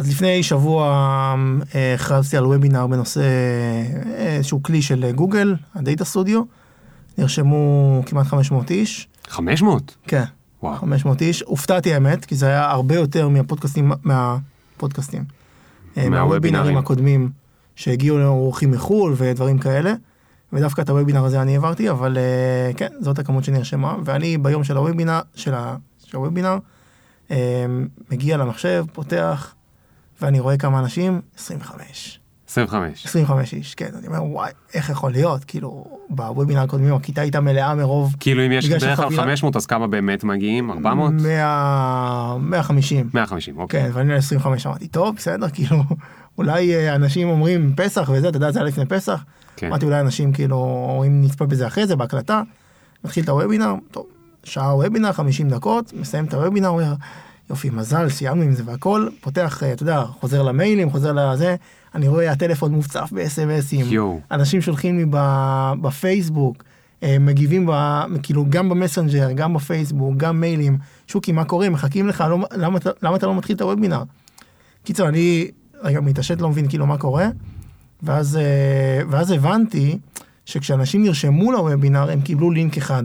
אז 0.00 0.10
לפני 0.10 0.42
שבוע 0.42 0.84
אה, 1.74 1.94
הכרזתי 1.94 2.36
על 2.36 2.46
וובינר 2.46 2.86
בנושא 2.86 3.20
אה, 3.20 4.36
איזשהו 4.36 4.62
כלי 4.62 4.82
של 4.82 5.10
גוגל, 5.14 5.54
הדאטה 5.74 6.04
סטודיו. 6.04 6.42
נרשמו 7.18 8.02
כמעט 8.06 8.26
500 8.26 8.70
איש. 8.70 9.08
500? 9.28 9.96
כן, 10.06 10.22
וואו. 10.62 10.76
500 10.76 11.22
איש. 11.22 11.42
הופתעתי 11.42 11.94
האמת, 11.94 12.24
כי 12.24 12.34
זה 12.34 12.46
היה 12.46 12.70
הרבה 12.70 12.94
יותר 12.94 13.28
מהפודקאסטים, 13.28 13.92
מהפודקאסטים. 14.04 15.24
אה, 15.96 16.08
מהוובינרים. 16.08 16.76
הקודמים 16.76 17.30
שהגיעו 17.76 18.18
לאורחים 18.18 18.70
מחו"ל 18.70 19.14
ודברים 19.16 19.58
כאלה. 19.58 19.94
ודווקא 20.52 20.82
את 20.82 20.88
הוובינר 20.88 21.24
הזה 21.24 21.42
אני 21.42 21.54
העברתי, 21.54 21.90
אבל 21.90 22.18
אה, 22.18 22.72
כן, 22.76 22.88
זאת 23.00 23.18
הכמות 23.18 23.44
שנרשמה. 23.44 23.96
ואני 24.04 24.38
ביום 24.38 24.64
של 24.64 24.76
הוובינר, 24.76 25.20
של, 25.34 25.54
ה, 25.54 25.76
של 26.04 26.16
הוובינר, 26.16 26.58
אה, 27.30 27.66
מגיע 28.10 28.36
למחשב, 28.36 28.84
פותח, 28.92 29.54
ואני 30.22 30.40
רואה 30.40 30.56
כמה 30.56 30.78
אנשים, 30.78 31.20
25. 31.38 32.20
25. 32.48 33.06
25 33.06 33.54
איש, 33.54 33.74
כן, 33.74 33.88
אני 33.98 34.06
אומר, 34.06 34.24
וואי, 34.24 34.50
איך 34.74 34.90
יכול 34.90 35.12
להיות? 35.12 35.44
כאילו, 35.44 35.84
בוובינר 36.10 36.60
הקודמים 36.60 36.94
הכיתה 36.94 37.20
הייתה 37.20 37.40
מלאה 37.40 37.74
מרוב... 37.74 38.14
כאילו 38.20 38.46
אם 38.46 38.52
יש 38.52 38.68
בדרך 38.68 38.80
כלל 38.96 39.08
שהחבילה- 39.08 39.22
500 39.22 39.56
אז 39.56 39.66
כמה 39.66 39.86
באמת 39.86 40.24
מגיעים? 40.24 40.70
400? 40.70 41.12
100, 41.12 42.36
150. 42.40 43.10
150, 43.14 43.58
אוקיי. 43.58 43.82
כן, 43.82 43.90
ואני 43.92 44.12
על 44.12 44.18
25 44.18 44.66
אמרתי, 44.66 44.88
טוב, 44.88 45.16
בסדר, 45.16 45.48
כאילו, 45.52 45.76
אולי 46.38 46.74
אה, 46.74 46.94
אנשים 46.94 47.28
אומרים 47.28 47.72
פסח 47.76 48.10
וזה, 48.14 48.28
אתה 48.28 48.36
יודע, 48.36 48.50
זה 48.50 48.58
היה 48.58 48.68
לפני 48.68 48.86
פסח. 48.86 49.24
כן. 49.56 49.66
אמרתי, 49.66 49.84
אולי 49.84 50.00
אנשים 50.00 50.32
כאילו 50.32 50.56
אומרים 50.90 51.22
נצפה 51.24 51.46
בזה 51.46 51.66
אחרי 51.66 51.86
זה, 51.86 51.96
בהקלטה. 51.96 52.42
מתחיל 53.04 53.24
את 53.24 53.28
הוובינר, 53.28 53.74
טוב, 53.90 54.06
שעה 54.44 54.76
וובינר, 54.76 55.12
50 55.12 55.48
דקות, 55.48 55.92
מסיים 56.00 56.24
את 56.24 56.34
הוובינר, 56.34 56.68
אומר, 56.68 56.94
יופי, 57.50 57.70
מזל, 57.70 58.08
סיימנו 58.08 58.42
עם 58.42 58.52
זה 58.52 58.62
והכל, 58.66 59.08
פותח, 59.20 59.62
אה, 59.62 59.72
אתה 59.72 59.82
יודע, 59.82 60.04
חוזר 60.04 60.42
למיילים, 60.42 60.90
חוזר 60.90 61.12
לזה, 61.12 61.56
אני 61.94 62.08
רואה 62.08 62.32
הטלפון 62.32 62.72
מוצף 62.72 63.10
ב-SMSים. 63.12 63.84
אנשים 64.30 64.60
שולחים 64.60 64.98
לי 64.98 65.04
בפייסבוק, 65.82 66.64
אה, 67.02 67.16
מגיבים 67.20 67.66
ב, 67.66 67.72
כאילו 68.22 68.44
גם 68.48 68.68
במסנג'ר, 68.68 69.32
גם 69.32 69.54
בפייסבוק, 69.54 70.16
גם 70.16 70.40
מיילים, 70.40 70.78
שוקי, 71.06 71.32
מה 71.32 71.44
קורה, 71.44 71.68
מחכים 71.68 72.08
לך, 72.08 72.24
לא, 72.30 72.38
למה, 72.56 72.78
למה 73.02 73.16
אתה 73.16 73.26
לא 73.26 73.34
מתחיל 73.34 73.56
את 73.56 73.60
הוובינר? 73.60 74.02
קיצר, 74.84 75.08
אני 75.08 75.50
רגע 75.82 76.00
מתעשת, 76.00 76.40
לא 76.40 76.48
מבין 76.48 76.68
כאילו 76.68 76.86
מה 76.86 76.98
קורה, 76.98 77.28
ואז, 78.02 78.36
אה, 78.36 79.02
ואז 79.10 79.30
הבנתי 79.30 79.98
שכשאנשים 80.44 81.02
נרשמו 81.02 81.52
לוובינר 81.52 82.10
הם 82.10 82.20
קיבלו 82.20 82.50
לינק 82.50 82.76
אחד, 82.76 83.04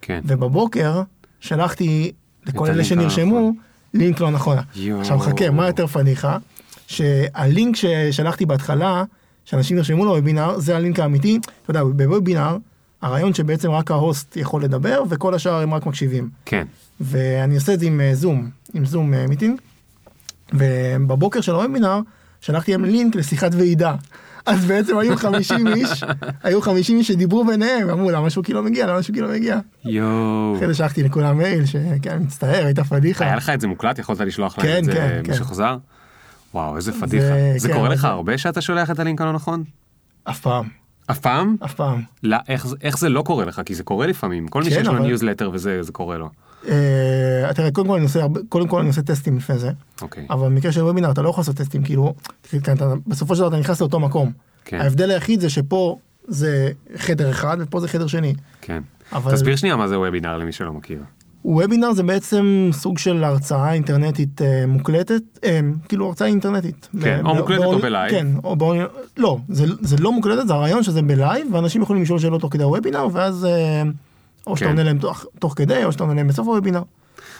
כן. 0.00 0.20
ובבוקר 0.24 1.02
שלחתי 1.40 2.12
לכל 2.46 2.70
אלה 2.70 2.84
שנרשמו. 2.84 3.52
לינק 3.96 4.20
לא 4.20 4.30
נכון. 4.30 4.56
עכשיו 5.00 5.18
חכה, 5.18 5.50
מה 5.50 5.66
יותר 5.66 5.86
פדיחה? 5.86 6.38
שהלינק 6.86 7.76
ששלחתי 7.76 8.46
בהתחלה, 8.46 9.04
שאנשים 9.44 9.76
נרשמו 9.76 10.04
לוובינר, 10.04 10.58
זה 10.58 10.76
הלינק 10.76 11.00
האמיתי. 11.00 11.38
אתה 11.62 11.70
יודע, 11.70 11.84
בוובינר, 11.84 12.56
הרעיון 13.02 13.34
שבעצם 13.34 13.70
רק 13.70 13.90
ה 13.90 13.99
host 13.99 14.36
יכול 14.36 14.64
לדבר 14.64 15.02
וכל 15.08 15.34
השאר 15.34 15.62
הם 15.62 15.74
רק 15.74 15.86
מקשיבים. 15.86 16.28
כן. 16.44 16.66
ואני 17.00 17.54
עושה 17.54 17.74
את 17.74 17.80
זה 17.80 17.86
עם 17.86 18.00
אה, 18.00 18.14
זום, 18.14 18.50
עם 18.74 18.84
זום 18.84 19.14
אה, 19.14 19.26
meeting. 19.26 19.60
ובבוקר 20.52 21.40
של 21.40 21.54
הוובינר 21.54 22.00
שלחתי 22.40 22.72
להם 22.72 22.84
לינק 22.84 23.16
לשיחת 23.16 23.50
ועידה. 23.54 23.94
אז 24.46 24.64
בעצם 24.64 24.98
היו 24.98 25.16
50 25.16 25.66
איש, 25.66 26.04
היו 26.42 26.60
50 26.62 26.98
איש 26.98 27.08
שדיברו 27.08 27.44
ביניהם, 27.44 27.90
אמרו 27.90 28.10
למה 28.10 28.30
שוקי 28.30 28.52
לא 28.52 28.62
מגיע, 28.62 28.86
למה 28.86 29.02
שוקי 29.02 29.20
לא 29.20 29.28
מגיע. 29.28 29.58
יואו. 29.84 30.54
אחרי 30.56 30.66
זה 30.68 30.74
שלחתי 30.74 31.02
לכולם 31.02 31.38
מייל, 31.38 31.66
שכן, 31.66 32.18
מצטער, 32.22 32.64
הייתה 32.64 32.84
פדיחה. 32.84 33.24
היה 33.24 33.36
לך 33.36 33.50
את 33.50 33.60
זה 33.60 33.66
מוקלט? 33.68 33.98
יכולת 33.98 34.20
לשלוח 34.20 34.58
להם 34.58 34.66
כן, 34.66 34.78
את 34.78 34.84
זה 34.84 34.92
כן, 34.92 35.20
מי 35.28 35.38
כן. 35.38 35.74
וואו, 36.54 36.76
איזה 36.76 36.92
פדיחה. 37.00 37.34
זה 37.56 37.72
קורה 37.72 37.88
לך 37.88 38.04
הרבה 38.04 38.38
שאתה 38.38 38.60
שולח 38.60 38.90
את 38.90 38.98
הלינק 38.98 39.20
הלא 39.20 39.32
נכון? 39.32 39.64
אף 40.24 40.40
פעם, 40.40 40.68
אף 41.10 41.18
פעם? 41.18 41.56
אף 41.64 41.74
פעם. 41.74 42.02
לא, 42.22 42.36
איך 42.82 42.98
זה- 42.98 43.08
לא 43.08 43.22
קורה 43.22 43.44
לך? 43.44 43.60
כי 43.66 43.74
זה 43.74 43.82
קורה 43.82 44.06
לפעמים. 44.06 44.48
כל 44.48 44.62
מי 44.62 44.70
שיש 44.70 44.86
לו 44.86 44.98
ניוזלטר 44.98 45.50
וזה, 45.52 45.82
זה 45.82 45.92
קורה 45.92 46.18
לו. 46.18 46.30
אה, 46.68 47.54
תראה, 47.54 47.70
קודם 47.70 47.86
כל 47.88 47.94
אני 47.94 48.02
עושה 48.04 48.20
קודם 48.48 48.68
כל 48.68 48.78
אני 48.80 48.88
עושה 48.88 49.02
טסטים 49.02 49.36
לפני 49.36 49.58
זה, 49.58 49.70
אוקיי. 50.02 50.26
אבל 50.30 50.46
במקרה 50.48 50.72
של 50.72 50.82
וובינר 50.82 51.10
אתה 51.10 51.22
לא 51.22 51.28
יכול 51.28 51.40
לעשות 51.42 51.56
טסטים, 51.56 51.82
כאילו, 51.82 52.14
אתה- 52.72 52.94
בסופו 53.06 53.34
של 53.34 53.40
דבר 53.40 53.48
אתה 53.48 53.56
נכנס 53.58 53.80
לאותו 53.80 54.00
מקום. 54.00 54.32
כן. 54.64 54.80
ההבדל 54.80 55.10
היחיד 55.10 55.40
זה 55.40 55.50
שפה 55.50 55.98
זה 56.28 56.70
חדר 56.96 57.30
אחד 57.30 57.56
ופה 57.60 57.80
זה 57.80 57.88
חדר 57.88 58.06
שני. 58.06 58.34
כן. 58.60 58.82
אבל 59.12 59.32
תסביר 59.32 59.56
שנייה 59.56 59.76
מה 59.76 59.88
זה 59.88 59.98
וובינר 59.98 60.36
למי 60.38 60.52
שלא 60.52 60.72
מכיר. 60.72 60.98
וובינר 61.44 61.92
זה 61.92 62.02
בעצם 62.02 62.68
סוג 62.72 62.98
של 62.98 63.24
הרצאה 63.24 63.72
אינטרנטית 63.72 64.42
אה, 64.42 64.64
מוקלטת, 64.68 65.22
אה, 65.44 65.60
כאילו 65.88 66.06
הרצאה 66.06 66.28
אינטרנטית. 66.28 66.88
כן, 67.02 67.20
ב- 67.24 67.26
או 67.26 67.34
ב- 67.34 67.38
מוקלטת 67.38 67.64
או 67.64 67.78
בלייב. 67.78 68.10
כן, 68.10 68.26
או 68.44 68.56
באון... 68.56 68.78
לא, 69.16 69.38
זה, 69.48 69.64
זה 69.80 69.96
לא 70.00 70.12
מוקלטת, 70.12 70.46
זה 70.48 70.54
הרעיון 70.54 70.82
שזה 70.82 71.02
בלייב, 71.02 71.46
ואנשים 71.54 71.82
יכולים 71.82 72.02
לשאול 72.02 72.18
שאלות 72.18 72.40
תוך 72.40 72.52
כדי 72.52 72.62
הוובינר, 72.64 73.06
ואז 73.12 73.44
אה, 73.44 73.82
או 74.46 74.56
שאתה 74.56 74.66
כן. 74.66 74.70
עונה 74.70 74.84
להם 74.84 74.98
תוך, 74.98 75.26
תוך 75.38 75.54
כדי, 75.56 75.84
או 75.84 75.92
שאתה 75.92 76.02
עונה 76.04 76.14
להם 76.14 76.28
בסוף 76.28 76.48
הוובינר. 76.48 76.82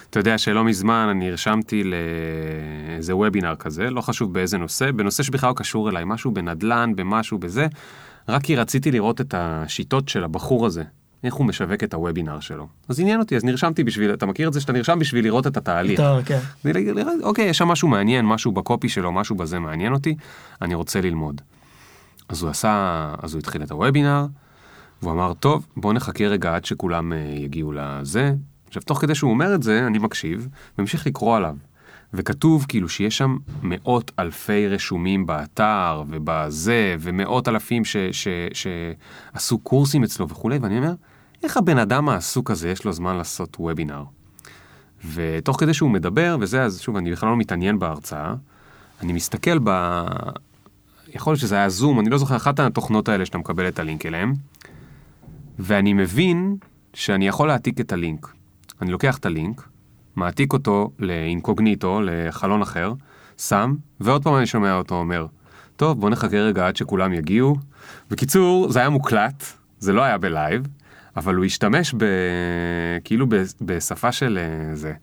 אתה 0.09 0.19
יודע 0.19 0.37
שלא 0.37 0.63
מזמן 0.63 1.07
אני 1.11 1.29
נרשמתי 1.29 1.83
לאיזה 1.83 3.15
וובינר 3.15 3.55
כזה, 3.55 3.89
לא 3.89 4.01
חשוב 4.01 4.33
באיזה 4.33 4.57
נושא, 4.57 4.91
בנושא 4.91 5.23
שבכלל 5.23 5.49
לא 5.49 5.53
קשור 5.53 5.89
אליי, 5.89 6.03
משהו 6.05 6.31
בנדלן, 6.31 6.95
במשהו 6.95 7.37
בזה, 7.37 7.67
רק 8.29 8.43
כי 8.43 8.55
רציתי 8.55 8.91
לראות 8.91 9.21
את 9.21 9.33
השיטות 9.37 10.09
של 10.09 10.23
הבחור 10.23 10.65
הזה, 10.65 10.83
איך 11.23 11.33
הוא 11.33 11.45
משווק 11.45 11.83
את 11.83 11.93
הוובינר 11.93 12.39
שלו. 12.39 12.67
אז 12.89 12.99
עניין 12.99 13.19
אותי, 13.19 13.35
אז 13.35 13.43
נרשמתי 13.43 13.83
בשביל, 13.83 14.13
אתה 14.13 14.25
מכיר 14.25 14.47
את 14.47 14.53
זה 14.53 14.61
שאתה 14.61 14.73
נרשם 14.73 14.99
בשביל 14.99 15.25
לראות 15.25 15.47
את 15.47 15.57
התהליך. 15.57 15.99
אתה, 15.99 16.19
כן. 16.25 16.39
אוקיי, 17.23 17.45
יש 17.45 17.57
שם 17.57 17.67
משהו 17.67 17.87
מעניין, 17.87 18.25
משהו 18.25 18.51
בקופי 18.51 18.89
שלו, 18.89 19.11
משהו 19.11 19.35
בזה 19.35 19.59
מעניין 19.59 19.93
אותי, 19.93 20.15
אני 20.61 20.75
רוצה 20.75 21.01
ללמוד. 21.01 21.41
אז 22.29 22.41
הוא 22.41 22.49
עשה, 22.49 23.13
אז 23.21 23.33
הוא 23.33 23.39
התחיל 23.39 23.63
את 23.63 23.71
הוובינר, 23.71 24.25
והוא 25.01 25.13
אמר, 25.13 25.33
טוב, 25.33 25.67
בוא 25.77 25.93
נחכה 25.93 26.23
רגע 26.25 26.55
עד 26.55 26.65
שכולם 26.65 27.13
אה, 27.13 27.17
יגיעו 27.17 27.71
לזה. 27.71 28.33
עכשיו, 28.67 28.81
תוך 28.81 29.01
כדי 29.01 29.15
שהוא 29.15 29.31
אומר 29.31 29.55
את 29.55 29.63
זה, 29.63 29.87
אני 29.87 29.97
מקשיב, 29.97 30.47
וממשיך 30.77 31.07
לקרוא 31.07 31.37
עליו. 31.37 31.55
וכתוב 32.13 32.65
כאילו 32.67 32.89
שיש 32.89 33.17
שם 33.17 33.37
מאות 33.63 34.11
אלפי 34.19 34.67
רשומים 34.67 35.25
באתר 35.25 36.03
ובזה, 36.07 36.95
ומאות 36.99 37.47
אלפים 37.47 37.85
ש, 37.85 37.97
ש, 38.11 38.27
שעשו 38.53 39.57
קורסים 39.57 40.03
אצלו 40.03 40.29
וכולי, 40.29 40.57
ואני 40.57 40.77
אומר, 40.77 40.93
איך 41.43 41.57
הבן 41.57 41.77
אדם 41.77 42.09
העסוק 42.09 42.51
הזה 42.51 42.69
יש 42.69 42.85
לו 42.85 42.93
זמן 42.93 43.15
לעשות 43.15 43.57
וובינר? 43.59 44.03
ותוך 45.13 45.59
כדי 45.59 45.73
שהוא 45.73 45.89
מדבר 45.89 46.37
וזה, 46.39 46.63
אז 46.63 46.81
שוב, 46.81 46.95
אני 46.95 47.11
בכלל 47.11 47.29
לא 47.29 47.37
מתעניין 47.37 47.79
בהרצאה, 47.79 48.33
אני 49.01 49.13
מסתכל 49.13 49.59
ב... 49.63 50.01
יכול 51.15 51.31
להיות 51.31 51.41
שזה 51.41 51.55
היה 51.55 51.69
זום, 51.69 51.99
אני 51.99 52.09
לא 52.09 52.17
זוכר, 52.17 52.35
אחת 52.35 52.59
התוכנות 52.59 53.09
האלה 53.09 53.25
שאתה 53.25 53.37
מקבל 53.37 53.67
את 53.67 53.79
הלינק 53.79 54.05
אליהם, 54.05 54.33
ואני 55.59 55.93
מבין 55.93 56.57
שאני 56.93 57.27
יכול 57.27 57.47
להעתיק 57.47 57.79
את 57.79 57.93
הלינק. 57.93 58.33
אני 58.81 58.91
לוקח 58.91 59.17
את 59.17 59.25
הלינק, 59.25 59.67
מעתיק 60.15 60.53
אותו 60.53 60.91
לאינקוגניטו, 60.99 62.01
לחלון 62.03 62.61
אחר, 62.61 62.93
שם, 63.37 63.75
ועוד 63.99 64.23
פעם 64.23 64.35
אני 64.35 64.45
שומע 64.45 64.73
אותו 64.73 64.95
אומר, 64.95 65.25
טוב, 65.75 65.99
בוא 65.99 66.09
נחכה 66.09 66.37
רגע 66.37 66.67
עד 66.67 66.75
שכולם 66.75 67.13
יגיעו. 67.13 67.55
בקיצור, 68.11 68.71
זה 68.71 68.79
היה 68.79 68.89
מוקלט, 68.89 69.43
זה 69.79 69.93
לא 69.93 70.01
היה 70.01 70.17
בלייב, 70.17 70.67
אבל 71.17 71.35
הוא 71.35 71.45
השתמש 71.45 71.93
ב... 71.97 72.05
כאילו 73.03 73.25
ב... 73.29 73.35
בשפה 73.61 74.11
של 74.11 74.39
אה, 74.41 74.75
זה. 74.75 74.93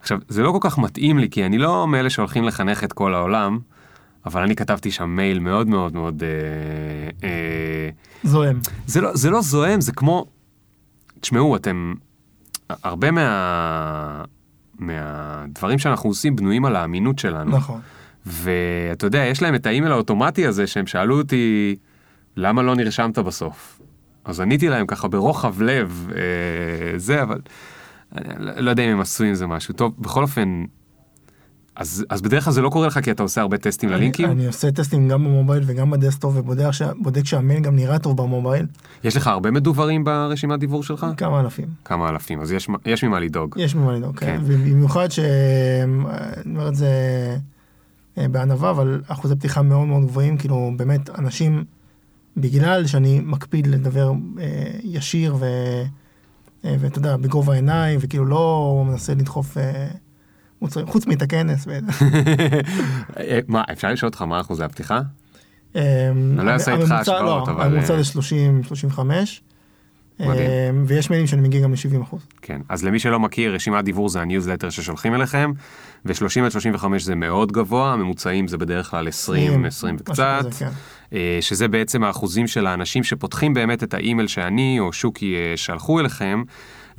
עכשיו, 0.00 0.18
זה 0.28 0.42
לא 0.42 0.52
כל 0.52 0.58
כך 0.60 0.78
מתאים 0.78 1.18
לי, 1.18 1.30
כי 1.30 1.46
אני 1.46 1.58
לא 1.58 1.86
מאלה 1.86 2.10
שהולכים 2.10 2.44
לחנך 2.44 2.84
את 2.84 2.92
כל 2.92 3.14
העולם, 3.14 3.58
אבל 4.26 4.42
אני 4.42 4.56
כתבתי 4.56 4.90
שם 4.90 5.16
מייל 5.16 5.38
מאוד 5.38 5.68
מאוד 5.68 5.94
מאוד... 5.94 6.22
אה, 6.22 7.28
אה, 7.28 7.90
זוהם. 8.22 8.60
זה 8.86 9.00
לא, 9.00 9.16
זה 9.16 9.30
לא 9.30 9.40
זועם, 9.40 9.80
זה 9.80 9.92
כמו... 9.92 10.26
תשמעו, 11.20 11.56
אתם... 11.56 11.94
הרבה 12.68 13.10
מה... 13.10 14.24
מהדברים 14.78 15.78
שאנחנו 15.78 16.10
עושים 16.10 16.36
בנויים 16.36 16.64
על 16.64 16.76
האמינות 16.76 17.18
שלנו. 17.18 17.50
נכון. 17.56 17.80
ואתה 18.26 19.06
יודע, 19.06 19.18
יש 19.18 19.42
להם 19.42 19.54
את 19.54 19.66
האימייל 19.66 19.92
האוטומטי 19.92 20.46
הזה 20.46 20.66
שהם 20.66 20.86
שאלו 20.86 21.18
אותי, 21.18 21.76
למה 22.36 22.62
לא 22.62 22.74
נרשמת 22.74 23.18
בסוף? 23.18 23.80
אז 24.24 24.40
עניתי 24.40 24.68
להם 24.68 24.86
ככה 24.86 25.08
ברוחב 25.08 25.62
לב, 25.62 26.08
אה, 26.16 26.98
זה, 26.98 27.22
אבל 27.22 27.40
אני 28.16 28.64
לא 28.64 28.70
יודע 28.70 28.82
אם 28.82 28.90
הם 28.90 29.00
עשו 29.00 29.24
עם 29.24 29.34
זה 29.34 29.46
משהו. 29.46 29.74
טוב, 29.74 29.94
בכל 29.98 30.22
אופן, 30.22 30.64
אז, 31.80 32.04
אז 32.08 32.22
בדרך 32.22 32.44
כלל 32.44 32.52
זה 32.52 32.62
לא 32.62 32.68
קורה 32.68 32.86
לך 32.86 32.98
כי 33.02 33.10
אתה 33.10 33.22
עושה 33.22 33.40
הרבה 33.40 33.58
טסטים 33.58 33.90
ללינקים? 33.90 34.26
אני, 34.26 34.34
אני 34.34 34.46
עושה 34.46 34.70
טסטים 34.72 35.08
גם 35.08 35.24
במובייל 35.24 35.62
וגם 35.66 35.90
בדסקטופ 35.90 36.32
ובודק 36.36 36.70
שה- 36.70 36.92
בודק 37.02 37.24
שהמייל 37.24 37.60
גם 37.60 37.76
נראה 37.76 37.98
טוב 37.98 38.16
במובייל. 38.16 38.66
יש 39.04 39.16
לך 39.16 39.26
הרבה 39.26 39.50
מדוברים 39.50 40.04
ברשימת 40.04 40.60
דיוור 40.60 40.82
שלך? 40.82 41.06
כמה 41.16 41.40
אלפים. 41.40 41.68
כמה 41.84 42.08
אלפים, 42.08 42.40
אז 42.40 42.52
יש, 42.52 42.68
יש 42.86 43.04
ממה 43.04 43.20
לדאוג. 43.20 43.54
יש 43.58 43.74
ממה 43.74 43.92
לדאוג, 43.92 44.18
כן. 44.18 44.26
כן. 44.26 44.40
ובמיוחד 44.44 45.10
ש... 45.10 45.18
אני 45.18 46.54
אומר 46.54 46.68
את 46.68 46.74
זה 46.74 46.88
אה, 48.18 48.28
בענווה, 48.28 48.70
אבל 48.70 49.02
אחוזי 49.08 49.36
פתיחה 49.36 49.62
מאוד 49.62 49.86
מאוד 49.88 50.04
גבוהים, 50.04 50.36
כאילו 50.36 50.72
באמת 50.76 51.10
אנשים, 51.18 51.64
בגלל 52.36 52.86
שאני 52.86 53.20
מקפיד 53.24 53.66
לדבר 53.66 54.12
אה, 54.40 54.46
ישיר 54.82 55.36
ו... 55.38 55.44
אה, 56.64 56.76
ואתה 56.80 56.98
יודע, 56.98 57.16
בגובה 57.16 57.52
העיניים, 57.52 57.98
וכאילו 58.02 58.24
לא 58.24 58.84
מנסה 58.86 59.14
לדחוף 59.14 59.58
אה, 59.58 59.88
חוץ 60.86 61.06
מאת 61.06 61.22
הכנס. 61.22 61.68
אה, 63.18 63.38
מה, 63.48 63.62
אפשר 63.72 63.92
לשאול 63.92 64.08
אותך 64.08 64.22
מה 64.22 64.40
אחוזי 64.40 64.64
הפתיחה? 64.64 65.00
אמ, 65.74 65.80
לא 66.36 66.50
אעשה 66.50 66.74
איתך 66.74 66.90
השוואות, 66.90 67.48
לא, 67.48 67.52
אבל, 67.52 67.66
הממוצע 67.66 67.92
אה, 67.92 67.98
זה 67.98 68.04
30, 68.04 68.62
35. 68.64 69.42
מדהים. 70.20 70.50
אמ, 70.70 70.84
ויש 70.86 71.10
מיילים 71.10 71.26
שאני 71.26 71.42
מגיע 71.42 71.60
גם 71.60 71.72
ל-70 71.72 72.02
אחוז. 72.02 72.26
כן, 72.42 72.60
אז 72.68 72.84
למי 72.84 72.98
שלא 72.98 73.20
מכיר, 73.20 73.54
רשימת 73.54 73.84
דיוור 73.84 74.08
זה 74.08 74.20
הניוזלטר 74.20 74.70
ששולחים 74.70 75.14
אליכם, 75.14 75.52
ו-30 76.04 76.44
עד 76.44 76.50
35 76.50 77.02
זה 77.02 77.14
מאוד 77.14 77.52
גבוה, 77.52 77.92
הממוצעים 77.92 78.48
זה 78.48 78.58
בדרך 78.58 78.90
כלל 78.90 79.08
20, 79.08 79.64
20 79.64 79.94
משהו 79.94 80.06
וקצת, 80.06 80.42
כזה, 80.46 80.64
כן. 80.64 80.70
אה, 81.12 81.38
שזה 81.40 81.68
בעצם 81.68 82.04
האחוזים 82.04 82.46
של 82.46 82.66
האנשים 82.66 83.04
שפותחים 83.04 83.54
באמת 83.54 83.82
את 83.82 83.94
האימייל 83.94 84.28
שאני 84.28 84.76
או 84.80 84.92
שוקי 84.92 85.34
שלחו 85.56 86.00
אליכם. 86.00 86.42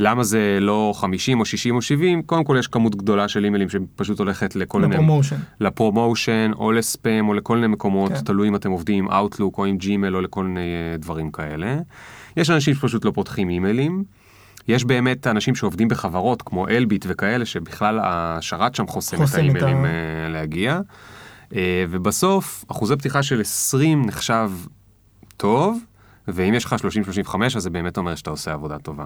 למה 0.03 0.24
זה 0.24 0.57
לא 0.62 0.94
50 0.95 1.39
או 1.39 1.45
60 1.45 1.75
או 1.75 1.81
70? 1.81 2.21
קודם 2.21 2.44
כל 2.44 2.56
יש 2.59 2.68
כמות 2.68 2.95
גדולה 2.95 3.27
של 3.27 3.44
אימיילים 3.45 3.69
שפשוט 3.69 4.19
הולכת 4.19 4.56
לכל 4.56 4.81
מיני... 4.81 4.94
לפרומושן. 4.94 5.36
לפרומושן 5.59 6.51
או 6.56 6.71
לספאם 6.71 7.27
או 7.30 7.33
לכל 7.33 7.56
מיני 7.56 7.68
מקומות, 7.68 8.12
כן. 8.12 8.19
תלוי 8.21 8.48
אם 8.48 8.56
אתם 8.56 8.71
עובדים 8.71 9.06
עם 9.06 9.12
Outlook 9.12 9.57
או 9.57 9.65
עם 9.65 9.77
ג'ימל 9.77 10.15
או 10.15 10.21
לכל 10.21 10.44
מיני 10.44 10.59
אה, 10.92 10.98
דברים 10.98 11.31
כאלה. 11.31 11.77
יש 12.38 12.50
אנשים 12.50 12.74
שפשוט 12.74 13.06
לא 13.06 13.12
פותחים 13.12 13.50
אימיילים. 13.50 14.03
יש 14.68 14.86
באמת 14.86 15.27
אנשים 15.27 15.56
שעובדים 15.56 15.88
בחברות 15.88 16.42
כמו 16.42 16.68
אלביט 16.68 17.06
וכאלה 17.09 17.45
שבכלל 17.45 18.00
השרת 18.03 18.75
שם 18.75 18.88
חוסם 18.88 19.18
את 19.18 19.21
חוסם 19.21 19.33
את 19.38 19.44
האימיילים 19.44 19.86
ה- 19.86 19.88
אה, 19.88 20.30
להגיע. 20.30 20.80
אה, 21.56 21.86
ובסוף 21.89 22.65
אחוזי 22.71 22.95
פתיחה 22.95 23.24
של 23.24 23.42
20 23.42 24.06
נחשב 24.06 24.51
טוב, 25.38 25.80
ואם 26.27 26.53
יש 26.53 26.65
לך 26.65 26.75
30-35 27.27 27.56
אז 27.56 27.63
זה 27.63 27.69
באמת 27.69 27.98
אומר 27.98 28.15
שאתה 28.15 28.30
עושה 28.30 28.53
עבודה 28.53 28.77
טובה. 28.80 29.06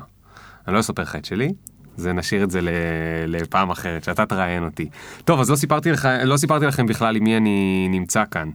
אני 0.67 0.75
לא 0.75 0.79
אספר 0.79 1.01
לך 1.01 1.15
את 1.15 1.25
שלי, 1.25 1.53
זה 1.97 2.13
נשאיר 2.13 2.44
את 2.44 2.51
זה 2.51 2.59
לפעם 3.27 3.69
אחרת, 3.69 4.03
שאתה 4.03 4.25
תראיין 4.25 4.63
אותי. 4.63 4.89
טוב, 5.25 5.39
אז 5.39 5.50
לא 5.50 5.56
סיפרתי, 5.56 5.91
לך, 5.91 6.09
לא 6.23 6.38
סיפרתי 6.38 6.65
לכם 6.65 6.85
בכלל 6.85 7.15
עם 7.15 7.23
מי 7.23 7.38
אני 7.38 7.88
נמצא 7.89 8.23
כאן. 8.31 8.50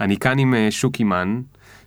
אני 0.00 0.16
כאן 0.16 0.38
עם 0.38 0.54
אה, 0.54 0.68
שוקי 0.70 1.04
מן, 1.04 1.40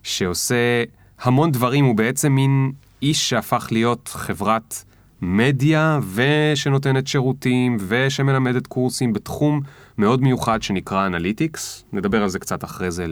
שעושה 0.04 0.84
המון 1.22 1.52
דברים, 1.52 1.86
הוא 1.86 1.96
בעצם 1.96 2.32
מין 2.32 2.72
איש 3.02 3.30
שהפך 3.30 3.68
להיות 3.72 4.12
חברת 4.14 4.84
מדיה 5.22 6.00
ושנותנת 6.14 7.08
שירותים 7.08 7.78
ושמלמדת 7.88 8.68
קורסים 8.68 9.14
בתחום 9.14 9.62
מאוד 9.98 10.22
מיוחד 10.22 10.64
שנקרא 10.64 11.06
אנליטיקס. 11.06 11.86
נדבר 11.94 12.24
על 12.24 12.30
זה 12.30 12.40
קצת 12.40 12.64
אחרי 12.64 12.92
זה 12.92 13.06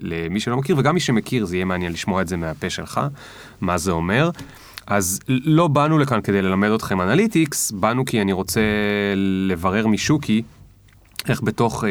למי 0.00 0.40
שלא 0.40 0.56
מכיר, 0.56 0.76
וגם 0.78 0.94
מי 0.94 1.00
שמכיר 1.00 1.44
זה 1.44 1.56
יהיה 1.56 1.64
מעניין 1.64 1.92
לשמוע 1.92 2.22
את 2.22 2.28
זה 2.28 2.36
מהפה 2.36 2.70
שלך, 2.70 3.00
מה 3.60 3.78
זה 3.78 3.90
אומר. 3.90 4.30
אז 4.86 5.20
לא 5.28 5.68
באנו 5.68 5.98
לכאן 5.98 6.20
כדי 6.20 6.42
ללמד 6.42 6.70
אתכם 6.70 7.00
אנליטיקס, 7.00 7.70
באנו 7.70 8.04
כי 8.04 8.22
אני 8.22 8.32
רוצה 8.32 8.60
לברר 9.46 9.86
משוקי 9.86 10.42
איך 11.28 11.42
בתוך 11.42 11.84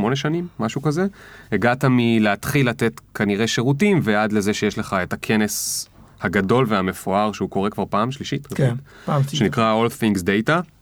7-8 0.00 0.14
שנים, 0.14 0.46
משהו 0.60 0.82
כזה, 0.82 1.06
הגעת 1.52 1.84
מלהתחיל 1.90 2.68
לתת 2.68 3.00
כנראה 3.14 3.46
שירותים 3.46 4.00
ועד 4.02 4.32
לזה 4.32 4.54
שיש 4.54 4.78
לך 4.78 4.96
את 5.02 5.12
הכנס 5.12 5.88
הגדול 6.20 6.66
והמפואר 6.68 7.32
שהוא 7.32 7.50
קורה 7.50 7.70
כבר 7.70 7.84
פעם 7.90 8.12
שלישית, 8.12 8.46
כן, 8.46 8.74
פעם. 9.04 9.22
שנקרא 9.32 9.74
All 9.86 9.90
Things 9.90 10.20
Data. 10.20 10.73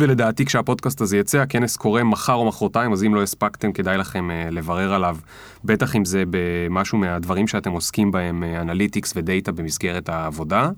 ולדעתי 0.00 0.44
כשהפודקאסט 0.44 1.00
הזה 1.00 1.18
יצא, 1.18 1.38
הכנס 1.38 1.76
קורה 1.76 2.04
מחר 2.04 2.34
או 2.34 2.48
מחרתיים, 2.48 2.92
אז 2.92 3.04
אם 3.04 3.14
לא 3.14 3.22
הספקתם 3.22 3.72
כדאי 3.72 3.98
לכם 3.98 4.30
אה, 4.30 4.50
לברר 4.50 4.94
עליו, 4.94 5.16
בטח 5.64 5.96
אם 5.96 6.04
זה 6.04 6.22
במשהו 6.30 6.98
מהדברים 6.98 7.48
שאתם 7.48 7.70
עוסקים 7.70 8.12
בהם, 8.12 8.44
אנליטיקס 8.44 9.12
ודאטה 9.16 9.52
במסגרת 9.52 10.08
העבודה. 10.08 10.70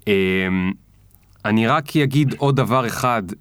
אמ, 0.00 0.06
אני 1.44 1.66
רק 1.66 1.96
אגיד 1.96 2.34
עוד 2.38 2.56
דבר 2.56 2.86
אחד, 2.86 3.22
אה, 3.32 3.34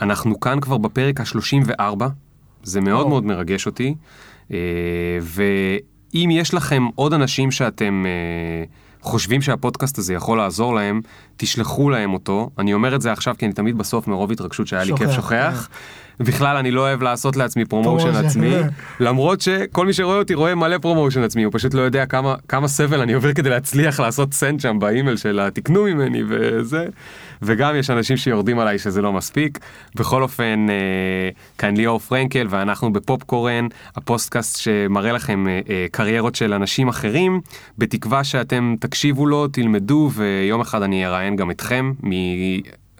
אנחנו 0.00 0.40
כאן 0.40 0.60
כבר 0.60 0.78
בפרק 0.78 1.20
ה-34, 1.20 2.04
זה 2.62 2.80
מאוד 2.80 3.04
או. 3.04 3.08
מאוד 3.08 3.24
מרגש 3.24 3.66
אותי, 3.66 3.94
אה, 4.48 4.52
ואם 5.22 6.28
יש 6.32 6.54
לכם 6.54 6.86
עוד 6.94 7.12
אנשים 7.12 7.50
שאתם 7.50 8.04
אה, 8.04 9.02
חושבים 9.02 9.42
שהפודקאסט 9.42 9.98
הזה 9.98 10.14
יכול 10.14 10.38
לעזור 10.38 10.74
להם, 10.74 11.00
תשלחו 11.38 11.90
להם 11.90 12.12
אותו. 12.12 12.50
אני 12.58 12.74
אומר 12.74 12.94
את 12.94 13.00
זה 13.00 13.12
עכשיו 13.12 13.34
כי 13.38 13.46
אני 13.46 13.52
תמיד 13.52 13.78
בסוף 13.78 14.08
מרוב 14.08 14.30
התרגשות 14.30 14.66
שהיה 14.66 14.84
לי 14.84 14.96
כיף 14.96 15.10
שוכח, 15.10 15.16
שוכח. 15.16 15.68
בכלל 16.20 16.56
אני 16.56 16.70
לא 16.70 16.80
אוהב 16.80 17.02
לעשות 17.02 17.36
לעצמי 17.36 17.64
promotion. 17.64 18.14
עצמי, 18.14 18.54
למרות 19.00 19.40
שכל 19.40 19.86
מי 19.86 19.92
שרואה 19.92 20.16
אותי 20.16 20.34
רואה 20.34 20.54
מלא 20.54 20.78
promotion 20.78 21.22
עצמי, 21.22 21.42
הוא 21.42 21.52
פשוט 21.52 21.74
לא 21.74 21.80
יודע 21.80 22.06
כמה, 22.06 22.34
כמה 22.48 22.68
סבל 22.68 23.00
אני 23.00 23.12
עובר 23.12 23.32
כדי 23.32 23.50
להצליח 23.50 24.00
לעשות 24.00 24.34
send 24.34 24.60
שם 24.60 24.78
באימייל 24.78 25.16
של 25.16 25.40
התקנו 25.40 25.82
ממני 25.82 26.22
וזה, 26.28 26.86
וגם 27.42 27.76
יש 27.76 27.90
אנשים 27.90 28.16
שיורדים 28.16 28.58
עליי 28.58 28.78
שזה 28.78 29.02
לא 29.02 29.12
מספיק. 29.12 29.58
בכל 29.94 30.22
אופן, 30.22 30.66
אה, 30.68 30.74
כאן 31.58 31.76
ליאור 31.76 31.98
פרנקל 31.98 32.46
ואנחנו 32.50 32.92
בפופקורן, 32.92 33.66
הפודקאסט 33.96 34.58
שמראה 34.58 35.12
לכם 35.12 35.48
אה, 35.48 35.60
אה, 35.70 35.86
קריירות 35.90 36.34
של 36.34 36.52
אנשים 36.52 36.88
אחרים, 36.88 37.40
בתקווה 37.78 38.24
שאתם 38.24 38.74
תקשיבו 38.80 39.26
לו, 39.26 39.48
תלמדו, 39.48 40.10
ויום 40.14 40.60
אחד 40.60 40.82
אני 40.82 41.06
אראיין 41.06 41.27
גם 41.36 41.50
אתכם. 41.50 41.92
מ... 42.02 42.10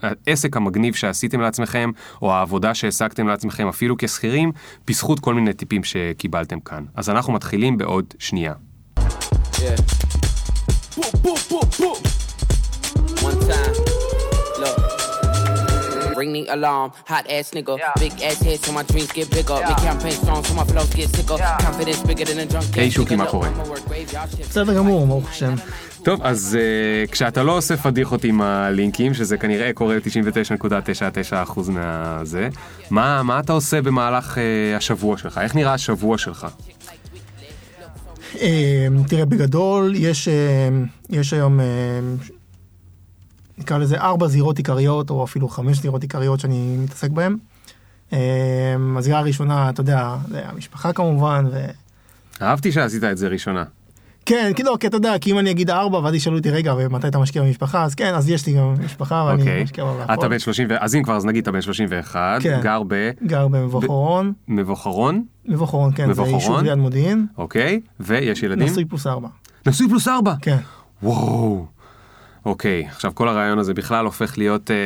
העסק 0.02 0.56
המגניב 0.56 0.94
שעשיתם 0.94 1.40
לעצמכם, 1.40 1.90
או 2.22 2.32
העבודה 2.34 2.74
שהעסקתם 2.74 3.28
לעצמכם 3.28 3.68
אפילו 3.68 3.94
כשכירים, 3.98 4.52
בזכות 4.86 5.20
כל 5.20 5.34
מיני 5.34 5.52
טיפים 5.52 5.84
שקיבלתם 5.84 6.60
כאן. 6.60 6.84
אז 6.94 7.10
אנחנו 7.10 7.32
מתחילים 7.32 7.78
בעוד 7.78 8.14
שנייה. 8.18 8.52
Yeah. 8.98 9.60
Boom, 10.96 11.12
boom, 11.22 11.38
boom, 11.50 11.66
boom. 11.78 11.98
One 13.22 13.40
time. 13.48 13.87
Ring 16.20 16.32
the 16.32 16.44
alarm, 16.56 16.88
hot 17.12 17.24
ass 17.36 17.46
nigga. 17.56 17.74
Big 18.04 18.14
ass 18.28 18.38
head 18.46 18.58
so 18.64 18.70
my 18.78 18.84
dreams 18.90 19.10
get 19.18 19.28
bigger. 19.36 19.58
Make 19.68 19.82
campaign 19.88 20.16
strong 20.22 20.42
so 20.48 20.52
my 20.60 20.66
flows 20.70 20.90
get 20.98 21.08
sicker. 21.16 21.38
Confidence 21.66 22.02
bigger 22.08 22.24
than 22.24 22.38
a 22.38 22.46
drunk. 22.46 22.90
שוקי. 22.90 23.16
מה 23.16 23.26
קורה? 23.26 23.48
I'ma 23.48 23.68
work 23.68 23.88
graveyard 23.88 24.36
shift. 24.36 24.48
בסדר 24.50 24.74
גמור, 24.76 25.06
ברוך 25.06 25.30
השם. 25.30 25.54
טוב, 26.02 26.20
אז 26.22 26.58
uh, 26.58 27.10
כשאתה 27.10 27.42
לא 27.42 27.56
עושה 27.56 27.76
פדיחות 27.76 28.24
עם 28.24 28.40
הלינקים, 28.40 29.14
שזה 29.14 29.36
כנראה 29.36 29.72
קורה 29.72 29.96
ל-99.99% 29.96 31.70
מהזה, 31.70 32.48
מה, 32.90 33.22
מה 33.22 33.40
אתה 33.40 33.52
עושה 33.52 33.82
במהלך 33.82 34.34
uh, 34.34 34.76
השבוע 34.76 35.18
שלך? 35.18 35.40
איך 35.42 35.54
נראה 35.54 35.72
השבוע 35.74 36.18
שלך? 36.18 36.46
אה, 38.40 38.86
תראה, 39.08 39.24
בגדול, 39.24 39.92
יש, 39.96 40.28
אה, 40.28 40.68
יש 41.10 41.32
היום, 41.32 41.60
אה, 41.60 41.66
נקרא 43.58 43.78
לזה 43.78 44.00
ארבע 44.00 44.28
זירות 44.28 44.58
עיקריות, 44.58 45.10
או 45.10 45.24
אפילו 45.24 45.48
חמש 45.48 45.78
זירות 45.78 46.02
עיקריות 46.02 46.40
שאני 46.40 46.76
מתעסק 46.78 47.10
בהן. 47.10 47.36
אה, 48.12 48.18
הזירה 48.96 49.18
הראשונה, 49.18 49.70
אתה 49.70 49.80
יודע, 49.80 50.16
זה 50.28 50.42
המשפחה 50.44 50.92
כמובן, 50.92 51.44
ו... 51.52 51.66
אהבתי 52.42 52.72
שעשית 52.72 53.04
את 53.04 53.18
זה 53.18 53.28
ראשונה. 53.28 53.64
כן, 54.26 54.52
כי 54.56 54.62
לא, 54.62 54.76
כי 54.80 54.86
אתה 54.86 54.96
יודע, 54.96 55.18
כי 55.20 55.32
אם 55.32 55.38
אני 55.38 55.50
אגיד 55.50 55.70
ארבע, 55.70 55.98
ואז 55.98 56.14
ישאלו 56.14 56.36
אותי, 56.36 56.50
רגע, 56.50 56.74
ומתי 56.78 57.08
אתה 57.08 57.18
משקיע 57.18 57.42
במשפחה? 57.42 57.84
אז 57.84 57.94
כן, 57.94 58.14
אז 58.14 58.30
יש 58.30 58.46
לי 58.46 58.52
גם 58.52 58.74
משפחה, 58.84 59.24
ואני 59.28 59.42
אוקיי. 59.42 59.62
משקיע 59.62 59.84
והכל. 59.84 60.14
אתה 60.14 60.28
בן 60.28 60.38
30, 60.38 60.66
ו- 60.70 60.74
אז 60.80 60.94
אם 60.94 61.02
כבר, 61.02 61.16
אז 61.16 61.24
נגיד 61.24 61.42
אתה 61.42 61.52
בן 61.52 61.60
31, 61.60 62.42
כן. 62.42 62.60
גר 62.62 62.82
גר 63.26 63.48
במבוא 63.48 63.82
חורון. 63.86 64.32
במבוכרון, 64.48 65.24
מבוא 65.46 65.66
חורון, 65.66 65.92
כן, 65.94 66.12
זה 66.12 66.22
מבוא 66.22 66.34
יישוב? 66.34 66.58
ליד 66.60 66.78
מודיעין. 66.78 67.26
אוקיי, 67.38 67.80
ויש 68.00 68.42
ילדים? 68.42 68.66
נשוי 68.66 68.84
פלוס 68.84 69.06
ארבע. 69.06 69.28
נשוי 69.66 69.88
פלוס 69.88 70.08
ארבע. 70.08 70.34
כן. 70.42 70.56
וואו. 71.02 71.66
אוקיי, 72.48 72.86
עכשיו 72.86 73.14
כל 73.14 73.28
הרעיון 73.28 73.58
הזה 73.58 73.74
בכלל 73.74 74.04
הופך 74.04 74.38
להיות... 74.38 74.70
אה, 74.70 74.76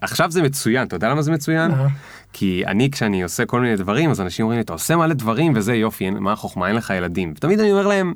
עכשיו 0.00 0.30
זה 0.30 0.42
מצוין, 0.42 0.86
אתה 0.86 0.96
יודע 0.96 1.08
למה 1.08 1.22
זה 1.22 1.32
מצוין? 1.32 1.70
אה. 1.70 1.86
כי 2.32 2.62
אני, 2.66 2.90
כשאני 2.90 3.22
עושה 3.22 3.46
כל 3.46 3.60
מיני 3.60 3.76
דברים, 3.76 4.10
אז 4.10 4.20
אנשים 4.20 4.44
אומרים 4.44 4.58
לי, 4.58 4.64
אתה 4.64 4.72
עושה 4.72 4.96
מלא 4.96 5.14
דברים 5.14 5.52
וזה 5.56 5.74
יופי, 5.74 6.04
אין, 6.04 6.18
מה 6.18 6.32
החוכמה, 6.32 6.68
אין 6.68 6.76
לך 6.76 6.92
ילדים. 6.96 7.32
ותמיד 7.36 7.60
אני 7.60 7.72
אומר 7.72 7.86
להם, 7.86 8.14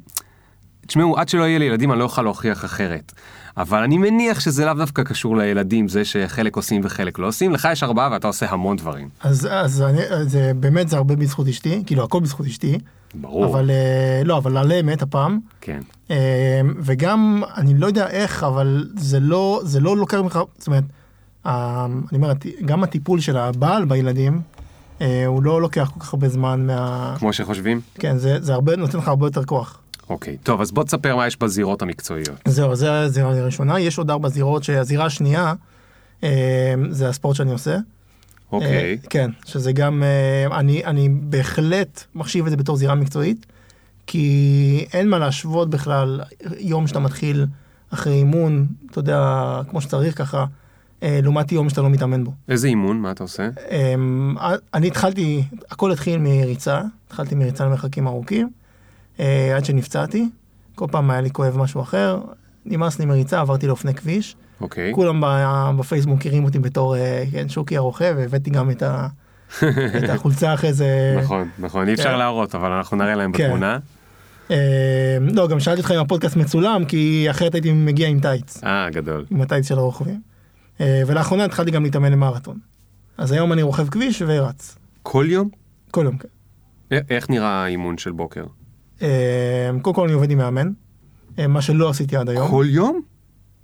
תשמעו, 0.87 1.19
עד 1.19 1.29
שלא 1.29 1.43
יהיה 1.43 1.59
לי 1.59 1.65
ילדים 1.65 1.93
אני 1.93 1.99
לא 1.99 2.05
אוכל 2.05 2.23
להוכיח 2.23 2.65
אחרת. 2.65 3.13
אבל 3.57 3.83
אני 3.83 3.99
מניח 3.99 4.41
שזה 4.41 4.65
לאו 4.65 4.75
דווקא 4.75 5.03
קשור 5.03 5.37
לילדים, 5.37 5.89
זה 5.89 6.05
שחלק 6.05 6.57
עושים 6.57 6.81
וחלק 6.85 7.19
לא 7.19 7.27
עושים. 7.27 7.53
לך 7.53 7.69
יש 7.73 7.83
ארבעה 7.83 8.09
ואתה 8.13 8.27
עושה 8.27 8.47
המון 8.51 8.77
דברים. 8.77 9.09
אז, 9.21 9.49
אז 9.51 9.83
אני, 9.83 10.01
זה 10.23 10.53
באמת 10.57 10.89
זה 10.89 10.97
הרבה 10.97 11.17
בזכות 11.17 11.49
אשתי, 11.49 11.83
כאילו 11.87 12.05
הכל 12.05 12.21
בזכות 12.21 12.47
אשתי. 12.47 12.79
ברור. 13.15 13.47
אבל 13.47 13.71
אה, 13.71 14.23
לא, 14.25 14.39
אבל 14.39 14.57
על 14.57 14.73
אמת 14.73 15.03
הפעם. 15.03 15.39
כן. 15.61 15.81
אה, 16.11 16.61
וגם, 16.79 17.43
אני 17.57 17.75
לא 17.75 17.87
יודע 17.87 18.09
איך, 18.09 18.45
אבל 18.45 18.91
זה 18.97 19.21
לא, 19.21 19.61
זה 19.65 19.81
לא 19.81 19.97
לוקח 19.97 20.19
ממך, 20.19 20.39
זאת 20.59 20.67
אומרת, 20.67 20.85
אה, 21.47 21.85
אני 21.85 22.19
אומר, 22.19 22.33
גם 22.65 22.83
הטיפול 22.83 23.21
של 23.21 23.37
הבעל 23.37 23.85
בילדים, 23.85 24.41
הוא 25.27 25.43
לא 25.43 25.63
לוקח 25.63 25.91
כל 25.95 26.01
כך 26.01 26.15
הרבה 26.15 26.29
זמן 26.29 26.67
מה... 26.67 27.15
כמו 27.19 27.33
שחושבים? 27.33 27.81
כן, 27.95 28.19
זה, 28.19 28.41
זה 28.41 28.55
הרבה, 28.55 28.77
נותן 28.77 28.99
לך 28.99 29.09
הרבה 29.09 29.27
יותר 29.27 29.45
כוח. 29.45 29.82
אוקיי. 30.11 30.37
טוב, 30.43 30.61
אז 30.61 30.73
בוא 30.73 30.85
תספר 30.85 31.17
מה 31.17 31.27
יש 31.27 31.39
בזירות 31.39 31.83
המקצועיות. 31.83 32.41
זהו, 32.49 32.77
זה 32.77 33.01
הזירה 33.01 33.39
הראשונה, 33.39 33.81
יש 33.81 33.99
עוד 33.99 34.11
ארבע 34.11 34.29
זירות, 34.29 34.65
שהזירה 34.65 35.05
השנייה, 35.07 35.55
אה, 36.25 36.75
זה 36.91 37.09
הספורט 37.09 37.37
שאני 37.37 37.53
עושה. 37.53 37.77
אוקיי. 38.53 38.69
אה, 38.69 38.95
כן, 39.11 39.31
שזה 39.45 39.73
גם, 39.73 40.03
אה, 40.03 40.59
אני, 40.59 40.85
אני 40.85 41.09
בהחלט 41.09 42.05
מחשיב 42.15 42.45
את 42.45 42.51
זה 42.51 42.57
בתור 42.57 42.77
זירה 42.77 42.95
מקצועית, 42.95 43.47
כי 44.07 44.87
אין 44.93 45.09
מה 45.09 45.19
להשוות 45.19 45.71
בכלל 45.71 46.21
יום 46.59 46.87
שאתה 46.87 46.99
מתחיל 46.99 47.47
אחרי 47.91 48.13
אימון, 48.13 48.67
אתה 48.91 48.99
יודע, 48.99 49.61
כמו 49.71 49.81
שצריך 49.81 50.19
ככה, 50.19 50.45
לעומת 51.03 51.53
יום 51.53 51.69
שאתה 51.69 51.83
לא 51.83 51.91
מתאמן 51.91 52.25
בו. 52.25 52.33
איזה 52.49 52.69
אימון, 52.69 53.01
מה 53.01 53.11
אתה 53.11 53.23
עושה? 53.25 53.49
אני 54.75 54.87
התחלתי, 54.87 55.45
הכל 55.71 55.93
התחיל 55.93 56.19
מריצה, 56.19 56.83
התחלתי 57.07 57.35
מריצה 57.35 57.65
למרחקים 57.65 58.07
ארוכים, 58.07 58.51
אה, 59.21 59.57
עד 59.57 59.65
שנפצעתי, 59.65 60.29
כל 60.75 60.87
פעם 60.91 61.11
היה 61.11 61.21
לי 61.21 61.31
כואב 61.31 61.59
משהו 61.59 61.83
אחר, 61.83 62.21
נמאס 62.67 62.99
לי 62.99 63.05
מריצה, 63.05 63.41
עברתי 63.41 63.67
לאופני 63.67 63.95
כביש, 63.95 64.37
אוקיי. 64.61 64.93
כולם 64.95 65.21
ב- 65.21 65.71
בפייסבוק 65.79 66.17
מכירים 66.17 66.45
אותי 66.45 66.59
בתור 66.59 66.97
אה, 66.97 67.25
כן, 67.33 67.49
שוקי 67.49 67.77
הרוכב, 67.77 68.15
והבאתי 68.19 68.51
גם 68.51 68.71
את, 68.71 68.83
ה, 68.83 69.07
את 70.05 70.09
החולצה 70.09 70.55
אחרי 70.55 70.73
זה. 70.73 71.17
נכון, 71.23 71.49
נכון, 71.59 71.89
אי 71.89 71.95
אפשר 71.95 72.13
כן. 72.13 72.19
להראות, 72.19 72.55
אבל 72.55 72.73
אנחנו 72.73 72.97
נראה 72.97 73.15
להם 73.15 73.33
כן. 73.33 73.45
בתמונה. 73.45 73.79
אה, 74.51 75.17
לא, 75.21 75.49
גם 75.49 75.61
שאלתי 75.61 75.81
אותך 75.81 75.91
אם 75.91 76.01
הפודקאסט 76.01 76.37
מצולם, 76.37 76.85
כי 76.85 77.27
אחרת 77.31 77.55
הייתי 77.55 77.73
מגיע 77.73 78.09
עם 78.09 78.21
טייץ, 78.21 78.65
אה, 78.65 78.91
גדול. 78.91 79.27
עם 79.31 79.41
הטייץ 79.41 79.69
של 79.69 79.79
הרוכבים. 79.79 80.21
אה, 80.81 81.03
ולאחרונה 81.07 81.45
התחלתי 81.45 81.71
גם 81.71 81.83
להתאמן 81.85 82.13
למרתון. 82.13 82.59
אז 83.19 83.33
היום 83.33 83.53
אני 83.53 83.63
רוכב 83.63 83.89
כביש 83.89 84.23
ורץ, 84.27 84.79
כל 85.03 85.27
יום? 85.29 85.49
כל 85.91 86.05
יום, 86.05 86.17
כן. 86.19 86.29
איך 87.11 87.31
נראה 87.31 87.65
האימון 87.65 87.99
של 87.99 88.13
בוקר? 88.13 88.45
אה, 89.03 89.71
קודם 89.83 89.95
כל 89.97 90.05
אני 90.05 90.13
עובד 90.13 90.31
עם 90.31 90.39
מאמן, 90.39 90.71
אה, 91.39 91.47
מה 91.47 91.63
שלא 91.63 91.91
עשיתי 91.91 92.17
עד 92.17 92.29
היום. 92.29 92.51
כל 92.51 92.67
יום? 92.69 93.01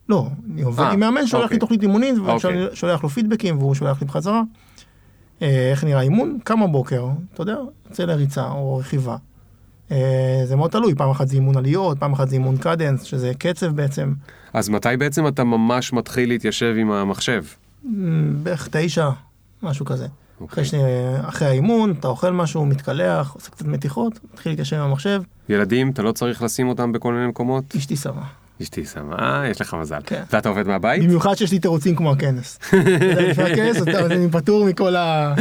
לא, 0.09 0.29
אני 0.53 0.63
עובד 0.63 0.81
אה, 0.81 0.91
עם 0.91 1.01
מאמן 1.01 1.27
שולח 1.27 1.43
אוקיי. 1.43 1.55
לי 1.55 1.61
תוכנית 1.61 1.83
אימונית, 1.83 2.15
אוקיי. 2.19 2.67
ושולח 2.73 3.03
לו 3.03 3.09
פידבקים 3.09 3.59
והוא 3.59 3.75
שולח 3.75 4.01
לי 4.01 4.07
בחזרה. 4.07 4.43
אה, 5.43 5.71
איך 5.71 5.85
נראה 5.85 6.01
אימון? 6.01 6.39
קם 6.45 6.61
בבוקר, 6.65 7.07
אתה 7.35 7.43
יודע, 7.43 7.57
יוצא 7.89 8.05
לריצה 8.05 8.49
או 8.49 8.77
רכיבה. 8.77 9.17
אה, 9.93 10.43
זה 10.45 10.57
מאוד 10.57 10.71
תלוי, 10.71 10.95
פעם 10.95 11.11
אחת 11.11 11.29
זה 11.29 11.35
אימון 11.35 11.57
עליות, 11.57 11.99
פעם 11.99 12.13
אחת 12.13 12.29
זה 12.29 12.35
אימון 12.35 12.57
קדנס, 12.57 13.03
שזה 13.03 13.33
קצב 13.39 13.67
בעצם. 13.67 14.13
אז 14.53 14.69
מתי 14.69 14.97
בעצם 14.99 15.27
אתה 15.27 15.45
ממש 15.45 15.93
מתחיל 15.93 16.29
להתיישב 16.29 16.75
עם 16.79 16.91
המחשב? 16.91 17.45
מ, 17.85 18.45
בערך 18.45 18.69
תשע, 18.73 19.09
משהו 19.63 19.87
כזה. 19.87 20.07
אחרי, 20.47 20.65
ש... 20.65 20.75
אחרי 21.23 21.49
האימון, 21.49 21.95
אתה 22.01 22.09
אוכל 22.09 22.31
משהו, 22.31 22.67
מתקלח, 22.67 23.33
עושה 23.35 23.51
קצת 23.51 23.67
מתיחות, 23.67 24.19
מתחיל 24.33 24.53
להתיישב 24.53 24.77
עם 24.77 24.83
המחשב, 24.83 25.23
ילדים, 25.49 25.91
אתה 25.91 26.03
לא 26.03 26.13
צריך 26.13 26.43
לשים 26.43 26.69
אותם 26.69 26.93
בכל 26.93 27.13
מיני 27.13 27.27
מקומות? 27.27 27.65
אשתי 27.77 27.97
שמה. 27.97 28.23
אשתי 28.63 28.85
שמה, 28.85 29.17
אה, 29.19 29.49
יש 29.49 29.61
לך 29.61 29.75
מזל. 29.75 30.01
כן. 30.07 30.23
ואתה 30.33 30.49
עובד 30.49 30.67
מהבית? 30.67 31.05
במיוחד 31.05 31.35
שיש 31.35 31.53
לי 31.53 31.59
תירוצים 31.59 31.97
כמו 31.97 32.13
הכנס. 32.13 32.59
לפני 33.31 33.53
הכנס, 33.53 33.83
אני 33.89 34.31
פטור 34.31 34.65
מכל 34.65 34.97
ה... 34.97 35.35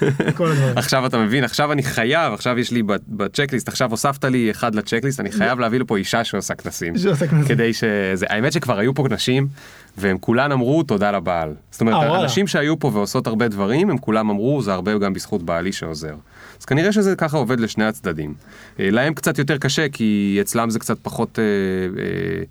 הדברים. 0.00 0.78
עכשיו 0.78 1.06
אתה 1.06 1.18
מבין, 1.18 1.44
עכשיו 1.44 1.72
אני 1.72 1.82
חייב, 1.82 2.32
עכשיו 2.32 2.58
יש 2.58 2.70
לי 2.70 2.82
בצ'קליסט, 3.08 3.68
עכשיו 3.68 3.90
הוספת 3.90 4.24
לי 4.24 4.50
אחד 4.50 4.74
לצ'קליסט, 4.74 5.20
אני 5.20 5.32
חייב 5.32 5.58
להביא 5.58 5.80
לפה 5.80 5.96
אישה 5.96 6.24
שעושה 6.24 6.54
כנסים. 6.54 6.98
שעושה 6.98 7.26
כנסים. 7.26 7.48
כדי 7.48 7.72
שזה, 7.72 8.26
האמת 8.28 8.52
שכבר 8.52 8.78
היו 8.78 8.94
פה 8.94 9.06
נשים, 9.10 9.48
והם 9.96 10.18
כולן 10.18 10.52
אמרו 10.52 10.82
תודה 10.82 11.10
לבעל. 11.10 11.54
זאת 11.70 11.80
אומרת, 11.80 11.94
וואלה. 11.94 12.22
הנשים 12.22 12.46
שהיו 12.46 12.78
פה 12.78 12.90
ועושות 12.94 13.26
הרבה 13.26 13.48
דברים, 13.48 13.90
הם 13.90 13.98
כולם 13.98 14.30
אמרו, 14.30 14.62
זה 14.62 14.72
הרבה 14.72 14.98
גם 14.98 15.12
בזכות 15.12 15.42
בעלי 15.42 15.72
שעוזר. 15.72 16.14
אז 16.60 16.64
כנראה 16.64 16.92
שזה 16.92 17.16
ככה 17.16 17.36
עובד 17.36 17.60
לשני 17.60 17.84
הצדדים. 17.84 18.34
אה, 18.80 18.90
להם 18.90 19.14
קצת 19.14 19.38
יותר 19.38 19.58
קשה, 19.58 19.88
כי 19.88 20.38
אצלם 20.40 20.70
זה 20.70 20.78
קצת 20.78 20.98
פחות... 21.02 21.38
אה, 21.38 21.44
אה, 22.02 22.42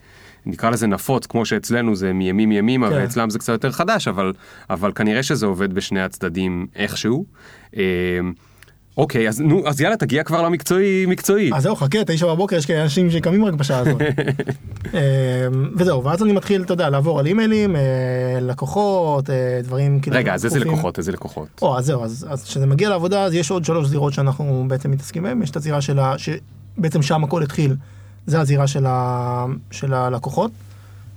נקרא 0.46 0.70
לזה 0.70 0.88
נפוץ, 0.88 1.26
כמו 1.26 1.46
שאצלנו 1.46 1.96
זה 1.96 2.14
מימים 2.14 2.52
ימימה, 2.52 2.90
כן. 2.90 2.96
ואצלם 2.96 3.30
זה 3.30 3.40
קצת 3.40 3.54
יותר 3.54 3.72
חדש, 3.72 4.08
אבל, 4.08 4.34
אבל 4.70 4.92
כנראה 4.92 5.24
שזה 5.24 5.46
עובד 5.46 5.74
בשני 5.74 6.02
הצדדים 6.02 6.68
איכשהו. 6.76 7.26
אה, 7.78 7.84
אוקיי, 8.98 9.30
אז 9.30 9.42
נו, 9.42 9.68
אז 9.68 9.82
יאללה, 9.82 9.98
תגיע 9.98 10.24
כבר 10.24 10.42
למקצועי, 10.42 11.06
מקצועי. 11.06 11.52
אז 11.54 11.64
זהו, 11.64 11.76
חכה, 11.76 11.98
תשע 12.06 12.28
בבוקר 12.28 12.56
יש 12.56 12.66
כאלה 12.66 12.84
אנשים 12.84 13.12
שקמים 13.12 13.46
רק 13.46 13.54
בשעה 13.54 13.80
הזאת. 13.80 14.02
אמ, 14.94 15.00
וזהו, 15.76 16.04
ואז 16.04 16.24
אני 16.24 16.34
מתחיל, 16.34 16.64
אתה 16.64 16.74
יודע, 16.74 16.90
לעבור 16.90 17.20
על 17.20 17.26
אימיילים, 17.26 17.76
אה, 17.76 17.82
לקוחות, 18.42 19.30
אה, 19.30 19.60
דברים 19.64 20.00
כאילו... 20.00 20.18
רגע, 20.18 20.34
אז 20.34 20.46
איזה. 20.46 20.60
לקוחות, 20.60 20.98
איזה 20.98 21.12
לקוחות? 21.12 21.48
או, 21.62 21.78
אז 21.78 21.86
זהו, 21.86 22.04
אז 22.04 22.44
כשזה 22.44 22.66
מגיע 22.66 22.90
לעבודה, 22.90 23.24
אז 23.24 23.34
יש 23.34 23.52
עוד 23.52 23.66
שלוש 23.66 23.88
זירות 23.88 24.14
שאנחנו 24.14 24.66
בעצם 24.68 24.92
מתעסקים 24.92 25.24
בהן. 25.24 25.42
יש 25.42 25.50
את 25.50 25.56
הזירה 25.56 25.82
של 25.82 26.00
ה... 26.00 26.14
שבעצם 26.18 27.02
שם 27.02 27.24
הכל 27.24 27.44
התחיל, 27.44 27.76
זה 28.26 28.40
הזירה 28.40 28.68
של, 28.68 28.86
ה... 28.86 29.46
של 29.72 29.94
הלקוחות. 29.94 30.52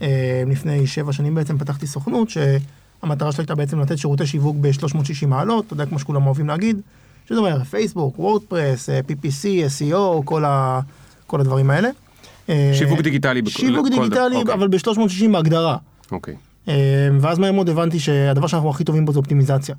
אה, 0.03 0.43
לפני 0.47 0.87
שבע 0.87 1.13
שנים 1.13 1.35
בעצם 1.35 1.59
פתחתי 1.59 1.87
סוכנות, 1.87 2.29
שהמטרה 2.31 3.33
שלה 3.33 3.43
הייתה 3.43 3.55
בעצם 3.55 3.81
לתת 3.81 3.99
שירותי 3.99 4.27
שיווק 4.27 4.57
ב-360 4.61 5.27
מעלות, 5.27 5.67
אתה 5.67 5.75
יודע, 5.75 5.87
כמו 5.87 5.99
שכולם 5.99 6.27
אוהבים 6.27 6.49
להגיד, 6.49 6.81
שזה 7.29 7.39
אומר 7.39 7.65
פייסבוק, 7.65 8.19
וורדפרס, 8.19 8.91
אה, 8.91 9.01
PPC, 9.01 9.45
SEO, 9.79 10.25
כל, 10.25 10.45
ה... 10.45 10.81
כל 11.27 11.41
הדברים 11.41 11.71
האלה. 11.71 11.89
אה, 12.49 12.71
שיווק 12.75 13.01
דיגיטלי 13.01 13.43
שיווק 13.49 13.89
דיגיטלי, 13.89 14.31
דבר, 14.31 14.41
אוקיי. 14.41 14.55
אבל 14.55 14.69
ב-360 14.69 15.33
בהגדרה. 15.33 15.77
אוקיי. 16.13 16.35
אה, 16.69 17.09
ואז 17.21 17.39
מהר 17.39 17.53
מאוד 17.53 17.69
הבנתי 17.69 17.99
שהדבר 17.99 18.47
שאנחנו 18.47 18.71
הכי 18.71 18.85
טובים 18.85 19.05
בו 19.05 19.13
זה 19.13 19.19
אופטימיזציה. 19.19 19.75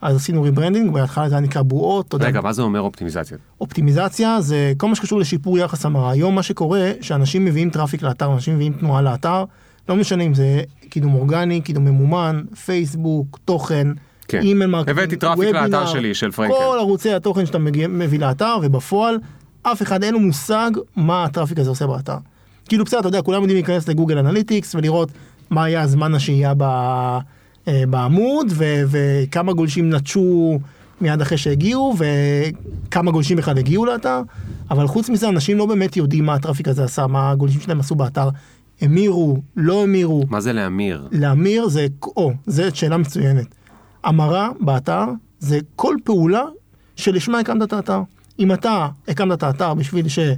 אז 0.00 0.16
עשינו 0.16 0.42
rebranding, 0.42 0.92
בהתחלה 0.92 1.28
זה 1.28 1.34
היה 1.34 1.40
נקרא 1.40 1.62
בועות, 1.62 2.14
רגע, 2.20 2.40
מה 2.40 2.52
זה 2.52 2.62
אומר 2.62 2.80
אופטימיזציה? 2.80 3.38
אופטימיזציה 3.60 4.40
זה 4.40 4.72
כל 4.76 4.88
מה 4.88 4.94
שקשור 4.94 5.20
לשיפור 5.20 5.58
יחס 5.58 5.86
המרה. 5.86 6.10
היום 6.10 6.34
מה 6.34 6.42
שקורה, 6.42 6.92
שאנשים 7.00 7.44
מביאים 7.44 7.70
traffic 7.70 8.02
לאתר, 8.02 8.32
אנשים 8.32 8.54
מביאים 8.54 8.72
תנועה 8.72 9.02
לאתר, 9.02 9.44
לא 9.88 9.96
משנה 9.96 10.24
אם 10.24 10.34
זה 10.34 10.62
קידום 10.88 11.14
אורגני, 11.14 11.60
קידום 11.60 11.84
ממומן, 11.84 12.42
פייסבוק, 12.64 13.38
תוכן, 13.44 13.88
כן. 14.34 14.42
email 14.42 14.70
marketing, 14.70 14.98
הבאתי 14.98 15.16
traffic 15.16 15.44
וובינר, 15.44 15.62
לאתר 15.62 15.86
שלי, 15.86 16.14
של 16.14 16.30
פרנקל. 16.30 16.54
כל 16.54 16.76
ערוצי 16.78 17.14
התוכן 17.14 17.46
שאתה 17.46 17.58
מגיע, 17.58 17.88
מביא 17.88 18.18
לאתר, 18.18 18.56
ובפועל, 18.62 19.18
אף 19.62 19.82
אחד 19.82 20.02
אין 20.04 20.14
לו 20.14 20.20
מושג 20.20 20.70
מה 20.96 21.24
ה 21.24 21.28
traffic 21.28 21.58
הזה 21.58 21.70
עושה 21.70 21.86
באתר. 21.86 22.16
כאילו 22.68 22.84
בסדר, 22.84 23.00
אתה 23.00 23.08
יודע, 23.08 23.22
כולם 23.22 23.40
יודעים 23.40 23.56
להיכנס 23.56 23.88
לגוגל 23.88 24.18
אנליטיקס 24.18 24.74
ולראות 24.74 25.08
מה 25.50 25.64
היה 25.64 25.82
הזמן 25.82 26.14
השהייה 26.14 26.52
ב, 26.56 26.62
אה, 26.62 27.82
בעמוד, 27.88 28.46
ו, 28.50 28.64
וכמה 28.90 29.52
גולשים 29.52 29.90
נטשו 29.90 30.58
מיד 31.00 31.20
אחרי 31.20 31.38
שהגיעו, 31.38 31.94
וכמה 31.98 33.10
גולשים 33.10 33.36
בכלל 33.36 33.58
הגיעו 33.58 33.86
לאתר, 33.86 34.20
אבל 34.70 34.86
חוץ 34.86 35.08
מזה, 35.08 35.28
אנשים 35.28 35.58
לא 35.58 35.66
באמת 35.66 35.96
יודעים 35.96 36.26
מה 36.26 36.34
הטראפיק 36.34 36.68
הזה 36.68 36.84
עשה, 36.84 37.06
מה 37.06 37.30
הגולשים 37.30 37.60
שלהם 37.60 37.80
עשו 37.80 37.94
באתר. 37.94 38.28
המירו, 38.80 39.38
לא 39.56 39.82
המירו. 39.82 40.24
מה 40.28 40.40
זה 40.40 40.52
להמיר? 40.52 41.08
להמיר 41.12 41.68
זה, 41.68 41.86
או, 42.16 42.32
זו 42.46 42.62
שאלה 42.74 42.96
מצוינת. 42.96 43.46
המרה 44.04 44.48
באתר 44.60 45.04
זה 45.38 45.58
כל 45.76 45.96
פעולה 46.04 46.42
שלשמה 46.96 47.38
הקמת 47.38 47.62
את 47.62 47.72
האתר. 47.72 48.00
אם 48.38 48.52
אתה 48.52 48.88
הקמת 49.08 49.32
את 49.38 49.42
האתר 49.42 49.74
בשביל 49.74 50.08
ש... 50.08 50.18
אה, 50.18 50.34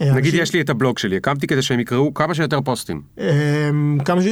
נגיד 0.00 0.16
אנשים- 0.16 0.42
יש 0.42 0.54
לי 0.54 0.60
את 0.60 0.70
הבלוג 0.70 0.98
שלי, 0.98 1.16
הקמתי 1.16 1.46
כדי 1.46 1.62
שהם 1.62 1.80
יקראו 1.80 2.14
כמה 2.14 2.34
שיותר 2.34 2.60
פוסטים. 2.60 3.02
אמ, 3.18 3.98
כמה 4.04 4.22
ש... 4.22 4.24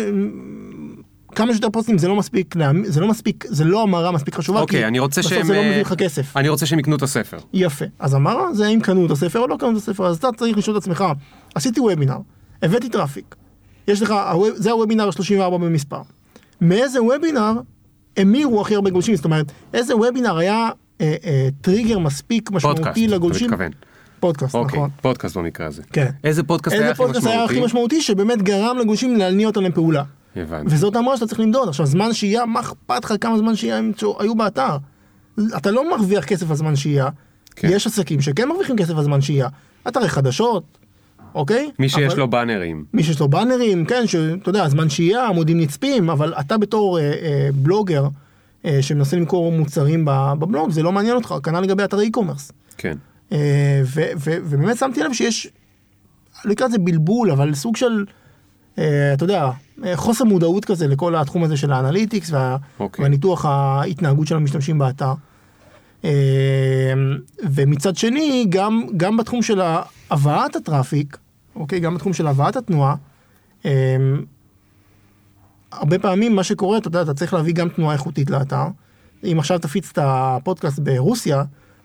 כמה 1.34 1.52
שיותר 1.52 1.70
פוסטים 1.70 1.98
זה 1.98 2.08
לא 2.08 2.16
מספיק, 2.16 2.54
זה 2.84 3.00
לא 3.00 3.08
מספיק, 3.08 3.44
זה 3.48 3.64
לא 3.64 3.82
המרה 3.82 4.12
מספיק 4.12 4.34
חשובה, 4.34 4.60
אוקיי, 4.60 4.80
כי 4.80 4.86
אני 4.86 4.98
רוצה 4.98 5.20
בסוף 5.20 5.32
שהם... 5.32 5.46
זה 5.46 5.52
לא 5.54 5.58
אה, 5.58 5.70
מביא 5.70 5.80
לך 5.80 5.94
כסף. 5.98 6.36
אני 6.36 6.48
רוצה 6.48 6.66
שהם 6.66 6.78
יקנו 6.78 6.96
את 6.96 7.02
הספר. 7.02 7.38
יפה. 7.52 7.84
אז 7.98 8.14
המרה 8.14 8.54
זה 8.54 8.66
אם 8.68 8.80
קנו 8.80 9.06
את 9.06 9.10
הספר 9.10 9.38
או 9.38 9.46
לא 9.46 9.56
קנו 9.60 9.70
את 9.70 9.76
הספר, 9.76 10.06
אז 10.06 10.16
אתה 10.16 10.28
צריך 10.36 10.58
לשאול 10.58 10.76
את 10.76 10.82
עצמך, 10.82 11.04
עשיתי 11.54 11.80
וובינר, 11.80 12.16
הבאתי 12.62 12.88
traffic, 12.88 13.34
יש 13.88 14.02
לך, 14.02 14.14
זה 14.54 14.70
הוובינר 14.70 15.06
ה-34 15.08 15.50
במספר. 15.50 16.00
מאיזה 16.60 17.02
וובינר 17.02 17.52
המירו 18.18 18.60
הכי 18.60 18.74
הרבה 18.74 18.90
גולשים? 18.90 19.16
זאת 19.16 19.24
אומרת, 19.24 19.52
איזה 19.74 19.96
וובינר 19.96 20.36
היה 20.36 20.70
אה, 21.00 21.16
אה, 21.24 21.48
טריגר 21.60 21.98
מספיק 21.98 22.50
פודקאסט, 22.50 22.78
משמעותי 22.78 23.06
אתה 23.06 23.14
לגולשים? 23.14 23.50
מתכוון. 23.50 23.72
פודקאסט, 24.20 24.54
אוקיי, 24.54 24.78
נכון. 24.78 24.90
פודקאסט 25.02 25.36
במקרה 25.36 25.66
הזה. 25.66 25.82
כן. 25.92 26.10
איזה 26.24 26.42
פודקאסט 26.42 26.74
היה 26.76 26.82
איזה 26.82 26.92
הכי 26.92 27.02
פודקאסט 27.02 27.26
היה 27.26 27.44
הכי 27.44 27.52
משמעותי? 27.54 27.66
משמעותי 27.66 28.02
שבאמת 28.02 28.42
גרם 28.42 28.78
לגולשים 28.78 29.16
להניע 29.16 29.46
אותם 29.46 29.62
לפעולה. 29.62 30.02
הבנתי. 30.36 30.74
וזאת 30.74 30.96
המרה 30.96 31.16
שאתה 31.16 31.26
צריך 31.26 31.40
למדוד. 31.40 31.68
עכשיו, 31.68 31.86
זמן 31.86 32.12
שהייה, 32.12 32.46
מה 32.46 32.60
אכפת 32.60 33.04
לך 33.04 33.14
כמה 33.20 33.38
זמן 33.38 33.56
שהייה 33.56 33.78
הם 33.78 33.92
היו 34.20 34.34
באתר? 34.34 34.76
אתה 35.56 35.70
לא 35.70 35.90
מרוויח 35.90 36.24
כסף 36.24 36.50
על 36.50 36.56
זמן 36.56 36.76
שהייה. 36.76 37.08
כן. 37.56 37.68
יש 37.70 37.86
עסקים 37.86 38.20
שכן 38.20 38.48
מרוויחים 38.48 38.76
כסף 38.76 38.96
על 38.96 39.04
זמן 39.04 39.20
שהייה. 39.20 39.48
אתרי 39.88 40.08
חדשות, 40.08 40.77
אוקיי? 41.34 41.70
מי 41.78 41.88
שיש 41.88 42.12
אבל- 42.12 42.18
לו 42.20 42.28
באנרים. 42.30 42.84
מי 42.94 43.02
שיש 43.02 43.20
לו 43.20 43.28
באנרים, 43.28 43.84
כן, 43.84 44.06
שאתה 44.06 44.48
יודע, 44.50 44.68
זמן 44.68 44.88
שהייה, 44.88 45.26
עמודים 45.26 45.60
נצפים, 45.60 46.10
אבל 46.10 46.34
אתה 46.40 46.58
בתור 46.58 46.98
אה, 46.98 47.02
אה, 47.04 47.48
בלוגר 47.54 48.06
אה, 48.64 48.78
שמנסה 48.80 49.16
למכור 49.16 49.52
מוצרים 49.52 50.04
בבלוג, 50.04 50.70
זה 50.70 50.82
לא 50.82 50.92
מעניין 50.92 51.14
אותך, 51.16 51.34
כנ"ל 51.42 51.60
לגבי 51.60 51.84
אתרי 51.84 52.10
e-commerce. 52.16 52.52
כן. 52.78 52.96
אה, 53.32 53.38
ו- 53.84 54.10
ו- 54.16 54.38
ובאמת 54.44 54.76
שמתי 54.76 55.02
לב 55.02 55.12
שיש, 55.12 55.48
לא 56.44 56.52
אקרא 56.52 56.66
לזה 56.66 56.78
בלבול, 56.78 57.30
אבל 57.30 57.54
סוג 57.54 57.76
של, 57.76 58.04
אה, 58.78 59.12
אתה 59.14 59.24
יודע, 59.24 59.50
אה, 59.84 59.96
חוסר 59.96 60.24
מודעות 60.24 60.64
כזה 60.64 60.86
לכל 60.86 61.16
התחום 61.16 61.44
הזה 61.44 61.56
של 61.56 61.72
האנליטיקס 61.72 62.30
וה- 62.30 62.56
אוקיי. 62.80 63.02
והניתוח 63.02 63.44
ההתנהגות 63.44 64.26
של 64.26 64.36
המשתמשים 64.36 64.78
באתר. 64.78 65.12
אה, 66.04 66.10
ומצד 67.42 67.96
שני, 67.96 68.46
גם, 68.48 68.82
גם 68.96 69.16
בתחום 69.16 69.42
של 69.42 69.60
הבאת 70.10 70.56
הטראפיק, 70.56 71.16
אוקיי, 71.56 71.80
גם 71.80 71.94
בתחום 71.94 72.12
של 72.12 72.26
הבאת 72.26 72.56
התנועה, 72.56 72.94
אה, 73.64 73.96
הרבה 75.72 75.98
פעמים 75.98 76.36
מה 76.36 76.44
שקורה, 76.44 76.78
אתה 76.78 76.88
יודע, 76.88 77.02
אתה 77.02 77.14
צריך 77.14 77.34
להביא 77.34 77.54
גם 77.54 77.68
תנועה 77.68 77.94
איכותית 77.94 78.30
לאתר. 78.30 78.64
אם 79.24 79.36
עכשיו 79.38 79.58
תפיץ 79.58 79.90
את 79.92 79.98
הפודקאסט 80.02 80.78
ברוסיה, 80.78 81.42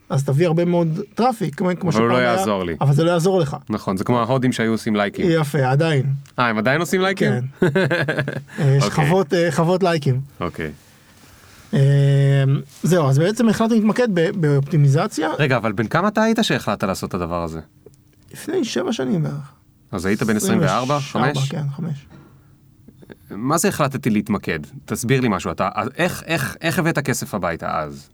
אז 0.08 0.24
תביא 0.24 0.46
הרבה 0.46 0.64
מאוד 0.64 1.00
traffic, 1.14 1.54
כמו 1.54 1.70
כמו 1.80 1.90
אבל 1.90 2.00
הוא 2.00 2.08
לא 2.08 2.14
שפעם 2.14 2.26
היה, 2.26 2.32
יעזור 2.32 2.64
לי. 2.64 2.76
אבל 2.80 2.92
זה 2.92 3.04
לא 3.04 3.10
יעזור 3.10 3.40
לך. 3.40 3.56
נכון, 3.70 3.96
זה 3.96 4.04
כמו 4.04 4.20
ההודים 4.20 4.52
שהיו 4.52 4.72
עושים 4.72 4.96
לייקים. 4.96 5.26
יפה, 5.30 5.70
עדיין. 5.70 6.06
אה, 6.38 6.48
הם 6.48 6.58
עדיין 6.58 6.80
עושים 6.80 7.00
לייקים? 7.00 7.30
כן. 7.30 7.44
אה, 8.58 8.76
יש 8.76 8.84
אוקיי. 8.84 9.06
חוות, 9.06 9.34
אה, 9.34 9.52
חוות 9.52 9.82
לייקים. 9.82 10.20
אוקיי. 10.40 10.66
אה, 10.66 10.70
זהו, 12.82 13.08
אז 13.08 13.18
בעצם 13.18 13.48
החלטתי 13.48 13.74
להתמקד 13.74 14.08
באופטימיזציה 14.40 15.30
רגע, 15.38 15.56
אבל 15.56 15.72
בן 15.72 15.86
כמה 15.86 16.08
אתה 16.08 16.22
היית 16.22 16.38
שהחלטת 16.42 16.84
לעשות 16.84 17.08
את 17.08 17.14
הדבר 17.14 17.42
הזה? 17.42 17.60
לפני 18.32 18.64
שבע 18.64 18.92
שנים 18.92 19.22
בערך. 19.22 19.52
אז 19.92 20.06
היית 20.06 20.22
בן 20.22 20.36
24? 20.36 20.98
5? 21.00 21.50
כן, 21.50 21.62
חמש. 21.76 22.06
מה 23.30 23.58
זה 23.58 23.68
החלטתי 23.68 24.10
להתמקד? 24.10 24.58
תסביר 24.84 25.20
לי 25.20 25.28
משהו, 25.30 25.50
אתה, 25.50 25.68
איך, 25.96 26.22
איך, 26.26 26.56
איך 26.60 26.78
הבאת 26.78 26.98
כסף 26.98 27.34
הביתה 27.34 27.80
אז? 27.80 28.08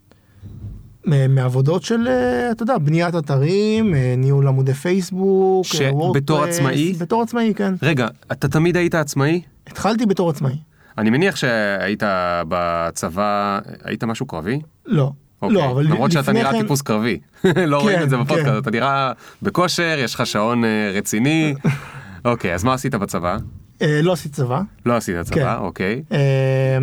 מעבודות 1.28 1.82
של, 1.82 2.08
אה, 2.08 2.50
אתה 2.50 2.62
יודע, 2.62 2.78
בניית 2.78 3.14
אתרים, 3.14 3.94
אה, 3.94 4.14
ניהול 4.18 4.48
עמודי 4.48 4.74
פייסבוק, 4.74 5.66
ש- 5.66 5.80
אה, 5.80 5.94
וורדפרס, 5.94 6.22
בתור 6.22 6.44
עצמאי? 6.44 6.92
בתור 6.98 7.22
עצמאי, 7.22 7.52
כן. 7.56 7.74
רגע, 7.82 8.08
אתה 8.32 8.48
תמיד 8.48 8.76
היית 8.76 8.94
עצמאי? 8.94 9.40
התחלתי 9.66 10.06
בתור 10.06 10.30
עצמאי. 10.30 10.56
אני 10.98 11.10
מניח 11.10 11.36
שהיית 11.36 12.02
בצבא, 12.48 13.58
היית 13.84 14.04
משהו 14.04 14.26
קרבי? 14.26 14.60
לא. 14.86 15.12
אוקיי. 15.42 15.56
לא, 15.56 15.70
אבל 15.70 15.84
למרות 15.84 16.12
שאתה 16.12 16.32
נראה 16.32 16.52
כן- 16.52 16.60
טיפוס 16.62 16.82
קרבי. 16.82 17.20
לא 17.66 17.78
רואים 17.80 18.02
את 18.02 18.10
זה 18.10 18.16
כן, 18.16 18.22
בפודקאסט, 18.22 18.50
כן. 18.50 18.58
אתה 18.58 18.70
נראה 18.70 19.12
בכושר, 19.42 19.96
יש 19.98 20.14
לך 20.14 20.26
שעון 20.26 20.64
אה, 20.64 20.92
רציני. 20.94 21.54
אוקיי, 22.24 22.54
אז 22.54 22.64
מה 22.64 22.74
עשית 22.74 22.94
בצבא? 22.94 23.36
אה, 23.82 24.00
לא 24.02 24.12
עשיתי 24.12 24.34
צבא. 24.34 24.60
לא 24.86 24.96
עשית 24.96 25.16
צבא, 25.20 25.34
כן. 25.34 25.62
אוקיי. 25.62 26.02
אה, 26.12 26.78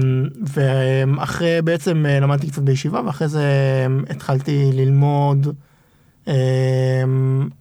ואחרי 0.56 1.62
בעצם 1.64 2.06
אה, 2.06 2.20
למדתי 2.20 2.48
קצת 2.48 2.62
בישיבה 2.62 3.02
ואחרי 3.06 3.28
זה 3.28 3.42
אה, 3.42 3.86
התחלתי 4.16 4.70
ללמוד 4.74 5.48
אה, 6.28 6.34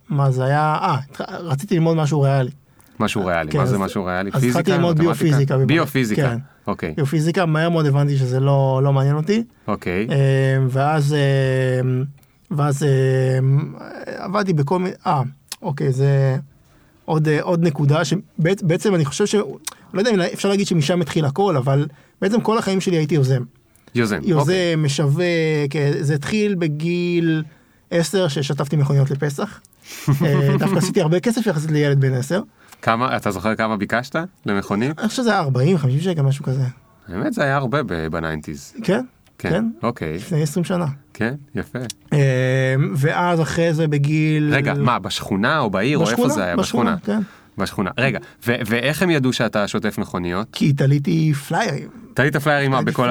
מה 0.09 0.31
זה 0.31 0.45
היה 0.45 0.77
אה 0.81 0.97
רציתי 1.29 1.75
ללמוד 1.75 1.97
משהו 1.97 2.21
ריאלי 2.21 2.51
משהו 3.01 3.27
ריאלי, 3.27 3.51
כן, 3.51 3.59
מה 3.59 3.67
זה 3.67 3.75
אז- 3.75 3.81
משהו 3.81 4.05
ריאלי? 4.05 4.31
אז 4.35 4.41
פיזיקה? 4.41 4.59
התחלתי 4.59 4.79
ללמוד? 4.79 4.99
ביופיזיקה 4.99 5.59
ביופיזיקה, 5.59 6.23
כן. 6.23 6.39
אוקיי, 6.67 6.95
ביופיזיקה 6.97 7.47
מהר 7.47 7.69
מאוד 7.69 7.87
הבנתי 7.87 8.17
שזה 8.17 8.41
לא 8.41 8.81
לא 8.85 8.93
מעניין 8.93 9.17
אותי 9.17 9.43
אוקיי. 9.69 10.07
אה, 10.11 10.17
ואז 10.69 11.15
אה, 11.15 11.81
ואז 12.51 12.83
אה, 12.83 13.39
עבדתי 14.25 14.53
בכל 14.53 14.79
מיני 14.79 14.95
אה 15.07 15.23
אוקיי 15.63 15.93
זה 15.93 16.37
עוד 17.05 17.29
אה, 17.29 17.43
עוד 17.43 17.63
נקודה 17.63 18.05
שבעצם 18.05 18.95
אני 18.95 19.05
חושב 19.05 19.27
ש... 19.27 19.35
לא 19.95 19.99
יודע 20.01 20.11
אם 20.11 20.21
אפשר 20.21 20.49
להגיד 20.49 20.67
שמשם 20.67 21.01
התחיל 21.01 21.25
הכל 21.25 21.57
אבל 21.57 21.87
בעצם 22.23 22.41
כל 22.41 22.59
החיים 22.59 22.81
שלי 22.81 22.97
הייתי 22.97 23.15
יוזם. 23.15 23.43
יוזם, 23.95 24.17
אוקיי. 24.17 24.31
יוזם, 24.31 24.83
משווק, 24.83 25.21
אה, 25.77 25.93
זה 26.01 26.15
התחיל 26.15 26.55
בגיל 26.55 27.43
10 27.91 28.29
ששטפתי 28.29 28.77
מכוניות 28.77 29.11
לפסח. 29.11 29.61
אה, 30.25 30.57
דווקא 30.59 30.79
עשיתי 30.79 31.01
הרבה 31.01 31.21
כסף 31.21 31.47
יחסית 31.47 31.71
לילד 31.71 32.01
בן 32.01 32.15
10. 32.15 32.41
כמה, 32.83 33.17
אתה 33.17 33.31
זוכר 33.31 33.55
כמה 33.55 33.77
ביקשת 33.77 34.17
למכונית? 34.47 34.99
אני 34.99 35.09
חושב 35.09 35.23
שזה 35.23 35.31
היה 35.31 35.41
40, 35.41 35.79
50 35.79 36.01
שקל, 36.01 36.23
משהו 36.23 36.45
כזה. 36.45 36.65
האמת 37.09 37.33
זה 37.33 37.43
היה 37.43 37.57
הרבה 37.57 37.83
ב 38.11 38.17
nineties. 38.17 38.75
כן? 38.85 39.05
כן, 39.39 39.51
כן? 39.51 39.65
אוקיי, 39.83 40.15
לפני 40.15 40.43
20 40.43 40.65
שנה. 40.65 40.87
כן, 41.15 41.35
יפה. 41.55 41.79
אה, 42.13 42.19
ואז 42.97 43.41
אחרי 43.41 43.75
זה 43.75 43.89
בגיל... 43.89 44.55
רגע, 44.55 44.75
מה, 44.75 44.99
בשכונה 44.99 45.59
או 45.59 45.71
בעיר 45.71 45.99
או 45.99 46.11
איפה 46.11 46.29
זה 46.29 46.45
היה? 46.45 46.57
בשכונה. 46.57 46.97
כן. 47.05 47.21
בשכונה. 47.59 47.91
רגע, 47.99 48.19
ו- 48.47 48.55
ואיך 48.67 49.03
הם 49.03 49.11
ידעו 49.11 49.33
שאתה 49.33 49.69
שוטף 49.69 49.99
מכוניות? 49.99 50.49
כי 50.53 50.73
תליתי 50.73 51.33
פליירים. 51.49 51.89
תלית 52.15 52.37
פליירים 52.37 52.71
מה, 52.71 52.83
בכל 52.83 53.11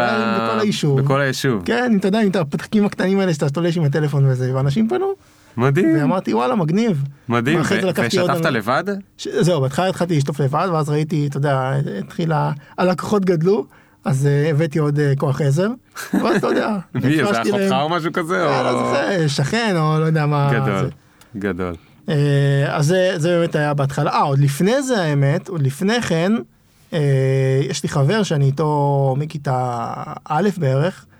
היישוב. 0.59 1.01
בכל 1.01 1.21
היישוב. 1.21 1.63
כן, 1.65 1.97
אתה 1.99 2.07
יודע, 2.07 2.21
עם 2.21 2.31
הפתקים 2.39 2.85
הקטנים 2.85 3.19
האלה 3.19 3.33
שאתה 3.33 3.49
תולש 3.49 3.77
עם 3.77 3.83
הטלפון 3.83 4.25
וזה, 4.25 4.55
ואנשים 4.55 4.89
פנו, 4.89 5.13
מדהים, 5.57 5.97
ואמרתי 5.99 6.33
וואלה 6.33 6.55
מגניב. 6.55 7.03
מדהים. 7.29 7.61
ושטפת 7.61 8.45
לבד? 8.45 8.83
ש... 9.17 9.27
זהו, 9.27 9.61
בהתחלה 9.61 9.89
התחלתי 9.89 10.17
לשטוף 10.17 10.39
לבד, 10.39 10.67
ואז 10.73 10.89
ראיתי, 10.89 11.27
אתה 11.27 11.37
יודע, 11.37 11.71
התחילה, 11.99 12.51
הלקוחות 12.77 13.25
גדלו, 13.25 13.65
אז 14.05 14.25
uh, 14.25 14.49
הבאתי 14.49 14.79
עוד 14.79 14.97
uh, 14.99 15.19
כוח 15.19 15.41
עזר, 15.41 15.67
ואז 16.23 16.35
אתה 16.35 16.47
יודע, 16.47 16.77
מי, 16.95 17.17
זה 17.17 17.41
אחותך 17.41 17.75
או 17.81 17.89
משהו 17.89 18.13
כזה? 18.13 18.45
אה, 18.47 18.63
לא 18.63 19.23
או- 19.23 19.29
שכן, 19.29 19.75
או 19.77 19.99
לא 19.99 20.05
יודע 20.05 20.25
מה. 20.25 20.49
גדול. 20.53 20.89
גדול. 21.37 21.75
אה, 22.09 22.65
אז 22.67 22.85
זה, 22.85 23.13
זה 23.17 23.29
באמת 23.29 23.55
היה 23.55 23.73
בהתחלה, 23.73 24.11
אה, 24.11 24.21
עוד 24.21 24.39
לפני 24.39 24.81
זה 24.81 25.01
האמת, 25.01 25.47
עוד 25.47 25.61
לפני 25.61 26.01
כן, 26.01 26.31
אה, 26.93 26.99
יש 27.69 27.83
לי 27.83 27.89
חבר 27.89 28.23
שאני 28.23 28.45
איתו 28.45 29.15
מכיתה 29.17 29.93
א' 30.25 30.49
בערך, 30.57 31.05
אה, 31.09 31.14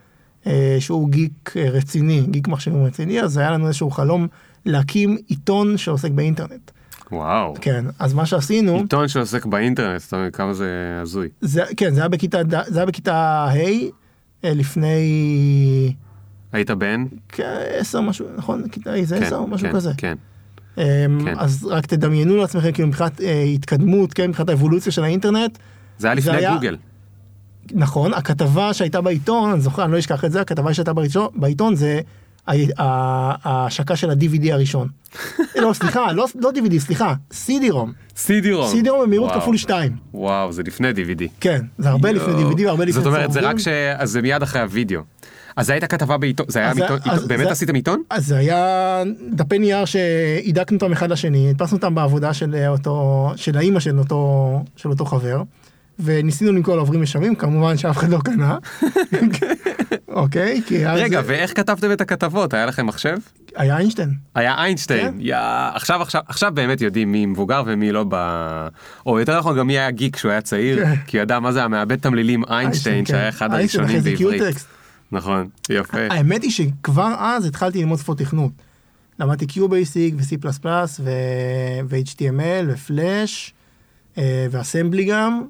שהוא 0.79 1.10
גיק 1.10 1.53
אה, 1.58 1.69
רציני, 1.69 2.21
גיק 2.29 2.47
מחשבים 2.47 2.84
רציני, 2.84 3.21
אז 3.21 3.38
היה 3.38 3.51
לנו 3.51 3.67
איזשהו 3.67 3.91
חלום 3.91 4.27
להקים 4.65 5.17
עיתון 5.27 5.77
שעוסק 5.77 6.12
באינטרנט. 6.12 6.71
וואו. 7.12 7.53
כן, 7.62 7.86
אז 7.99 8.13
מה 8.13 8.25
שעשינו, 8.25 8.75
עיתון 8.77 9.08
שעוסק 9.08 9.45
באינטרנט, 9.45 10.01
אתה 10.08 10.17
מבין 10.17 10.31
כמה 10.31 10.53
זה 10.53 10.69
הזוי. 11.01 11.27
זה, 11.41 11.63
כן, 11.77 11.93
זה 11.93 11.99
היה 12.01 12.10
בכיתה, 12.10 12.38
זה 12.67 12.79
היה 12.79 12.86
בכיתה 12.86 13.15
ה' 13.49 13.55
אה, 14.43 14.53
לפני 14.53 15.93
היית 16.53 16.71
בן? 16.71 17.05
כעשר 17.29 18.01
משהו, 18.01 18.25
נכון? 18.38 18.69
כיתה 18.69 18.93
ה' 18.93 19.03
זה 19.05 19.17
כן, 19.19 19.23
עשר, 19.23 19.45
משהו 19.45 19.67
כן, 19.67 19.73
כזה. 19.73 19.91
כן. 19.97 20.15
אמ, 20.77 20.84
כן. 21.25 21.34
אז 21.38 21.65
רק 21.71 21.86
תדמיינו 21.86 22.36
לעצמכם, 22.38 22.71
כאילו 22.71 22.88
מבחינת 22.88 23.21
אה, 23.21 23.41
התקדמות, 23.43 24.13
כן, 24.13 24.29
מבחינת 24.29 24.49
האבולוציה 24.49 24.91
של 24.91 25.03
האינטרנט, 25.03 25.58
זה 25.97 26.08
היה 26.08 26.15
זה 26.15 26.21
לפני 26.29 26.38
היה- 26.38 26.53
גוגל. 26.53 26.77
נכון, 27.73 28.13
הכתבה 28.13 28.73
שהייתה 28.73 29.01
בעיתון, 29.01 29.51
אני 29.51 29.62
זוכר, 29.62 29.84
אני 29.86 29.91
לא 29.91 29.99
אשכח 29.99 30.25
את 30.25 30.32
זה, 30.32 30.41
הכתבה 30.41 30.73
שהייתה 30.73 30.93
בעיתון, 30.93 31.28
בעיתון 31.36 31.75
זה 31.75 31.99
ההשקה 32.78 33.95
של 33.95 34.10
ה-DVD 34.10 34.54
הראשון. 34.54 34.88
לא, 35.63 35.73
סליחה, 35.73 36.12
לא, 36.12 36.25
לא 36.36 36.49
DVD, 36.56 36.80
סליחה, 36.80 37.13
CD-ROM. 37.32 38.17
CD-ROM. 38.17 38.73
CD-ROM 38.73 39.01
במהירות. 39.04 39.32
כפול 39.32 39.58
2. 39.58 39.91
וואו, 40.13 40.51
זה 40.54 40.63
לפני 40.63 40.91
DVD. 40.91 41.23
כן, 41.39 41.62
זה 41.78 41.89
הרבה 41.89 42.12
לפני 42.12 42.34
יואו. 42.34 42.51
DVD 42.51 42.62
והרבה 42.65 42.86
לפני 42.86 42.93
זאת 43.04 43.06
אומרת, 43.06 43.32
זה 43.32 43.39
רק. 43.39 43.58
ש... 43.60 43.67
אז 43.97 44.10
זה 44.12 44.21
מיד 44.21 44.41
אחרי 44.43 44.62
הוידאו. 44.62 45.01
אז 45.56 45.65
זה 45.67 45.73
הייתה 45.73 45.88
כתבה 45.88 46.17
בעיתון, 46.17 46.45
זה 46.49 46.60
היה 46.60 46.71
עיתון, 46.71 46.97
באמת 47.28 47.45
זה- 47.45 47.51
עשיתם 47.51 47.75
עיתון? 47.75 48.01
אז 48.10 48.25
זה 48.28 48.38
היה 48.38 49.04
דפי 49.32 49.60
נייר 49.60 49.86
שהידקנו 49.86 50.75
אותם 50.78 50.91
אחד 50.91 51.10
לשני, 51.12 51.49
הדפסנו 51.49 51.78
אותם 51.78 51.95
בעבודה 51.95 52.34
של 52.34 52.56
אותו, 52.67 53.32
של 53.36 53.58
האימא 53.58 53.80
של 53.80 53.99
אותו, 53.99 54.51
של 54.75 54.89
אותו 54.89 55.06
חבר, 55.06 55.41
וניסינו 55.99 56.51
למכור 56.51 56.75
לעוברים 56.75 57.03
ישרים, 57.03 57.36
כמובן 57.36 57.77
שאף 57.77 57.97
אחד 57.97 58.10
לא 58.10 58.19
קנה. 58.23 58.58
אוקיי, 60.08 60.62
כי 60.67 60.88
אז 60.88 60.99
רגע, 60.99 61.21
ואיך 61.25 61.58
כתבתם 61.58 61.91
את 61.91 62.01
הכתבות? 62.01 62.53
היה 62.53 62.65
לכם 62.65 62.86
מחשב? 62.86 63.17
היה 63.55 63.77
איינשטיין. 63.77 64.13
היה 64.36 64.63
איינשטיין, 64.63 65.12
כן. 65.12 65.17
יא, 65.19 65.36
עכשיו 65.73 66.01
עכשיו 66.01 66.21
עכשיו 66.27 66.51
באמת 66.53 66.81
יודעים 66.81 67.12
מי 67.12 67.25
מבוגר 67.25 67.63
ומי 67.65 67.91
לא 67.91 68.05
ב... 68.10 68.15
או 69.05 69.19
יותר 69.19 69.39
נכון 69.39 69.58
גם 69.58 69.67
מי 69.67 69.73
היה 69.73 69.91
גיק 69.91 70.15
כשהוא 70.15 70.31
היה 70.31 70.41
צעיר, 70.41 70.86
כן. 70.86 70.95
כי 71.08 71.17
הוא 71.17 71.21
ידע 71.21 71.39
מה 71.39 71.51
זה 71.51 71.63
המעבד 71.63 71.95
תמלילים 71.95 72.43
איינשטיין 72.49 73.05
כן. 73.05 73.13
שהיה 73.13 73.29
אחד 73.29 73.53
איינשטיין, 73.53 73.84
הראשונים 73.84 74.17
בעברית. 74.17 74.65
נכון, 75.12 75.47
יפה. 75.69 75.97
האמת 76.10 76.43
היא 76.43 76.51
שכבר 76.51 77.15
אז 77.19 77.45
התחלתי 77.45 77.79
ללמוד 77.79 77.99
שפות 77.99 78.17
תכנות. 78.17 78.51
למדתי 79.19 79.45
QBasic 79.45 80.15
ו-C++ 80.17 80.67
ו-HTML 80.99 82.65
ופלאש 82.67 83.53
ואסמבלי 84.51 85.05
גם, 85.05 85.41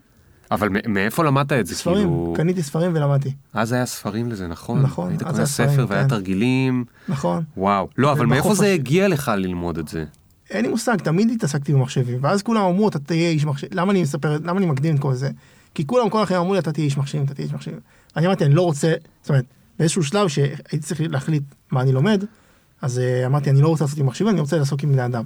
אבל 0.52 0.70
מאיפה 0.88 1.24
למדת 1.24 1.54
את 1.54 1.66
זה? 1.66 1.76
ספרים, 1.76 1.98
כאילו... 1.98 2.34
קניתי 2.38 2.64
ספרים 2.64 2.92
ולמדתי, 2.96 3.32
אז 3.54 3.72
היה 3.72 3.86
ספרים 3.86 4.32
לזה, 4.32 4.48
נכון? 4.48 4.82
נכון, 4.82 5.10
היית 5.10 5.24
קונה 5.24 5.46
ספר 5.46 5.86
והיה 5.90 6.04
כן. 6.04 6.10
תרגילים, 6.10 6.86
נכון. 7.10 7.44
וואו. 7.58 7.88
לא, 7.98 8.12
אבל 8.12 8.26
מאיפה 8.26 8.56
זה 8.56 8.74
הגיע 8.74 9.08
לך 9.08 9.32
ללמוד 9.38 9.78
את 9.78 9.88
זה? 9.88 10.06
אין 10.50 10.66
לי 10.66 10.72
מושג, 10.72 10.98
תמיד 10.98 11.32
התעסקתי 11.32 11.74
במחשבים, 11.74 12.18
ואז 12.22 12.42
כולם 12.42 12.62
אמרו, 12.62 12.88
אתה 12.88 13.00
תהיה 13.00 13.30
איש 13.30 13.46
מחשב, 13.46 13.68
למה 13.72 13.92
אני 13.92 14.02
מספר, 14.02 14.38
למה 14.44 14.58
אני 14.58 14.66
מקדים 14.66 14.96
את 14.96 15.02
כל 15.02 15.14
זה? 15.14 15.30
כי 15.74 15.88
כולם 15.88 16.10
כל 16.10 16.22
החיים 16.22 16.40
אמרו 16.40 16.54
לי, 16.54 16.60
אתה 16.60 16.72
תהיה 16.72 16.86
איש 16.86 16.98
מחשבים, 16.98 17.24
אתה 17.24 17.34
תהיה 17.34 17.46
איש 17.46 17.54
מחשבים. 17.54 17.80
אני 18.16 18.28
אמרתי, 18.28 18.46
אני 18.46 18.54
לא 18.54 18.62
רוצה, 18.62 18.94
זאת 19.22 19.30
אומרת, 19.30 19.46
באיזשהו 19.80 20.04
שלב 20.04 20.28
שהייתי 20.28 20.80
צריך 20.80 21.02
להחליט 21.10 21.44
מה 21.72 21.82
אני 21.82 21.92
לומד, 21.92 22.24
אז 22.82 23.00
אה, 23.00 23.26
אמרתי, 23.26 23.50
אני 23.50 23.62
לא 23.62 23.68
רוצה 23.68 23.84
לעשות 23.84 24.00
עם 24.00 24.06
מחשבים, 24.06 24.30
אני 24.30 24.40
רוצה 24.40 24.58
לעסוק 24.58 24.84
עם 24.84 24.92
בני 24.92 25.06
אדם. 25.06 25.24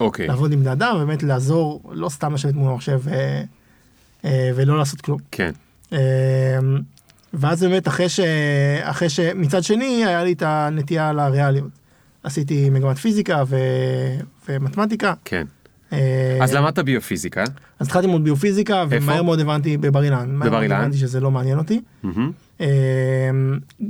אוקיי. 0.00 0.26
לעבוד 0.26 0.52
עם 0.52 0.60
בני 0.60 0.72
אדם, 0.72 0.96
ובאמת 0.96 1.22
לעזור, 1.22 1.82
לא 1.92 2.08
סתם 2.08 2.34
לשבת 2.34 2.54
מול 2.54 2.70
המחשב 2.70 3.00
אה, 3.08 3.42
ולא 4.24 4.78
לעשות 4.78 5.00
כלום. 5.00 5.18
כן. 5.30 5.50
אה, 5.92 5.98
ואז 7.34 7.62
באמת 7.62 7.88
אחרי 7.88 8.08
ש... 8.08 8.20
אחרי 8.82 9.08
ש... 9.08 9.20
מצד 9.20 9.62
שני 9.62 10.04
היה 10.06 10.24
לי 10.24 10.32
את 10.32 10.42
הנטייה 10.46 11.12
לריאליות. 11.12 11.70
עשיתי 12.22 12.70
מגמת 12.70 12.98
פיזיקה 12.98 13.42
ו... 13.46 13.56
ומתמטיקה. 14.48 15.14
כן. 15.24 15.46
אה, 15.92 16.38
אז 16.40 16.54
למדת 16.54 16.78
ביופיזיקה. 16.78 17.44
אז 17.78 17.86
התחלתי 17.86 18.06
ללמוד 18.06 18.24
ביופיזיקה? 18.24 18.84
ומהר 18.88 19.22
מאוד 19.22 19.40
הבנתי 19.40 19.76
בבר 19.76 20.02
אילן. 20.02 20.38
בבר 20.38 20.62
אילן? 20.62 20.80
הבנתי 20.80 20.96
שזה 20.96 21.20
לא 21.20 21.30
מעניין 21.30 21.58
אותי. 21.58 21.80
אה, 22.60 22.66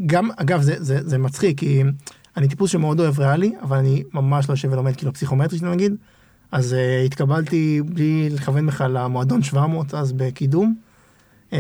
גם, 0.07 0.31
אגב, 0.37 0.62
זה, 0.62 0.75
זה, 0.79 1.09
זה 1.09 1.18
מצחיק, 1.18 1.59
כי 1.59 1.83
אני 2.37 2.49
טיפוס 2.49 2.71
שמאוד 2.71 3.01
אוהב 3.01 3.21
ריאלי, 3.21 3.53
אבל 3.62 3.77
אני 3.77 4.03
ממש 4.14 4.49
לא 4.49 4.53
יושב 4.53 4.73
ולומד 4.73 4.97
כאילו 4.97 5.12
פסיכומטרי, 5.12 5.59
נגיד. 5.62 5.95
אז 6.53 6.73
uh, 6.73 7.07
התקבלתי 7.07 7.83
בלי 7.85 8.29
לכוון 8.31 8.67
בכלל 8.67 8.91
למועדון 8.91 9.43
700 9.43 9.95
אז 9.95 10.12
בקידום. 10.12 10.75
Uh, 11.51 11.55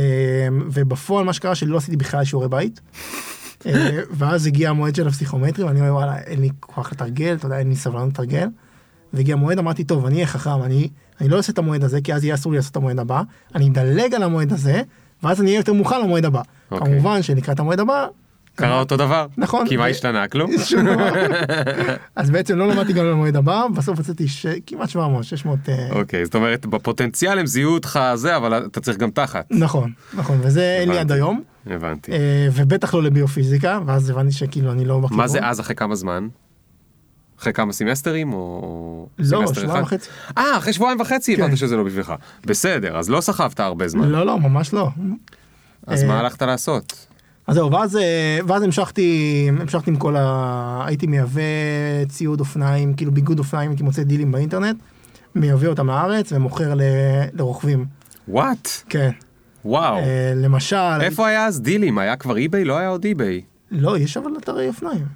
ובפועל 0.72 1.24
מה 1.24 1.32
שקרה 1.32 1.54
שלי 1.54 1.68
לא 1.68 1.76
עשיתי 1.76 1.96
בכלל 1.96 2.24
שיעורי 2.24 2.48
בית. 2.48 2.80
אה, 3.66 4.00
ואז 4.10 4.46
הגיע 4.46 4.70
המועד 4.70 4.94
של 4.94 5.08
הפסיכומטרי, 5.08 5.64
ואני 5.64 5.80
אומר, 5.80 5.92
וואלה, 5.94 6.18
אין 6.18 6.40
לי 6.40 6.48
כוח 6.60 6.92
לתרגל, 6.92 7.34
אתה 7.34 7.46
יודע, 7.46 7.58
אין 7.58 7.68
לי 7.68 7.76
סבלנות 7.76 8.08
לתרגל. 8.08 8.48
והגיע 9.12 9.34
המועד, 9.34 9.58
אמרתי, 9.58 9.84
טוב, 9.84 10.06
אני 10.06 10.14
אהיה 10.14 10.26
חכם, 10.26 10.62
אני, 10.62 10.88
אני 11.20 11.28
לא 11.28 11.36
אעשה 11.36 11.52
את 11.52 11.58
המועד 11.58 11.84
הזה, 11.84 12.00
כי 12.00 12.14
אז 12.14 12.24
יהיה 12.24 12.34
אסור 12.34 12.52
לי 12.52 12.58
לעשות 12.58 12.72
את 12.72 12.76
המועד 12.76 12.98
הבא, 12.98 13.22
אני 13.54 13.68
אדלג 13.68 14.14
על 14.14 14.22
המועד 14.22 14.52
הזה, 14.52 14.82
ואז 15.22 15.40
אני 15.40 15.50
אהיה 15.50 15.58
יותר 15.58 15.72
מוכן 15.72 16.00
למועד 16.00 16.24
הבא. 16.24 16.42
אוקיי. 16.70 16.86
כמובן 16.86 17.22
שלקראת 17.22 17.60
המועד 17.60 17.80
הבא, 17.80 18.06
קרה 18.54 18.80
אותו 18.80 18.96
דבר. 18.96 19.26
נכון. 19.36 19.68
כי 19.68 19.76
מה 19.76 19.86
השתנה? 19.86 20.28
כלום? 20.28 20.50
אז 22.16 22.30
בעצם 22.30 22.58
לא 22.58 22.68
למדתי 22.68 22.92
גם 22.92 23.04
למועד 23.04 23.36
הבא, 23.36 23.66
בסוף 23.74 23.98
הוצאתי. 23.98 24.26
כמעט 24.66 24.88
700, 24.88 25.24
600... 25.24 25.68
אה, 25.68 25.88
אוקיי, 25.90 26.24
זאת 26.24 26.34
אומרת, 26.34 26.66
בפוטנציאל 26.66 27.38
הם 27.38 27.46
זיהו 27.46 27.74
אותך 27.74 28.00
זה, 28.14 28.36
אבל 28.36 28.66
אתה 28.66 28.80
צריך 28.80 28.98
גם 28.98 29.10
תחת. 29.10 29.46
נכון, 29.50 29.92
נכון, 30.14 30.38
וזה 30.42 30.76
אין 30.80 30.88
לי. 30.88 30.98
עד 30.98 31.12
היום, 31.12 31.42
הבנתי. 31.66 32.12
אה, 32.12 32.48
ובטח 32.52 32.94
לא 32.94 33.02
לביופיזיקה, 33.02 33.80
ואז 33.86 34.10
הבנתי 34.10 34.32
שכאילו 34.32 34.72
אני 34.72 34.84
לא 34.84 34.98
בכיוון. 34.98 35.18
מה 35.18 35.28
זה 35.28 35.38
אז 35.42 35.60
אחרי 35.60 35.74
כמה 35.74 35.94
זמן? 35.94 36.28
אחרי 37.40 37.52
כמה 37.52 37.72
סמסטרים 37.72 38.32
או 38.32 39.06
לא, 39.18 39.54
שבועיים? 39.54 39.82
וחצי. 39.82 40.10
אה, 40.38 40.58
אחרי 40.58 40.72
שבועיים 40.72 41.00
וחצי 41.00 41.36
כן. 41.36 41.42
הבנת 41.42 41.56
שזה 41.56 41.76
לא 41.76 41.82
בשבילך. 41.82 42.12
בסדר, 42.46 42.98
אז 42.98 43.10
לא 43.10 43.20
סחבת 43.20 43.60
הרבה 43.60 43.88
זמן. 43.88 44.08
לא, 44.08 44.26
לא, 44.26 44.38
ממש 44.38 44.74
לא. 44.74 44.88
אז 45.86 46.02
אה, 46.02 46.08
מה 46.08 46.20
הלכת 46.20 46.42
לעשות? 46.42 47.06
אז 47.46 47.54
זהו, 47.54 47.72
ואז, 47.72 47.96
אה, 47.96 48.38
ואז 48.46 48.62
המשכתי, 48.62 49.46
המשכתי 49.60 49.90
עם 49.90 49.96
כל 49.96 50.16
ה... 50.16 50.82
הייתי 50.86 51.06
מייבא 51.06 51.40
ציוד 52.08 52.40
אופניים, 52.40 52.94
כאילו 52.94 53.12
ביגוד 53.12 53.38
אופניים, 53.38 53.70
הייתי 53.70 53.82
מוצא 53.82 54.02
דילים 54.02 54.32
באינטרנט, 54.32 54.76
מייבא 55.34 55.66
אותם 55.66 55.86
לארץ 55.86 56.32
ומוכר 56.32 56.74
ל... 56.74 56.80
לרוכבים. 57.32 57.86
What? 58.28 58.68
כן. 58.88 59.10
וואו. 59.64 59.96
אה, 59.96 60.32
למשל... 60.36 60.76
איפה 61.00 61.28
היה 61.28 61.46
אז 61.46 61.60
דילים? 61.60 61.98
היה 61.98 62.16
כבר 62.16 62.36
אי-ביי? 62.36 62.64
לא 62.64 62.78
היה 62.78 62.88
עוד 62.88 63.04
אי-ביי. 63.04 63.40
לא, 63.70 63.98
יש 63.98 64.16
אבל 64.16 64.30
אתרי 64.38 64.68
אופניים. 64.68 65.06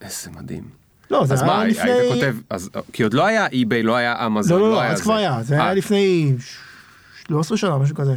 איזה 0.00 0.30
מדהים. 0.36 0.62
לא, 1.10 1.26
זה 1.26 1.34
אז 1.34 1.42
היה 1.42 1.50
מה, 1.52 1.64
לפני... 1.64 1.90
היית 1.90 2.14
כותב, 2.14 2.36
אז, 2.50 2.70
כי 2.92 3.02
עוד 3.02 3.14
לא 3.14 3.26
היה 3.26 3.46
אי-ביי, 3.46 3.82
לא 3.82 3.96
היה 3.96 4.26
אמזון, 4.26 4.60
לא, 4.60 4.68
לא, 4.68 4.74
לא, 4.74 4.80
היה 4.80 4.92
אז 4.92 4.98
זה. 4.98 5.04
כבר 5.04 5.14
היה, 5.14 5.42
זה 5.42 5.58
אה, 5.58 5.64
היה 5.64 5.74
לפני 5.74 6.34
13 7.28 7.56
שנה, 7.56 7.78
משהו 7.78 7.96
כזה. 7.96 8.14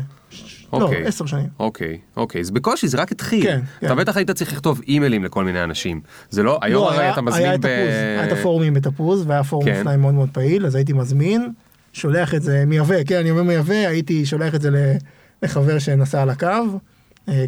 לא, 0.74 0.82
אוקיי. 0.82 1.08
10 1.08 1.26
שנים. 1.26 1.46
אוקיי, 1.60 1.98
אוקיי, 2.18 2.42
אז 2.42 2.52
בקושי 2.52 2.88
זה 2.88 2.98
רק 3.02 3.12
התחיל. 3.12 3.44
כן, 3.44 3.60
כן. 3.80 3.86
אתה 3.88 3.96
בטח 3.96 4.18
היית 4.18 4.32
צריך 4.32 4.54
לכתוב 4.54 4.82
אימיילים 4.88 5.24
לכל 5.24 5.44
מיני 5.44 5.64
אנשים. 5.64 6.02
זה 6.30 6.44
לא, 6.44 6.60
היום 6.62 6.84
לא, 6.84 6.90
הרי 6.92 7.00
היה- 7.04 7.12
אתה 7.12 7.20
היה 7.20 7.26
מזמין 7.30 7.54
את 7.54 7.60
ב... 7.62 7.66
היה 7.66 8.26
את 8.28 8.32
הפורומים 8.32 8.74
בתפוז, 8.74 9.24
והיה 9.28 9.44
פורום 9.44 9.66
כן. 9.66 9.78
אופניים 9.78 10.02
מאוד 10.02 10.14
מאוד 10.14 10.30
פעיל, 10.34 10.66
אז 10.66 10.76
הייתי 10.76 10.94
מזמין, 10.94 11.50
שולח 11.94 12.34
את 12.36 12.42
זה, 12.42 12.64
מייבא, 12.68 13.04
כן, 13.04 13.16
אני 13.20 13.32
אומר 13.32 13.44
מייבא, 13.44 13.74
הייתי 13.74 14.26
שולח 14.26 14.56
את 14.56 14.62
זה 14.62 14.96
לחבר 15.44 15.80
שנסע 15.80 16.22
על 16.22 16.30
הקו, 16.30 16.48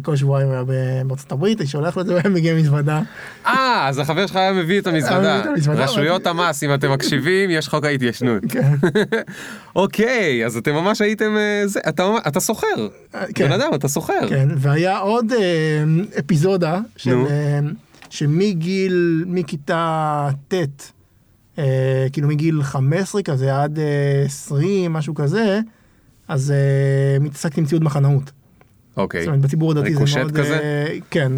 כל 0.02 0.16
שבועיים 0.16 0.50
היה 0.50 0.62
בארצות 1.06 1.32
הברית, 1.32 1.58
הייתי 1.58 1.70
שולח 1.70 1.96
לו 1.96 2.02
את 2.02 2.06
זה 2.06 2.14
והיה 2.14 2.28
מגיע 2.28 2.54
מזוודה. 2.54 3.02
אה, 3.46 3.88
אז 3.88 3.98
החבר 3.98 4.26
שלך 4.26 4.36
היה 4.36 4.52
מביא 4.52 4.80
את 4.80 4.86
המזוודה. 4.86 5.40
את 5.40 5.46
המזוודה, 5.46 5.84
רשויות 5.84 6.26
המס, 6.26 6.62
אם 6.62 6.74
אתם 6.74 6.92
מקשיבים, 6.92 7.50
יש 7.50 7.68
חוק 7.68 7.84
ההתיישנות. 7.84 8.42
כן. 8.48 8.74
אוקיי, 9.76 10.46
אז 10.46 10.56
אתם 10.56 10.74
ממש 10.74 11.00
הייתם... 11.00 11.36
אה, 11.36 11.64
אתה 12.28 12.40
סוחר. 12.40 12.88
כן. 13.34 13.46
בן 13.46 13.52
אדם, 13.52 13.70
אתה 13.74 13.88
סוחר. 13.88 14.28
כן, 14.28 14.48
והיה 14.56 14.98
עוד 14.98 15.32
אה, 15.32 15.84
אפיזודה. 16.18 16.78
אה, 17.06 17.60
שמגיל, 18.12 19.24
מכיתה 19.26 20.28
ט', 20.48 20.54
אה, 21.58 22.06
כאילו 22.12 22.28
מגיל 22.28 22.62
15 22.62 23.22
כזה 23.22 23.62
עד 23.62 23.78
אה, 23.78 24.22
20, 24.24 24.92
משהו 24.92 25.14
כזה, 25.14 25.60
אז 26.28 26.50
אה, 26.50 27.18
מתעסקתי 27.20 27.60
עם 27.60 27.66
ציוד 27.66 27.84
מחנאות. 27.84 28.32
אוקיי. 28.96 29.20
זאת 29.20 29.28
אומרת, 29.28 29.40
בציבור 29.40 29.70
הדתי 29.70 29.94
זה 29.94 30.20
מאוד... 30.20 30.36
כזה? 30.36 30.58
אה, 30.62 30.96
כן. 31.10 31.32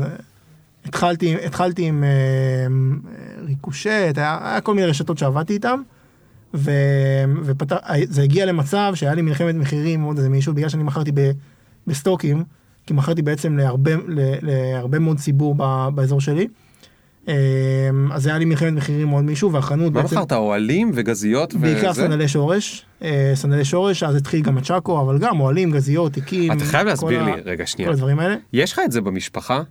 התחלתי, 0.85 1.37
התחלתי 1.47 1.83
עם 1.83 2.05
אה, 2.05 2.67
ריקושט, 3.47 4.13
היה, 4.17 4.39
היה 4.43 4.61
כל 4.61 4.75
מיני 4.75 4.87
רשתות 4.87 5.19
שעבדתי 5.19 5.53
איתן, 5.53 5.81
ו, 6.55 6.71
ופתח, 7.45 7.77
זה 8.09 8.23
הגיע 8.23 8.47
למצב 8.47 8.93
שהיה 8.95 9.15
לי 9.15 9.23
מלחמת 9.23 9.55
מחירים 9.55 10.01
מאוד 10.01 10.17
איזה 10.17 10.29
מישהו, 10.29 10.55
בגלל 10.55 10.69
שאני 10.69 10.83
מכרתי 10.83 11.13
ב, 11.15 11.31
בסטוקים, 11.87 12.45
כי 12.87 12.95
מכרתי 12.95 13.23
בעצם 13.23 13.57
להרבה, 13.57 13.91
להרבה 14.43 14.99
מאוד 14.99 15.19
ציבור 15.19 15.55
ב, 15.59 15.89
באזור 15.95 16.21
שלי. 16.21 16.49
אה, 17.29 17.35
אז 18.13 18.27
היה 18.27 18.39
לי 18.39 18.45
מלחמת 18.45 18.73
מחירים 18.73 19.09
מאוד 19.09 19.25
מישהו, 19.25 19.53
והחנות 19.53 19.93
מה 19.93 20.03
בעצם... 20.03 20.17
מכרת? 20.17 20.33
אוהלים 20.33 20.91
וגזיות 20.95 21.55
וזה? 21.55 21.63
בעיקר 21.67 21.95
סנדלי 21.95 22.29
שורש, 22.29 22.87
אה, 23.03 23.33
סנדלי 23.35 23.65
שורש, 23.65 24.03
אז 24.03 24.17
התחיל 24.17 24.41
גם 24.43 24.59
הצ'אקו, 24.59 25.01
אבל 25.01 25.19
גם 25.19 25.41
אוהלים, 25.41 25.71
גזיות, 25.71 26.13
תיקים. 26.13 26.53
אתה 26.53 26.65
חייב 26.65 26.87
להסביר 26.87 27.23
ה- 27.23 27.25
לי, 27.37 27.43
רגע, 27.45 27.67
שנייה. 27.67 27.89
כל 27.89 27.95
הדברים 27.95 28.19
האלה. 28.19 28.37
יש 28.53 28.73
לך 28.73 28.81
את 28.85 28.93
זה 28.93 29.01
במשפחה? 29.01 29.63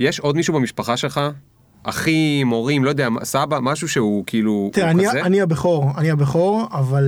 יש 0.00 0.20
עוד 0.20 0.36
מישהו 0.36 0.54
במשפחה 0.54 0.96
שלך? 0.96 1.20
אחים, 1.82 2.48
הורים, 2.48 2.84
לא 2.84 2.88
יודע, 2.88 3.08
סבא, 3.22 3.58
משהו 3.62 3.88
שהוא 3.88 4.24
כאילו... 4.26 4.70
תראה, 4.72 4.90
הוא 4.90 5.00
אני, 5.00 5.08
כזה? 5.08 5.22
אני 5.22 5.40
הבכור, 5.40 5.90
אני 5.98 6.10
הבכור, 6.10 6.66
אבל 6.72 7.04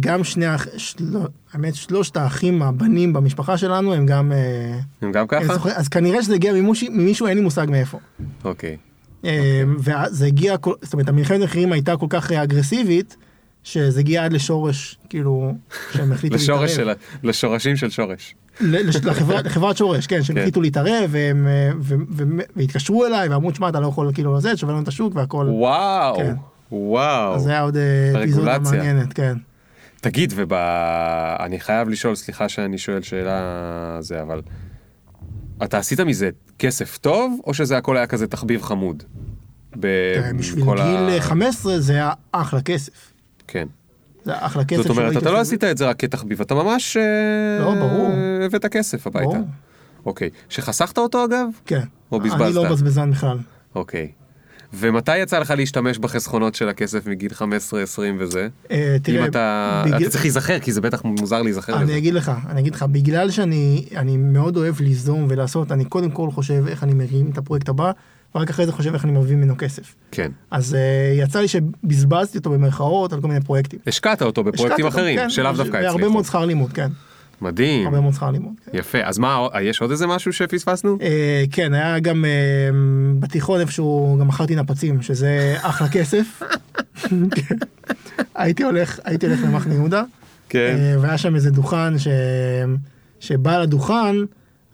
גם 0.00 0.24
שני, 0.24 0.46
של... 0.76 1.04
האמת, 1.52 1.74
שלושת 1.74 2.16
האחים 2.16 2.62
הבנים 2.62 3.12
במשפחה 3.12 3.56
שלנו 3.58 3.94
הם 3.94 4.06
גם... 4.06 4.32
אה, 4.32 4.78
הם 5.02 5.12
גם 5.12 5.20
הם 5.20 5.26
ככה? 5.26 5.54
זוכרים- 5.54 5.74
אז 5.76 5.88
כנראה 5.88 6.22
שזה 6.22 6.34
הגיע 6.34 6.52
ממישהו, 6.52 6.88
ממישהו, 6.92 7.26
אין 7.26 7.36
לי 7.36 7.42
מושג 7.42 7.66
מאיפה. 7.70 7.98
אוקיי. 8.44 8.70
אה, 8.70 8.76
וזה 9.78 10.26
הגיע, 10.26 10.56
זאת 10.82 10.92
אומרת, 10.92 11.08
המלחמת 11.08 11.40
מחירים 11.40 11.72
הייתה 11.72 11.96
כל 11.96 12.06
כך 12.10 12.32
אה, 12.32 12.42
אגרסיבית, 12.42 13.16
שזה 13.64 14.00
הגיע 14.00 14.24
עד 14.24 14.32
לשורש, 14.32 14.98
כאילו, 15.08 15.52
שהם 15.92 16.12
החליטו 16.12 16.34
לשורש 16.34 16.70
של... 16.70 16.84
להתערב. 16.84 16.96
לשורשים 17.22 17.76
של 17.76 17.90
שורש. 17.90 18.34
לחברת 19.44 19.76
שורש, 19.76 20.06
כן, 20.06 20.22
שהם 20.22 20.36
כן. 20.36 20.40
החליטו 20.40 20.60
להתערב, 20.60 21.08
והם, 21.08 21.46
אה, 21.46 21.70
והתקשרו 22.56 23.06
אליי, 23.06 23.28
ואמרו, 23.28 23.50
תשמע, 23.50 23.68
אתה 23.68 23.80
לא 23.80 23.86
יכול 23.86 24.10
כאילו 24.14 24.36
לזה, 24.36 24.54
תשובר 24.54 24.72
לנו 24.72 24.82
את 24.82 24.88
השוק 24.88 25.14
והכל. 25.16 25.46
וואו, 25.50 26.16
כן. 26.16 26.34
וואו. 26.72 27.34
אז 27.34 27.42
זה 27.42 27.50
היה 27.50 27.60
עוד 27.60 27.76
אה, 27.76 28.22
אפיזודה. 28.22 28.58
מעניינת, 28.58 29.12
כן. 29.12 29.36
תגיד, 30.00 30.32
וב... 30.36 30.52
אני 31.40 31.60
חייב 31.60 31.88
לשאול, 31.88 32.14
סליחה 32.14 32.48
שאני 32.48 32.78
שואל 32.78 33.02
שאלה 33.02 33.98
זה, 34.00 34.22
אבל... 34.22 34.42
אתה 35.62 35.78
עשית 35.78 36.00
מזה 36.00 36.30
כסף 36.58 36.98
טוב, 36.98 37.40
או 37.46 37.54
שזה 37.54 37.76
הכל 37.76 37.96
היה 37.96 38.06
כזה 38.06 38.26
תחביב 38.26 38.62
חמוד? 38.62 39.02
תראה, 39.70 40.32
בשביל 40.38 40.64
גיל 40.64 40.78
ה- 41.18 41.20
15 41.20 41.80
זה 41.80 41.92
היה 41.92 42.10
אחלה 42.32 42.62
כסף. 42.62 43.12
כן. 43.48 43.66
זה 44.24 44.32
היה 44.32 44.46
אחלה 44.46 44.64
כסף. 44.64 44.82
זאת 44.82 44.90
אומרת, 44.90 45.16
אתה 45.16 45.30
לא 45.30 45.38
עשית 45.40 45.64
את 45.64 45.78
זה 45.78 45.88
רק 45.88 45.98
כתחביב, 46.00 46.40
אתה 46.40 46.54
ממש... 46.54 46.96
אה, 46.96 47.02
לא, 47.64 47.74
ברור. 47.74 48.08
הבאת 48.46 48.66
כסף 48.66 49.06
הביתה. 49.06 49.26
ברור. 49.28 49.46
אוקיי. 50.06 50.30
שחסכת 50.48 50.98
אותו 50.98 51.24
אגב? 51.24 51.46
כן. 51.66 51.80
או 52.12 52.20
אני 52.20 52.28
בזבזת? 52.30 52.54
לא 52.54 52.68
בזבזן 52.70 53.10
בכלל. 53.10 53.38
אוקיי. 53.74 54.08
ומתי 54.78 55.18
יצא 55.18 55.38
לך 55.38 55.50
להשתמש 55.56 55.98
בחסכונות 55.98 56.54
של 56.54 56.68
הכסף 56.68 57.06
מגיל 57.06 57.30
15-20 57.38 57.42
וזה? 58.18 58.48
אה, 58.70 58.96
תראה, 59.02 59.20
אם 59.24 59.28
אתה... 59.30 59.82
בגלל- 59.86 60.02
אתה 60.02 60.10
צריך 60.10 60.24
להיזכר, 60.24 60.58
כי 60.58 60.72
זה 60.72 60.80
בטח 60.80 61.04
מוזר 61.04 61.42
להיזכר 61.42 61.74
לזה. 61.74 61.84
אני 61.84 61.98
אגיד 61.98 62.14
לך, 62.14 62.32
אני 62.48 62.60
אגיד 62.60 62.74
לך, 62.74 62.82
בגלל 62.82 63.30
שאני 63.30 63.84
אני 63.96 64.16
מאוד 64.16 64.56
אוהב 64.56 64.80
ליזום 64.80 65.26
ולעשות, 65.28 65.72
אני 65.72 65.84
קודם 65.84 66.10
כל 66.10 66.30
חושב 66.30 66.64
איך 66.68 66.82
אני 66.84 66.94
מרים 66.94 67.30
את 67.32 67.38
הפרויקט 67.38 67.68
הבא, 67.68 67.90
ורק 68.34 68.50
אחרי 68.50 68.66
זה 68.66 68.72
חושב 68.72 68.94
איך 68.94 69.04
אני 69.04 69.12
מביא 69.12 69.36
ממנו 69.36 69.54
כסף. 69.58 69.94
כן. 70.10 70.30
אז 70.50 70.74
אה, 70.74 70.80
יצא 71.24 71.40
לי 71.40 71.48
שבזבזתי 71.48 72.38
אותו 72.38 72.50
במרכאות 72.50 73.12
על 73.12 73.20
כל 73.20 73.28
מיני 73.28 73.40
פרויקטים. 73.40 73.78
השקעת 73.86 74.22
אותו 74.22 74.44
בפרויקטים 74.44 74.86
אחרים, 74.86 75.18
כן, 75.18 75.30
שלאו 75.30 75.52
דווקא 75.52 75.72
והרבה 75.76 75.88
הצליחו. 75.90 76.12
מאוד 76.12 76.24
שכר 76.24 76.44
לימוד, 76.44 76.72
כן. 76.72 76.88
מדהים. 77.40 77.86
הרבה 77.86 78.00
מאוד 78.00 78.14
שכר 78.14 78.30
לימוד. 78.30 78.52
כן. 78.64 78.78
יפה. 78.78 78.98
אז 79.04 79.18
מה, 79.18 79.48
יש 79.62 79.80
עוד 79.80 79.90
איזה 79.90 80.06
משהו 80.06 80.32
שפספסנו? 80.32 80.98
אה, 81.00 81.44
כן, 81.52 81.74
היה 81.74 81.98
גם 81.98 82.24
אה, 82.24 82.30
בתיכון 83.18 83.60
איפשהו, 83.60 84.16
גם 84.20 84.28
מכרתי 84.28 84.56
נפצים, 84.56 85.02
שזה 85.02 85.54
אחלה 85.60 85.88
כסף. 85.88 86.42
כן. 87.36 87.56
הייתי 88.34 88.64
הולך, 88.64 89.00
הייתי 89.04 89.26
הולך 89.26 89.40
למחנה 89.44 89.74
יהודה, 89.74 90.02
כן. 90.48 90.76
אה, 90.78 91.00
והיה 91.00 91.18
שם 91.18 91.34
איזה 91.34 91.50
דוכן 91.50 91.98
ש... 91.98 92.08
שבעל 93.20 93.62
הדוכן, 93.62 94.16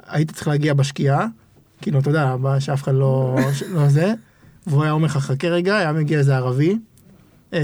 הייתי 0.07 0.35
צריך 0.35 0.49
להגיע 0.49 0.75
בשקיעה, 0.75 1.27
כאילו, 1.81 1.99
אתה 1.99 2.11
יודע, 2.11 2.37
שאף 2.59 2.83
אחד 2.83 2.95
לא, 2.95 3.37
לא 3.75 3.89
זה, 3.89 4.13
והוא 4.67 4.83
היה 4.83 4.93
אומר 4.93 5.07
לך, 5.07 5.17
חכה 5.17 5.49
רגע, 5.49 5.77
היה 5.77 5.93
מגיע 5.93 6.19
איזה 6.19 6.37
ערבי, 6.37 6.79
אה, 7.53 7.61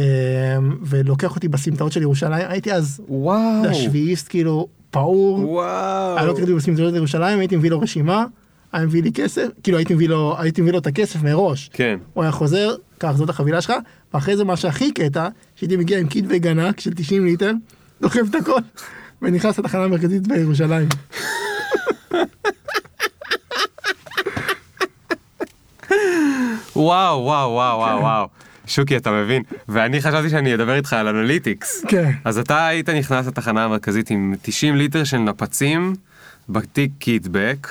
ולוקח 0.82 1.34
אותי 1.34 1.48
בסמטאות 1.48 1.92
של 1.92 2.02
ירושלים, 2.02 2.46
הייתי 2.48 2.72
אז, 2.72 3.00
וואו. 3.08 3.38
אתה 3.60 3.68
יודע, 3.68 3.74
שביעיסט, 3.74 4.28
כאילו, 4.28 4.68
פעור. 4.90 5.50
וואו. 5.50 6.16
היה 6.16 6.26
לוקח 6.26 6.40
אותי 6.40 6.54
בסמטאות 6.54 6.94
ירושלים, 6.94 7.38
הייתי 7.38 7.56
מביא 7.56 7.70
לו 7.70 7.80
רשימה, 7.80 8.24
היה 8.72 8.86
מביא 8.86 9.02
לי 9.02 9.12
כסף, 9.12 9.46
כאילו 9.62 9.78
הייתי 9.78 9.94
מביא 9.94 10.08
לו, 10.08 10.36
הייתי 10.38 10.62
מביא 10.62 10.72
לו 10.72 10.78
את 10.78 10.86
הכסף 10.86 11.22
מראש. 11.22 11.70
כן. 11.72 11.98
הוא 12.14 12.22
היה 12.22 12.32
חוזר, 12.32 12.74
קח 12.98 13.12
זאת 13.12 13.28
החבילה 13.28 13.60
שלך, 13.60 13.72
ואחרי 14.14 14.36
זה 14.36 14.44
מה 14.44 14.56
שהכי 14.56 14.92
קטע, 14.92 15.28
שהייתי 15.56 15.76
מגיע 15.76 15.98
עם 15.98 16.08
קיטבג 16.08 16.24
ענק 16.28 16.80
של 16.80 16.94
90 16.94 17.24
ליטר, 17.24 17.52
דוחף 18.00 18.20
את 18.30 18.34
הכל, 18.34 18.60
ונכנס 19.22 19.58
לתחנה 19.58 19.84
המרכזית 19.84 20.28
בירושלים. 20.28 20.88
וואו, 26.76 27.24
וואו, 27.24 27.50
וואו, 27.50 27.78
וואו, 27.78 28.00
וואו. 28.00 28.28
שוקי, 28.68 28.96
אתה 28.96 29.10
מבין? 29.10 29.42
ואני 29.68 30.00
חשבתי 30.00 30.30
שאני 30.30 30.54
אדבר 30.54 30.74
איתך 30.74 30.92
על 30.92 31.08
אנליטיקס. 31.08 31.84
כן. 31.88 32.10
אז 32.24 32.38
אתה 32.38 32.66
היית 32.66 32.88
נכנס 32.88 33.26
לתחנה 33.26 33.64
המרכזית 33.64 34.10
עם 34.10 34.34
90 34.42 34.76
ליטר 34.76 35.04
של 35.04 35.18
נפצים 35.18 35.94
בתיק 36.48 36.90
קיטבג, 36.98 37.68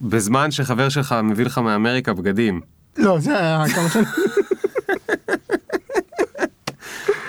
בזמן 0.00 0.50
שחבר 0.50 0.88
שלך 0.88 1.14
מביא 1.24 1.44
לך 1.44 1.58
מאמריקה 1.58 2.12
בגדים. 2.12 2.60
לא, 2.96 3.18
זה 3.20 3.38
היה 3.38 3.64
כמה 3.74 3.88
שנים. 3.88 4.04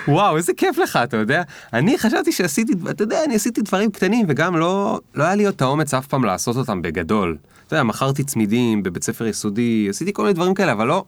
וואו, 0.08 0.36
איזה 0.36 0.52
כיף 0.56 0.78
לך, 0.78 0.98
אתה 1.04 1.16
יודע? 1.16 1.42
אני 1.72 1.98
חשבתי 1.98 2.32
שעשיתי, 2.32 2.72
אתה 2.90 3.02
יודע, 3.02 3.24
אני 3.24 3.34
עשיתי 3.34 3.62
דברים 3.62 3.90
קטנים, 3.90 4.26
וגם 4.28 4.56
לא, 4.56 5.00
לא 5.14 5.24
היה 5.24 5.34
לי 5.34 5.44
עוד 5.46 5.54
את 5.54 5.62
האומץ 5.62 5.94
אף 5.94 6.06
פעם 6.06 6.24
לעשות 6.24 6.56
אותם 6.56 6.82
בגדול. 6.82 7.36
אתה 7.66 7.74
יודע, 7.74 7.82
מכרתי 7.82 8.24
צמידים 8.24 8.82
בבית 8.82 9.02
ספר 9.02 9.26
יסודי, 9.26 9.86
עשיתי 9.90 10.12
כל 10.12 10.22
מיני 10.22 10.34
דברים 10.34 10.54
כאלה, 10.54 10.72
אבל 10.72 10.86
לא... 10.86 11.04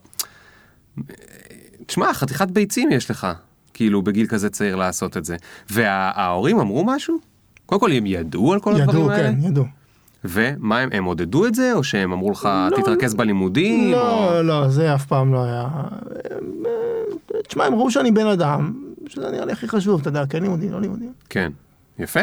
תשמע, 1.88 2.14
חתיכת 2.14 2.48
ביצים 2.51 2.90
יש 2.90 3.11
לך, 3.11 3.27
כאילו, 3.74 4.03
בגיל 4.03 4.27
כזה 4.27 4.51
צעיר 4.51 4.77
לעשות 4.77 5.16
את 5.16 5.24
זה. 5.24 5.37
וההורים 5.70 6.61
אמרו 6.61 6.85
משהו? 6.85 7.18
קודם 7.66 7.81
כל, 7.81 7.92
הם 7.92 8.07
ידעו 8.07 8.53
על 8.53 8.61
כל 8.61 8.74
הדברים 8.74 8.98
ידעו, 8.98 9.11
האלה? 9.11 9.29
כן, 9.29 9.38
ידעו. 9.42 9.64
ומה 10.24 10.79
הם, 10.79 10.88
הם 10.92 11.05
עודדו 11.05 11.46
את 11.46 11.55
זה, 11.55 11.72
או 11.72 11.85
שהם 11.85 12.12
אמרו 12.12 12.31
לך, 12.31 12.48
לא, 12.70 12.77
תתרכז 12.77 13.14
בלימודים? 13.14 13.94
או... 13.94 13.98
לא, 13.98 14.44
לא, 14.44 14.68
זה 14.68 14.94
אף 14.94 15.07
פעם 15.07 15.33
לא 15.33 15.44
היה. 15.44 15.61
הם, 16.31 16.64
אה, 16.66 17.42
תשמע, 17.48 17.64
הם 17.64 17.74
ראו 17.74 17.90
שאני 17.90 18.11
בן 18.11 18.27
אדם, 18.27 18.72
שזה 19.07 19.31
נראה 19.31 19.44
לי 19.44 19.53
הכי 19.53 19.68
חשוב, 19.68 20.01
אתה 20.01 20.09
יודע, 20.09 20.27
כן 20.27 20.42
לימודים, 20.42 20.72
לא 20.72 20.81
לימודים. 20.81 21.12
כן, 21.29 21.53
יפה. 21.98 22.20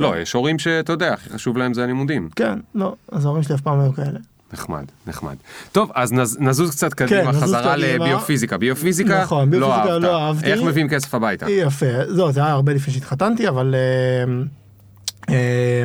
לא, 0.00 0.18
יש 0.18 0.32
הורים 0.32 0.58
שאתה 0.58 0.92
יודע, 0.92 1.12
הכי 1.12 1.30
חשוב 1.30 1.58
להם 1.58 1.74
זה 1.74 1.84
הלימודים. 1.84 2.28
כן, 2.36 2.58
לא, 2.74 2.94
אז 3.12 3.24
ההורים 3.24 3.42
שלי 3.42 3.54
אף 3.54 3.60
פעם 3.60 3.78
לא 3.78 3.82
היו 3.82 3.92
כאלה. 3.92 4.18
נחמד, 4.52 4.84
נחמד. 5.06 5.34
טוב, 5.72 5.90
אז 5.94 6.12
נז, 6.12 6.38
נזוז 6.40 6.70
קצת 6.70 6.94
קדימה, 6.94 7.30
נזוז 7.30 7.42
חזרה. 7.42 7.76
לביופיזיקה. 7.76 8.58
ביופיזיקה, 8.58 9.22
נכון, 9.22 9.50
לא 9.54 9.66
ביופיזיקה 9.66 9.92
אהבת. 9.92 10.02
לא 10.02 10.22
אהבתי. 10.22 10.52
איך 10.52 10.62
מביאים 10.62 10.88
כסף 10.88 11.14
הביתה? 11.14 11.50
יפה, 11.50 11.86
לא, 12.06 12.32
זה 12.32 12.40
היה 12.40 12.52
הרבה 12.52 12.72
לפני 12.72 12.94
שהתחתנתי, 12.94 13.48
אבל... 13.48 13.74
אה, 13.74 15.34
אה, 15.34 15.84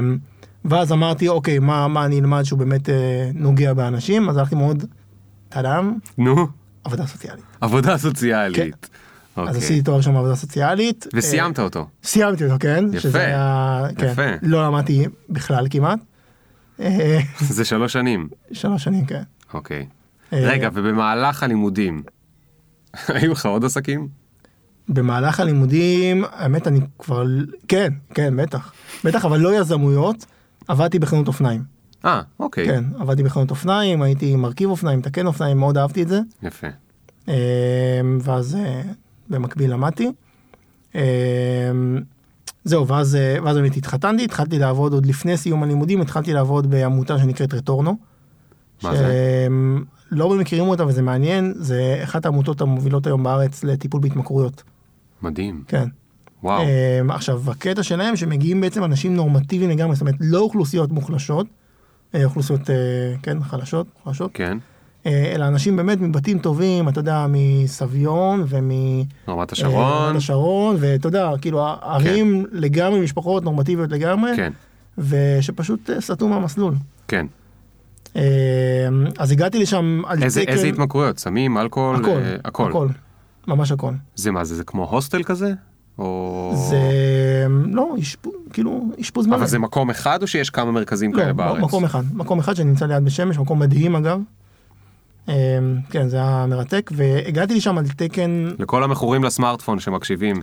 ואז 0.65 0.91
אמרתי, 0.91 1.27
אוקיי, 1.27 1.59
מה, 1.59 1.87
מה 1.87 2.05
אני 2.05 2.19
אלמד 2.19 2.43
שהוא 2.43 2.59
באמת 2.59 2.89
אה, 2.89 3.29
נוגע 3.33 3.73
באנשים? 3.73 4.29
אז 4.29 4.37
הלכתי 4.37 4.55
מאוד, 4.55 4.83
טאדאם, 5.49 5.93
נו, 6.17 6.47
עבודה 6.83 7.07
סוציאלית. 7.07 7.43
עבודה 7.61 7.97
סוציאלית. 7.97 8.89
אז 9.35 9.47
אוקיי. 9.47 9.57
עשיתי 9.57 9.81
תואר 9.81 10.01
שם 10.01 10.13
בעבודה 10.13 10.35
סוציאלית. 10.35 11.07
וסיימת 11.13 11.59
אותו. 11.59 11.79
אה, 11.79 11.85
סיימתי 12.03 12.43
אותו, 12.43 12.55
כן. 12.59 12.85
יפה, 12.93 13.19
היה, 13.19 13.83
כן, 13.97 14.07
יפה. 14.07 14.21
לא 14.41 14.65
למדתי 14.65 15.05
בכלל 15.29 15.67
כמעט. 15.69 15.99
אה, 16.79 17.19
זה 17.39 17.65
שלוש 17.65 17.93
שנים. 17.93 18.29
שלוש 18.51 18.83
שנים, 18.83 19.05
כן. 19.05 19.23
אוקיי. 19.53 19.85
אה, 20.33 20.39
רגע, 20.41 20.69
ובמהלך 20.73 21.43
הלימודים, 21.43 22.03
היו 23.07 23.31
לך 23.31 23.45
עוד 23.45 23.65
עסקים? 23.65 24.07
במהלך 24.89 25.39
הלימודים, 25.39 26.23
האמת 26.31 26.67
אני 26.67 26.79
כבר, 26.99 27.25
כן, 27.67 27.93
כן, 28.13 28.37
בטח. 28.37 28.73
בטח, 29.03 29.25
אבל 29.25 29.39
לא 29.39 29.59
יזמויות, 29.59 30.25
עבדתי 30.67 30.99
בחנות 30.99 31.27
אופניים. 31.27 31.63
אה, 32.05 32.21
אוקיי. 32.39 32.65
כן, 32.65 32.83
עבדתי 32.99 33.23
בחנות 33.23 33.49
אופניים, 33.49 34.01
הייתי 34.01 34.35
מרכיב 34.35 34.69
אופניים, 34.69 34.99
מתקן 34.99 35.27
אופניים, 35.27 35.57
מאוד 35.57 35.77
אהבתי 35.77 36.03
את 36.03 36.07
זה. 36.07 36.19
יפה. 36.43 36.67
אה, 37.29 38.01
ואז 38.21 38.55
אה, 38.55 38.81
במקביל 39.29 39.73
למדתי. 39.73 40.11
אה, 42.67 42.69
זהו, 42.69 42.87
ואז, 42.87 43.15
אה, 43.15 43.37
ואז 43.43 43.57
באמת 43.57 43.77
התחתנתי, 43.77 44.23
התחלתי 44.23 44.59
לעבוד 44.59 44.93
עוד 44.93 45.05
לפני 45.05 45.37
סיום 45.37 45.63
הלימודים, 45.63 46.01
התחלתי 46.01 46.33
לעבוד 46.33 46.69
בעמותה 46.69 47.19
שנקראת 47.19 47.53
רטורנו. 47.53 47.97
מה 48.83 48.95
זה? 48.95 49.47
לא 50.11 50.37
מכירים 50.37 50.69
אותה 50.69 50.85
וזה 50.85 51.01
מעניין, 51.01 51.53
זה 51.55 51.99
אחת 52.03 52.25
העמותות 52.25 52.61
המובילות 52.61 53.07
היום 53.07 53.23
בארץ 53.23 53.63
לטיפול 53.63 54.01
בהתמכרויות. 54.01 54.63
מדהים. 55.21 55.63
כן. 55.67 55.87
וואו. 56.43 56.63
Um, 56.63 57.13
עכשיו, 57.13 57.51
הקטע 57.51 57.83
שלהם 57.83 58.15
שמגיעים 58.15 58.61
בעצם 58.61 58.83
אנשים 58.83 59.15
נורמטיביים 59.15 59.69
לגמרי, 59.69 59.95
זאת 59.95 60.01
אומרת, 60.01 60.15
לא 60.19 60.39
אוכלוסיות 60.39 60.91
מוחלשות, 60.91 61.47
אה, 62.15 62.25
אוכלוסיות, 62.25 62.61
uh, 62.61 62.71
כן, 63.23 63.43
חלשות, 63.43 63.87
חלשות, 64.03 64.31
כן. 64.33 64.57
Uh, 65.07 65.35
אלא 65.35 65.47
אנשים 65.47 65.75
באמת 65.75 66.01
מבתים 66.01 66.39
טובים, 66.39 66.89
אתה 66.89 66.99
יודע, 66.99 67.25
מסביון 67.29 68.45
ומ... 68.47 68.71
רמת 69.27 69.49
אה, 69.49 69.51
השרון. 69.51 70.07
רמת 70.07 70.15
השרון, 70.15 70.75
ואתה 70.79 71.07
יודע, 71.07 71.31
כאילו, 71.41 71.67
ערים 71.67 72.45
לגמרי, 72.51 72.99
משפחות 72.99 73.43
נורמטיביות 73.43 73.91
לגמרי, 73.91 74.31
כן, 74.35 74.53
ושפשוט 74.97 75.89
אה, 75.89 76.01
סטו 76.01 76.27
מהמסלול. 76.27 76.73
כן. 77.07 77.25
אה, 78.15 78.21
אז 79.17 79.31
הגעתי 79.31 79.59
לשם 79.59 80.01
על 80.05 80.23
איזה 80.23 80.41
תקן... 80.41 80.51
איזה 80.51 80.67
התמכרויות? 80.67 81.19
סמים, 81.19 81.57
אלכוהול? 81.57 81.95
הכל, 81.95 82.09
אה, 82.09 82.35
הכל. 82.45 82.69
הכל, 82.69 82.87
ממש 83.47 83.71
הכל. 83.71 83.93
זה 84.15 84.31
מה 84.31 84.43
זה? 84.43 84.55
זה 84.55 84.63
כמו 84.63 84.85
הוסטל 84.85 85.23
כזה? 85.23 85.53
או... 85.99 86.51
זה 86.69 86.79
לא, 87.71 87.95
אשפוז, 87.99 88.33
כאילו, 88.53 88.89
אשפוז 89.01 89.27
מלא. 89.27 89.35
אבל 89.35 89.47
זה 89.47 89.59
מקום 89.59 89.89
אחד 89.89 90.21
או 90.21 90.27
שיש 90.27 90.49
כמה 90.49 90.71
מרכזים 90.71 91.11
כאלה 91.11 91.27
לא, 91.27 91.33
בארץ? 91.33 91.63
מקום 91.63 91.83
אחד, 91.83 92.03
מקום 92.13 92.39
אחד 92.39 92.55
שנמצא 92.55 92.85
ליד 92.85 93.03
בית 93.03 93.13
שמש, 93.13 93.37
מקום 93.37 93.59
מדהים 93.59 93.95
אגב. 93.95 94.19
אה, 95.29 95.33
כן, 95.89 96.07
זה 96.09 96.17
היה 96.17 96.45
מרתק, 96.49 96.91
והגעתי 96.95 97.55
לשם 97.55 97.77
על 97.77 97.85
תקן, 97.87 98.49
לכל 98.59 98.83
המכורים 98.83 99.23
לסמארטפון 99.23 99.79
שמקשיבים. 99.79 100.41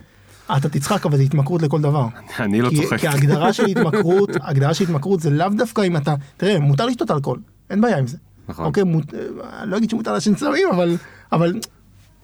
אתה 0.56 0.68
תצחק, 0.68 1.06
אבל 1.06 1.16
זה 1.16 1.22
התמכרות 1.22 1.62
לכל 1.62 1.80
דבר. 1.80 2.06
אני 2.38 2.62
לא 2.62 2.70
צוחק. 2.76 2.98
כי 3.00 3.08
ההגדרה 3.08 3.52
של 3.52 3.66
התמכרות, 3.66 4.30
ההגדרה 4.42 4.74
של 4.74 4.84
התמכרות 4.84 5.20
זה 5.20 5.30
לאו 5.30 5.48
דווקא 5.48 5.80
אם 5.80 5.96
אתה, 5.96 6.14
תראה, 6.36 6.58
מותר 6.60 6.86
לשתות 6.86 7.10
אלכוהול, 7.10 7.40
אין 7.70 7.80
בעיה 7.80 7.98
עם 7.98 8.06
זה. 8.06 8.16
נכון. 8.48 8.64
אוקיי, 8.64 8.82
מות, 8.82 9.04
לא 9.64 9.76
אגיד 9.76 9.90
שמותר 9.90 10.12
לעשן 10.12 10.36
סמים, 10.36 10.68
אבל, 10.72 10.96
אבל 11.32 11.52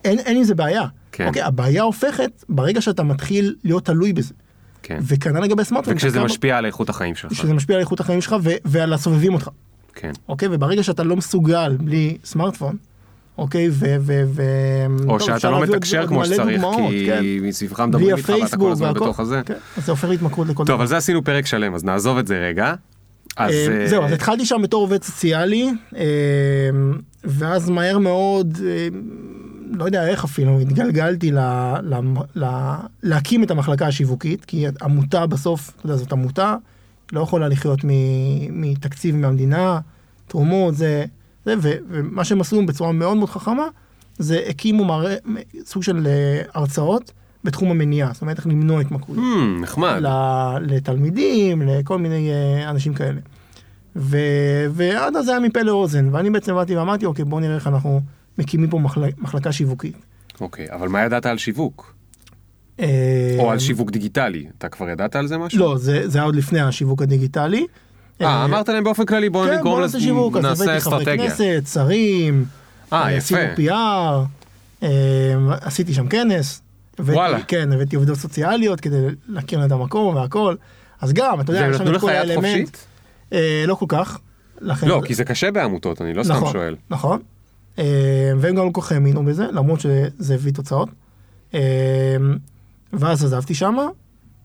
אין, 0.05 0.19
אין 0.19 0.37
עם 0.37 0.43
זה 0.43 0.55
בעיה. 0.55 0.85
כן. 1.11 1.27
אוקיי, 1.27 1.41
הבעיה 1.41 1.83
הופכת 1.83 2.43
ברגע 2.49 2.81
שאתה 2.81 3.03
מתחיל 3.03 3.55
להיות 3.63 3.85
תלוי 3.85 4.13
בזה. 4.13 4.33
כן. 4.83 4.99
וכנ"ל 5.01 5.39
לגבי 5.39 5.63
סמארטפון. 5.63 5.93
וכשזה 5.93 6.23
משפיע 6.23 6.57
על 6.57 6.65
איכות 6.65 6.89
החיים 6.89 7.15
שלך. 7.15 7.35
שזה 7.35 7.53
משפיע 7.53 7.75
על 7.75 7.81
איכות 7.81 7.99
החיים 7.99 8.21
שלך 8.21 8.35
ו- 8.43 8.49
ועל 8.65 8.93
הסובבים 8.93 9.33
אותך. 9.33 9.49
כן. 9.95 10.11
אוקיי, 10.29 10.47
וברגע 10.51 10.83
שאתה 10.83 11.03
לא 11.03 11.15
מסוגל 11.15 11.77
בלי 11.79 12.17
סמארטפון, 12.25 12.75
אוקיי, 13.37 13.69
ו... 13.71 13.95
ו, 13.99 14.21
ו 14.27 14.43
או 15.07 15.19
טוב, 15.19 15.27
שאתה 15.27 15.49
לא 15.49 15.61
מתקשר 15.61 16.07
כמו 16.07 16.25
שצריך, 16.25 16.61
דוגמאות, 16.61 16.93
כן. 17.05 17.21
כי 17.21 17.39
מסביבך 17.41 17.79
בלי 17.79 17.87
מדברים 17.87 18.15
איתך 18.15 18.29
ואתה 18.29 18.57
כל 18.57 18.71
הזמן 18.71 18.87
והכל, 18.87 18.99
בתוך 18.99 19.19
הזה. 19.19 19.41
כן, 19.45 19.53
אז 19.77 19.85
זה 19.85 19.91
הופך 19.91 20.09
להתמכרות 20.09 20.47
לכל 20.47 20.65
טוב, 20.65 20.81
על 20.81 20.87
זה 20.87 20.97
עשינו 20.97 21.23
פרק 21.23 21.45
שלם, 21.45 21.75
אז 21.75 21.83
נעזוב 21.83 22.17
את 22.17 22.27
זה 22.27 22.37
רגע. 22.37 22.73
אז... 23.37 23.51
אה, 23.51 23.81
אה, 23.81 23.87
זהו, 23.87 24.03
אז 24.03 24.11
התחלתי 24.11 24.45
שם 24.45 24.61
בתור 24.63 24.81
עובד 24.81 25.03
סוציאלי, 25.03 25.69
אה, 25.95 26.03
ואז 27.23 27.69
מהר 27.69 27.97
מאוד, 27.97 28.57
לא 29.71 29.85
יודע 29.85 30.07
איך 30.07 30.23
אפילו, 30.23 30.59
התגלגלתי 30.59 31.31
ל, 31.31 31.39
ל, 31.81 31.95
ל, 32.35 32.45
להקים 33.03 33.43
את 33.43 33.51
המחלקה 33.51 33.87
השיווקית, 33.87 34.45
כי 34.45 34.65
עמותה 34.81 35.25
בסוף, 35.25 35.71
אתה 35.75 35.85
יודע, 35.85 35.95
זאת 35.95 36.11
עמותה, 36.11 36.55
לא 37.11 37.21
יכולה 37.21 37.47
לחיות 37.47 37.79
מתקציב 38.51 39.15
מהמדינה, 39.15 39.79
תרומות, 40.27 40.75
זה, 40.75 41.05
זה 41.45 41.55
ו, 41.61 41.71
ומה 41.89 42.23
שהם 42.23 42.41
עשו 42.41 42.65
בצורה 42.65 42.91
מאוד 42.91 43.17
מאוד 43.17 43.29
חכמה, 43.29 43.67
זה 44.17 44.39
הקימו 44.49 44.85
מראה, 44.85 45.15
סוג 45.65 45.83
של 45.83 46.07
אה, 46.07 46.41
הרצאות 46.53 47.11
בתחום 47.43 47.71
המניעה, 47.71 48.13
זאת 48.13 48.21
אומרת 48.21 48.37
איך 48.37 48.47
למנוע 48.47 48.81
התמכרות. 48.81 49.17
Hmm, 49.17 49.61
נחמד. 49.61 49.99
ל- 50.01 50.73
לתלמידים, 50.75 51.61
לכל 51.61 51.97
מיני 51.97 52.29
אה, 52.31 52.69
אנשים 52.69 52.93
כאלה. 52.93 53.19
ו... 53.95 54.17
ועד 54.71 55.15
אז 55.15 55.25
זה 55.25 55.31
היה 55.31 55.39
מפה 55.39 55.61
לאוזן, 55.61 56.09
ואני 56.11 56.29
בעצם 56.29 56.55
באתי 56.55 56.75
ואמרתי, 56.75 57.05
אוקיי, 57.05 57.25
בוא 57.25 57.41
נראה 57.41 57.55
איך 57.55 57.67
אנחנו 57.67 58.01
מקימים 58.37 58.69
פה 58.69 58.79
מחל... 58.79 59.03
מחלקה 59.17 59.51
שיווקית. 59.51 59.95
אוקיי, 60.41 60.67
אבל 60.71 60.87
מה 60.87 61.01
ידעת 61.01 61.25
על 61.25 61.37
שיווק? 61.37 61.93
אה, 62.81 63.35
או 63.39 63.51
על 63.51 63.59
שיווק 63.59 63.91
דיגיטלי? 63.91 64.45
אתה 64.57 64.69
כבר 64.69 64.89
ידעת 64.89 65.15
על 65.15 65.27
זה 65.27 65.37
משהו? 65.37 65.59
לא, 65.59 65.77
זה, 65.77 66.09
זה 66.09 66.17
היה 66.17 66.25
עוד 66.25 66.35
לפני 66.35 66.59
השיווק 66.61 67.01
הדיגיטלי. 67.01 67.65
אה, 68.21 68.45
אמרת 68.45 68.69
להם 68.69 68.83
באופן 68.83 69.05
כללי, 69.05 69.29
בואו 69.29 69.47
כן, 69.47 69.53
נגרום 69.57 69.75
בוא 69.75 69.81
לזה, 69.81 69.97
נעשה 69.97 70.07
שיווק, 70.07 70.37
אז 70.37 70.45
הבאתי 70.45 70.79
חברי 70.79 70.97
אסטרטגיה. 71.01 71.29
כנסת, 71.29 71.63
שרים, 71.73 72.45
אה, 72.93 73.17
עשינו 73.17 73.39
יפה. 73.41 73.71
PR, 73.71 73.73
אה, 74.83 74.89
עשיתי 75.61 75.93
שם 75.93 76.07
כנס. 76.07 76.61
הבאתי- 76.99 77.17
וואלה. 77.17 77.39
כן, 77.43 77.71
הבאתי 77.71 77.95
עובדות 77.95 78.17
סוציאליות 78.17 78.81
כדי 78.81 78.97
להכיר 79.27 79.65
את 79.65 79.71
המקום 79.71 80.15
והכל. 80.15 80.55
אז 81.01 81.13
גם, 81.13 81.41
אתה 81.41 81.51
יודע, 81.51 81.67
יש 81.71 81.77
שם 81.77 81.95
את 81.95 82.01
כל 82.01 82.09
האלמנט. 82.09 82.77
אה, 83.33 83.63
לא 83.67 83.75
כל 83.75 83.85
כך. 83.89 84.19
לכן 84.61 84.87
לא, 84.87 85.01
כי 85.05 85.13
זה 85.15 85.23
קשה 85.25 85.51
בעמותות, 85.51 86.01
אני 86.01 86.13
לא 86.13 86.23
סתם 86.23 86.33
נכון, 86.33 86.51
שואל. 86.53 86.75
נכון. 86.89 87.19
אה, 87.79 87.83
והם 88.39 88.55
גם 88.55 88.65
לא 88.65 88.71
כל 88.73 88.81
כך 88.81 88.91
האמינו 88.91 89.25
בזה, 89.25 89.45
למרות 89.51 89.79
שזה 89.79 90.33
הביא 90.33 90.53
תוצאות. 90.53 90.89
ואז 92.93 93.23
עזבתי 93.25 93.55
שמה, 93.55 93.87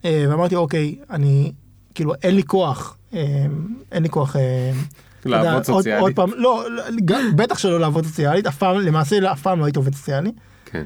אה, 0.04 0.26
ואמרתי, 0.30 0.56
אוקיי, 0.56 0.96
אני, 1.11 1.52
כאילו, 1.94 2.14
אין 2.22 2.35
לי 2.37 2.42
כוח, 2.42 2.96
אה, 3.14 3.46
אין 3.92 4.02
לי 4.02 4.09
כוח... 4.09 4.37
אה, 4.37 4.72
אתה 5.20 5.28
יודע, 5.28 5.42
לעבוד 5.42 5.54
עוד- 5.54 5.64
סוציאלית. 5.64 6.02
עוד 6.02 6.12
פעם, 6.12 6.30
לא, 6.37 6.64
גם- 7.04 7.37
בטח 7.37 7.59
שלא 7.59 7.80
לעבוד 7.80 8.06
סוציאלית, 8.06 8.46
אף 8.46 8.56
פעם, 8.59 8.78
למעשה 8.78 9.32
אף 9.32 9.42
פעם 9.42 9.61
לא 9.61 9.64
הייתי 9.64 9.78
עובד 9.78 9.94
סוציאלי. 9.94 10.32
כן. 10.64 10.85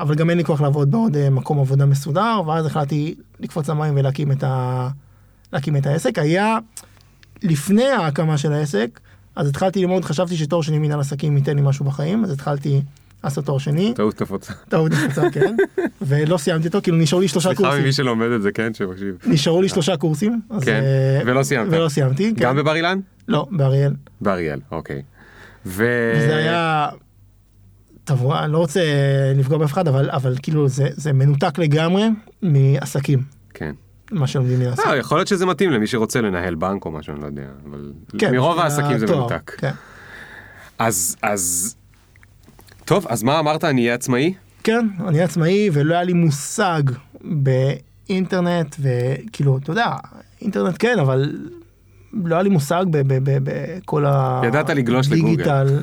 אבל 0.00 0.14
גם 0.14 0.30
אין 0.30 0.38
לי 0.38 0.44
כוח 0.44 0.60
לעבוד 0.60 0.90
בעוד 0.90 1.28
מקום 1.30 1.60
עבודה 1.60 1.86
מסודר, 1.86 2.40
ואז 2.46 2.66
החלטתי 2.66 3.14
לקפוץ 3.40 3.68
למים 3.70 3.94
ולהקים 3.96 4.32
את, 4.32 4.42
ה... 4.44 4.88
להקים 5.52 5.76
את 5.76 5.86
העסק. 5.86 6.18
היה, 6.18 6.58
לפני 7.42 7.84
ההקמה 7.84 8.38
של 8.38 8.52
העסק, 8.52 9.00
אז 9.36 9.48
התחלתי 9.48 9.80
ללמוד, 9.80 10.04
חשבתי 10.04 10.36
שתואר 10.36 10.62
שני 10.62 10.78
מנהל 10.78 11.00
עסקים 11.00 11.36
ייתן 11.36 11.56
לי 11.56 11.62
משהו 11.62 11.84
בחיים, 11.84 12.24
אז 12.24 12.30
התחלתי, 12.30 12.82
אז 13.24 13.38
התואר 13.38 13.58
שני, 13.58 13.92
טעות 13.96 14.22
נפוצה. 14.22 14.52
טעות 14.68 14.92
נפוצה, 14.92 15.30
כן, 15.30 15.56
ולא 16.08 16.36
סיימתי 16.36 16.68
אותו, 16.68 16.82
כאילו 16.82 16.96
נשארו 16.96 17.20
לי 17.20 17.28
שלושה 17.28 17.48
סליחה 17.48 17.62
קורסים. 17.62 17.82
ממי 17.82 17.92
שלומד 17.92 18.30
את 18.30 18.42
זה, 18.42 18.52
כן, 18.52 18.74
שמקשיב. 18.74 19.16
נשארו 19.26 19.62
לי 19.62 19.68
שלושה 19.68 19.96
קורסים. 19.96 20.40
כן, 20.64 20.82
אה, 20.82 21.22
ולא 21.26 21.42
סיימת. 21.42 21.68
ולא 21.70 21.88
סיימתי, 21.88 22.34
כן. 22.36 22.44
גם 22.44 22.56
בבר 22.56 22.74
אילן? 22.74 23.00
לא, 23.28 23.46
באריאל. 23.50 23.94
באריאל, 24.20 24.60
אוקיי. 24.70 25.02
ו... 25.66 25.84
זה 26.26 26.36
היה... 26.36 26.88
טוב, 28.04 28.32
אני 28.32 28.52
לא 28.52 28.58
רוצה 28.58 28.80
לפגוע 29.34 29.58
באף 29.58 29.72
אחד, 29.72 29.88
אבל, 29.88 30.10
אבל 30.10 30.34
כאילו 30.42 30.68
זה, 30.68 30.88
זה 30.90 31.12
מנותק 31.12 31.58
לגמרי 31.58 32.08
מעסקים, 32.42 33.22
כן. 33.54 33.72
מה 34.12 34.26
שלומדים 34.26 34.60
לעשות. 34.62 34.86
אה, 34.86 34.96
יכול 34.96 35.18
להיות 35.18 35.28
שזה 35.28 35.46
מתאים 35.46 35.70
למי 35.70 35.86
שרוצה 35.86 36.20
לנהל 36.20 36.54
בנק 36.54 36.84
או 36.84 36.90
משהו, 36.90 37.12
אני 37.12 37.20
לא 37.20 37.26
יודע, 37.26 37.42
אבל 37.70 37.92
כן, 38.18 38.32
מרוב 38.32 38.58
העסקים 38.58 38.98
זה 38.98 39.06
מנותק. 39.06 39.52
כן. 39.58 39.72
אז, 40.78 41.16
אז... 41.22 41.76
טוב, 42.84 43.06
אז 43.08 43.22
מה 43.22 43.38
אמרת, 43.38 43.64
אני 43.64 43.80
אהיה 43.80 43.94
עצמאי? 43.94 44.34
כן, 44.64 44.86
אני 45.08 45.20
עצמאי 45.20 45.70
ולא 45.72 45.94
היה 45.94 46.04
לי 46.04 46.12
מושג 46.12 46.82
באינטרנט, 47.20 48.76
וכאילו, 48.80 49.58
אתה 49.58 49.70
יודע, 49.70 49.90
אינטרנט 50.40 50.76
כן, 50.78 50.98
אבל 50.98 51.32
לא 52.12 52.34
היה 52.34 52.42
לי 52.42 52.48
מושג 52.48 52.84
בכל 52.90 54.06
ה... 54.06 54.42
ידעת 54.44 54.70
לגלוש 54.70 55.08
לגוגל. 55.10 55.80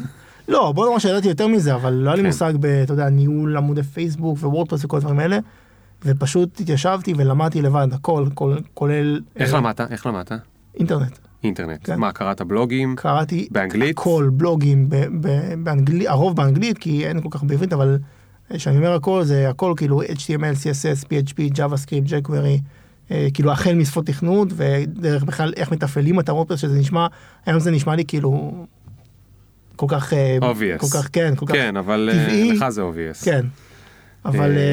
לא, 0.47 0.71
בוא 0.71 0.85
נאמר 0.85 0.99
שידעתי 0.99 1.27
יותר 1.27 1.47
מזה, 1.47 1.75
אבל 1.75 1.93
לא 1.93 2.09
היה 2.09 2.15
לי 2.15 2.21
כן. 2.21 2.27
מושג 2.27 2.53
ב, 2.59 2.65
אתה 2.65 2.93
יודע, 2.93 3.09
ניהול 3.09 3.57
עמודי 3.57 3.83
פייסבוק 3.83 4.37
ווורדפרס 4.41 4.85
וכל 4.85 4.97
הדברים 4.97 5.19
האלה, 5.19 5.39
ופשוט 6.05 6.59
התיישבתי 6.59 7.13
ולמדתי 7.17 7.61
לבד, 7.61 7.87
הכל, 7.93 8.25
כל, 8.33 8.57
כולל... 8.73 9.21
איך 9.35 9.53
אה, 9.53 9.59
למדת? 9.59 9.91
איך 9.91 10.05
למדת? 10.05 10.31
אינטרנט. 10.79 11.17
אינטרנט. 11.43 11.80
כן. 11.84 11.99
מה, 11.99 12.12
קראת 12.12 12.41
בלוגים? 12.41 12.95
קראתי 12.97 13.47
באנגלית? 13.51 13.97
הכל, 13.97 14.30
בלוגים, 14.34 14.89
ב- 14.89 14.95
ב- 15.21 15.54
באנגלית, 15.63 16.08
הרוב 16.08 16.36
באנגלית, 16.36 16.77
כי 16.77 17.08
אין 17.08 17.21
כל 17.21 17.27
כך 17.32 17.43
בעברית, 17.43 17.73
אבל 17.73 17.97
כשאני 18.54 18.77
אומר 18.77 18.93
הכל, 18.93 19.23
זה 19.23 19.49
הכל 19.49 19.73
כאילו 19.77 20.01
HTML, 20.01 20.56
CSS, 20.63 21.06
PHP, 21.06 21.56
JavaScript, 21.58 22.10
jQuery, 22.10 22.62
אה, 23.12 23.27
כאילו 23.34 23.51
החל 23.51 23.73
משפות 23.73 24.06
תכנות, 24.06 24.47
ודרך 24.56 25.23
בכלל 25.23 25.54
איך 25.58 25.71
מתפעלים 25.71 26.19
את 26.19 26.30
הוורדפרס, 26.30 26.60
שזה 26.60 26.80
נשמע, 26.80 27.08
היום 27.45 27.60
זה 27.60 27.71
נשמע 27.71 27.95
לי 27.95 28.06
כאילו 28.06 28.65
כל 29.75 29.86
כך, 29.89 30.13
אה, 30.13 30.38
Obvious. 30.41 30.77
כל 30.80 30.97
כך, 30.97 31.10
כן, 31.13 31.34
כל 31.36 31.45
כך 31.45 31.54
כן, 31.56 31.77
אבל 31.77 32.10
אה, 32.13 32.23
טבעי. 32.25 32.51
לך 32.54 32.69
זה 32.69 32.82
obvious. 32.82 33.25
כן. 33.25 33.45
אבל, 34.25 34.51
אה, 34.57 34.63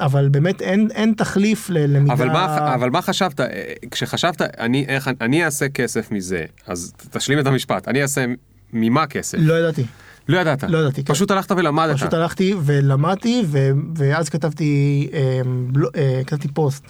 אה, 0.00 0.06
אבל 0.06 0.28
באמת 0.28 0.62
אין, 0.62 0.88
אין 0.94 1.14
תחליף 1.16 1.70
ללמידה. 1.70 2.12
אבל 2.12 2.28
מה, 2.28 2.74
אבל 2.74 2.90
מה 2.90 3.02
חשבת, 3.02 3.40
אה, 3.40 3.46
כשחשבת, 3.90 4.42
אני, 4.42 4.84
איך, 4.88 5.10
אני 5.20 5.44
אעשה 5.44 5.68
כסף 5.68 6.10
מזה, 6.10 6.44
אז 6.66 6.92
תשלים 7.10 7.38
את 7.38 7.46
המשפט, 7.46 7.88
אני 7.88 8.02
אעשה 8.02 8.24
ממה 8.72 9.06
כסף? 9.06 9.38
לא 9.40 9.58
ידעתי. 9.58 9.84
לא 10.28 10.38
ידעת. 10.38 10.62
לא 10.62 10.78
ידעתי, 10.78 11.04
כן. 11.04 11.14
פשוט 11.14 11.30
הלכת 11.30 11.52
ולמדת. 11.52 11.94
פשוט 11.96 12.14
הלכתי 12.14 12.54
ולמדתי, 12.64 13.42
ו, 13.46 13.70
ואז 13.96 14.28
כתבתי, 14.28 15.08
אה, 15.12 15.40
בל, 15.66 15.82
אה, 15.96 16.20
כתבתי 16.26 16.48
פוסט 16.48 16.84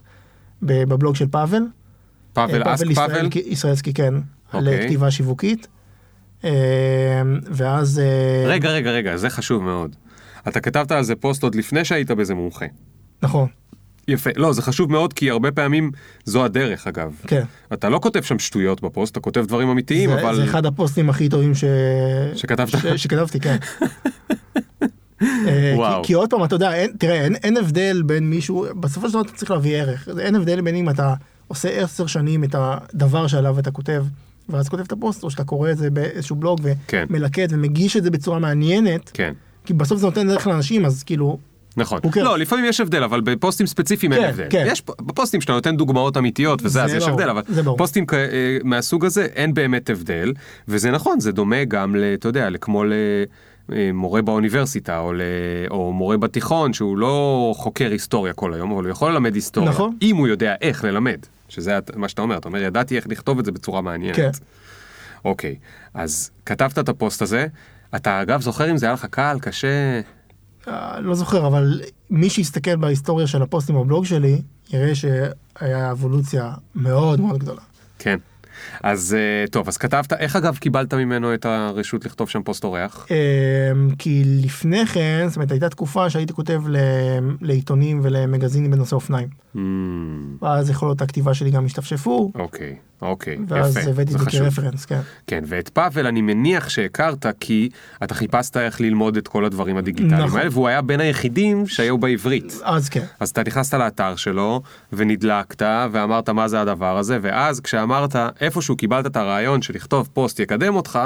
בבלוג 0.63 1.17
של 1.17 1.27
פאבל. 1.27 1.63
פאבל. 2.33 2.63
אסק 2.75 2.87
פאבל? 2.95 3.17
ישראל- 3.17 3.29
ישראלסקי, 3.47 3.93
כן, 3.93 4.15
אוקיי. 4.55 4.85
כתיבה 4.85 5.11
שיווקית. 5.11 5.67
אה, 6.45 6.51
ואז... 7.51 7.99
אה, 7.99 8.49
רגע, 8.49 8.71
רגע, 8.71 8.91
רגע, 8.91 9.17
זה 9.17 9.31
חשוב 9.31 9.63
מאוד. 9.63 9.97
אתה 10.49 10.61
כתבת 10.61 10.93
על 10.93 11.03
זה 11.03 11.17
פוסט 11.17 11.43
עוד 11.43 11.55
לפני 11.55 11.85
שהיית 11.85 12.11
בזה 12.11 12.35
מומחה. 12.35 12.67
נכון, 13.23 13.49
יפה. 14.09 14.31
לא, 14.37 14.53
זה 14.53 14.63
חשוב 14.63 14.93
מאוד 14.93 15.13
כי 15.13 15.31
הרבה 15.31 15.53
פעמים 15.53 15.91
זו 16.25 16.45
הדרך 16.45 16.87
אגב. 16.87 17.13
כן. 17.27 17.43
אתה 17.73 17.89
לא 17.89 17.99
כותב 18.03 18.23
שם 18.23 18.39
שטויות 18.39 18.81
בפוסט, 18.81 19.13
אתה 19.13 19.21
כותב 19.21 19.45
דברים 19.47 19.69
אמיתיים, 19.69 20.11
זה, 20.11 20.21
אבל... 20.21 20.37
זה 20.37 20.45
אחד 20.45 20.67
הפוסטים 20.67 21.11
הכי 21.11 21.29
טובים 21.29 21.55
ש... 21.55 21.65
שכתבת? 22.35 22.69
ש... 22.69 22.87
שכתבתי, 22.87 23.41
כן. 23.41 23.57
אה, 25.23 25.73
וואו. 25.77 26.03
כי, 26.03 26.07
כי 26.07 26.13
עוד 26.13 26.31
פעם, 26.31 26.45
אתה 26.45 26.55
יודע, 26.55 26.75
אין, 26.75 26.91
תראה, 26.99 27.25
אין, 27.25 27.35
אין 27.35 27.57
הבדל 27.57 28.03
בין 28.07 28.31
מישהו, 28.31 28.67
בסופו 28.81 29.07
של 29.07 29.13
דבר 29.13 29.23
אתה 29.23 29.33
צריך 29.33 29.51
להביא 29.51 29.77
ערך. 29.77 30.09
אין 30.19 30.35
הבדל 30.35 30.61
בין 30.61 30.75
אם 30.75 30.91
אתה 30.91 31.15
עושה 31.49 31.69
עשר 31.69 32.07
שנים 32.07 32.45
את 32.45 32.55
הדבר 32.59 33.27
שעליו 33.27 33.59
אתה 33.59 33.71
כותב, 33.71 34.05
ואז 34.49 34.69
כותב 34.69 34.83
את 34.83 34.93
הפוסט, 34.93 35.23
או 35.23 35.31
שאתה 35.31 35.45
קורא 35.45 35.71
את 35.71 35.79
זה 35.79 35.91
באיזשהו 35.91 36.37
בלוג 36.37 36.61
כן. 36.87 37.07
ומלקט 37.11 37.49
ומגיש 37.51 37.97
את 37.97 38.03
זה 38.03 38.11
בצורה 38.11 38.39
מעניינת, 38.39 39.11
כן. 39.15 39.33
כי 39.71 39.75
בסוף 39.75 39.99
זה 39.99 40.07
נותן 40.07 40.31
ערך 40.31 40.47
לאנשים, 40.47 40.85
אז 40.85 41.03
כאילו, 41.03 41.39
נכון. 41.77 42.01
כן. 42.13 42.25
לא, 42.25 42.39
לפעמים 42.39 42.65
יש 42.65 42.81
הבדל, 42.81 43.03
אבל 43.05 43.21
בפוסטים 43.21 43.67
ספציפיים 43.67 44.13
אין 44.13 44.23
כן, 44.23 44.29
הבדל. 44.29 44.47
כן. 44.51 44.65
יש 44.69 44.83
בפוסטים 45.01 45.41
שאתה 45.41 45.53
נותן 45.53 45.77
דוגמאות 45.77 46.17
אמיתיות 46.17 46.61
וזה, 46.63 46.69
זה 46.69 46.85
אז 46.85 46.95
יש 46.95 47.09
הבדל, 47.09 47.29
אבל. 47.31 47.43
פוסטים 47.79 48.05
אה, 48.13 48.19
מהסוג 48.65 49.05
הזה 49.05 49.25
אין 49.35 49.55
באמת 49.55 49.91
הבדל, 49.91 50.33
וזה 50.69 50.91
נכון, 50.91 51.21
זה 51.21 51.33
דומה 51.33 51.65
גם, 51.65 51.97
ל- 51.97 52.15
אתה 52.15 52.29
יודע, 52.29 52.49
כמו 52.61 52.85
למורה 53.69 54.23
באוניברסיטה, 54.23 54.99
או, 54.99 55.13
ל- 55.13 55.21
או 55.71 55.93
מורה 55.93 56.17
בתיכון, 56.17 56.73
שהוא 56.73 56.99
לא 56.99 57.53
חוקר 57.57 57.91
היסטוריה 57.91 58.33
כל 58.33 58.55
היום, 58.55 58.73
אבל 58.73 58.85
הוא 58.85 58.91
יכול 58.91 59.13
ללמד 59.13 59.35
היסטוריה. 59.35 59.71
נכון. 59.71 59.97
אם 60.03 60.17
הוא 60.17 60.29
יודע 60.29 60.55
איך 60.61 60.85
ללמד, 60.85 61.19
שזה 61.49 61.79
את- 61.79 61.97
מה 61.97 62.09
שאתה 62.09 62.23
אומר, 62.23 62.37
אתה 62.39 62.49
אומר, 62.49 62.63
ידעתי 62.63 62.97
איך 62.97 63.07
לכתוב 63.09 63.39
את 63.39 63.45
זה 63.45 63.53
בצורה 63.53 63.81
מעניינת. 63.81 64.17
כן. 64.17 64.31
אוקיי, 65.25 65.55
אז 65.95 66.31
כתבת 66.47 66.79
את 66.79 66.89
הפוסט 66.89 67.23
הזה, 67.23 67.47
אתה 67.97 68.23
אגב 68.23 68.41
זוכר 68.41 68.71
אם 68.71 68.77
זה 68.77 68.87
היה 68.87 68.93
לך 68.93 69.05
קל, 69.05 69.39
קשה? 69.41 70.01
אה, 70.69 71.01
לא 71.01 71.15
זוכר, 71.15 71.47
אבל 71.47 71.81
מי 72.11 72.31
שיסתכל 72.31 72.77
בהיסטוריה 72.77 73.27
של 73.27 73.43
הפוסטים 73.43 73.75
בבלוג 73.75 74.05
שלי, 74.05 74.43
יראה 74.73 74.95
שהיה 74.95 75.91
אבולוציה 75.91 76.53
מאוד 76.75 77.21
מאוד 77.21 77.39
גדולה. 77.39 77.63
כן. 77.99 78.19
אז 78.83 79.17
אה, 79.19 79.47
טוב, 79.51 79.69
אז 79.69 79.77
כתבת, 79.77 80.13
איך 80.13 80.37
אגב 80.37 80.57
קיבלת 80.57 80.95
ממנו 80.95 81.35
את 81.35 81.47
הרשות 81.47 82.05
לכתוב 82.05 82.29
שם 82.29 82.43
פוסט 82.43 82.65
אורח? 82.65 83.07
אמ, 83.11 83.91
כי 83.99 84.23
לפני 84.27 84.87
כן, 84.87 85.25
זאת 85.29 85.37
אומרת, 85.37 85.51
הייתה 85.51 85.69
תקופה 85.69 86.11
שהייתי 86.11 86.33
כותב 86.33 86.63
לעיתונים 87.41 88.01
ולמגזינים 88.03 88.71
בנושא 88.71 88.97
אופניים. 88.97 89.29
Mm, 89.57 89.59
ואז 90.43 90.71
יכולות 90.71 91.03
הכתיבה 91.03 91.35
שלי 91.35 91.51
גם 91.51 91.65
השתפשפו, 91.65 92.33
אוקיי, 92.35 92.77
אוקיי, 93.03 93.39
ואז 93.49 93.77
יפה, 93.77 93.91
הבאתי 93.91 94.13
זה 94.13 94.19
את 94.19 94.25
זה. 94.25 94.31
כרפרנס, 94.31 94.85
כן. 94.85 95.01
כן, 95.27 95.45
ואת 95.47 95.69
פאבל 95.69 96.07
אני 96.07 96.23
מניח 96.23 96.69
שהכרת 96.69 97.27
כי 97.41 97.69
אתה 98.05 98.15
חיפשת 98.15 98.57
איך 98.57 98.81
ללמוד 98.81 99.17
את 99.17 99.29
כל 99.29 99.45
הדברים 99.45 99.77
הדיגיטליים 99.77 100.25
נכון. 100.27 100.39
האלה, 100.39 100.51
והוא 100.53 100.69
היה 100.69 100.83
בין 100.83 101.01
היחידים 101.01 101.67
שהיו 101.67 101.99
בעברית. 101.99 102.61
אז 102.63 102.89
כן. 102.89 103.05
אז 103.21 103.31
אתה 103.31 103.43
נכנסת 103.47 103.75
לאתר 103.75 104.17
שלו 104.17 104.63
ונדלקת 104.93 105.63
ואמרת 105.93 106.29
מה 106.29 106.49
זה 106.49 106.61
הדבר 106.61 106.99
הזה 106.99 107.19
ואז 107.23 107.61
כשאמרת 107.61 108.17
איפשהו 108.41 108.77
קיבלת 108.77 109.07
את 109.07 109.17
הרעיון 109.17 109.63
של 109.63 109.75
לכתוב 109.75 110.09
פוסט 110.13 110.41
יקדם 110.41 110.77
אותך 110.77 110.99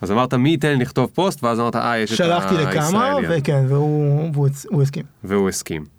אז 0.00 0.10
אמרת 0.10 0.34
מי 0.34 0.50
ייתן 0.50 0.68
לי 0.68 0.76
לכתוב 0.76 1.10
פוסט 1.14 1.44
ואז 1.44 1.60
אמרת 1.60 1.76
אה 1.76 1.98
יש 1.98 2.12
את 2.12 2.16
שלחתי 2.16 2.54
לכמה, 2.54 2.82
הישראלי 2.82 3.26
הזה." 3.26 3.36
וכן, 3.38 3.64
והוא 3.68 4.82
הסכים. 4.82 5.04
והוא 5.24 5.48
הסכים. 5.48 5.93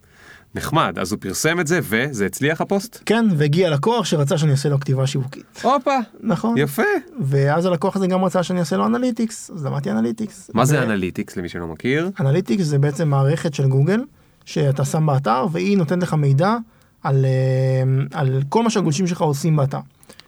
נחמד 0.55 0.99
אז 0.99 1.11
הוא 1.11 1.19
פרסם 1.21 1.59
את 1.59 1.67
זה 1.67 1.79
וזה 1.83 2.25
הצליח 2.25 2.61
הפוסט? 2.61 3.03
כן, 3.05 3.25
והגיע 3.37 3.69
לקוח 3.69 4.05
שרצה 4.05 4.37
שאני 4.37 4.51
אעשה 4.51 4.69
לו 4.69 4.79
כתיבה 4.79 5.07
שיווקית. 5.07 5.61
הופה 5.61 5.97
נכון. 6.21 6.57
יפה. 6.57 6.83
ואז 7.19 7.65
הלקוח 7.65 7.95
הזה 7.95 8.07
גם 8.07 8.25
רצה 8.25 8.43
שאני 8.43 8.59
אעשה 8.59 8.77
לו 8.77 8.85
אנליטיקס, 8.85 9.51
אז 9.55 9.65
למדתי 9.65 9.91
אנליטיקס. 9.91 10.51
מה 10.53 10.65
זה 10.65 10.79
ו- 10.79 10.83
אנליטיקס 10.83 11.37
למי 11.37 11.49
שלא 11.49 11.67
מכיר? 11.67 12.09
אנליטיקס 12.19 12.63
זה 12.63 12.79
בעצם 12.79 13.07
מערכת 13.09 13.53
של 13.53 13.67
גוגל 13.67 14.01
שאתה 14.45 14.85
שם 14.85 15.05
באתר 15.05 15.45
והיא 15.51 15.77
נותנת 15.77 16.03
לך 16.03 16.13
מידע 16.13 16.55
על, 17.03 17.25
אה, 17.25 18.19
על 18.19 18.41
כל 18.49 18.63
מה 18.63 18.69
שהגולשים 18.69 19.07
שלך 19.07 19.21
עושים 19.21 19.55
באתר. 19.55 19.79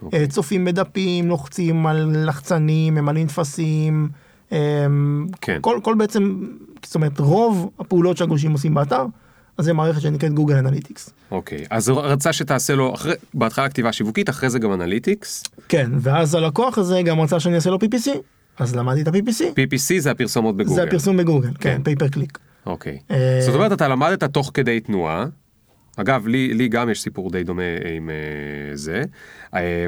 אוקיי. 0.01 0.19
אה, 0.19 0.27
צופים 0.27 0.65
בדפים, 0.65 1.27
לוחצים 1.27 1.87
על 1.87 2.27
לחצנים, 2.27 2.95
ממלאים 2.95 3.27
טפסים, 3.27 4.09
אה, 4.51 4.57
כן. 5.41 5.57
כל, 5.61 5.79
כל 5.83 5.95
בעצם, 5.95 6.43
זאת 6.85 6.95
אומרת 6.95 7.19
רוב 7.19 7.69
הפעולות 7.79 8.17
שהגולשים 8.17 8.51
עושים 8.51 8.73
באתר, 8.73 9.05
אז 9.57 9.65
זה 9.65 9.73
מערכת 9.73 10.01
שנקראת 10.01 10.33
גוגל 10.33 10.55
אנליטיקס. 10.55 11.09
אוקיי 11.31 11.65
אז 11.69 11.89
הוא 11.89 12.01
רצה 12.01 12.33
שתעשה 12.33 12.75
לו 12.75 12.93
אחרי 12.93 13.13
בהתחלה 13.33 13.69
כתיבה 13.69 13.93
שיווקית 13.93 14.29
אחרי 14.29 14.49
זה 14.49 14.59
גם 14.59 14.73
אנליטיקס. 14.73 15.43
כן, 15.69 15.91
ואז 15.99 16.35
הלקוח 16.35 16.77
הזה 16.77 17.01
גם 17.01 17.19
רצה 17.19 17.39
שאני 17.39 17.55
אעשה 17.55 17.69
לו 17.69 17.77
PPC, 17.77 18.09
אז 18.59 18.75
למדתי 18.75 19.01
את 19.01 19.07
ה-PPC. 19.07 19.41
PPC 19.41 19.99
זה 19.99 20.11
הפרסומות 20.11 20.57
בגוגל. 20.57 20.75
זה 20.75 20.83
הפרסום 20.83 21.17
בגוגל, 21.17 21.47
כן, 21.47 21.53
כן. 21.59 21.83
פייפר 21.83 22.07
קליק. 22.07 22.39
אוקיי. 22.65 22.99
אה, 23.11 23.39
זאת 23.45 23.55
אומרת, 23.55 23.71
אתה 23.71 23.87
למדת 23.87 24.23
תוך 24.23 24.51
כדי 24.53 24.79
תנועה. 24.79 25.25
אגב, 25.97 26.27
לי, 26.27 26.53
לי 26.53 26.67
גם 26.67 26.89
יש 26.89 27.01
סיפור 27.01 27.31
די 27.31 27.43
דומה 27.43 27.63
עם 27.95 28.09
אה, 28.09 28.75
זה. 28.75 29.03
אה, 29.53 29.85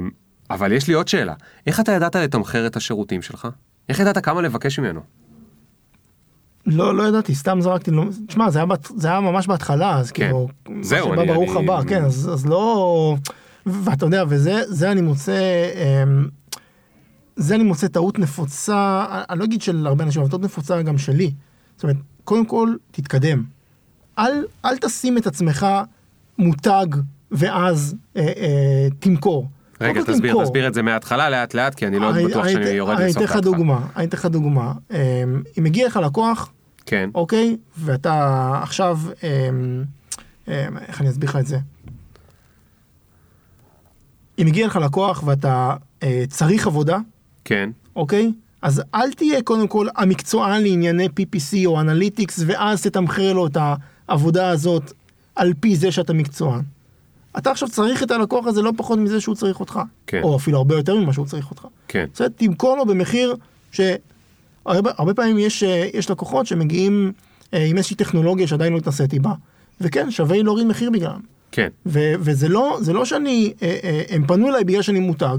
אבל 0.50 0.72
יש 0.72 0.88
לי 0.88 0.94
עוד 0.94 1.08
שאלה. 1.08 1.34
איך 1.68 1.80
אתה 1.80 1.92
ידעת 1.92 2.16
לתמחר 2.16 2.68
את 2.68 2.76
השירותים 2.76 3.22
שלך? 3.22 3.48
איך 3.90 4.00
ידעת 4.00 4.18
כמה 4.18 4.42
לבקש 4.42 4.80
ממנו? 4.80 5.02
לא, 6.70 6.96
לא 6.96 7.04
ידעתי, 7.04 7.36
סתם 7.36 7.62
זרקתי, 7.62 7.92
לא, 7.92 8.04
תשמע, 8.28 8.50
זה 8.50 8.60
היה, 8.60 8.66
בת- 8.66 8.92
זה 8.96 9.08
היה 9.08 9.20
ממש 9.20 9.48
בהתחלה, 9.48 9.98
אז 9.98 10.12
כן. 10.12 10.24
כאילו, 10.26 10.48
זהו, 10.82 11.14
אני- 11.14 11.28
ברוך 11.28 11.56
אני- 11.56 11.64
הבא, 11.64 11.82
כן, 11.88 12.04
אז, 12.04 12.30
אז 12.34 12.46
לא, 12.46 13.16
ואתה 13.66 14.06
יודע, 14.06 14.24
וזה 14.30 14.62
זה 14.68 14.92
אני 14.92 15.02
מוצא, 15.02 15.70
אמ, 16.04 16.28
זה 17.36 17.56
אני 17.56 17.64
מוצא 17.64 17.88
טעות 17.88 18.20
נפוצה, 18.20 19.06
אני 19.30 19.40
לא 19.40 19.44
אגיד 19.46 19.62
של 19.62 19.88
הרבה 19.88 20.04
אנשים, 20.04 20.22
אבל 20.22 20.30
טעות 20.32 20.42
נפוצה 20.44 20.82
גם 20.82 20.98
שלי. 20.98 21.32
זאת 21.76 21.84
אומרת, 21.84 21.98
קודם 22.24 22.46
כל, 22.46 22.74
תתקדם. 22.92 23.44
אל, 24.20 24.32
אל 24.66 24.78
תשים 24.78 25.18
את 25.18 25.28
עצמך 25.28 25.68
מותג 26.38 26.86
ואז 27.32 27.96
אה, 28.18 28.22
אה, 28.22 28.88
תמכור. 29.00 29.48
רגע, 29.82 30.02
תסביר, 30.02 30.32
תמכור. 30.32 30.44
תסביר 30.44 30.68
את 30.68 30.74
זה 30.74 30.82
מההתחלה 30.82 31.30
לאט 31.30 31.54
לאט, 31.54 31.76
כי 31.76 31.88
אני 31.88 32.00
לא 32.00 32.10
אני- 32.10 32.26
בטוח 32.26 32.44
אני 32.46 32.54
שאני 32.54 32.66
אתן- 32.66 32.74
יורד 32.76 32.98
אני 33.00 33.10
לסוף 33.10 33.24
אתן 33.24 33.38
לך. 33.38 33.44
דוגמה, 33.44 33.80
אני 33.96 34.06
אתן 34.06 34.18
לך 34.18 34.26
דוגמה. 34.26 34.74
אמ, 34.92 34.98
אם 35.60 35.64
מגיע 35.64 35.88
לך 35.88 36.00
לקוח, 36.04 36.50
כן, 36.90 37.10
אוקיי? 37.16 37.58
ואתה 37.78 38.60
עכשיו, 38.64 39.00
אמ, 39.24 39.84
אמ, 40.48 40.54
איך 40.88 41.02
אני 41.02 41.10
אסביר 41.10 41.30
לך 41.30 41.36
את 41.36 41.46
זה? 41.46 41.58
אם 44.40 44.48
הגיע 44.48 44.68
לך 44.68 44.76
לקוח 44.76 45.24
ואתה 45.26 45.76
אה, 46.04 46.24
צריך 46.30 46.68
עבודה, 46.68 46.98
כן, 47.46 47.70
אוקיי? 47.96 48.32
אז 48.62 48.82
אל 48.96 49.14
תהיה 49.14 49.42
קודם 49.42 49.68
כל 49.68 49.88
המקצוען 49.96 50.64
לענייני 50.64 51.06
PPC 51.06 51.58
או 51.66 51.80
אנליטיקס, 51.80 52.44
ואז 52.46 52.82
תתמחר 52.82 53.34
לו 53.34 53.48
את 53.48 53.58
העבודה 54.08 54.50
הזאת 54.50 54.94
על 55.36 55.54
פי 55.60 55.76
זה 55.76 55.92
שאתה 55.92 56.14
מקצוען. 56.14 56.62
אתה 57.38 57.52
עכשיו 57.52 57.70
צריך 57.70 58.04
את 58.04 58.12
הלקוח 58.12 58.48
הזה 58.48 58.62
לא 58.62 58.72
פחות 58.78 59.00
מזה 59.00 59.22
שהוא 59.22 59.36
צריך 59.36 59.60
אותך. 59.60 59.80
כן. 60.08 60.22
או 60.24 60.36
אפילו 60.36 60.58
הרבה 60.58 60.76
יותר 60.76 60.96
ממה 60.96 61.14
שהוא 61.14 61.26
צריך 61.26 61.52
אותך. 61.52 61.68
כן, 61.88 62.06
בסדר, 62.14 62.28
תמכור 62.28 62.78
לו 62.78 62.86
במחיר 62.86 63.36
ש... 63.72 63.82
הרבה, 64.66 64.92
הרבה 64.98 65.14
פעמים 65.14 65.40
יש, 65.40 65.64
אה, 65.64 65.88
יש 65.94 66.12
לקוחות 66.12 66.48
שמגיעים 66.48 67.12
אה, 67.54 67.66
עם 67.66 67.78
איזושהי 67.78 67.96
טכנולוגיה 67.96 68.48
שעדיין 68.48 68.74
לא 68.74 68.78
התנסיתי 68.78 69.20
בה, 69.20 69.34
וכן, 69.82 70.12
שווה 70.12 70.38
לי 70.38 70.44
להוריד 70.44 70.68
מחיר 70.68 70.90
בגללם. 70.92 71.20
כן, 71.52 71.68
ו- 71.86 72.14
וזה 72.20 72.50
לא, 72.50 72.80
לא 72.94 73.06
שאני, 73.06 73.54
אה, 73.62 74.02
הם 74.10 74.28
פנו 74.28 74.50
אליי 74.50 74.64
בגלל 74.64 74.82
שאני 74.82 75.00
מותג, 75.00 75.38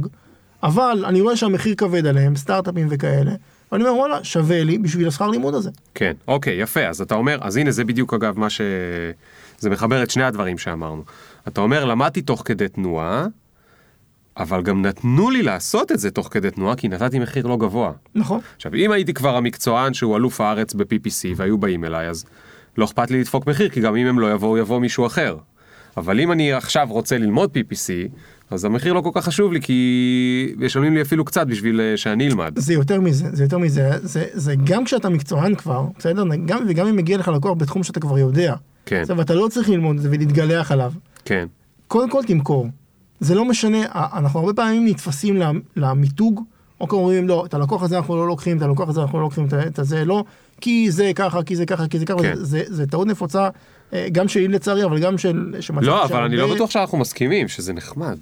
אבל 0.62 1.04
אני 1.06 1.20
רואה 1.20 1.36
שהמחיר 1.36 1.74
כבד 1.74 2.06
עליהם, 2.06 2.36
סטארט-אפים 2.36 2.86
וכאלה, 2.90 3.32
ואני 3.72 3.84
אומר 3.84 3.98
וואלה, 3.98 4.24
שווה 4.24 4.64
לי 4.64 4.78
בשביל 4.78 5.08
השכר 5.08 5.28
לימוד 5.28 5.54
הזה. 5.54 5.70
כן, 5.94 6.12
אוקיי, 6.28 6.62
יפה, 6.62 6.86
אז 6.86 7.00
אתה 7.00 7.14
אומר, 7.14 7.38
אז 7.40 7.56
הנה 7.56 7.70
זה 7.70 7.84
בדיוק 7.84 8.14
אגב 8.14 8.38
מה 8.38 8.50
ש... 8.50 8.60
זה 9.58 9.70
מחבר 9.70 10.02
את 10.02 10.10
שני 10.10 10.24
הדברים 10.24 10.58
שאמרנו. 10.58 11.02
אתה 11.48 11.60
אומר, 11.60 11.84
למדתי 11.84 12.22
תוך 12.22 12.42
כדי 12.44 12.68
תנועה, 12.68 13.26
אבל 14.36 14.62
גם 14.62 14.82
נתנו 14.82 15.30
לי 15.30 15.42
לעשות 15.42 15.92
את 15.92 15.98
זה 15.98 16.10
תוך 16.10 16.28
כדי 16.30 16.50
תנועה, 16.50 16.76
כי 16.76 16.88
נתתי 16.88 17.18
מחיר 17.18 17.46
לא 17.46 17.56
גבוה. 17.56 17.92
נכון? 18.14 18.40
עכשיו, 18.56 18.74
אם 18.74 18.92
הייתי 18.92 19.14
כבר 19.14 19.36
המקצוען 19.36 19.94
שהוא 19.94 20.16
אלוף 20.16 20.40
הארץ 20.40 20.74
ב-PPC 20.74 21.26
והיו 21.36 21.58
באים 21.58 21.84
אליי, 21.84 22.08
אז 22.08 22.24
לא 22.78 22.84
אכפת 22.84 23.10
לי 23.10 23.20
לדפוק 23.20 23.46
מחיר, 23.46 23.68
כי 23.68 23.80
גם 23.80 23.96
אם 23.96 24.06
הם 24.06 24.18
לא 24.18 24.32
יבואו, 24.32 24.58
יבוא 24.58 24.78
מישהו 24.78 25.06
אחר. 25.06 25.36
אבל 25.96 26.20
אם 26.20 26.32
אני 26.32 26.52
עכשיו 26.52 26.86
רוצה 26.90 27.18
ללמוד 27.18 27.50
PPC, 27.56 28.08
אז 28.50 28.64
המחיר 28.64 28.92
לא 28.92 29.00
כל 29.00 29.10
כך 29.14 29.24
חשוב 29.24 29.52
לי, 29.52 29.60
כי 29.60 30.54
משלמים 30.56 30.94
לי 30.94 31.02
אפילו 31.02 31.24
קצת 31.24 31.46
בשביל 31.46 31.80
אה, 31.80 31.96
שאני 31.96 32.28
אלמד. 32.28 32.58
זה 32.58 32.74
יותר 32.74 33.00
מזה, 33.00 33.28
זה 33.32 33.44
יותר 33.44 33.58
מזה, 33.58 33.90
זה, 34.02 34.24
זה 34.32 34.54
גם 34.64 34.84
כשאתה 34.84 35.08
מקצוען 35.08 35.54
כבר, 35.54 35.86
בסדר? 35.98 36.24
גם, 36.46 36.64
וגם 36.68 36.86
אם 36.86 36.96
מגיע 36.96 37.18
לך 37.18 37.28
לקוח 37.28 37.52
בתחום 37.58 37.82
שאתה 37.82 38.00
כבר 38.00 38.18
יודע. 38.18 38.54
כן, 38.86 39.02
בסדר, 39.02 39.18
ואתה 39.18 39.34
לא 39.34 39.48
צריך 39.48 39.68
ללמוד 39.68 39.96
את 39.96 40.02
זה 40.02 40.08
ולהתגלח 40.12 40.72
עליו. 40.72 40.92
כן, 41.24 41.46
קודם 41.88 42.10
כל 42.10 42.22
תמכור. 42.26 42.68
זה 43.20 43.34
לא 43.34 43.44
משנה, 43.44 43.78
אנחנו 43.94 44.40
הרבה 44.40 44.52
פעמים 44.52 44.86
נתפסים 44.86 45.36
למ- 45.36 45.60
למיתוג, 45.76 46.40
או 46.80 46.88
כאילו 46.88 47.02
אומרים 47.02 47.28
לא, 47.28 47.44
את 47.46 47.54
הלקוח 47.54 47.82
הזה 47.82 47.96
אנחנו 47.96 48.16
לא 48.16 48.26
לוקחים, 48.26 48.56
את 48.56 48.62
הלקוח 48.62 48.88
הזה 48.88 49.00
אנחנו 49.00 49.18
לא 49.18 49.24
לוקחים, 49.24 49.46
את 49.66 49.78
הזה 49.78 50.04
לא, 50.04 50.24
כי 50.60 50.90
זה 50.90 51.12
ככה, 51.14 51.42
כי 51.42 51.56
זה 51.56 51.66
ככה, 51.66 51.88
כי 51.88 51.98
זה 51.98 52.06
ככה, 52.06 52.18
כן. 52.22 52.34
זה, 52.36 52.44
זה, 52.44 52.62
זה 52.68 52.86
טעות 52.86 53.06
נפוצה, 53.06 53.48
אה, 53.92 54.06
גם 54.12 54.28
שלי 54.28 54.48
לצערי, 54.48 54.84
אבל 54.84 54.98
גם 54.98 55.18
של... 55.18 55.52
לא, 55.80 56.04
אבל 56.04 56.22
אני 56.22 56.36
לא 56.36 56.54
בטוח 56.54 56.70
שאנחנו 56.70 56.98
מסכימים, 56.98 57.48
שזה 57.48 57.72
נחמד. 57.72 58.16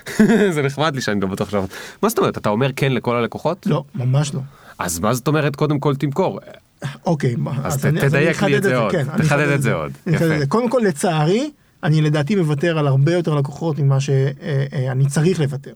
זה 0.54 0.62
נחמד 0.62 0.94
לי 0.94 1.00
שאני 1.00 1.20
לא 1.20 1.26
בטוח 1.26 1.50
שאנחנו... 1.50 1.68
מה 2.02 2.08
זאת 2.08 2.18
אומרת, 2.18 2.38
אתה 2.38 2.48
אומר 2.48 2.70
כן 2.76 2.92
לכל 2.92 3.16
הלקוחות? 3.16 3.66
לא, 3.66 3.84
ממש 3.94 4.34
לא. 4.34 4.40
אז 4.78 4.98
מה 4.98 5.14
זאת 5.14 5.28
אומרת, 5.28 5.56
קודם 5.56 5.78
כל 5.78 5.96
תמכור. 5.96 6.40
אוקיי, 7.06 7.34
אז 7.64 7.86
אני- 7.86 8.00
תדייק 8.00 8.42
לי 8.42 8.56
את 8.56 8.62
זה 8.62 8.76
עוד, 8.76 8.92
כן, 8.92 9.04
תחדד 9.18 9.48
את 9.48 9.62
זה 9.62 9.74
עוד, 9.74 9.92
זה. 10.18 10.44
קודם 10.48 10.68
כל, 10.68 10.80
לצערי, 10.84 11.50
אני 11.82 12.02
לדעתי 12.02 12.34
מוותר 12.34 12.78
על 12.78 12.86
הרבה 12.86 13.12
יותר 13.12 13.34
לקוחות 13.34 13.78
ממה 13.78 14.00
שאני 14.00 15.06
צריך 15.06 15.40
לוותר. 15.40 15.72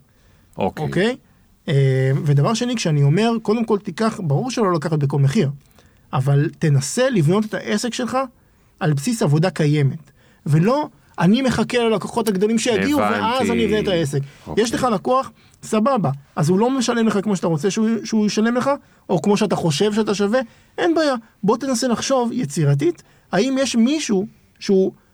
אוקיי. 0.58 0.84
אוקיי? 0.86 1.16
אה, 1.68 2.10
ודבר 2.24 2.54
שני, 2.54 2.76
כשאני 2.76 3.02
אומר, 3.02 3.32
קודם 3.42 3.64
כל 3.64 3.78
תיקח, 3.78 4.20
ברור 4.22 4.50
שלא 4.50 4.72
לקחת 4.72 4.98
בכל 4.98 5.18
מחיר, 5.18 5.50
אבל 6.12 6.50
תנסה 6.58 7.10
לבנות 7.10 7.44
את 7.44 7.54
העסק 7.54 7.94
שלך 7.94 8.18
על 8.80 8.92
בסיס 8.92 9.22
עבודה 9.22 9.50
קיימת, 9.50 10.10
ולא 10.46 10.88
אני 11.18 11.42
מחכה 11.42 11.78
ללקוחות 11.78 12.28
הגדולים 12.28 12.58
שיגיעו. 12.58 12.98
ואז 13.00 13.50
אני 13.50 13.66
אבנה 13.66 13.80
את 13.80 13.88
העסק. 13.88 14.18
אוקיי. 14.46 14.64
יש 14.64 14.74
לך 14.74 14.86
לקוח, 14.92 15.30
סבבה, 15.62 16.10
אז 16.36 16.48
הוא 16.48 16.58
לא 16.58 16.70
משלם 16.70 17.06
לך 17.06 17.18
כמו 17.22 17.36
שאתה 17.36 17.46
רוצה 17.46 17.70
שהוא, 17.70 17.88
שהוא 18.04 18.26
ישלם 18.26 18.56
לך, 18.56 18.70
או 19.08 19.22
כמו 19.22 19.36
שאתה 19.36 19.56
חושב 19.56 19.92
שאתה 19.92 20.14
שווה, 20.14 20.40
אין 20.78 20.94
בעיה. 20.94 21.14
בוא 21.42 21.56
תנסה 21.56 21.88
לחשוב 21.88 22.30
יצירתית, 22.32 23.02
האם 23.32 23.56
יש 23.60 23.76
מישהו 23.76 24.26
שהוא 24.58 24.92
אה, 24.92 24.92
אה, 24.92 25.02
אה, 25.02 25.05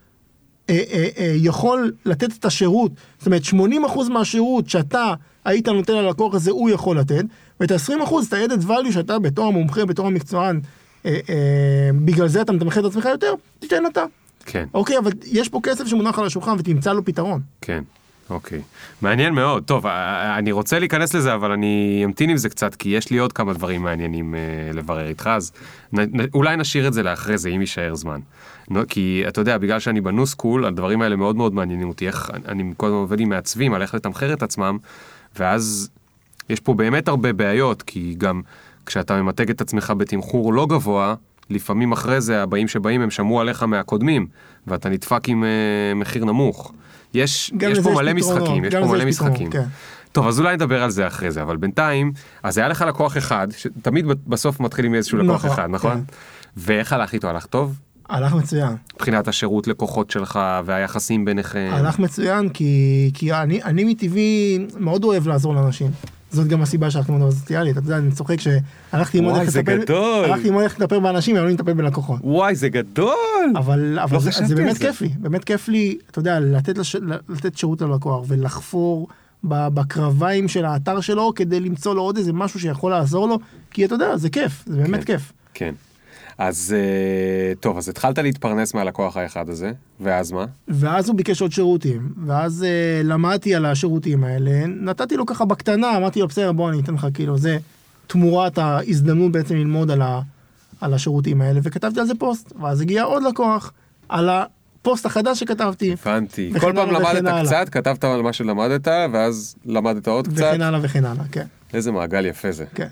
יכול 1.34 1.92
לתת 2.04 2.32
את 2.38 2.44
השירות, 2.44 2.92
זאת 3.18 3.26
אומרת 3.26 3.42
80% 3.42 4.10
מהשירות 4.10 4.68
שאתה 4.68 5.14
היית 5.44 5.68
נותן 5.68 5.94
ללקוח 5.94 6.34
הזה 6.34 6.50
הוא 6.50 6.70
יכול 6.70 6.98
לתת, 6.98 7.24
ואת 7.60 7.70
ה-20% 7.70 8.14
את 8.28 8.32
ה-added 8.32 8.68
value 8.68 8.92
שאתה 8.92 9.18
בתור 9.18 9.46
המומחה, 9.46 9.84
בתור 9.84 10.06
המקצוען, 10.06 10.60
אה, 11.06 11.10
אה, 11.28 11.90
בגלל 12.04 12.28
זה 12.28 12.42
אתה 12.42 12.52
מתמחר 12.52 12.80
את 12.80 12.84
עצמך 12.84 13.04
יותר, 13.04 13.34
תיתן 13.58 13.86
אתה. 13.86 14.04
כן, 14.46 14.66
אוקיי, 14.74 14.98
אבל 14.98 15.12
יש 15.26 15.48
פה 15.48 15.60
כסף 15.62 15.86
שמונח 15.86 16.18
על 16.18 16.26
השולחן 16.26 16.56
ותמצא 16.58 16.92
לו 16.92 17.04
פתרון. 17.04 17.40
כן. 17.60 17.82
אוקיי. 18.32 18.60
מעניין 19.02 19.34
מאוד. 19.34 19.62
טוב, 19.64 19.86
א- 19.86 20.34
אני 20.38 20.52
רוצה 20.52 20.78
להיכנס 20.78 21.14
לזה, 21.14 21.34
אבל 21.34 21.52
אני 21.52 22.02
אמתין 22.04 22.30
עם 22.30 22.36
זה 22.36 22.48
קצת, 22.48 22.74
כי 22.74 22.88
יש 22.88 23.10
לי 23.10 23.18
עוד 23.18 23.32
כמה 23.32 23.52
דברים 23.52 23.82
מעניינים 23.82 24.34
אה, 24.34 24.40
לברר 24.74 25.08
איתך, 25.08 25.26
אז 25.26 25.52
נ, 25.92 26.00
נ, 26.00 26.24
אולי 26.34 26.56
נשאיר 26.56 26.88
את 26.88 26.92
זה 26.92 27.02
לאחרי 27.02 27.38
זה, 27.38 27.48
אם 27.48 27.60
יישאר 27.60 27.94
זמן. 27.94 28.20
נו, 28.70 28.80
כי 28.88 29.24
אתה 29.28 29.40
יודע, 29.40 29.58
בגלל 29.58 29.80
שאני 29.80 30.00
בניו 30.00 30.26
סקול, 30.26 30.64
הדברים 30.64 31.02
האלה 31.02 31.16
מאוד 31.16 31.36
מאוד 31.36 31.54
מעניינים 31.54 31.88
אותי, 31.88 32.06
איך 32.06 32.30
אני 32.48 32.72
כל 32.76 32.86
הזמן 32.86 32.98
עובד 32.98 33.20
עם 33.20 33.28
מעצבים 33.28 33.74
על 33.74 33.82
איך 33.82 33.94
לתמחר 33.94 34.32
את 34.32 34.42
עצמם, 34.42 34.78
ואז 35.38 35.90
יש 36.50 36.60
פה 36.60 36.74
באמת 36.74 37.08
הרבה 37.08 37.32
בעיות, 37.32 37.82
כי 37.82 38.14
גם 38.18 38.40
כשאתה 38.86 39.22
ממתג 39.22 39.50
את 39.50 39.60
עצמך 39.60 39.92
בתמחור 39.96 40.52
לא 40.52 40.66
גבוה, 40.66 41.14
לפעמים 41.50 41.92
אחרי 41.92 42.20
זה 42.20 42.42
הבאים 42.42 42.68
שבאים 42.68 43.00
הם 43.00 43.10
שמעו 43.10 43.40
עליך 43.40 43.62
מהקודמים, 43.62 44.26
ואתה 44.66 44.88
נדפק 44.88 45.28
עם 45.28 45.44
uh, 45.44 45.98
מחיר 45.98 46.24
נמוך. 46.24 46.72
יש, 47.14 47.52
יש 47.60 47.78
פה 47.78 47.90
מלא 47.90 48.12
משחקים, 48.12 48.64
יש 48.64 48.74
פה 48.74 48.86
מלא 48.86 49.02
יש 49.02 49.04
משחקים. 49.04 49.50
כן. 49.50 49.64
טוב, 50.12 50.28
אז 50.28 50.40
אולי 50.40 50.54
נדבר 50.54 50.82
על 50.82 50.90
זה 50.90 51.06
אחרי 51.06 51.30
זה, 51.30 51.42
אבל 51.42 51.56
בינתיים, 51.56 52.12
אז 52.42 52.58
היה 52.58 52.68
לך 52.68 52.84
לקוח 52.88 53.16
אחד, 53.16 53.48
שתמיד 53.56 54.06
בסוף 54.26 54.60
מתחילים 54.60 54.92
מאיזשהו 54.92 55.18
לקוח 55.18 55.44
נכון, 55.44 55.50
אחד, 55.50 55.68
נכון? 55.70 55.92
כן. 55.94 56.00
ואיך 56.56 56.92
הלך 56.92 57.12
איתו? 57.12 57.28
הלך 57.28 57.46
טוב? 57.46 57.78
הלך 58.08 58.34
מצוין. 58.34 58.76
מבחינת 58.94 59.28
השירות 59.28 59.66
לקוחות 59.66 60.10
שלך 60.10 60.40
והיחסים 60.64 61.24
ביניכם? 61.24 61.70
הלך 61.72 61.98
מצוין 61.98 62.48
כי, 62.48 63.10
כי 63.14 63.32
אני, 63.32 63.62
אני 63.62 63.84
מטבעי 63.84 64.66
מאוד 64.78 65.04
אוהב 65.04 65.28
לעזור 65.28 65.54
לאנשים. 65.54 65.90
זאת 66.32 66.48
גם 66.48 66.62
הסיבה 66.62 66.90
שהלכתי 66.90 67.12
ללמוד 67.12 67.30
סוציאלית. 67.30 67.78
אתה 67.78 67.86
יודע, 67.86 67.98
אני 67.98 68.12
צוחק 68.12 68.36
שהלכתי 68.40 69.18
ללמוד 69.18 69.36
איך 69.36 69.56
לטפל. 69.56 69.94
הלכתי 70.24 70.44
ללמוד 70.44 70.62
איך 70.62 70.80
לטפל 70.80 71.00
באנשים, 71.00 71.36
אבל 71.36 71.44
לא 71.44 71.50
לטפל 71.50 71.72
בלקוחות. 71.72 72.20
וואי, 72.24 72.54
זה 72.54 72.68
גדול! 72.68 73.52
אבל, 73.56 73.98
אבל 73.98 74.16
לא 74.16 74.20
זה, 74.20 74.30
זה 74.46 74.54
באמת 74.54 74.76
זה. 74.76 74.86
כיף 74.86 75.00
לי, 75.00 75.08
באמת 75.18 75.44
כיף 75.44 75.68
לי, 75.68 75.98
אתה 76.10 76.18
יודע, 76.18 76.40
לתת, 76.40 76.78
לש, 76.78 76.96
לתת 77.28 77.58
שירות 77.58 77.82
ללקוח 77.82 78.24
ולחפור 78.28 79.08
בקרביים 79.44 80.48
של 80.48 80.64
האתר 80.64 81.00
שלו 81.00 81.32
כדי 81.36 81.60
למצוא 81.60 81.94
לו 81.94 82.02
עוד 82.02 82.16
איזה 82.16 82.32
משהו 82.32 82.60
שיכול 82.60 82.90
לעזור 82.90 83.28
לו, 83.28 83.38
כי 83.70 83.84
אתה 83.84 83.94
יודע, 83.94 84.16
זה 84.16 84.30
כיף, 84.30 84.64
זה 84.66 84.76
באמת 84.76 85.04
כן. 85.04 85.12
כיף. 85.12 85.32
כן. 85.54 85.74
אז 86.48 86.74
אה, 86.78 87.54
טוב, 87.60 87.78
אז 87.78 87.88
התחלת 87.88 88.18
להתפרנס 88.18 88.74
מהלקוח 88.74 89.16
האחד 89.16 89.48
הזה, 89.48 89.72
ואז 90.00 90.32
מה? 90.32 90.44
ואז 90.68 91.08
הוא 91.08 91.16
ביקש 91.16 91.42
עוד 91.42 91.52
שירותים, 91.52 92.12
ואז 92.26 92.64
אה, 92.64 93.00
למדתי 93.04 93.54
על 93.54 93.66
השירותים 93.66 94.24
האלה, 94.24 94.66
נתתי 94.66 95.16
לו 95.16 95.26
ככה 95.26 95.44
בקטנה, 95.44 95.96
אמרתי 95.96 96.20
לו, 96.20 96.28
בסדר, 96.28 96.52
בוא 96.52 96.70
אני 96.70 96.80
אתן 96.80 96.94
לך 96.94 97.06
כאילו, 97.14 97.38
זה 97.38 97.58
תמורת 98.06 98.58
ההזדמנות 98.58 99.32
בעצם 99.32 99.54
ללמוד 99.54 99.90
על, 99.90 100.02
ה, 100.02 100.20
על 100.80 100.94
השירותים 100.94 101.42
האלה, 101.42 101.60
וכתבתי 101.62 102.00
על 102.00 102.06
זה 102.06 102.14
פוסט, 102.14 102.52
ואז 102.60 102.80
הגיע 102.80 103.02
עוד 103.02 103.22
לקוח 103.22 103.72
על 104.08 104.28
הפוסט 104.28 105.06
החדש 105.06 105.40
שכתבתי, 105.40 105.92
הבנתי. 106.02 106.50
וכן 106.54 106.60
כל 106.60 106.72
פעם 106.74 106.96
וכן 106.96 107.24
למדת. 107.24 107.46
קצת, 107.46 107.68
כתבת 107.68 108.04
על 108.04 108.22
מה 108.22 108.32
שלמדת, 108.32 108.88
ואז 109.12 109.56
למדת 109.64 110.08
עוד 110.08 110.28
קצת. 110.28 110.36
וכן 110.36 110.62
הלאה 110.62 110.80
וכן 110.82 111.04
הלאה, 111.04 111.24
כן, 111.32 111.46
איזה 111.74 111.92
מעגל 111.92 112.26
יפה 112.26 112.52
זה. 112.52 112.64
כן. 112.74 112.88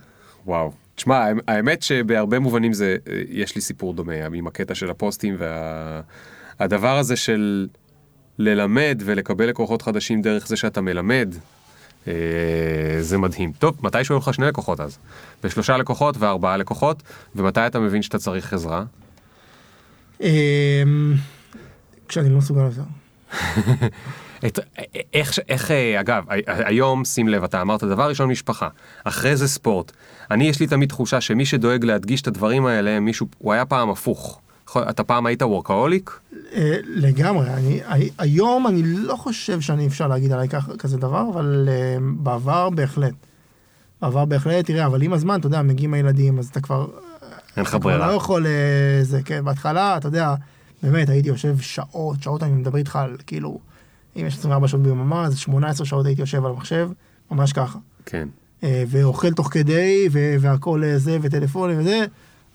וואו. 0.47 0.73
תשמע, 1.01 1.27
האמת 1.49 1.83
שבהרבה 1.83 2.39
מובנים 2.39 2.73
זה, 2.73 2.97
אה, 3.09 3.23
יש 3.29 3.55
לי 3.55 3.61
סיפור 3.61 3.95
דומה 3.95 4.13
עם 4.35 4.47
הקטע 4.47 4.75
של 4.75 4.91
הפוסטים 4.91 5.37
והדבר 6.59 6.99
הזה 6.99 7.17
של 7.17 7.69
ללמד 8.39 9.03
ולקבל 9.05 9.47
לקוחות 9.47 9.83
חדשים 9.83 10.23
דרך 10.23 10.47
זה 10.47 10.57
שאתה 10.57 10.81
מלמד, 10.81 11.35
אה, 12.09 12.13
זה 13.01 13.19
מדהים. 13.19 13.53
טוב, 13.59 13.79
מתי 13.83 14.05
שהיו 14.05 14.19
לך 14.19 14.35
שני 14.35 14.47
לקוחות 14.47 14.81
אז? 14.81 14.99
ושלושה 15.45 15.77
לקוחות 15.77 16.17
וארבעה 16.19 16.57
לקוחות, 16.57 17.03
ומתי 17.37 17.67
אתה 17.67 17.81
מבין 17.81 18.03
שאתה 18.03 18.19
צריך 18.19 18.53
עזרה? 18.53 18.85
אמ, 20.21 20.27
כשאני 22.09 22.29
לא 22.29 22.39
מסוגל 22.39 22.63
לזה. 22.63 22.83
את, 24.47 24.59
איך, 25.15 25.33
ש- 25.33 25.41
איך, 25.49 25.71
אה, 25.71 26.01
אגב, 26.01 26.25
היום, 26.47 27.05
שים 27.05 27.29
לב, 27.29 27.45
אתה 27.45 27.63
אמרת 27.63 27.85
דבר 27.85 28.09
ראשון 28.09 28.29
משפחה, 28.29 28.69
אחרי 29.05 29.37
זה 29.37 29.49
ספורט. 29.49 29.93
אני, 30.31 30.49
יש 30.49 30.61
לי 30.61 30.67
תמיד 30.67 30.89
תחושה 30.89 31.21
שמי 31.21 31.47
שדואג 31.47 31.85
להדגיש 31.85 32.23
את 32.23 32.27
הדברים 32.27 32.67
האלה, 32.67 33.01
מישהו, 33.01 33.27
הוא 33.39 33.53
היה 33.53 33.65
פעם 33.65 33.91
הפוך. 33.91 34.41
אתה 34.91 35.05
פעם 35.05 35.27
היית 35.27 35.43
וורקהוליק? 35.43 36.19
אה, 36.53 36.77
לגמרי, 36.85 37.49
אני, 37.49 37.81
היום 38.19 38.67
אני 38.67 38.83
לא 38.85 39.17
חושב 39.17 39.61
שאני 39.61 39.87
אפשר 39.87 40.09
להגיד 40.09 40.33
עליי 40.33 40.49
כך, 40.49 40.69
כזה 40.79 40.97
דבר, 40.97 41.25
אבל 41.33 41.69
אה, 41.73 41.97
בעבר 42.17 42.71
בהחלט. 42.71 43.15
בעבר 44.03 44.25
בהחלט, 44.25 44.65
תראה, 44.67 44.87
אבל 44.87 45.03
עם 45.03 45.13
הזמן, 45.13 45.41
אתה 45.41 45.47
יודע, 45.47 45.63
מגיעים 45.63 45.95
הילדים, 45.95 46.39
אז 46.39 46.49
אתה 46.49 46.61
כבר... 46.61 46.87
אין 47.57 47.65
לך 47.65 47.75
ברירה. 47.81 48.07
לא 48.07 48.13
יכול, 48.13 48.47
זה, 49.03 49.21
כן, 49.25 49.45
בהתחלה, 49.45 49.97
אתה 49.97 50.09
יודע, 50.09 50.35
באמת, 50.83 51.09
הייתי 51.09 51.29
יושב 51.29 51.59
שעות, 51.59 52.23
שעות, 52.23 52.43
אני 52.43 52.53
מדבר 52.53 52.79
איתך 52.79 52.97
על, 52.97 53.17
כאילו, 53.27 53.59
אם 54.17 54.27
יש 54.27 54.39
24 54.39 54.69
שעות 54.69 54.83
ביממה, 54.83 55.25
אז 55.25 55.39
18 55.39 55.87
שעות 55.87 56.07
הייתי 56.07 56.21
יושב 56.21 56.45
על 56.45 56.51
המחשב, 56.51 56.91
ממש 57.31 57.53
ככה. 57.53 57.79
כן. 58.07 58.29
אה, 58.65 58.85
ואוכל 58.89 59.33
תוך 59.33 59.49
כדי, 59.53 60.09
והכל 60.41 60.85
אה, 60.85 60.99
זה, 60.99 61.19
וטלפונים 61.23 61.81
וזה, 61.81 62.05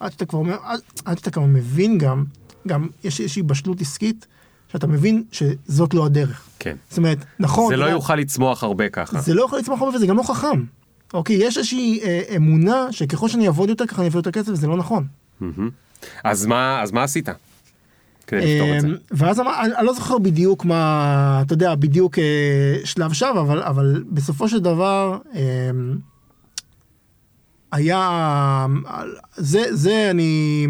עד 0.00 0.12
שאתה 0.12 0.26
כבר 0.26 0.40
עד, 0.62 0.80
עד 1.04 1.18
שאתה 1.18 1.30
כבר 1.30 1.44
מבין 1.44 1.98
גם, 1.98 2.24
גם 2.66 2.88
יש 3.04 3.20
איזושהי 3.20 3.42
בשלות 3.42 3.80
עסקית, 3.80 4.26
שאתה 4.72 4.86
מבין 4.86 5.24
שזאת 5.32 5.94
לא 5.94 6.06
הדרך. 6.06 6.48
כן. 6.58 6.76
זאת 6.88 6.98
אומרת, 6.98 7.18
נכון, 7.38 7.68
זה 7.68 7.76
לא 7.76 7.86
יוכל 7.86 8.16
לצמוח 8.16 8.62
הרבה 8.62 8.88
ככה. 8.88 9.20
זה 9.20 9.34
לא 9.34 9.44
יכול 9.44 9.58
לצמוח 9.58 9.82
הרבה 9.82 9.96
וזה 9.96 10.06
גם 10.06 10.16
לא 10.16 10.22
חכם. 10.22 10.64
אוקיי, 11.14 11.36
יש 11.36 11.58
איזושהי 11.58 12.00
אה, 12.02 12.22
אמונה 12.36 12.86
שככל 12.90 13.28
שאני 13.28 13.46
אעבוד 13.46 13.68
יותר, 13.68 13.86
ככה 13.86 14.02
אני 14.02 14.08
אביא 14.08 14.18
יותר 14.18 14.30
כסף, 14.30 14.48
וזה 14.48 14.66
לא 14.66 14.76
נכון. 14.76 15.06
מהמם. 15.40 15.70
אז 16.24 16.46
מה, 16.46 16.82
אז 16.82 16.92
מה 16.92 17.02
עשית? 17.02 17.28
כדי 18.26 18.40
לפתור 18.60 18.76
את 18.76 18.80
זה. 18.80 18.86
אמ, 18.88 18.94
ואז 19.10 19.40
אמר, 19.40 19.52
אני, 19.60 19.86
לא 19.86 19.92
זוכר 19.92 20.18
בדיוק 20.18 20.64
מה, 20.64 21.42
אתה 21.46 21.52
יודע, 21.54 21.74
בדיוק 21.74 22.18
אה, 22.18 22.24
שלב 22.84 23.12
שם, 23.12 23.34
אבל, 23.40 23.62
אבל 23.62 24.04
בסופו 24.10 24.48
של 24.48 24.58
דבר 24.58 25.18
אמ, 25.34 25.96
היה, 27.72 28.66
זה, 29.36 29.62
זה 29.70 30.08
אני, 30.10 30.66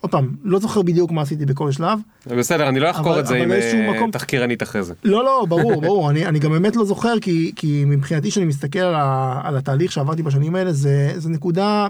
עוד 0.00 0.10
פעם, 0.10 0.36
לא 0.44 0.58
זוכר 0.58 0.82
בדיוק 0.82 1.10
מה 1.12 1.22
עשיתי 1.22 1.46
בכל 1.46 1.72
שלב. 1.72 1.98
בסדר, 2.26 2.68
אני 2.68 2.80
לא 2.80 2.90
אחקור 2.90 3.12
אבל- 3.12 3.20
את 3.20 3.26
זה 3.26 3.34
עם 3.36 3.52
אה, 3.52 3.90
מקום- 3.96 4.10
תחקירנית 4.10 4.62
אחרי 4.62 4.82
זה. 4.82 4.94
לא, 5.04 5.24
לא, 5.24 5.46
ברור, 5.48 5.80
ברור, 5.86 6.10
אני, 6.10 6.26
אני 6.26 6.38
גם 6.38 6.50
באמת 6.50 6.76
לא 6.76 6.84
זוכר, 6.84 7.14
כי, 7.20 7.52
כי 7.56 7.84
מבחינתי 7.86 8.30
שאני 8.30 8.46
מסתכל 8.46 8.78
על, 8.78 8.94
ה, 8.94 9.40
על 9.44 9.56
התהליך 9.56 9.92
שעברתי 9.92 10.22
בשנים 10.22 10.54
האלה, 10.54 10.72
זה, 10.72 11.12
זה 11.16 11.30
נקודה, 11.30 11.86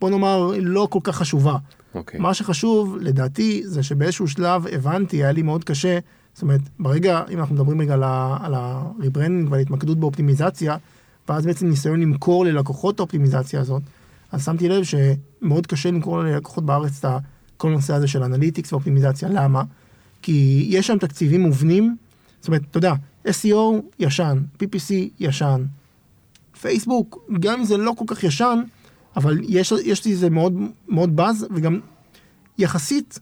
בוא 0.00 0.10
נאמר, 0.10 0.50
לא 0.60 0.86
כל 0.90 0.98
כך 1.04 1.16
חשובה. 1.16 1.56
אוקיי. 1.94 2.20
מה 2.20 2.34
שחשוב, 2.34 2.96
לדעתי, 3.00 3.62
זה 3.64 3.82
שבאיזשהו 3.82 4.28
שלב 4.28 4.66
הבנתי, 4.66 5.16
היה 5.16 5.32
לי 5.32 5.42
מאוד 5.42 5.64
קשה, 5.64 5.98
זאת 6.34 6.42
אומרת, 6.42 6.60
ברגע, 6.78 7.22
אם 7.30 7.38
אנחנו 7.38 7.54
מדברים 7.54 7.80
רגע 7.80 7.94
על 8.40 8.54
ה-rebranding 8.54 9.50
ועל 9.50 9.60
התמקדות 9.60 9.98
באופטימיזציה, 9.98 10.76
ואז 11.28 11.46
בעצם 11.46 11.68
ניסיון 11.68 12.00
למכור 12.00 12.44
ללקוחות 12.44 13.00
האופטימיזציה 13.00 13.60
הזאת, 13.60 13.82
אז 14.32 14.44
שמתי 14.44 14.68
לב 14.68 14.84
שמאוד 14.84 15.66
קשה 15.66 15.90
למכור 15.90 16.22
ללקוחות 16.22 16.66
בארץ 16.66 17.04
את 17.04 17.10
כל 17.56 17.68
הנושא 17.68 17.94
הזה 17.94 18.08
של 18.08 18.22
אנליטיקס 18.22 18.72
ואופטימיזציה. 18.72 19.28
למה? 19.28 19.62
כי 20.22 20.66
יש 20.68 20.86
שם 20.86 20.98
תקציבים 20.98 21.40
מובנים, 21.40 21.96
זאת 22.40 22.48
אומרת, 22.48 22.62
אתה 22.70 22.78
יודע, 22.78 22.94
SEO 23.26 23.82
ישן, 23.98 24.38
PPC 24.62 24.92
ישן, 25.20 25.64
פייסבוק, 26.60 27.30
גם 27.40 27.58
אם 27.58 27.64
זה 27.64 27.76
לא 27.76 27.92
כל 27.96 28.04
כך 28.08 28.24
ישן, 28.24 28.62
אבל 29.16 29.38
יש, 29.48 29.72
יש 29.84 30.04
לי 30.04 30.16
זה 30.16 30.30
מאוד 30.30 30.54
מאוד 30.88 31.16
באז, 31.16 31.46
וגם 31.54 31.80
יחסית, 32.58 33.18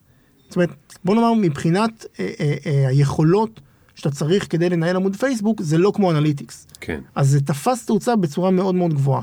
זאת 0.49 0.57
אומרת, 0.57 0.71
בוא 1.05 1.15
נאמר 1.15 1.33
מבחינת 1.35 2.07
אה, 2.21 2.31
אה, 2.41 2.55
אה, 2.67 2.89
היכולות 2.89 3.61
שאתה 3.95 4.11
צריך 4.11 4.47
כדי 4.51 4.69
לנהל 4.69 4.97
עמוד 4.97 5.17
פייסבוק, 5.17 5.63
זה 5.63 5.79
לא 5.79 5.93
כמו 5.95 6.11
אנליטיקס. 6.11 6.67
כן, 6.81 7.01
אז 7.15 7.29
זה 7.29 7.41
תפס 7.41 7.87
תאוצה 7.87 8.17
בצורה 8.17 8.51
מאוד 8.51 8.75
מאוד 8.75 8.95
גבוהה. 8.95 9.23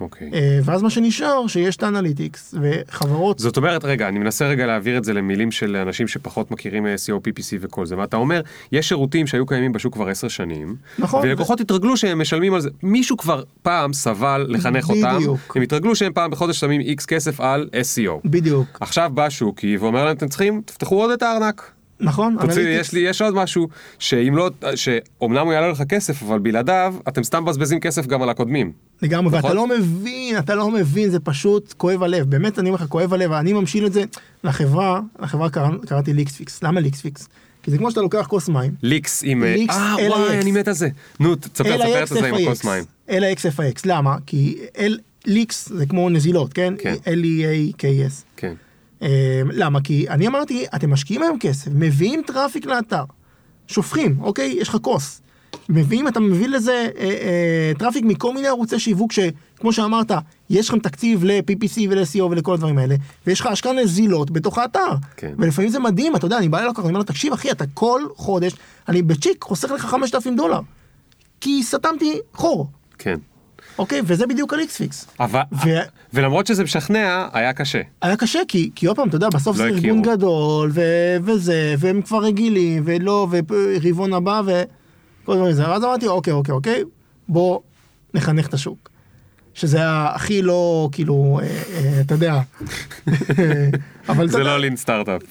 אוקיי. 0.00 0.30
אה, 0.34 0.58
ואז 0.64 0.82
מה 0.82 0.90
שנשאר, 0.90 1.46
שיש 1.46 1.76
את 1.76 1.82
האנליטיקס, 1.82 2.54
וחברות, 2.62 3.38
זאת 3.38 3.56
אומרת, 3.56 3.84
רגע, 3.84 4.08
אני 4.08 4.18
מנסה 4.18 4.46
רגע 4.48 4.66
להעביר 4.66 4.98
את 4.98 5.04
זה 5.04 5.12
למילים 5.12 5.50
של 5.50 5.76
אנשים 5.76 6.08
שפחות 6.08 6.50
מכירים 6.50 6.86
אה, 6.86 6.94
SEO, 6.94 7.28
PPC 7.28 7.56
וכל 7.60 7.86
זה, 7.86 7.98
ואתה 7.98 8.16
אומר, 8.16 8.40
יש 8.72 8.88
שירותים 8.88 9.26
שהיו 9.26 9.46
קיימים 9.46 9.72
בשוק 9.72 9.94
כבר 9.94 10.08
עשר 10.08 10.28
שנים, 10.28 10.76
נכון, 10.98 11.22
ולקוחות 11.24 11.60
התרגלו 11.60 11.96
שהם 11.96 12.20
משלמים 12.20 12.54
על 12.54 12.60
זה, 12.60 12.68
מישהו 12.82 13.16
כבר 13.16 13.42
פעם 13.62 13.92
סבל 13.92 14.46
לחנך 14.48 14.90
אותם, 14.90 15.16
בדיוק. 15.16 15.56
הם 15.56 15.62
התרגלו 15.62 15.96
שהם 15.96 16.12
פעם 16.12 16.30
בחודש 16.30 16.60
שמים 16.60 16.80
איקס 16.80 17.06
כסף 17.06 17.40
על 17.40 17.68
SEO. 17.72 18.20
בדיוק, 18.24 18.78
עכשיו 18.80 19.10
בא 19.14 19.30
שוקי 19.30 19.76
ואומר 19.76 20.04
להם, 20.04 20.16
אתם 20.16 20.28
צריכים, 20.28 20.62
תפתחו 20.64 21.00
עוד 21.00 21.10
את 21.10 21.22
הארנק. 21.22 21.77
נכון, 22.00 22.36
תוציא, 22.40 22.62
אנליטיקס. 22.62 22.86
יש 22.88 22.92
לי, 22.92 23.00
יש 23.00 23.22
עוד 23.22 23.34
משהו, 23.34 23.68
שאם 23.98 24.36
לא, 24.36 24.50
שאומנם 24.74 25.44
הוא 25.44 25.52
יעלה 25.52 25.68
לך 25.68 25.82
כסף, 25.88 26.22
אבל 26.22 26.38
בלעדיו, 26.38 26.94
אתם 27.08 27.24
סתם 27.24 27.42
מבזבזים 27.42 27.80
כסף 27.80 28.06
גם 28.06 28.22
על 28.22 28.28
הקודמים. 28.28 28.72
לגמרי, 29.02 29.26
ואתה 29.32 29.38
נכון? 29.38 29.56
לא 29.56 29.66
מבין, 29.66 30.38
אתה 30.38 30.54
לא 30.54 30.70
מבין, 30.70 31.10
זה 31.10 31.20
פשוט 31.20 31.74
כואב 31.76 32.02
הלב, 32.02 32.30
באמת 32.30 32.58
אני 32.58 32.68
אומר 32.68 32.80
לך, 32.82 32.88
כואב 32.88 33.14
הלב, 33.14 33.32
אני 33.32 33.52
ממשיל 33.52 33.86
את 33.86 33.92
זה 33.92 34.04
לחברה, 34.44 35.00
לחברה 35.20 35.50
קרא, 35.50 35.68
קראתי 35.86 36.12
LeaksFix, 36.12 36.62
למה 36.62 36.80
LeaksFix? 36.80 37.28
כי 37.62 37.70
זה 37.70 37.78
כמו 37.78 37.90
שאתה 37.90 38.00
לוקח 38.00 38.26
כוס 38.28 38.48
מים, 38.48 38.74
leaks 38.82 39.22
עם... 39.26 39.44
אה, 39.44 39.54
leaks 39.54 39.74
אה, 39.76 39.94
leaks. 39.96 40.10
וואי, 40.10 40.38
אני 40.40 40.52
מת 40.52 40.68
על 40.68 40.74
זה. 40.74 40.88
נו, 41.20 41.34
תספר, 41.34 41.76
תספר 41.76 42.02
את 42.02 42.08
זה 42.08 42.28
עם 42.28 42.34
הכוס 42.34 42.64
מים. 42.64 42.84
LeaksFix, 43.08 43.80
למה? 43.84 44.16
כי 44.26 44.58
L- 44.76 45.00
leaks 45.26 45.68
זה 45.68 45.86
כמו 45.86 46.10
נזילות, 46.10 46.52
כן? 46.52 46.74
כן. 46.78 46.94
L-E-A-K-S. 47.04 48.22
כן. 48.36 48.54
אה, 49.02 49.42
למה? 49.52 49.80
כי 49.80 50.08
אני 50.08 50.26
אמרתי, 50.26 50.66
אתם 50.76 50.90
משקיעים 50.90 51.22
היום 51.22 51.38
כסף, 51.38 51.70
מביאים 51.74 52.22
traffic 52.26 52.66
לאתר, 52.66 53.04
שופכים, 53.66 54.16
אוקיי? 54.20 54.56
יש 54.60 54.68
לך 54.68 54.76
כוס. 54.82 55.20
מביאים, 55.68 56.08
אתה 56.08 56.20
מביא 56.20 56.48
לזה 56.48 56.88
אה, 56.98 57.04
אה, 57.04 57.72
traffic 57.78 58.04
מכל 58.04 58.34
מיני 58.34 58.48
ערוצי 58.48 58.78
שיווק 58.78 59.12
שכמו 59.12 59.72
שאמרת, 59.72 60.12
יש 60.50 60.68
לכם 60.68 60.78
תקציב 60.78 61.24
ל-PPC 61.24 61.80
ול-SEO 61.90 62.22
ולכל 62.22 62.54
הדברים 62.54 62.78
האלה, 62.78 62.94
ויש 63.26 63.40
לך 63.40 63.46
השקעה 63.46 63.72
נזילות 63.72 64.30
בתוך 64.30 64.58
האתר. 64.58 64.94
כן. 65.16 65.34
ולפעמים 65.38 65.70
זה 65.70 65.78
מדהים, 65.78 66.16
אתה 66.16 66.26
יודע, 66.26 66.38
אני 66.38 66.48
בא 66.48 66.60
ללקוח, 66.60 66.84
אני 66.84 66.88
אומר 66.88 66.98
לו, 66.98 67.04
תקשיב 67.04 67.32
אחי, 67.32 67.50
אתה 67.50 67.64
כל 67.74 68.02
חודש, 68.16 68.52
אני 68.88 69.02
בצ'יק 69.02 69.44
חוסך 69.44 69.70
לך 69.70 69.86
5,000 69.86 70.36
דולר. 70.36 70.60
כי 71.40 71.62
סתמתי 71.62 72.18
חור, 72.34 72.66
כן. 72.98 73.18
אוקיי? 73.78 74.00
וזה 74.04 74.26
בדיוק 74.26 74.52
על-איקספיקס. 74.52 75.06
אבל, 75.20 75.40
ו- 75.64 75.68
ולמרות 76.12 76.46
שזה 76.46 76.64
משכנע, 76.64 77.26
היה 77.32 77.52
קשה. 77.52 77.80
היה 78.02 78.16
קשה, 78.16 78.38
כי, 78.48 78.70
כי 78.74 78.86
עוד 78.86 78.96
פעם, 78.96 79.08
אתה 79.08 79.16
יודע, 79.16 79.28
בסוף 79.28 79.58
לא 79.58 79.62
זה 79.64 79.76
הכירו. 79.76 79.96
ארגון 79.96 80.02
גדול, 80.02 80.70
ו- 80.74 81.16
וזה, 81.24 81.74
והם 81.78 82.02
כבר 82.02 82.18
רגילים, 82.18 82.82
ולא, 82.86 83.28
ורבעון 83.30 84.12
הבא, 84.12 84.42
וכל 84.44 85.32
הדברים 85.32 85.50
הזה. 85.52 85.68
ואז 85.70 85.84
אמרתי, 85.84 86.06
אוקיי, 86.06 86.32
אוקיי, 86.32 86.54
אוקיי, 86.54 86.82
בוא 87.28 87.60
נחנך 88.14 88.46
את 88.46 88.54
השוק. 88.54 88.88
שזה 89.54 89.78
הכי 89.84 90.42
לא, 90.42 90.88
כאילו, 90.92 91.40
אה, 91.42 91.46
אה, 91.74 92.00
אתה 92.00 92.14
יודע. 92.14 92.40
אבל 94.08 94.24
אתה 94.24 94.32
זה 94.32 94.38
לא 94.44 94.58
לין 94.60 94.76
סטארט-אפ. 94.76 95.22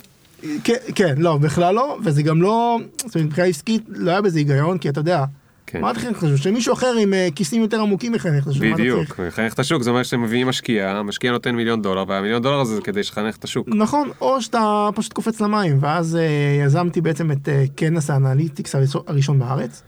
כן, 0.64 0.74
כן, 0.96 1.16
לא, 1.18 1.38
בכלל 1.38 1.76
לא, 1.76 1.98
וזה 2.04 2.24
גם 2.24 2.42
לא, 2.42 2.78
זאת 2.98 3.16
אומרת, 3.16 3.28
מבחינה 3.28 3.48
עסקית 3.48 3.84
לא 3.88 4.12
היה 4.12 4.22
בזה 4.22 4.40
היגיון, 4.40 4.78
כי 4.78 4.90
אתה 4.90 5.00
יודע, 5.00 5.24
כן. 5.68 5.82
מה 5.82 5.92
אתה 5.92 6.00
חושב? 6.14 6.36
שמישהו 6.36 6.74
אחר 6.74 6.94
עם 7.02 7.14
אה, 7.14 7.28
כיסים 7.36 7.62
יותר 7.62 7.82
עמוקים 7.82 8.16
יחנך 8.16 8.44
צריך? 8.44 8.62
בדיוק, 8.74 9.20
לחנך 9.20 9.54
את 9.54 9.60
השוק, 9.60 9.84
זה 9.84 9.90
אומר 9.90 10.04
שאתם 10.04 10.22
מביאים 10.22 10.48
משקיע, 10.48 10.90
המשקיע 10.90 11.32
נותן 11.32 11.56
מיליון 11.56 11.82
דולר, 11.82 12.04
והמיליון 12.08 12.42
דולר 12.42 12.60
הזה 12.60 12.76
זה 12.76 12.82
כדי 12.82 13.04
שחנך 13.04 13.36
את 13.38 13.44
השוק. 13.44 13.68
נכון, 13.76 14.10
או 14.22 14.42
שאתה 14.42 14.90
פשוט 14.96 15.14
קופץ 15.14 15.42
למים, 15.42 15.78
ואז 15.82 16.16
אה, 16.16 16.24
יזמתי 16.66 17.02
בעצם 17.02 17.32
את 17.32 17.50
אה, 17.50 17.64
כנס 17.78 18.10
האנליטיקס 18.10 18.76
הראשון- 19.08 19.40
בארץ. 19.40 19.84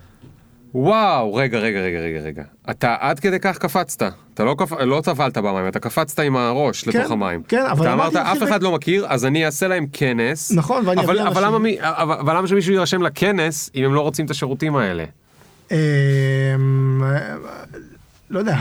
וואו, 0.75 1.34
רגע, 1.36 1.59
רגע, 1.59 1.80
רגע, 1.80 1.99
רגע, 1.99 2.19
רגע. 2.19 2.43
אתה 2.69 2.95
עד 2.99 3.19
כדי 3.19 3.39
כך 3.39 3.57
קפצת. 3.57 4.03
אתה 4.34 4.43
לא, 4.43 4.55
קפ... 4.57 4.71
לא 4.73 5.01
טבלת 5.03 5.38
במים, 5.38 5.67
אתה 5.67 5.80
קפצת 5.80 6.19
עם 6.19 6.36
הראש 6.36 6.84
כן, 6.84 6.99
לתוך 6.99 7.11
המים. 7.11 7.43
כן, 7.47 7.65
אבל 7.71 7.82
אתה 7.86 7.93
אמרת, 7.93 8.15
אף 8.15 8.43
אחד 8.43 8.63
לא 8.63 8.71
מכיר, 8.71 9.05
אז 9.09 9.25
אני 9.25 9.45
אעשה 9.45 9.67
להם 9.67 9.86
כנס. 9.93 10.51
נכון, 10.51 10.88
ואני 10.88 11.01
אבל, 11.01 11.19
אביא 11.19 11.27
אבל, 11.32 11.45
למה, 11.45 11.57
אנשים. 11.57 11.63
מי- 11.63 11.77
אבל, 11.82 12.15
אבל 12.19 12.38
למה 12.38 12.47
שמישהו 12.47 12.73
יירשם 12.73 13.01
לכנס 13.01 13.71
אם 13.75 13.84
הם 13.84 13.93
לא 13.93 14.01
רוצים 14.01 14.25
את 14.25 14.32
השירותים 14.32 14.75
האלה? 14.75 15.03
אה, 15.72 16.55
לא 18.30 18.39
יודע, 18.39 18.57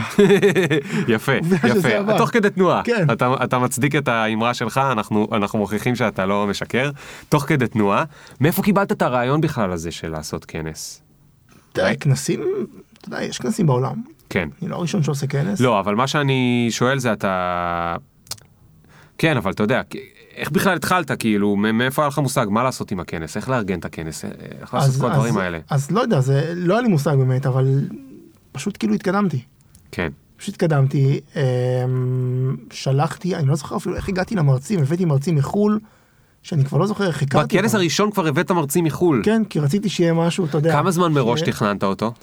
יפה, 1.13 1.31
יפה. 1.67 2.17
תוך 2.17 2.29
כדי 2.29 2.49
תנועה. 2.49 2.81
כן. 2.83 3.07
אתה, 3.11 3.33
אתה 3.43 3.59
מצדיק 3.59 3.95
את 3.95 4.07
האמרה 4.07 4.53
שלך, 4.53 4.77
אנחנו, 4.91 5.27
אנחנו 5.31 5.59
מוכיחים 5.59 5.95
שאתה 5.95 6.25
לא 6.25 6.47
משקר. 6.47 6.91
תוך 7.29 7.43
כדי 7.43 7.67
תנועה. 7.67 8.03
מאיפה 8.41 8.63
קיבלת 8.63 8.91
את 8.91 9.01
הרעיון 9.01 9.41
בכלל 9.41 9.71
הזה 9.71 9.91
של 9.91 10.09
לעשות 10.09 10.45
כנס? 10.45 11.01
תראה, 11.71 11.95
כנסים, 11.95 12.43
אתה 12.97 13.07
יודע, 13.07 13.23
יש 13.23 13.37
כנסים 13.37 13.65
בעולם, 13.65 14.01
כן. 14.29 14.49
אני 14.61 14.69
לא 14.69 14.75
הראשון 14.75 15.03
שעושה 15.03 15.27
כנס. 15.27 15.59
לא, 15.59 15.79
אבל 15.79 15.95
מה 15.95 16.07
שאני 16.07 16.67
שואל 16.69 16.99
זה 16.99 17.13
אתה... 17.13 17.95
כן, 19.17 19.37
אבל 19.37 19.51
אתה 19.51 19.63
יודע, 19.63 19.81
איך 20.35 20.51
בכלל 20.51 20.75
התחלת, 20.75 21.11
כאילו, 21.11 21.55
מאיפה 21.55 22.01
היה 22.01 22.07
לך 22.07 22.19
מושג, 22.19 22.45
מה 22.49 22.63
לעשות 22.63 22.91
עם 22.91 22.99
הכנס, 22.99 23.37
איך 23.37 23.49
לארגן 23.49 23.79
את 23.79 23.85
הכנס, 23.85 24.25
איך 24.61 24.73
לעשות 24.73 24.95
את 24.95 25.01
כל 25.01 25.11
הדברים 25.11 25.37
האלה. 25.37 25.59
אז 25.69 25.91
לא 25.91 26.01
יודע, 26.01 26.21
זה 26.21 26.53
לא 26.55 26.73
היה 26.73 26.81
לי 26.81 26.87
מושג 26.87 27.15
באמת, 27.15 27.45
אבל 27.45 27.87
פשוט 28.51 28.77
כאילו 28.79 28.93
התקדמתי. 28.93 29.41
כן, 29.91 30.09
פשוט 30.37 30.55
התקדמתי, 30.55 31.19
אמ, 31.35 32.55
שלחתי, 32.71 33.35
אני 33.35 33.47
לא 33.47 33.55
זוכר 33.55 33.77
אפילו 33.77 33.95
איך 33.95 34.09
הגעתי 34.09 34.35
למרצים, 34.35 34.79
הבאתי 34.79 35.05
מרצים 35.05 35.35
מחו"ל, 35.35 35.79
שאני 36.43 36.65
כבר 36.65 36.77
לא 36.77 36.87
זוכר 36.87 37.07
איך 37.07 37.21
הכרתי 37.21 37.57
בכנס. 37.57 37.75
הראשון 37.75 38.11
כבר 38.11 38.27
הבאת 38.27 38.51
מרצים 38.51 38.83
מחו"ל. 38.83 39.21
כן, 39.25 39.43
כי 39.43 39.59
רציתי 39.59 39.89
שיהיה 39.89 40.13
משהו, 40.13 40.45
אתה 40.45 40.57
יודע. 40.57 40.71
כמה 40.71 40.91
זמן 40.91 41.13
מראש 41.13 41.41
תכננת 41.41 41.83
אותו? 41.83 42.13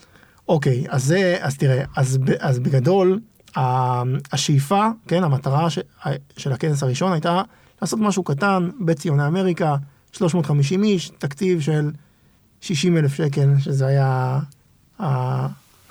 אוקיי, 0.48 0.84
אז 0.88 1.04
זה, 1.04 1.36
אז 1.40 1.56
תראה, 1.56 1.84
אז, 1.96 2.18
אז 2.38 2.58
בגדול, 2.58 3.20
השאיפה, 4.32 4.86
כן, 5.08 5.24
המטרה 5.24 5.70
ש, 5.70 5.78
של 6.36 6.52
הכנס 6.52 6.82
הראשון 6.82 7.12
הייתה 7.12 7.42
לעשות 7.82 8.00
משהו 8.00 8.22
קטן 8.22 8.68
בציוני 8.80 9.26
אמריקה, 9.26 9.76
350 10.12 10.82
איש, 10.82 11.10
תקציב 11.18 11.60
של 11.60 11.90
60 12.60 12.96
אלף 12.96 13.14
שקל, 13.14 13.48
שזה 13.58 13.86
היה 13.86 14.38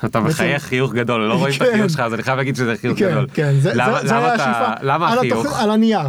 אתה 0.06 0.20
מחייך 0.20 0.64
חיוך 0.64 0.94
גדול, 0.94 1.22
לא 1.22 1.34
רואים 1.34 1.54
את 1.56 1.60
כן. 1.60 1.66
החיוך 1.74 1.90
שלך, 1.92 2.00
אז 2.00 2.14
אני 2.14 2.24
חייב 2.24 2.38
להגיד 2.38 2.56
שזה 2.56 2.74
חיוך 2.82 3.00
כן, 3.00 3.12
גדול. 3.12 3.28
כן, 3.34 3.54
זה, 3.60 3.72
למה- 3.74 4.08
זה, 4.08 4.18
היה 4.18 4.34
השאיפה. 4.34 4.74
למה 4.82 5.14
החיוך? 5.14 5.60
על 5.60 5.72
הנייר. 5.72 6.08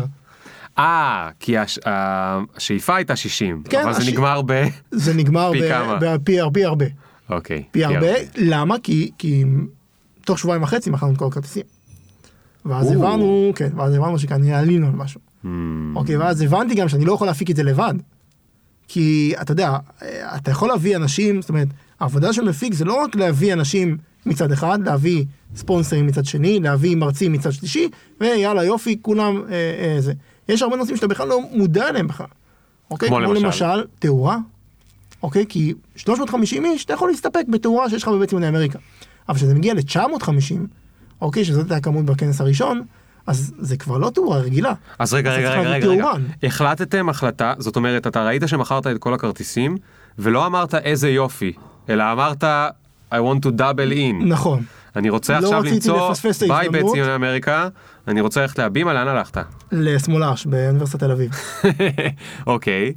אה, 0.79 1.29
כי 1.41 1.59
הש- 1.59 1.79
השאיפה 1.87 2.97
הייתה 2.97 3.17
60, 3.17 3.63
כן, 3.71 3.83
אבל 3.83 3.93
זה 3.93 4.11
נגמר 4.13 4.43
ב... 4.47 4.65
זה 4.91 5.15
נגמר 5.15 5.53
פי 6.25 6.41
הרבה 6.41 6.67
הרבה. 6.67 6.85
אוקיי. 7.31 7.63
פי 7.71 7.85
הרבה. 7.85 8.07
למה? 8.37 8.77
כי, 8.83 9.11
תוך 10.25 10.39
שבועיים 10.39 10.63
וחצי 10.63 10.91
מכרנו 10.91 11.13
את 11.13 11.19
כל 11.19 11.27
הכרטיסים. 11.27 11.63
ואז. 12.65 12.93
הבנו, 12.93 13.53
כן, 13.57 13.69
ואז 13.77 13.95
הבנו 13.95 14.19
שכנראה 14.19 14.59
עלינו 14.59 14.87
על 14.87 14.93
משהו. 14.93 15.21
Hmm, 15.47 15.97
אוקיי, 15.97 16.17
ואז 16.17 16.41
הבנתי 16.41 16.75
גם 16.75 16.89
שאני 16.89 17.05
לא 17.05 17.13
יכול 17.13 17.27
להפיק 17.27 17.51
את 17.51 17.57
זה 17.57 17.63
לבד. 17.63 17.95
כי 18.89 19.35
אתה 19.41 19.53
יודע, 19.53 19.77
אתה 20.37 20.51
יכול 20.51 20.69
להביא 20.69 20.97
אנשים, 20.97 21.43
זאת 21.43 21.49
אומרת, 21.49 21.69
העבודה 22.01 22.33
של 22.33 22.45
מפיק 22.49 22.75
זה 22.75 22.85
לא 22.85 23.03
רק 23.03 23.17
להביא 23.17 23.53
אנשים 23.53 23.97
מצד 24.27 24.53
אחד, 24.53 24.79
להביא 24.85 25.25
ספונסרים 25.57 26.07
מצד 26.07 26.25
שני, 26.25 26.61
להביא 26.61 26.97
מרצים 26.97 27.33
מצד 27.33 27.53
שלישי, 27.53 27.89
ויאללה 28.21 28.65
יופי, 28.65 28.99
כולם 29.03 29.43
אה, 29.49 29.53
אה, 29.53 30.01
זה. 30.01 30.13
יש 30.49 30.63
הרבה 30.63 30.77
נושאים 30.77 30.97
שאתה 30.97 31.07
בכלל 31.07 31.29
לא 31.29 31.41
מודע 31.53 31.89
אליהם 31.89 32.07
בכלל. 32.07 32.27
אוקיי? 32.91 33.09
כמו 33.09 33.17
כמו 33.17 33.35
למשל? 33.35 33.45
למשל, 33.67 33.85
תאורה. 33.99 34.39
אוקיי? 35.23 35.45
כי 35.49 35.75
350 35.97 36.65
איש, 36.65 36.85
אתה 36.85 36.93
יכול 36.93 37.11
להסתפק 37.11 37.45
בתאורה 37.49 37.91
שיש 37.91 38.03
לך 38.03 38.09
בבית 38.09 38.29
ציוני 38.29 38.49
אמריקה. 38.49 38.79
אבל 39.29 39.37
כשזה 39.37 39.55
מגיע 39.55 39.75
ל-950, 39.75 40.55
אוקיי, 41.21 41.45
שזאת 41.45 41.63
הייתה 41.63 41.77
הכמות 41.77 42.05
בכנס 42.05 42.41
הראשון, 42.41 42.83
אז 43.27 43.55
זה 43.59 43.77
כבר 43.77 43.99
לא 43.99 44.11
תאורה 44.11 44.39
רגילה. 44.39 44.73
אז 44.99 45.15
רגע, 45.15 45.33
רגע, 45.33 45.51
רגע, 45.51 45.71
רגע, 45.71 45.89
רגע. 45.89 46.11
החלטתם 46.43 47.09
החלטה, 47.09 47.55
זאת 47.59 47.77
אומרת, 47.77 48.07
אתה 48.07 48.27
ראית 48.27 48.43
שמכרת 48.47 48.87
את 48.87 48.99
כל 48.99 49.15
הכרטיסים, 49.15 49.77
ולא 50.19 50.47
אמרת 50.47 50.75
איזה 50.75 51.11
יופי, 51.11 51.53
אלא 51.89 52.13
אמרת, 52.13 52.45
I 53.13 53.17
want 53.17 53.47
to 53.47 53.49
double 53.59 53.93
in. 53.93 54.25
נכון. 54.25 54.63
אני 54.97 55.11
רוצה 55.11 55.41
לא 55.41 55.47
עכשיו 55.47 55.63
למצוא 55.63 56.13
ביי 56.41 56.49
בית 56.49 56.51
ההזדמנות. 56.51 56.95
ציוני 56.95 57.15
אמריקה, 57.15 57.69
אני 58.09 58.21
רוצה 58.21 58.41
ללכת 58.41 58.59
להבימה, 58.59 58.93
לאן 58.93 59.09
הלכת? 59.09 59.39
לשמאלש 59.73 60.47
באוניברסיטת 60.47 61.01
תל 61.01 61.11
אביב. 61.11 61.31
אוקיי, 62.47 62.93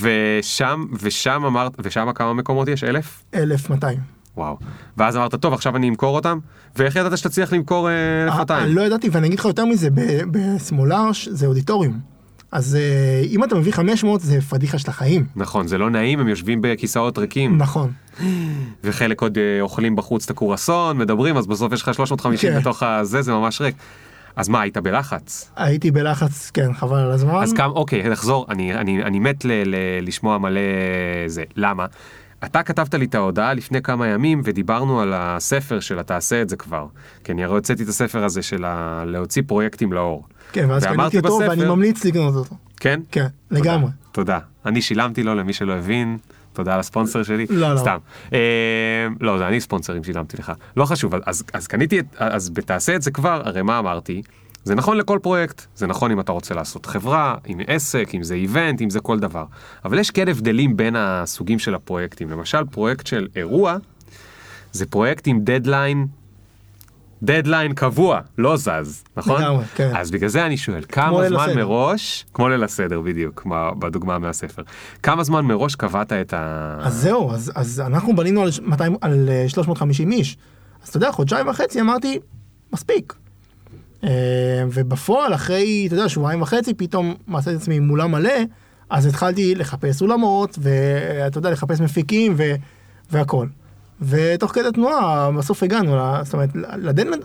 ושם, 0.00 0.84
ושם 1.00 1.44
אמרת, 1.46 1.72
ושם 1.78 2.08
כמה 2.14 2.34
מקומות 2.34 2.68
יש? 2.68 2.84
אלף? 2.84 3.22
1200. 3.34 3.98
וואו. 4.36 4.56
ואז 4.96 5.16
אמרת, 5.16 5.34
טוב, 5.34 5.52
עכשיו 5.54 5.76
אני 5.76 5.88
אמכור 5.88 6.16
אותם? 6.16 6.38
ואיך 6.76 6.96
ידעת 6.96 7.18
שתצליח 7.18 7.52
למכור 7.52 7.88
אה, 7.88 7.92
אה, 7.92 8.24
1200? 8.24 8.74
לא 8.74 8.80
ידעתי, 8.80 9.08
ואני 9.12 9.26
אגיד 9.26 9.38
לך 9.38 9.44
יותר 9.44 9.64
מזה, 9.64 9.90
ב- 9.90 10.22
בשמאלש 10.30 11.28
זה 11.28 11.46
אודיטוריום. 11.46 12.14
אז 12.52 12.76
אה, 12.76 13.22
אם 13.30 13.44
אתה 13.44 13.54
מביא 13.54 13.72
500 13.72 14.20
זה 14.20 14.40
פדיחה 14.40 14.78
של 14.78 14.90
החיים. 14.90 15.26
נכון, 15.36 15.66
זה 15.66 15.78
לא 15.78 15.90
נעים, 15.90 16.20
הם 16.20 16.28
יושבים 16.28 16.58
בכיסאות 16.62 17.18
ריקים, 17.18 17.58
נכון. 17.58 17.92
וחלק 18.84 19.22
עוד 19.22 19.38
אה, 19.38 19.60
אוכלים 19.60 19.96
בחוץ 19.96 20.24
את 20.24 20.30
הקורסון, 20.30 20.98
מדברים, 20.98 21.36
אז 21.36 21.46
בסוף 21.46 21.72
יש 21.72 21.82
לך 21.82 21.94
350 21.94 22.50
כן. 22.52 22.60
בתוך 22.60 22.82
הזה, 22.82 23.22
זה 23.22 23.32
ממש 23.32 23.60
ריק. 23.60 23.74
אז 24.36 24.48
מה, 24.48 24.60
היית 24.60 24.76
בלחץ? 24.76 25.50
הייתי 25.56 25.90
בלחץ, 25.90 26.50
כן, 26.50 26.72
חבל 26.72 26.98
על 26.98 27.10
הזמן. 27.10 27.34
אז 27.34 27.52
כמה, 27.52 27.72
אוקיי, 27.72 28.08
נחזור, 28.08 28.46
אני, 28.48 28.74
אני, 28.74 29.02
אני 29.02 29.18
מת 29.18 29.44
ל, 29.44 29.52
ל, 29.66 29.76
לשמוע 30.02 30.38
מלא 30.38 30.60
זה. 31.26 31.42
למה? 31.56 31.86
אתה 32.44 32.62
כתבת 32.62 32.94
לי 32.94 33.04
את 33.04 33.14
ההודעה 33.14 33.54
לפני 33.54 33.82
כמה 33.82 34.06
ימים 34.08 34.40
ודיברנו 34.44 35.00
על 35.00 35.12
הספר 35.16 35.80
של 35.80 35.98
התעשה 35.98 36.42
את 36.42 36.48
זה 36.48 36.56
כבר. 36.56 36.86
כי 37.24 37.32
אני 37.32 37.44
הרי 37.44 37.54
הוצאתי 37.54 37.82
את 37.82 37.88
הספר 37.88 38.24
הזה 38.24 38.42
של 38.42 38.64
ה... 38.64 39.04
להוציא 39.06 39.42
פרויקטים 39.46 39.92
לאור. 39.92 40.26
כן, 40.52 40.70
ואז 40.70 40.84
קניתי 40.84 41.16
אותו 41.18 41.38
בספר- 41.38 41.50
ואני 41.50 41.64
ממליץ 41.64 42.04
לקנות 42.04 42.34
אותו. 42.34 42.54
כן? 42.80 43.00
כן, 43.12 43.26
תודה, 43.48 43.60
לגמרי. 43.60 43.90
תודה. 44.12 44.38
אני 44.66 44.82
שילמתי 44.82 45.22
לו 45.22 45.34
למי 45.34 45.52
שלא 45.52 45.72
הבין. 45.72 46.18
תודה 46.52 46.74
על 46.74 46.80
הספונסר 46.80 47.22
שלי. 47.22 47.46
לא, 47.50 47.74
לא. 47.74 47.78
סתם. 47.78 47.96
אה, 48.32 48.38
לא, 49.20 49.38
זה 49.38 49.48
אני 49.48 49.60
ספונסרים 49.60 50.04
שילמתי 50.04 50.36
לך. 50.36 50.52
לא 50.76 50.84
חשוב, 50.84 51.12
אז, 51.26 51.44
אז 51.52 51.66
קניתי 51.66 51.98
את, 52.00 52.04
אז 52.18 52.50
בתעשה 52.50 52.96
את 52.96 53.02
זה 53.02 53.10
כבר, 53.10 53.42
הרי 53.44 53.62
מה 53.62 53.78
אמרתי? 53.78 54.22
זה 54.64 54.74
נכון 54.74 54.96
לכל 54.96 55.18
פרויקט, 55.22 55.66
זה 55.76 55.86
נכון 55.86 56.10
אם 56.10 56.20
אתה 56.20 56.32
רוצה 56.32 56.54
לעשות 56.54 56.86
חברה, 56.86 57.36
עם 57.46 57.60
עסק, 57.66 58.08
אם 58.14 58.22
זה 58.22 58.34
event, 58.34 58.80
אם 58.80 58.90
זה 58.90 59.00
כל 59.00 59.18
דבר. 59.18 59.44
אבל 59.84 59.98
יש 59.98 60.10
כן 60.10 60.28
הבדלים 60.28 60.76
בין 60.76 60.96
הסוגים 60.98 61.58
של 61.58 61.74
הפרויקטים. 61.74 62.30
למשל, 62.30 62.64
פרויקט 62.70 63.06
של 63.06 63.28
אירוע, 63.36 63.76
זה 64.72 64.86
פרויקט 64.86 65.26
עם 65.26 65.40
דדליין, 65.44 66.06
דדליין 67.22 67.74
קבוע, 67.74 68.20
לא 68.38 68.56
זז, 68.56 69.04
נכון? 69.16 69.42
לגמרי, 69.42 69.64
כן. 69.64 69.90
אז 69.96 70.10
בגלל 70.10 70.28
זה 70.28 70.46
אני 70.46 70.56
שואל, 70.56 70.84
כמה 70.88 71.28
זמן 71.28 71.40
הסדר. 71.40 71.56
מראש, 71.56 72.24
כמו 72.34 72.48
ליל 72.48 72.64
הסדר 72.64 73.00
בדיוק, 73.00 73.40
כמו 73.42 73.56
בדוגמה 73.78 74.18
מהספר, 74.18 74.62
כמה 75.02 75.24
זמן 75.24 75.44
מראש 75.44 75.74
קבעת 75.74 76.12
את 76.12 76.32
ה... 76.32 76.76
אז 76.80 76.94
זהו, 76.94 77.32
אז, 77.32 77.52
אז 77.54 77.80
אנחנו 77.80 78.16
בנינו 78.16 78.42
על, 78.42 78.50
200, 78.62 78.96
על 79.00 79.28
אה, 79.28 79.48
350 79.48 80.12
איש. 80.12 80.36
אז 80.82 80.88
אתה 80.88 80.96
יודע, 80.96 81.12
חודשיים 81.12 81.48
וחצי 81.48 81.80
אמרתי, 81.80 82.18
מספיק. 82.72 83.14
אה, 84.04 84.10
ובפועל, 84.72 85.34
אחרי, 85.34 85.84
אתה 85.86 85.94
יודע, 85.94 86.08
שבועיים 86.08 86.42
וחצי, 86.42 86.74
פתאום 86.74 87.14
מצאתי 87.28 87.56
את 87.56 87.60
עצמי 87.60 87.76
עם 87.76 87.90
אולם 87.90 88.10
מלא, 88.10 88.34
אז 88.90 89.06
התחלתי 89.06 89.54
לחפש 89.54 90.02
אולמות, 90.02 90.58
ואתה 90.62 91.38
יודע, 91.38 91.50
לחפש 91.50 91.80
מפיקים 91.80 92.34
ו, 92.36 92.54
והכל. 93.10 93.46
ותוך 94.00 94.52
כדי 94.52 94.72
תנועה, 94.74 95.30
בסוף 95.38 95.62
הגענו, 95.62 95.96
זאת 96.22 96.32
אומרת, 96.34 96.48
לדדליין, 96.78 97.20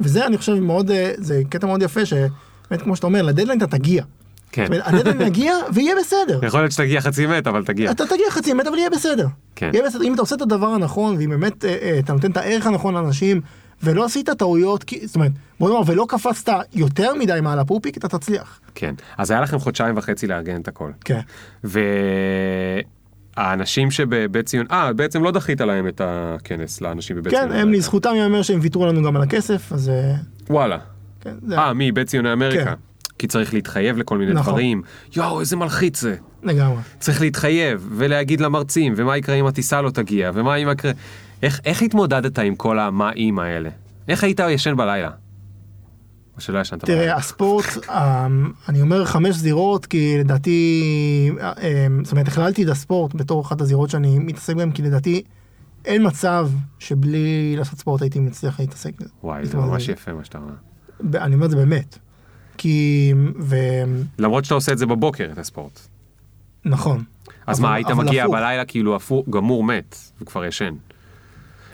וזה 0.00 0.26
אני 0.26 0.38
חושב 0.38 0.54
מאוד, 0.54 0.90
אה, 0.90 1.12
זה 1.16 1.42
קטע 1.48 1.66
מאוד 1.66 1.82
יפה, 1.82 2.06
שבאמת 2.06 2.82
כמו 2.82 2.96
שאתה 2.96 3.06
אומר, 3.06 3.22
לדדליין 3.22 3.58
אתה 3.58 3.66
תגיע. 3.66 4.04
כן. 4.52 4.66
הדדליין 4.84 5.20
יגיע 5.28 5.54
ויהיה 5.74 5.94
בסדר. 6.00 6.40
יכול 6.42 6.60
להיות 6.60 6.72
שתגיע 6.72 7.00
חצי 7.00 7.26
מת, 7.26 7.46
אבל 7.46 7.64
תגיע. 7.64 7.90
אתה 7.90 8.06
תגיע 8.06 8.30
חצי 8.30 8.52
מת 8.54 8.66
אבל 8.66 8.78
יהיה 8.78 8.90
בסדר. 8.90 9.26
כן. 9.56 9.70
יהיה 9.74 9.86
בסדר 9.86 10.02
אם 10.02 10.14
אתה 10.14 10.22
עושה 10.22 10.36
את 10.36 10.42
הדבר 10.42 10.66
הנכון 10.66 11.16
ואם 11.16 11.30
באמת 11.30 11.64
אה, 11.64 11.76
אה, 11.82 11.98
אתה 11.98 12.12
נותן 12.12 12.30
את 12.30 12.36
הערך 12.36 12.66
הנכון 12.66 12.94
לאנשים 12.94 13.40
ולא 13.82 14.04
עשית 14.04 14.30
טעויות 14.30 14.84
כי- 14.84 15.06
זאת 15.06 15.14
אומרת 15.16 15.32
בוא 15.60 15.68
נאמר 15.70 15.82
ולא 15.86 16.06
קפצת 16.08 16.52
יותר 16.74 17.14
מדי 17.14 17.38
מעל 17.42 17.58
הפופיק 17.58 17.96
אתה 17.98 18.08
תצליח. 18.08 18.60
כן. 18.74 18.94
אז 19.18 19.30
היה 19.30 19.40
לכם 19.40 19.58
חודשיים 19.58 19.96
וחצי 19.98 20.26
לארגן 20.26 20.60
את 20.60 20.68
הכל. 20.68 20.90
כן. 21.04 21.20
והאנשים 23.36 23.90
שבבית 23.90 24.46
ציון, 24.46 24.66
אה, 24.70 24.92
בעצם 24.92 25.22
לא 25.22 25.30
דחית 25.30 25.60
להם 25.60 25.88
את 25.88 26.00
הכנס 26.04 26.80
לאנשים 26.80 27.16
בבית 27.16 27.34
ציון. 27.34 27.48
כן 27.48 27.54
הם 27.56 27.72
לזכותם 27.72 28.10
ייאמר 28.14 28.42
שהם 28.42 28.58
ויתרו 28.62 28.86
לנו 28.86 29.02
גם 29.02 29.16
על 29.16 29.22
הכסף 29.22 29.72
אז 29.72 29.88
אה, 29.88 30.14
וואלה. 30.50 30.78
כן, 31.20 31.34
זה 31.46 31.58
אה, 31.58 31.72
מי? 31.74 31.92
בית 31.92 32.06
ציוני 32.08 32.32
אמריקה. 32.32 32.64
כן. 32.64 32.72
כי 33.18 33.26
צריך 33.26 33.54
להתחייב 33.54 33.98
לכל 33.98 34.18
מיני 34.18 34.32
נכון. 34.32 34.52
דברים. 34.52 34.82
יואו, 35.16 35.40
איזה 35.40 35.56
מלחיץ 35.56 36.00
זה. 36.00 36.16
לגמרי. 36.42 36.76
צריך 36.98 37.20
להתחייב 37.20 37.88
ולהגיד 37.90 38.40
למרצים, 38.40 38.92
ומה 38.96 39.16
יקרה 39.16 39.34
אם 39.34 39.46
הטיסה 39.46 39.82
לא 39.82 39.90
תגיע, 39.90 40.30
ומה 40.34 40.56
אם 40.56 40.68
יקרה... 40.72 40.92
איך, 41.42 41.60
איך 41.64 41.82
התמודדת 41.82 42.38
עם 42.38 42.54
כל 42.54 42.78
המה 42.78 43.12
אם 43.12 43.38
האלה? 43.38 43.70
איך 44.08 44.24
היית 44.24 44.40
ישן 44.50 44.76
בלילה? 44.76 45.10
או 46.36 46.40
שלא 46.40 46.58
ישנת 46.58 46.84
תראה 46.84 46.98
בלילה? 46.98 47.16
הספורט 47.16 47.64
אה, 47.88 48.26
אני 48.68 48.80
אומר 48.80 49.04
חמש 49.04 49.36
זירות 49.36 49.86
כי 49.86 50.18
לדעתי 50.18 51.30
אה, 51.40 51.52
אה, 51.62 51.86
זאת 52.02 52.12
אומרת 52.12 52.28
הכללתי 52.28 52.64
את 52.64 52.68
הספורט 52.68 53.14
בתור 53.14 53.42
אחת 53.42 53.60
הזירות 53.60 53.90
שאני 53.90 54.18
מתעסק 54.18 54.56
בהן 54.56 54.70
כי 54.70 54.82
לדעתי 54.82 55.22
אין 55.84 56.06
מצב 56.06 56.50
שבלי 56.78 57.54
לעשות 57.56 57.78
ספורט 57.78 58.02
הייתי 58.02 58.20
מצליח 58.20 58.60
להתעסק 58.60 59.00
בזה. 59.00 59.08
וואי, 59.22 59.46
זה 59.46 59.56
ממש 59.56 59.88
יפה 59.88 60.12
מה 60.12 60.24
שאתה 60.24 60.38
אומר. 60.38 60.52
אני 61.24 61.34
אומר 61.34 61.46
את 61.46 61.50
זה 61.50 61.56
באמת. 61.56 61.98
כי, 62.58 63.12
למרות 64.18 64.44
שאתה 64.44 64.54
עושה 64.54 64.72
את 64.72 64.78
זה 64.78 64.86
בבוקר, 64.86 65.28
את 65.32 65.38
הספורט. 65.38 65.80
ונכון. 66.64 67.04
אז 67.46 67.58
אבל- 67.60 67.68
מה, 67.68 67.74
היית 67.74 67.90
מגיע 67.90 68.22
הפוך. 68.22 68.34
בלילה 68.34 68.64
כאילו 68.64 68.96
הפוך, 68.96 69.26
גמור 69.30 69.64
מת, 69.64 69.96
וכבר 70.20 70.44
ישן. 70.44 70.74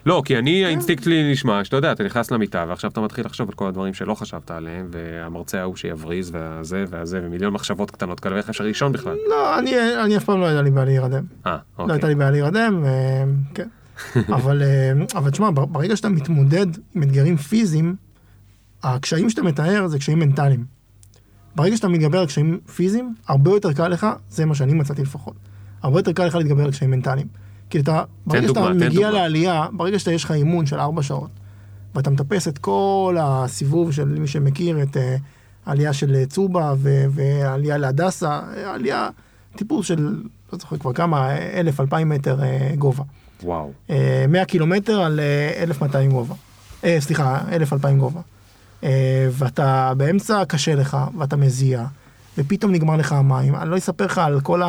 לא, 0.06 0.22
כי 0.24 0.38
אני, 0.38 0.64
האינסטינקט 0.64 1.04
שלי 1.04 1.32
נשמע, 1.32 1.64
שאתה 1.64 1.76
יודע, 1.76 1.92
אתה 1.92 2.04
נכנס 2.04 2.30
למיטה, 2.30 2.64
ועכשיו 2.68 2.90
אתה 2.90 3.00
מתחיל 3.00 3.26
לחשוב 3.26 3.48
על 3.48 3.54
כל 3.54 3.66
הדברים 3.66 3.94
שלא 3.94 4.14
חשבת 4.14 4.50
עליהם, 4.50 4.88
והמרצה 4.90 5.60
ההוא 5.60 5.76
שיבריז, 5.76 6.30
והזה 6.34 6.84
והזה, 6.88 7.20
ומיליון 7.22 7.52
מחשבות 7.52 7.90
קטנות 7.90 8.20
כאלה, 8.20 8.34
ואיך 8.34 8.48
אפשר 8.48 8.64
לישון 8.64 8.92
בכלל? 8.92 9.16
לא, 9.28 9.58
אני, 9.58 9.70
אני 10.04 10.16
אף 10.16 10.24
פעם 10.24 10.40
לא 10.40 10.46
הייתה 10.46 10.62
לי 10.62 10.70
בעיה 10.70 10.84
להירדם. 10.84 11.24
אה, 11.46 11.52
לא 11.52 11.58
אוקיי. 11.78 11.94
הייתה 11.94 12.08
לי 12.08 12.14
בעיה 12.14 12.30
להירדם, 12.30 12.84
אה, 12.84 13.24
כן. 13.54 13.68
אבל, 14.36 14.62
אה, 14.62 14.92
אבל 15.14 15.30
תשמע, 15.30 15.50
בר- 15.50 15.64
ברגע 15.64 15.96
שאתה 15.96 16.08
מתמודד 16.08 16.66
עם 16.94 17.02
אתגרים 17.02 17.36
פיזיים, 17.36 17.96
הקשיים 18.82 19.30
שאתה 19.30 19.42
מתאר 19.42 19.86
זה 19.86 19.98
קשיים 19.98 20.18
מנטליים. 20.18 20.64
ברגע 21.56 21.76
שאתה 21.76 21.88
מתגבר 21.88 22.18
על 22.18 22.26
קשיים 22.26 22.60
פיזיים, 22.74 23.14
הרבה 23.28 23.50
יותר 23.50 23.72
קל 23.72 23.88
לך, 23.88 24.06
זה 24.28 24.44
מה 24.44 24.54
שאני 24.54 24.74
מצאתי 24.74 25.02
לפחות, 25.02 25.34
הרבה 25.82 25.98
יותר 25.98 26.12
קל 26.12 26.26
לך 26.26 26.34
להתגבר 26.34 26.64
על 26.64 26.70
קשיים 26.70 26.90
מנטליים. 26.90 27.45
כי 27.70 27.80
אתה, 27.80 28.02
ברגע 28.26 28.46
דוגמה, 28.46 28.64
שאתה 28.66 28.78
תן 28.78 28.86
מגיע 28.86 29.06
דוגמה. 29.06 29.10
לעלייה, 29.22 29.66
ברגע 29.72 29.98
שאתה 29.98 30.12
יש 30.12 30.24
לך 30.24 30.30
אימון 30.30 30.66
של 30.66 30.80
ארבע 30.80 31.02
שעות, 31.02 31.30
ואתה 31.94 32.10
מטפס 32.10 32.48
את 32.48 32.58
כל 32.58 33.16
הסיבוב 33.20 33.92
של 33.92 34.04
מי 34.04 34.26
שמכיר 34.26 34.82
את 34.82 34.96
אה, 34.96 35.16
העלייה 35.66 35.92
של 35.92 36.14
אה, 36.14 36.26
צובה 36.26 36.74
ו- 36.76 37.04
והעלייה 37.10 37.78
להדסה, 37.78 38.40
אה, 38.56 38.74
עלייה, 38.74 39.08
טיפוס 39.56 39.86
של, 39.86 40.22
לא 40.52 40.58
זוכר 40.58 40.76
כבר 40.78 40.92
כמה, 40.92 41.36
אלף, 41.36 41.80
אלפיים 41.80 42.08
מטר 42.08 42.38
גובה. 42.78 43.04
וואו. 43.42 43.72
אה, 43.90 44.24
100 44.28 44.44
קילומטר 44.44 45.00
על 45.00 45.20
אה, 45.20 45.62
1,200 45.62 46.10
גובה. 46.10 46.34
אה, 46.84 46.96
סליחה, 47.00 47.38
1,200 47.52 47.98
גובה. 47.98 48.20
אה, 48.84 49.28
ואתה 49.32 49.92
באמצע 49.96 50.44
קשה 50.44 50.74
לך, 50.74 50.96
ואתה 51.18 51.36
מזיע, 51.36 51.84
ופתאום 52.38 52.72
נגמר 52.72 52.96
לך 52.96 53.12
המים. 53.12 53.54
אני 53.54 53.70
לא 53.70 53.76
אספר 53.76 54.04
לך 54.04 54.18
על 54.18 54.40
כל 54.40 54.62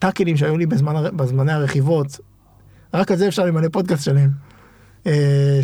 הטאקלים 0.00 0.36
שהיו 0.36 0.56
לי 0.58 0.66
בזמן, 0.66 0.94
בזמני 1.16 1.52
הרכיבות. 1.52 2.20
רק 2.94 3.10
על 3.10 3.16
זה 3.16 3.28
אפשר 3.28 3.44
למלא 3.44 3.68
פודקאסט 3.72 4.04
שלם. 4.04 4.28
אה, 5.06 5.60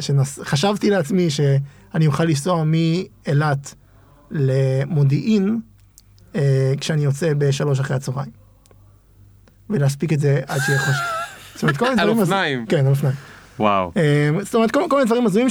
שחשבתי 0.00 0.90
לעצמי 0.90 1.30
שאני 1.30 2.06
אוכל 2.06 2.24
לנסוע 2.24 2.64
מאילת 2.64 3.74
למודיעין 4.30 5.60
אה, 6.34 6.72
כשאני 6.80 7.02
יוצא 7.04 7.32
בשלוש 7.38 7.80
אחרי 7.80 7.96
הצהריים. 7.96 8.30
ולהספיק 9.70 10.12
את 10.12 10.20
זה 10.20 10.40
עד 10.46 10.60
שיהיה 10.60 10.78
חושך. 10.78 11.00
זאת 11.54 11.62
אומרת, 11.62 11.76
כל 11.76 11.88
מיני 11.88 12.00
על 12.02 12.06
דברים... 12.06 12.20
הז- 12.22 12.28
אופניים. 12.28 12.66
כן, 12.66 12.78
על 12.78 12.90
אופניים. 12.90 13.16
וואו. 13.58 13.92
אה, 13.96 14.30
זאת 14.42 14.54
אומרת, 14.54 14.70
כל 14.70 14.88
מיני 14.90 15.04
דברים 15.04 15.26
הזויים 15.26 15.48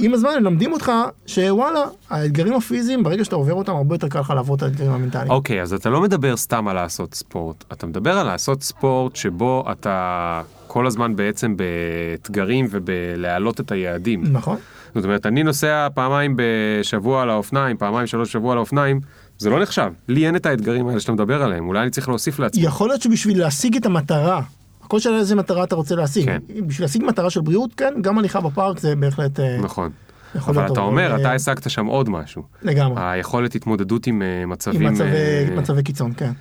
שעם 0.00 0.14
הזמן 0.14 0.30
מלמדים 0.40 0.72
אותך 0.72 0.92
שוואלה, 1.26 1.84
האתגרים 2.10 2.54
הפיזיים, 2.54 3.02
ברגע 3.02 3.24
שאתה 3.24 3.36
עובר 3.36 3.54
אותם, 3.54 3.72
הרבה 3.72 3.94
יותר 3.94 4.08
קל 4.08 4.20
לך 4.20 4.30
לעבור 4.30 4.56
את 4.56 4.62
האתגרים 4.62 4.92
המנטליים. 4.92 5.30
אוקיי, 5.30 5.62
אז 5.62 5.72
אתה 5.72 5.90
לא 5.90 6.00
מדבר 6.00 6.36
סתם 6.36 6.68
על 6.68 6.76
לעשות 6.76 7.14
ספורט, 7.14 7.64
אתה 7.72 7.86
מדבר 7.86 8.18
על 8.18 8.26
לעשות 8.26 8.62
ספורט 8.62 9.16
שבו 9.16 9.64
אתה 9.72 10.42
כל 10.66 10.86
הזמן 10.86 11.16
בעצם 11.16 11.56
באתגרים 11.56 12.66
ובלהעלות 12.70 13.60
את 13.60 13.72
היעדים. 13.72 14.24
נכון. 14.32 14.56
זאת 14.94 15.04
אומרת, 15.04 15.26
אני 15.26 15.42
נוסע 15.42 15.88
פעמיים 15.94 16.36
בשבוע 16.36 17.22
על 17.22 17.30
האופניים, 17.30 17.76
פעמיים 17.76 18.06
שלוש 18.06 18.32
שבוע 18.32 18.52
על 18.52 18.58
האופניים, 18.58 19.00
זה 19.38 19.50
לא 19.50 19.62
נחשב. 19.62 19.92
לי 20.08 20.26
אין 20.26 20.36
את 20.36 20.46
האתגרים 20.46 20.88
האלה 20.88 21.00
שאתה 21.00 21.12
מדבר 21.12 21.42
עליהם, 21.42 21.68
אולי 21.68 21.82
אני 21.82 21.90
צריך 21.90 22.08
להוסיף 22.08 22.38
לעצמי. 22.38 22.62
יכול 22.62 22.88
להיות 22.88 23.02
שבשביל 23.02 23.38
להשיג 23.38 23.76
את 23.76 23.86
המטרה, 23.86 24.40
הכל 24.84 25.00
שאלה 25.00 25.16
איזה 25.16 25.36
מטרה 25.36 25.64
אתה 25.64 25.74
רוצה 25.74 25.94
להשיג. 25.94 26.24
כן. 26.24 26.38
בשביל 26.66 26.84
להשיג 26.84 27.04
מטרה 27.04 27.30
של 27.30 27.40
בריאות, 27.40 27.74
כן, 27.74 27.94
גם 28.00 28.18
הליכה 28.18 28.40
בפארק 28.40 28.78
זה 28.78 28.96
בהחלט 28.96 29.40
אה, 29.40 29.58
נכון. 29.58 29.90
אבל 30.36 30.72
אתה 30.72 30.80
אומר, 30.80 31.10
אבל, 31.10 31.20
אתה 31.20 31.28
אה, 31.28 31.34
השגת 31.34 31.70
שם 31.70 31.86
עוד 31.86 32.08
משהו. 32.08 32.42
לגמרי. 32.62 33.02
היכולת 33.02 33.54
התמודדות 33.54 34.06
עם 34.06 34.22
אה, 34.22 34.46
מצבים... 34.46 34.86
עם 34.86 34.92
מצבי, 34.92 35.06
אה, 35.06 35.46
מצבי 35.56 35.82
קיצון, 35.82 36.12
כן. 36.16 36.32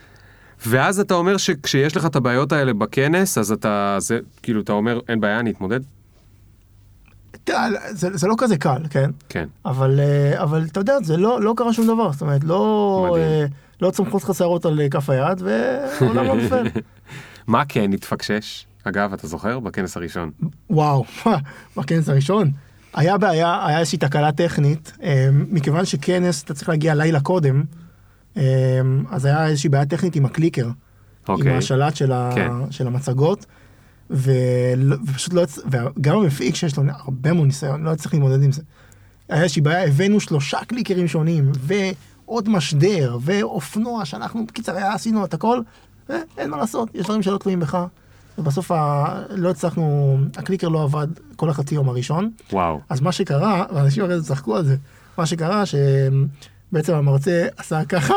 ואז 0.66 1.00
אתה 1.00 1.14
אומר 1.14 1.38
שכשיש 1.38 1.98
לך 1.98 2.06
את 2.06 2.16
הבעיות 2.16 2.52
האלה 2.52 2.74
בכנס, 2.74 3.38
אז 3.38 3.52
אתה, 3.52 3.98
זה, 4.00 4.20
כאילו, 4.44 4.62
אתה 4.62 4.72
אומר, 4.72 5.00
אין 5.10 5.20
בעיה, 5.20 5.40
אני 5.40 5.52
אתמודד? 5.52 5.80
זה, 7.92 8.18
זה 8.18 8.28
לא 8.28 8.36
כזה 8.38 8.58
קל, 8.58 8.82
כן? 8.90 9.10
כן. 9.30 9.48
אבל, 9.66 10.00
אה, 10.00 10.44
אבל 10.44 10.66
אתה 10.72 10.80
יודע, 10.80 10.98
זה 11.04 11.18
לא, 11.18 11.42
לא 11.42 11.54
קרה 11.58 11.74
שום 11.74 11.88
דבר, 11.88 12.12
זאת 12.12 12.22
אומרת, 12.22 12.44
לא, 12.44 13.08
מדהים. 13.12 13.24
אה, 13.26 13.46
לא 13.82 13.92
צומחות 13.92 14.24
לך 14.24 14.36
שערות 14.36 14.66
על 14.66 14.82
אה, 14.82 14.90
כף 14.90 15.10
היד, 15.10 15.42
והעולם 15.42 16.26
לא 16.26 16.36
נופל. 16.36 16.68
מה 17.48 17.66
כן 17.66 17.94
התפקשש? 17.94 18.66
אגב, 18.84 19.14
אתה 19.14 19.28
זוכר? 19.28 19.60
בכנס 19.60 19.98
הראשון. 19.98 20.32
וואו, 20.70 21.06
בכנס 21.78 22.10
הראשון. 22.10 22.52
היה 22.94 23.18
בעיה, 23.18 23.66
היה 23.68 23.80
איזושהי 23.80 23.98
תקלה 24.00 24.32
טכנית, 24.32 24.94
אה, 25.04 25.30
מכיוון 25.34 25.86
שכנס 25.86 26.44
אתה 26.44 26.54
צריך 26.54 26.70
להגיע 26.70 26.96
לילה 26.96 27.20
קודם, 27.20 27.64
אה, 28.38 28.42
אז 29.12 29.26
היה 29.26 29.48
איזושהי 29.48 29.70
בעיה 29.70 29.86
טכנית 29.86 30.16
עם 30.16 30.26
הקליקר, 30.26 30.66
עם 30.66 30.74
אוקיי. 31.28 31.58
השלט 31.58 31.96
של, 31.96 32.12
ה, 32.12 32.32
כן. 32.36 32.52
של 32.72 32.88
המצגות, 32.88 33.46
ולא- 34.10 34.96
ופשוט 35.08 35.34
לא, 35.34 35.44
וגם 35.66 36.18
המפיק 36.18 36.56
שיש 36.56 36.78
לו 36.78 36.84
הרבה 36.90 37.34
מאוד 37.34 37.48
ניסיון, 37.48 37.84
לא 37.84 37.92
הצליח 37.92 38.14
להתמודד 38.14 38.44
עם 38.44 38.52
זה. 38.52 38.62
היה 39.30 39.44
איזושהי 39.44 39.62
בעיה, 39.62 39.88
הבאנו 39.88 40.20
שלושה 40.20 40.58
קליקרים 40.68 41.08
שונים, 41.08 41.52
ועוד 41.60 42.50
משדר, 42.50 43.18
ואופנוע, 43.22 44.06
שאנחנו, 44.06 44.46
בקיצר, 44.46 44.78
עשינו 44.78 45.26
את 45.26 45.34
הכל, 45.34 45.60
ואין 46.10 46.50
מה 46.50 46.58
לעשות, 46.58 46.90
יש 46.96 47.06
דברים 47.06 47.22
שלא 47.24 47.38
תלויים 47.38 47.60
בך. 47.60 47.78
ובסוף 48.38 48.72
ה... 48.72 49.06
לא 49.30 49.50
הצלחנו, 49.50 50.18
הקליקר 50.38 50.68
לא 50.68 50.84
עבד 50.84 51.08
כל 51.36 51.50
החצי 51.50 51.76
יום 51.76 51.90
הראשון. 51.90 52.32
וואו. 52.52 52.80
אז 52.90 53.02
מה 53.02 53.12
שקרה, 53.12 53.66
ואנשים 53.74 54.08
זה 54.08 54.24
צחקו 54.28 54.56
על 54.56 54.64
זה, 54.66 54.76
מה 55.18 55.26
שקרה 55.26 55.64
שבעצם 55.66 56.94
המרצה 56.94 57.48
עשה 57.58 57.86
ככה, 57.86 58.14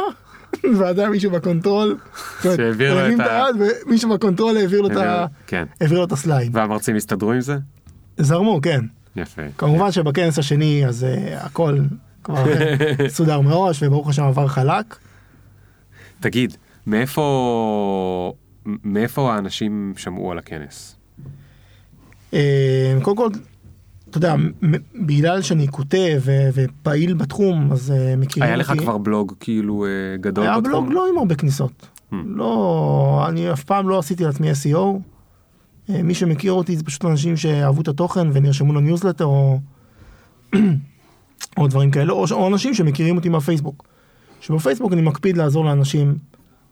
היה 0.96 1.10
מישהו 1.10 1.30
ב 1.30 1.38
control, 1.38 1.98
שהעביר 2.42 2.94
לו 2.94 3.14
את 3.14 3.20
ה- 3.20 3.44
ומישהו 3.86 4.10
ב 4.10 4.16
control 4.16 4.56
העביר 4.56 4.80
לו 4.80 4.88
את 4.90 4.96
ה- 4.96 5.26
כן. 5.46 5.64
העביר 5.80 5.98
לו 5.98 6.04
את 6.04 6.12
ה 6.12 6.19
slide. 6.19 6.56
והמרצים 6.56 6.96
הסתדרו 6.96 7.32
עם 7.32 7.40
זה? 7.40 7.56
זרמו, 8.18 8.60
כן. 8.62 8.80
יפה. 9.16 9.42
כמובן 9.58 9.92
שבכנס 9.92 10.38
השני 10.38 10.86
אז 10.86 11.04
אה, 11.04 11.38
הכל 11.44 11.78
כבר 12.24 12.44
סודר 13.08 13.40
מראש 13.40 13.82
וברוך 13.82 14.08
השם 14.08 14.22
עבר 14.22 14.48
חלק. 14.48 14.96
תגיד, 16.20 16.56
מאיפה... 16.86 18.32
מאיפה 18.84 19.34
האנשים 19.34 19.94
שמעו 19.96 20.32
על 20.32 20.38
הכנס? 20.38 20.96
אה, 22.34 22.98
קודם 23.02 23.16
כל, 23.16 23.28
אתה 24.10 24.18
יודע, 24.18 24.34
בגלל 25.06 25.42
שאני 25.42 25.68
כותב 25.68 26.22
ופעיל 26.54 27.14
בתחום 27.14 27.72
אז 27.72 27.90
אה, 27.90 28.16
מכירים 28.16 28.48
היה 28.48 28.58
אותי. 28.58 28.72
לך 28.72 28.82
כבר 28.82 28.98
בלוג 28.98 29.32
כאילו 29.40 29.86
אה, 29.86 30.16
גדול 30.16 30.44
היה 30.46 30.60
בתחום? 30.60 30.72
בלוג 30.72 30.92
לא 30.92 31.08
עם 31.08 31.18
הרבה 31.18 31.34
כניסות. 31.34 31.86
Hmm. 32.12 32.14
לא, 32.26 33.24
אני 33.28 33.52
אף 33.52 33.64
פעם 33.64 33.88
לא 33.88 33.98
עשיתי 33.98 34.24
לעצמי 34.24 34.50
SEO. 34.52 34.98
מי 35.88 36.14
שמכיר 36.14 36.52
אותי 36.52 36.76
זה 36.76 36.84
פשוט 36.84 37.04
אנשים 37.04 37.36
שאהבו 37.36 37.80
את 37.80 37.88
התוכן 37.88 38.28
ונרשמו 38.32 38.72
לניוזלטר 38.72 39.24
או, 39.24 39.60
או 41.58 41.66
דברים 41.66 41.90
כאלה, 41.90 42.12
או, 42.12 42.24
או 42.30 42.48
אנשים 42.48 42.74
שמכירים 42.74 43.16
אותי 43.16 43.28
מהפייסבוק. 43.28 43.84
שבפייסבוק 44.40 44.92
אני 44.92 45.02
מקפיד 45.02 45.36
לעזור 45.36 45.64
לאנשים, 45.64 46.18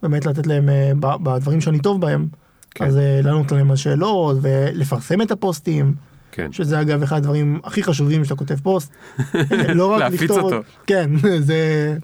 באמת 0.05 0.27
לתת 0.27 0.47
להם 0.47 0.69
אה, 0.69 0.93
בדברים 1.23 1.61
שאני 1.61 1.79
טוב 1.79 2.01
בהם, 2.01 2.27
כן. 2.71 2.85
אז 2.85 2.97
אה, 2.97 3.21
לענות 3.23 3.53
להם 3.53 3.71
על 3.71 3.77
שאלות 3.77 4.37
ולפרסם 4.43 5.23
את 5.23 5.31
הפוסטים. 5.31 5.95
כן. 6.33 6.53
שזה 6.53 6.81
אגב 6.81 7.03
אחד 7.03 7.17
הדברים 7.17 7.61
הכי 7.65 7.83
חשובים 7.83 8.25
שאתה 8.25 8.37
כותב 8.37 8.55
פוסט. 8.55 8.93
אה, 9.35 9.75
לא 9.75 9.93
רק 9.93 10.01
להפיץ 10.01 10.21
לכתוב, 10.21 10.39
אותו. 10.39 10.61
כן, 10.87 11.11
זה 11.49 11.57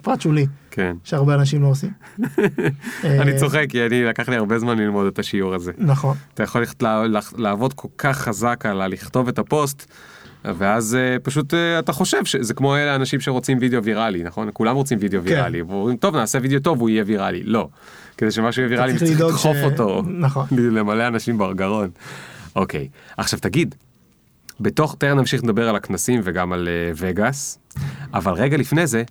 פרט 0.02 0.20
שולי. 0.20 0.46
כן. 0.70 0.96
שהרבה 1.04 1.34
אנשים 1.34 1.62
לא 1.62 1.66
עושים. 1.66 1.90
אני 3.04 3.32
אה, 3.32 3.38
צוחק 3.38 3.66
כי 3.68 3.86
אני 3.86 4.04
לקח 4.04 4.28
לי 4.28 4.36
הרבה 4.36 4.58
זמן 4.58 4.78
ללמוד 4.78 5.06
את 5.06 5.18
השיעור 5.18 5.54
הזה. 5.54 5.72
נכון. 5.78 6.16
אתה 6.34 6.42
יכול 6.42 6.60
ללכת 6.60 6.82
לעבוד 7.38 7.72
כל 7.72 7.88
כך 7.98 8.18
חזק 8.18 8.66
על 8.66 8.86
לכתוב 8.86 9.28
את 9.28 9.38
הפוסט, 9.38 9.92
ואז 10.44 10.94
אה, 10.94 11.16
פשוט 11.22 11.54
אה, 11.54 11.78
אתה 11.78 11.92
חושב 11.92 12.24
שזה 12.24 12.54
כמו 12.54 12.76
אלה 12.76 12.92
האנשים 12.92 13.20
שרוצים 13.20 13.58
וידאו 13.60 13.84
ויראלי, 13.84 14.22
נכון? 14.22 14.50
כולם 14.52 14.76
רוצים 14.76 14.98
וידאו 15.00 15.20
כן. 15.20 15.26
ויראלי, 15.28 15.62
ואומרים 15.62 15.96
טוב 15.96 16.16
נעשה 16.16 16.38
וידאו 16.42 16.60
טוב 16.60 16.80
הוא 16.80 16.88
יהיה 16.90 17.04
ויראלי, 17.06 17.42
לא. 17.42 17.68
כדי 18.16 18.30
שמשהו 18.30 18.62
יהיה 18.62 18.70
ויראלי 18.70 18.98
צריך 18.98 19.20
לדחוף 19.20 19.56
ש- 19.56 19.64
אותו, 19.64 20.02
נכון. 20.06 20.46
למלא 20.76 21.06
אנשים 21.06 21.38
בגרון. 21.38 21.90
אוקיי, 22.56 22.88
עכשיו 23.16 23.38
תגיד, 23.40 23.74
בתוך, 24.60 24.96
תכף 24.98 25.14
נמשיך 25.14 25.44
לדבר 25.44 25.68
על 25.68 25.76
הכנסים 25.76 26.20
וגם 26.24 26.52
על 26.52 26.68
אה, 26.68 26.92
וגאס, 26.96 27.58
אבל 28.14 28.32
רגע 28.32 28.56
לפני 28.56 28.86
זה, 28.86 29.02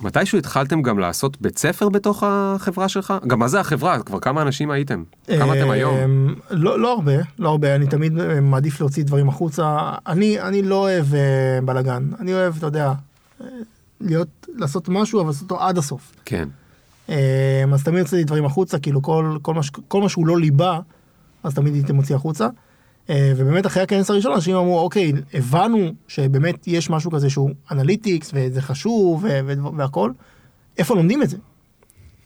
מתישהו 0.00 0.38
התחלתם 0.38 0.82
גם 0.82 0.98
לעשות 0.98 1.40
בית 1.40 1.58
ספר 1.58 1.88
בתוך 1.88 2.22
החברה 2.26 2.88
שלך? 2.88 3.14
גם 3.26 3.38
מה 3.38 3.48
זה 3.48 3.60
החברה? 3.60 4.02
כבר 4.02 4.20
כמה 4.20 4.42
אנשים 4.42 4.70
הייתם? 4.70 5.02
כמה 5.26 5.58
אתם 5.58 5.70
היום? 5.70 5.96
אמ, 5.96 6.34
לא, 6.50 6.80
לא 6.80 6.92
הרבה, 6.92 7.12
לא 7.38 7.48
הרבה, 7.48 7.74
אני 7.74 7.86
תמיד 7.86 8.18
אה, 8.20 8.40
מעדיף 8.40 8.80
להוציא 8.80 9.04
דברים 9.04 9.28
החוצה. 9.28 9.92
אני, 10.06 10.40
אני 10.40 10.62
לא 10.62 10.74
אוהב 10.74 11.14
אה, 11.14 11.60
בלאגן, 11.64 12.08
אני 12.20 12.34
אוהב, 12.34 12.56
אתה 12.56 12.66
יודע, 12.66 12.92
אה, 13.40 13.46
להיות, 14.00 14.46
לעשות 14.54 14.88
משהו, 14.88 15.20
אבל 15.20 15.28
לעשות 15.28 15.50
אותו 15.50 15.62
עד 15.62 15.78
הסוף. 15.78 16.12
כן. 16.24 16.48
אמ, 17.08 17.14
אז 17.72 17.84
תמיד 17.84 18.00
הוצאתי 18.00 18.24
דברים 18.24 18.44
החוצה, 18.44 18.78
כאילו 18.78 19.02
כל, 19.02 19.36
כל, 19.42 19.54
מה, 19.54 19.60
כל 19.88 20.00
מה 20.00 20.08
שהוא 20.08 20.26
לא 20.26 20.38
ליבה, 20.38 20.80
אז 21.42 21.54
תמיד 21.54 21.74
הייתי 21.74 21.92
מוציא 21.92 22.16
החוצה. 22.16 22.48
אה, 23.10 23.32
ובאמת 23.36 23.66
אחרי 23.66 23.82
הכנס 23.82 24.10
הראשון 24.10 24.32
אנשים 24.32 24.56
אמרו, 24.56 24.80
אוקיי, 24.80 25.12
הבנו 25.34 25.92
שבאמת 26.08 26.66
יש 26.66 26.90
משהו 26.90 27.10
כזה 27.10 27.30
שהוא 27.30 27.50
אנליטיקס 27.70 28.30
וזה 28.34 28.62
חשוב 28.62 29.24
והכל, 29.76 30.10
איפה 30.78 30.94
לומדים 30.94 31.22
את 31.22 31.30
זה? 31.30 31.36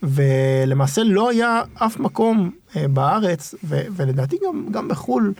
ולמעשה 0.02 1.02
לא 1.02 1.30
היה 1.30 1.62
אף 1.74 2.00
מקום 2.00 2.50
אה, 2.76 2.88
בארץ, 2.88 3.54
ולדעתי 3.64 4.36
גם, 4.46 4.66
גם 4.70 4.88
בחו"ל, 4.88 5.32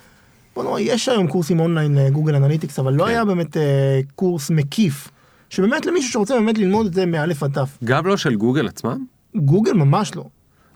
בוא 0.55 0.65
נאמר, 0.65 0.79
יש 0.79 1.09
היום 1.09 1.27
קורסים 1.27 1.61
אונליין 1.61 1.95
לגוגל 1.95 2.35
אנליטיקס, 2.35 2.79
אבל 2.79 2.95
לא 2.95 3.05
כן. 3.05 3.11
היה 3.11 3.25
באמת 3.25 3.57
אה, 3.57 4.01
קורס 4.15 4.51
מקיף, 4.51 5.09
שבאמת 5.51 5.87
למישהו 5.87 6.13
שרוצה 6.13 6.35
באמת 6.35 6.59
ללמוד 6.59 6.87
את 6.87 6.95
זה 6.95 7.07
מאלף 7.07 7.43
עד 7.43 7.53
תף. 7.53 7.79
גם 7.85 8.07
לא 8.07 8.17
של 8.17 8.35
גוגל 8.35 8.69
עצמם? 8.69 9.05
גוגל 9.37 9.73
ממש 9.73 10.15
לא. 10.17 10.25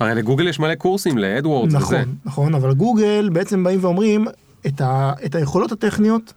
הרי 0.01 0.15
לגוגל 0.15 0.49
יש 0.49 0.61
מלא 0.61 0.75
קורסים 0.75 1.19
ל 1.19 1.26
AdWords 1.26 1.75
וזה. 1.75 1.85
נכון, 1.85 2.15
נכון, 2.25 2.55
אבל 2.55 2.75
גוגל 2.75 3.29
בעצם 3.33 3.65
באים 3.65 3.79
ואומרים, 3.83 4.27
את, 4.67 4.81
ה, 4.81 5.13
את 5.25 5.35
היכולות 5.35 5.73
הטכניות, 5.73 6.33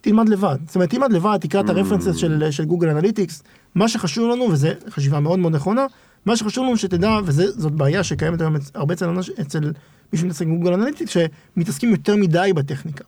תלמד 0.00 0.28
לבד. 0.28 0.56
זאת 0.66 0.74
אומרת, 0.74 0.90
תלמד 0.90 1.12
לבד, 1.12 1.38
תקרא 1.40 1.60
את 1.60 1.68
ה 1.68 1.72
references 1.72 2.16
של, 2.16 2.50
של 2.50 2.64
גוגל 2.64 2.88
אנליטיקס, 2.88 3.42
מה 3.74 3.88
שחשוב 3.88 4.30
לנו, 4.30 4.44
וזו 4.50 4.68
חשיבה 4.90 5.20
מאוד 5.20 5.38
מאוד 5.38 5.52
נכונה, 5.52 5.86
מה 6.26 6.36
שחשוב 6.36 6.64
לנו 6.64 6.76
שתדע, 6.76 7.18
וזאת 7.24 7.72
בעיה 7.72 8.04
שקיימת 8.04 8.40
היום 8.40 8.56
הרבה 8.74 8.94
אצל, 8.94 9.10
אצל 9.40 9.72
מי 10.12 10.18
שמתעסק 10.18 10.42
עם 10.42 10.58
גוגל 10.58 10.72
אנליטיקס, 10.72 11.16
שמתעסקים 11.56 11.90
יותר 11.90 12.16
מדי 12.16 12.50
בטכניקה, 12.54 13.04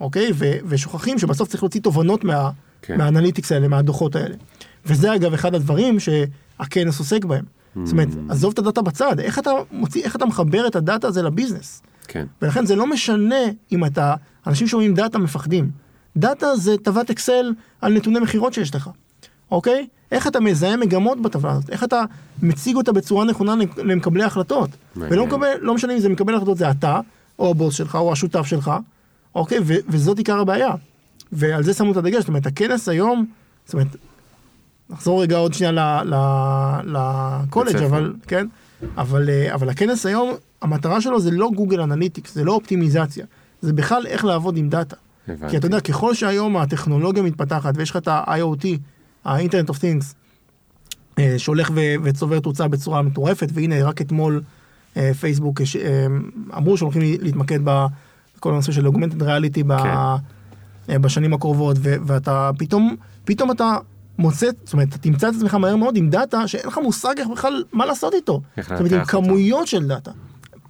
אוקיי? 0.00 0.30
ו, 0.34 0.52
ושוכחים 0.66 1.18
שבסוף 1.18 1.48
צריך 1.48 1.62
להוציא 1.62 1.80
תובנות 1.80 2.24
מה, 2.24 2.50
כן. 2.82 2.92
כן. 2.92 2.98
מהאנליטיקס 2.98 3.52
האלה, 3.52 3.68
מהדוחות 3.68 4.16
האלה. 4.16 4.34
וזה 4.86 5.14
אגב 5.14 5.34
אחד 5.34 5.54
הדברים 5.54 6.00
שהכנס 6.00 6.98
עוסק 6.98 7.24
בהם. 7.24 7.44
זאת 7.84 7.92
אומרת, 7.92 8.08
עזוב 8.28 8.52
את 8.52 8.58
הדאטה 8.58 8.82
בצד, 8.82 9.20
איך 9.20 9.38
אתה 9.38 9.50
מוציא, 9.72 10.04
איך 10.04 10.16
אתה 10.16 10.26
מחבר 10.26 10.66
את 10.66 10.76
הדאטה 10.76 11.08
הזה 11.08 11.22
ל 11.22 11.28
business? 11.28 11.82
כן. 12.06 12.26
ולכן 12.42 12.66
זה 12.66 12.76
לא 12.76 12.86
משנה 12.86 13.44
אם 13.72 13.84
אתה, 13.84 14.14
אנשים 14.46 14.68
שאומרים 14.68 14.94
דאטה 14.94 15.18
מפחדים. 15.18 15.70
דאטה 16.16 16.56
זה 16.56 16.78
תיבת 16.78 17.10
אקסל 17.10 17.52
על 17.80 17.92
נתוני 17.92 18.18
מכירות 18.18 18.52
שיש 18.54 18.74
לך, 18.74 18.90
אוקיי? 19.50 19.86
איך 20.12 20.26
אתה 20.26 20.40
מזהה 20.40 20.76
מגמות 20.76 21.22
בטבלה 21.22 21.52
הזאת, 21.52 21.70
איך 21.70 21.84
אתה 21.84 22.02
מציג 22.42 22.76
אותה 22.76 22.92
בצורה 22.92 23.24
נכונה 23.24 23.54
למקבלי 23.76 24.24
החלטות. 24.24 24.70
ולא 24.96 25.26
מקבל, 25.26 25.52
לא 25.60 25.74
משנה 25.74 25.94
אם 25.94 25.98
זה 25.98 26.08
מקבל 26.08 26.34
החלטות 26.34 26.58
זה 26.58 26.70
אתה, 26.70 27.00
או 27.38 27.50
הבוס 27.50 27.74
שלך, 27.74 27.94
או 27.94 28.12
השותף 28.12 28.46
שלך, 28.46 28.70
אוקיי? 29.34 29.58
ו- 29.62 29.74
וזאת 29.88 30.18
עיקר 30.18 30.40
הבעיה. 30.40 30.70
ועל 31.32 31.62
זה 31.62 31.72
שמו 31.72 31.92
את 31.92 31.96
הדגש, 31.96 32.18
זאת 32.18 32.28
אומרת, 32.28 32.46
הכנס 32.46 32.88
היום, 32.88 33.26
זאת 33.64 33.74
אומרת, 33.74 33.86
נחזור 34.90 35.22
רגע 35.22 35.36
עוד 35.36 35.54
שנייה 35.54 36.02
לקולג'. 36.84 37.76
אבל, 37.76 38.12
כן? 38.26 38.46
אבל, 38.96 39.30
אה, 39.30 39.54
אבל 39.54 39.68
הכנס 39.68 40.06
היום, 40.06 40.34
המטרה 40.66 41.00
שלו 41.00 41.20
זה 41.20 41.30
לא 41.30 41.50
גוגל 41.54 41.80
אנליטיקס, 41.80 42.34
זה 42.34 42.44
לא 42.44 42.52
אופטימיזציה, 42.52 43.26
זה 43.60 43.72
בכלל 43.72 44.06
איך 44.06 44.24
לעבוד 44.24 44.56
עם 44.56 44.68
דאטה. 44.68 44.96
הבנתי. 45.28 45.50
כי 45.50 45.56
אתה 45.56 45.66
יודע, 45.66 45.80
ככל 45.80 46.14
שהיום 46.14 46.56
הטכנולוגיה 46.56 47.22
מתפתחת 47.22 47.74
ויש 47.76 47.90
לך 47.90 47.96
את 47.96 48.08
ה-IoT, 48.08 48.66
ה-Internet 49.24 49.70
of 49.70 49.74
Things, 49.74 50.04
אה, 51.18 51.34
שהולך 51.38 51.70
ו- 51.74 51.94
וצובר 52.02 52.40
תאוצה 52.40 52.68
בצורה 52.68 53.02
מטורפת, 53.02 53.48
והנה 53.54 53.84
רק 53.84 54.00
אתמול 54.00 54.42
אה, 54.96 55.14
פייסבוק 55.20 55.60
הש- 55.60 55.76
אה, 55.76 56.06
אמרו 56.56 56.76
שהולכים 56.76 57.02
להתמקד 57.20 57.58
בכל 57.64 58.52
הנושא 58.52 58.72
של 58.72 58.86
augmented 58.86 59.22
reality 59.22 59.62
ב- 59.62 59.76
כן. 59.82 59.88
אה, 60.88 60.98
בשנים 60.98 61.34
הקרובות, 61.34 61.76
ו- 61.80 61.96
ואתה 62.06 62.50
פתאום, 62.58 62.96
פתאום 63.24 63.50
אתה 63.50 63.76
מוצא, 64.18 64.46
זאת 64.64 64.72
אומרת, 64.72 64.88
אתה 64.88 64.98
תמצא 64.98 65.28
את 65.28 65.34
עצמך 65.36 65.54
מהר 65.54 65.76
מאוד 65.76 65.96
עם 65.96 66.10
דאטה 66.10 66.48
שאין 66.48 66.66
לך 66.66 66.78
מושג 66.82 67.14
איך 67.18 67.28
בכלל, 67.28 67.64
מה 67.72 67.86
לעשות 67.86 68.14
איתו. 68.14 68.40
זאת 68.62 68.80
אומרת, 68.80 68.92
עם. 68.92 69.04
כמויות 69.04 69.66
של 69.66 69.86
דאטה. 69.86 70.10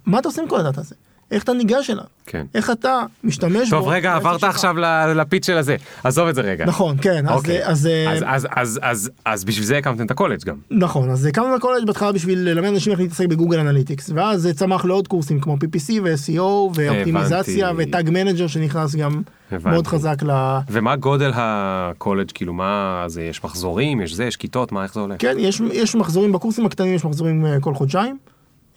מה 0.07 0.19
אתה 0.19 0.27
עושה 0.27 0.41
עם 0.41 0.47
כל 0.47 0.59
הדאטה 0.59 0.81
הזה? 0.81 0.95
איך 1.31 1.43
אתה 1.43 1.53
ניגש 1.53 1.89
אליו? 1.89 2.03
כן. 2.25 2.45
איך 2.55 2.69
אתה 2.69 2.99
משתמש 3.23 3.69
בו? 3.69 3.79
טוב, 3.79 3.87
רגע, 3.87 4.15
עברת 4.15 4.39
שלך? 4.39 4.49
עכשיו 4.49 4.75
לפיץ' 5.15 5.45
של 5.45 5.57
הזה. 5.57 5.75
עזוב 6.03 6.27
את 6.27 6.35
זה 6.35 6.41
רגע. 6.41 6.65
נכון, 6.65 6.97
כן, 7.01 7.27
אז, 7.27 7.37
אוקיי. 7.37 7.65
אז, 7.65 7.87
אה, 7.87 8.11
אז, 8.11 8.23
אז, 8.25 8.47
אז, 8.55 8.79
אז, 8.83 9.11
אז 9.25 9.45
בשביל 9.45 9.65
זה 9.65 9.77
הקמתם 9.77 10.05
את 10.05 10.11
הקולג' 10.11 10.43
גם. 10.45 10.55
נכון, 10.71 11.09
אז 11.09 11.25
הקמנו 11.25 11.55
ת'קולג' 11.55 11.87
בהתחלה 11.87 12.11
בשביל 12.11 12.39
ללמד 12.39 12.67
אנשים 12.67 12.91
איך 12.91 12.99
להתעסק 12.99 13.27
בגוגל 13.27 13.59
אנליטיקס, 13.59 14.09
ואז 14.15 14.41
זה 14.41 14.53
צמח 14.53 14.85
לעוד 14.85 15.07
קורסים 15.07 15.39
כמו 15.39 15.55
PPC 15.55 15.91
ו-SEO 16.03 16.41
ואופטימיזציה. 16.75 17.71
ו 17.77 17.85
Tag 17.85 18.09
Manager 18.09 18.47
שנכנס 18.47 18.95
גם 18.95 19.21
הבנתי. 19.51 19.69
מאוד 19.69 19.87
חזק 19.87 20.23
ל... 20.23 20.31
ומה 20.69 20.95
גודל 20.95 21.31
הקולג' 21.35 22.31
כאילו 22.33 22.53
מה 22.53 23.03
זה 23.07 23.21
יש 23.21 23.43
מחזורים 23.43 24.01
יש 24.01 24.13
זה 24.13 24.25
יש 24.25 24.35
כיתות 24.35 24.71
מה 24.71 24.83
איך 24.83 24.93
זה 24.93 24.99
הולך? 24.99 25.15
כן, 25.19 25.35
יש, 25.39 25.61
יש 25.73 25.95
מחזורים, 25.95 26.31
בקורסים 26.31 26.65
הקטנים 26.65 26.93
יש 26.93 27.05
מחזורים 27.05 27.45
אה, 27.45 27.59
כל 27.59 27.73
חודשיים. 27.73 28.17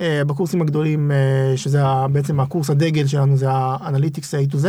אה, 0.01 0.22
בקורסים 0.26 0.62
הגדולים, 0.62 1.11
אה, 1.11 1.57
שזה 1.57 1.82
בעצם 2.12 2.40
הקורס 2.40 2.70
הדגל 2.70 3.07
שלנו, 3.07 3.36
זה 3.36 3.46
האנליטיקס 3.51 4.34
A 4.34 4.38
to 4.53 4.55
Z, 4.55 4.66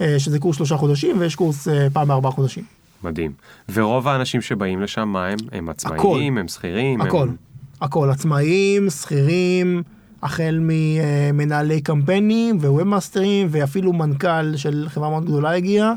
אה, 0.00 0.18
שזה 0.18 0.38
קורס 0.38 0.56
שלושה 0.56 0.76
חודשים, 0.76 1.16
ויש 1.18 1.34
קורס 1.34 1.68
פעם 1.92 2.08
בארבעה 2.08 2.32
חודשים. 2.32 2.64
מדהים. 3.02 3.32
ורוב 3.72 4.08
האנשים 4.08 4.40
שבאים 4.40 4.80
לשם 4.80 5.08
מה 5.08 5.26
הם? 5.26 5.38
הם 5.52 5.68
עצמאים 5.68 5.98
הכל. 6.00 6.20
הם 6.38 6.48
שכירים 6.48 7.00
הכל, 7.00 7.28
הם... 7.28 7.36
הכל, 7.80 8.10
עצמאים, 8.10 8.90
שכירים, 8.90 9.82
החל 10.22 10.60
ממנהלי 10.62 11.80
קמפיינים 11.80 12.56
ו-webmasterים, 12.56 13.46
ואפילו 13.50 13.92
מנכ"ל 13.92 14.56
של 14.56 14.86
חברה 14.88 15.10
מאוד 15.10 15.24
גדולה 15.24 15.56
הגיע, 15.56 15.92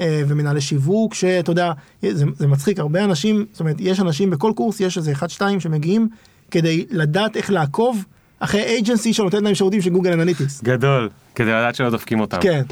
ומנהלי 0.00 0.60
שיווק, 0.60 1.14
שאתה 1.14 1.50
יודע, 1.52 1.72
זה, 2.02 2.24
זה 2.34 2.46
מצחיק, 2.46 2.78
הרבה 2.78 3.04
אנשים, 3.04 3.44
זאת 3.52 3.60
אומרת, 3.60 3.76
יש 3.78 4.00
אנשים 4.00 4.30
בכל 4.30 4.52
קורס, 4.56 4.80
יש 4.80 4.98
איזה 4.98 5.12
אחד, 5.12 5.30
שתיים 5.30 5.60
שמגיעים 5.60 6.08
כדי 6.50 6.86
לדעת 6.90 7.36
איך 7.36 7.50
לעקוב 7.50 8.04
אחרי 8.38 8.62
agency 8.62 9.12
שנותן 9.12 9.44
להם 9.44 9.54
שירותים 9.54 9.80
של 9.82 9.90
גוגל 9.90 10.12
אנליטיקס. 10.12 10.62
גדול 10.62 11.10
כדי 11.34 11.50
לדעת 11.50 11.74
שלא 11.74 11.90
דופקים 11.90 12.20
אותם. 12.20 12.38
כן, 12.40 12.62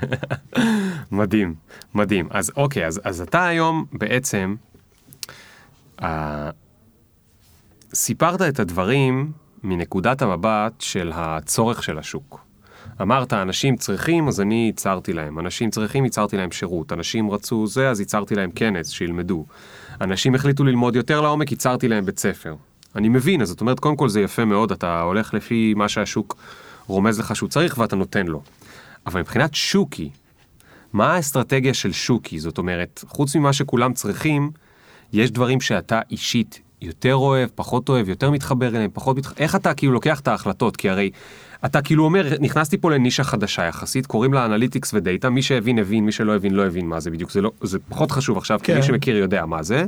מדהים 1.12 1.54
מדהים 1.94 2.28
אז 2.30 2.52
אוקיי 2.56 2.86
אז 2.86 3.00
אז 3.04 3.20
אתה 3.20 3.46
היום 3.46 3.84
בעצם. 3.92 4.54
אה, 6.02 6.50
סיפרת 7.94 8.42
את 8.42 8.60
הדברים 8.60 9.32
מנקודת 9.62 10.22
המבט 10.22 10.80
של 10.80 11.12
הצורך 11.14 11.82
של 11.82 11.98
השוק. 11.98 12.48
אמרת 13.02 13.32
אנשים 13.32 13.76
צריכים 13.76 14.28
אז 14.28 14.40
אני 14.40 14.64
ייצרתי 14.66 15.12
להם 15.12 15.38
אנשים 15.38 15.70
צריכים 15.70 16.04
ייצרתי 16.04 16.36
להם 16.36 16.50
שירות 16.50 16.92
אנשים 16.92 17.30
רצו 17.30 17.66
זה 17.66 17.90
אז 17.90 18.00
ייצרתי 18.00 18.34
להם 18.34 18.50
כנס 18.50 18.88
שילמדו. 18.88 19.44
אנשים 20.00 20.34
החליטו 20.34 20.64
ללמוד 20.64 20.96
יותר 20.96 21.20
לעומק 21.20 21.50
ייצרתי 21.50 21.88
להם 21.88 22.04
בית 22.04 22.18
ספר. 22.18 22.54
אני 22.98 23.08
מבין 23.08 23.42
אז 23.42 23.48
זאת 23.48 23.60
אומרת 23.60 23.80
קודם 23.80 23.96
כל 23.96 24.08
זה 24.08 24.20
יפה 24.20 24.44
מאוד 24.44 24.72
אתה 24.72 25.00
הולך 25.00 25.34
לפי 25.34 25.74
מה 25.76 25.88
שהשוק 25.88 26.36
רומז 26.86 27.20
לך 27.20 27.36
שהוא 27.36 27.48
צריך 27.48 27.78
ואתה 27.78 27.96
נותן 27.96 28.26
לו. 28.26 28.42
אבל 29.06 29.20
מבחינת 29.20 29.54
שוקי 29.54 30.10
מה 30.92 31.14
האסטרטגיה 31.14 31.74
של 31.74 31.92
שוקי? 31.92 32.38
זאת 32.38 32.58
אומרת, 32.58 33.04
חוץ 33.08 33.36
ממה 33.36 33.52
שכולם 33.52 33.92
צריכים, 33.92 34.50
יש 35.12 35.30
דברים 35.30 35.60
שאתה 35.60 36.00
אישית 36.10 36.60
יותר 36.82 37.14
אוהב, 37.14 37.48
פחות 37.54 37.88
אוהב, 37.88 38.08
יותר 38.08 38.30
מתחבר 38.30 38.68
אליהם, 38.68 38.90
פחות 38.92 39.16
מתחבר... 39.16 39.36
איך 39.38 39.56
אתה 39.56 39.74
כאילו 39.74 39.92
לוקח 39.92 40.20
את 40.20 40.28
ההחלטות? 40.28 40.76
כי 40.76 40.90
הרי 40.90 41.10
אתה 41.64 41.82
כאילו 41.82 42.04
אומר, 42.04 42.26
נכנסתי 42.40 42.78
פה 42.78 42.90
לנישה 42.90 43.24
חדשה 43.24 43.64
יחסית, 43.64 44.06
קוראים 44.06 44.32
לה 44.32 44.44
אנליטיקס 44.44 44.94
ודאטה, 44.94 45.30
מי 45.30 45.42
שהבין 45.42 45.78
הבין, 45.78 46.04
מי 46.04 46.12
שלא 46.12 46.36
הבין 46.36 46.54
לא 46.54 46.66
הבין 46.66 46.86
מה 46.86 47.00
זה 47.00 47.10
בדיוק, 47.10 47.30
זה, 47.30 47.40
לא, 47.40 47.52
זה 47.62 47.78
פחות 47.88 48.10
חשוב 48.10 48.38
עכשיו, 48.38 48.58
כי 48.58 48.64
כן. 48.64 48.76
מי 48.76 48.82
שמכיר 48.82 49.16
יודע 49.16 49.46
מה 49.46 49.62
זה. 49.62 49.84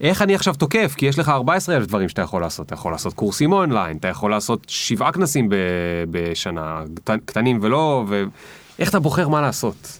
איך 0.00 0.22
אני 0.22 0.34
עכשיו 0.34 0.54
תוקף? 0.54 0.94
כי 0.96 1.06
יש 1.06 1.18
לך 1.18 1.28
14 1.28 1.76
אלף 1.76 1.86
דברים 1.86 2.08
שאתה 2.08 2.22
יכול 2.22 2.40
לעשות. 2.40 2.66
אתה 2.66 2.74
יכול 2.74 2.92
לעשות 2.92 3.14
קורסים 3.14 3.52
אונליין, 3.52 3.96
אתה 3.96 4.08
יכול 4.08 4.30
לעשות 4.30 4.64
שבעה 4.68 5.12
כנסים 5.12 5.48
ב- 5.48 5.54
בשנה, 6.10 6.82
קט- 7.04 7.20
קטנים 7.24 7.58
ולא, 7.62 8.04
ואיך 8.08 8.90
אתה 8.90 8.98
בוחר 8.98 9.28
מה 9.28 9.40
לעשות? 9.40 9.98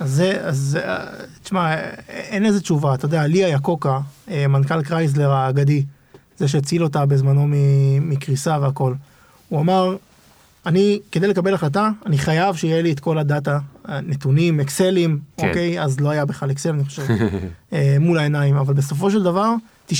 אז 0.00 0.10
זה, 0.10 0.40
אז 0.40 0.78
אה, 0.84 1.04
תשמע, 1.42 1.74
אין 2.08 2.46
איזה 2.46 2.60
תשובה, 2.60 2.94
אתה 2.94 3.04
יודע, 3.04 3.26
לי 3.26 3.48
איאקוקה, 3.48 3.98
אה, 4.30 4.46
מנכ"ל 4.48 4.82
קרייזלר 4.82 5.30
האגדי, 5.32 5.84
זה 6.38 6.48
שהציל 6.48 6.82
אותה 6.84 7.06
בזמנו 7.06 7.46
מקריסה 8.00 8.58
והכל, 8.60 8.94
הוא 9.48 9.60
אמר, 9.60 9.96
אני, 10.66 11.00
כדי 11.12 11.26
לקבל 11.26 11.54
החלטה, 11.54 11.90
אני 12.06 12.18
חייב 12.18 12.56
שיהיה 12.56 12.82
לי 12.82 12.92
את 12.92 13.00
כל 13.00 13.18
הדאטה, 13.18 13.58
נתונים, 13.88 14.60
אקסלים, 14.60 15.20
כן. 15.36 15.48
אוקיי? 15.48 15.82
אז 15.82 16.00
לא 16.00 16.10
היה 16.10 16.24
בכלל 16.24 16.50
אקסל, 16.50 16.70
אני 16.70 16.84
חושב, 16.84 17.02
אה, 17.72 17.96
מול 18.00 18.18
העיניים, 18.18 18.56
אבל 18.56 18.74
בסופו 18.74 19.10
של 19.10 19.22
דבר, 19.22 19.54
99% 19.90 19.92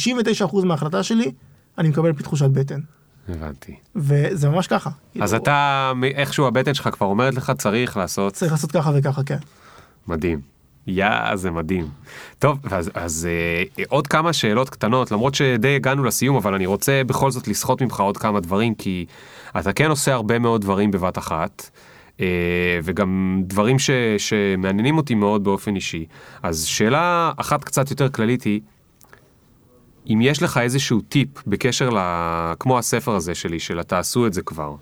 מההחלטה 0.65 1.03
שלי, 1.03 1.33
אני 1.79 1.89
מקבל 1.89 2.13
בתחושת 2.13 2.51
בטן, 2.51 2.81
הבנתי. 3.29 3.77
וזה 3.97 4.49
ממש 4.49 4.67
ככה. 4.67 4.91
אז 5.21 5.35
אתה, 5.35 5.93
איכשהו 6.15 6.47
הבטן 6.47 6.75
שלך 6.75 6.89
כבר 6.93 7.07
אומרת 7.07 7.35
לך, 7.35 7.53
צריך 7.59 7.97
לעשות, 7.97 8.33
צריך 8.33 8.53
לעשות 8.53 8.73
ככה 8.73 8.93
וככה, 8.95 9.23
כן. 9.23 9.39
מדהים. 10.09 10.58
יא, 10.89 11.37
זה 11.37 11.51
מדהים. 11.51 11.89
טוב, 12.39 12.59
אז, 12.71 12.91
אז 12.95 13.29
אה, 13.31 13.85
עוד 13.89 14.07
כמה 14.07 14.33
שאלות 14.33 14.71
קטנות, 14.71 15.13
למרות 15.13 15.35
שדי 15.35 15.75
הגענו 15.77 16.05
לסיום, 16.05 16.37
אבל 16.37 16.55
אני 16.55 16.67
רוצה 16.67 17.03
בכל 17.07 17.31
זאת 17.31 17.49
לסחוט 17.49 17.83
ממך 17.83 18.01
עוד 18.01 18.17
כמה 18.17 18.41
דברים, 18.41 18.75
כי 18.75 19.07
אתה 19.59 19.73
כן 19.73 19.91
עושה 19.91 20.15
הרבה 20.15 20.39
מאוד 20.39 20.61
דברים 20.61 20.91
בבת 20.91 21.19
אחת. 21.19 21.71
אה, 22.21 22.27
וגם 22.85 23.43
דברים 23.47 23.79
ש, 23.79 23.91
שמעניינים 24.19 24.97
אותי 24.97 25.15
מאוד 25.15 25.45
באופן 25.45 25.75
אישי. 25.75 26.05
אז 26.43 26.65
שאלה 26.65 27.33
אחת 27.37 27.65
קצת 27.65 27.91
יותר 27.91 28.09
כללית 28.09 28.43
היא, 28.43 28.61
אם 30.09 30.19
יש 30.23 30.43
לך 30.43 30.59
איזשהו 30.59 31.01
טיפ 31.01 31.29
בקשר 31.47 31.91
ל... 31.91 31.99
כמו 32.59 32.79
הספר 32.79 33.15
הזה 33.15 33.35
שלי, 33.35 33.61
של 33.61 33.79
התעשו 33.79 34.27
את 34.27 34.33
זה 34.33 34.43
כבר, 34.43 34.75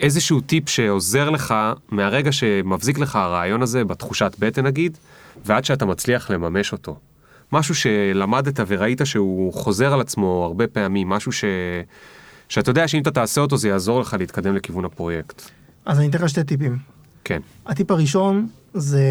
איזשהו 0.00 0.40
טיפ 0.40 0.68
שעוזר 0.68 1.30
לך 1.30 1.54
מהרגע 1.90 2.32
שמבזיק 2.32 2.98
לך 2.98 3.16
הרעיון 3.16 3.62
הזה 3.62 3.84
בתחושת 3.84 4.36
בטן 4.38 4.66
נגיד, 4.66 4.98
ועד 5.44 5.64
שאתה 5.64 5.86
מצליח 5.86 6.30
לממש 6.30 6.72
אותו. 6.72 6.96
משהו 7.52 7.74
שלמדת 7.74 8.60
וראית 8.66 9.00
שהוא 9.04 9.52
חוזר 9.52 9.92
על 9.92 10.00
עצמו 10.00 10.44
הרבה 10.44 10.66
פעמים, 10.66 11.08
משהו 11.08 11.32
ש... 11.32 11.44
שאתה 12.48 12.70
יודע 12.70 12.88
שאם 12.88 13.02
אתה 13.02 13.10
תעשה 13.10 13.40
אותו 13.40 13.56
זה 13.56 13.68
יעזור 13.68 14.00
לך 14.00 14.16
להתקדם 14.18 14.56
לכיוון 14.56 14.84
הפרויקט. 14.84 15.42
אז 15.84 15.98
אני 15.98 16.08
אתן 16.08 16.18
לך 16.18 16.28
שתי 16.28 16.44
טיפים. 16.44 16.78
כן, 17.24 17.40
הטיפ 17.66 17.90
הראשון 17.90 18.48
זה 18.74 19.02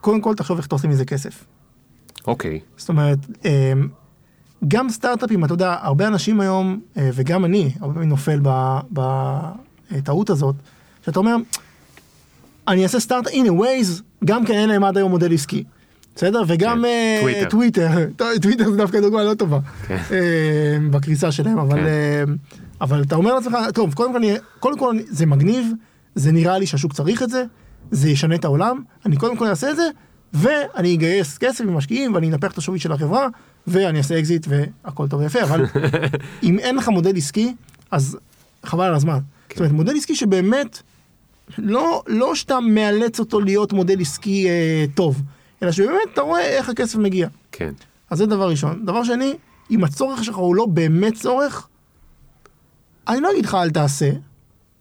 קודם 0.00 0.20
כל 0.20 0.34
תחשוב 0.34 0.56
איך 0.56 0.66
אתה 0.66 0.74
עושה 0.74 0.88
מזה 0.88 1.04
כסף. 1.04 1.44
אוקיי, 2.26 2.60
זאת 2.76 2.88
אומרת, 2.88 3.18
אמ, 3.44 3.88
גם 4.68 4.90
סטארט-אפים, 4.90 5.44
אתה 5.44 5.54
יודע, 5.54 5.76
הרבה 5.80 6.06
אנשים 6.06 6.40
היום, 6.40 6.80
אה, 6.96 7.10
וגם 7.14 7.44
אני, 7.44 7.72
הרבה 7.80 7.94
פעמים 7.94 8.08
נופל 8.08 8.40
בטעות 8.92 10.30
הזאת, 10.30 10.54
שאתה 11.04 11.18
אומר, 11.18 11.36
אני 12.68 12.82
אעשה 12.82 13.00
סטארט-אפ, 13.00 13.32
הנה 13.34 13.52
Waze, 13.52 14.02
גם 14.24 14.44
כן 14.44 14.54
אין 14.54 14.68
להם 14.68 14.84
עד 14.84 14.96
היום 14.96 15.10
מודל 15.10 15.34
עסקי. 15.34 15.64
בסדר? 16.16 16.42
וגם 16.46 16.78
כן, 16.78 16.84
אה, 16.84 17.20
טוויטר. 17.22 17.48
טוויטר, 17.48 18.38
טוויטר 18.42 18.70
זה 18.70 18.76
דווקא 18.76 19.00
דוגמה 19.00 19.24
לא 19.24 19.34
טובה, 19.34 19.58
כן. 19.86 19.96
אה, 20.10 20.78
בקריסה 20.90 21.32
שלהם, 21.32 21.58
אבל, 21.58 21.78
כן. 21.80 22.32
אבל 22.80 23.02
אתה 23.02 23.14
אומר 23.14 23.34
לעצמך, 23.34 23.56
טוב, 23.74 23.94
קודם 24.60 24.78
כל, 24.78 24.96
זה 25.08 25.26
מגניב, 25.26 25.72
זה 26.14 26.32
נראה 26.32 26.58
לי 26.58 26.66
שהשוק 26.66 26.92
צריך 26.92 27.22
את 27.22 27.30
זה, 27.30 27.44
זה 27.90 28.08
ישנה 28.08 28.34
את 28.34 28.44
העולם, 28.44 28.82
אני 29.06 29.16
קודם 29.16 29.36
כל 29.36 29.46
אעשה 29.46 29.70
את 29.70 29.76
זה, 29.76 29.88
ואני 30.32 30.94
אגייס 30.94 31.38
כסף 31.38 31.64
ממשקיעים, 31.64 32.14
ואני 32.14 32.28
אנפח 32.30 32.52
את 32.52 32.58
השווי 32.58 32.78
של 32.78 32.92
החברה, 32.92 33.28
ואני 33.66 33.98
אעשה 33.98 34.18
אקזיט, 34.18 34.46
והכל 34.48 35.08
טוב 35.08 35.20
ויפה, 35.20 35.42
אבל 35.42 35.64
אם 36.42 36.58
אין 36.58 36.76
לך 36.76 36.88
מודל 36.88 37.16
עסקי, 37.16 37.54
אז 37.90 38.18
חבל 38.64 38.84
על 38.84 38.94
הזמן. 38.94 39.18
זאת 39.48 39.58
אומרת, 39.58 39.72
מודל 39.72 39.96
עסקי 39.96 40.14
שבאמת, 40.14 40.82
לא, 41.58 42.02
לא 42.06 42.34
שאתה 42.34 42.60
מאלץ 42.60 43.20
אותו 43.20 43.40
להיות 43.40 43.72
מודל 43.72 44.00
עסקי 44.00 44.48
אה, 44.48 44.84
טוב, 44.94 45.22
אלא 45.62 45.72
שבאמת 45.72 45.98
אתה 46.12 46.20
רואה 46.20 46.42
איך 46.42 46.68
הכסף 46.68 46.98
מגיע. 46.98 47.28
כן, 47.52 47.72
אז 48.10 48.18
זה 48.18 48.26
דבר 48.26 48.50
ראשון. 48.50 48.86
דבר 48.86 49.04
שני, 49.04 49.34
אם 49.70 49.84
הצורך 49.84 50.24
שלך 50.24 50.36
הוא 50.36 50.54
לא 50.54 50.66
באמת 50.66 51.14
צורך, 51.14 51.68
אני 53.08 53.20
לא 53.20 53.32
אגיד 53.32 53.44
לך 53.44 53.54
אל 53.54 53.70
תעשה, 53.70 54.10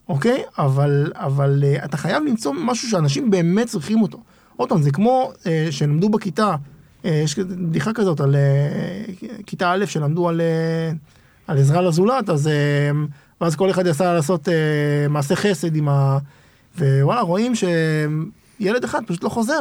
אוקיי? 0.09 0.43
אבל, 0.57 1.11
אבל 1.15 1.63
אה, 1.63 1.85
אתה 1.85 1.97
חייב 1.97 2.23
למצוא 2.23 2.53
משהו 2.53 2.89
שאנשים 2.89 3.31
באמת 3.31 3.67
צריכים 3.67 4.01
אותו. 4.01 4.19
עוד 4.55 4.69
פעם, 4.69 4.81
זה 4.81 4.91
כמו 4.91 5.31
אה, 5.45 5.67
שלמדו 5.71 6.09
בכיתה, 6.09 6.55
יש 7.03 7.33
כזה 7.35 7.55
בדיחה 7.55 7.93
כזאת 7.93 8.19
על 8.19 8.35
אה, 8.35 9.03
כיתה 9.45 9.71
א' 9.71 9.85
שלמדו 9.85 10.29
על, 10.29 10.41
אה, 10.41 10.91
על 11.47 11.57
עזרה 11.57 11.81
לזולת, 11.81 12.29
אז, 12.29 12.47
אה, 12.47 12.91
ואז 13.41 13.55
כל 13.55 13.69
אחד 13.69 13.85
יצא 13.87 14.13
לעשות 14.13 14.49
אה, 14.49 14.53
מעשה 15.09 15.35
חסד 15.35 15.75
עם 15.75 15.89
ה... 15.89 16.17
ווואלה, 16.77 17.21
רואים 17.21 17.53
שילד 17.55 18.83
אחד 18.83 18.99
פשוט 19.07 19.23
לא 19.23 19.29
חוזר. 19.29 19.59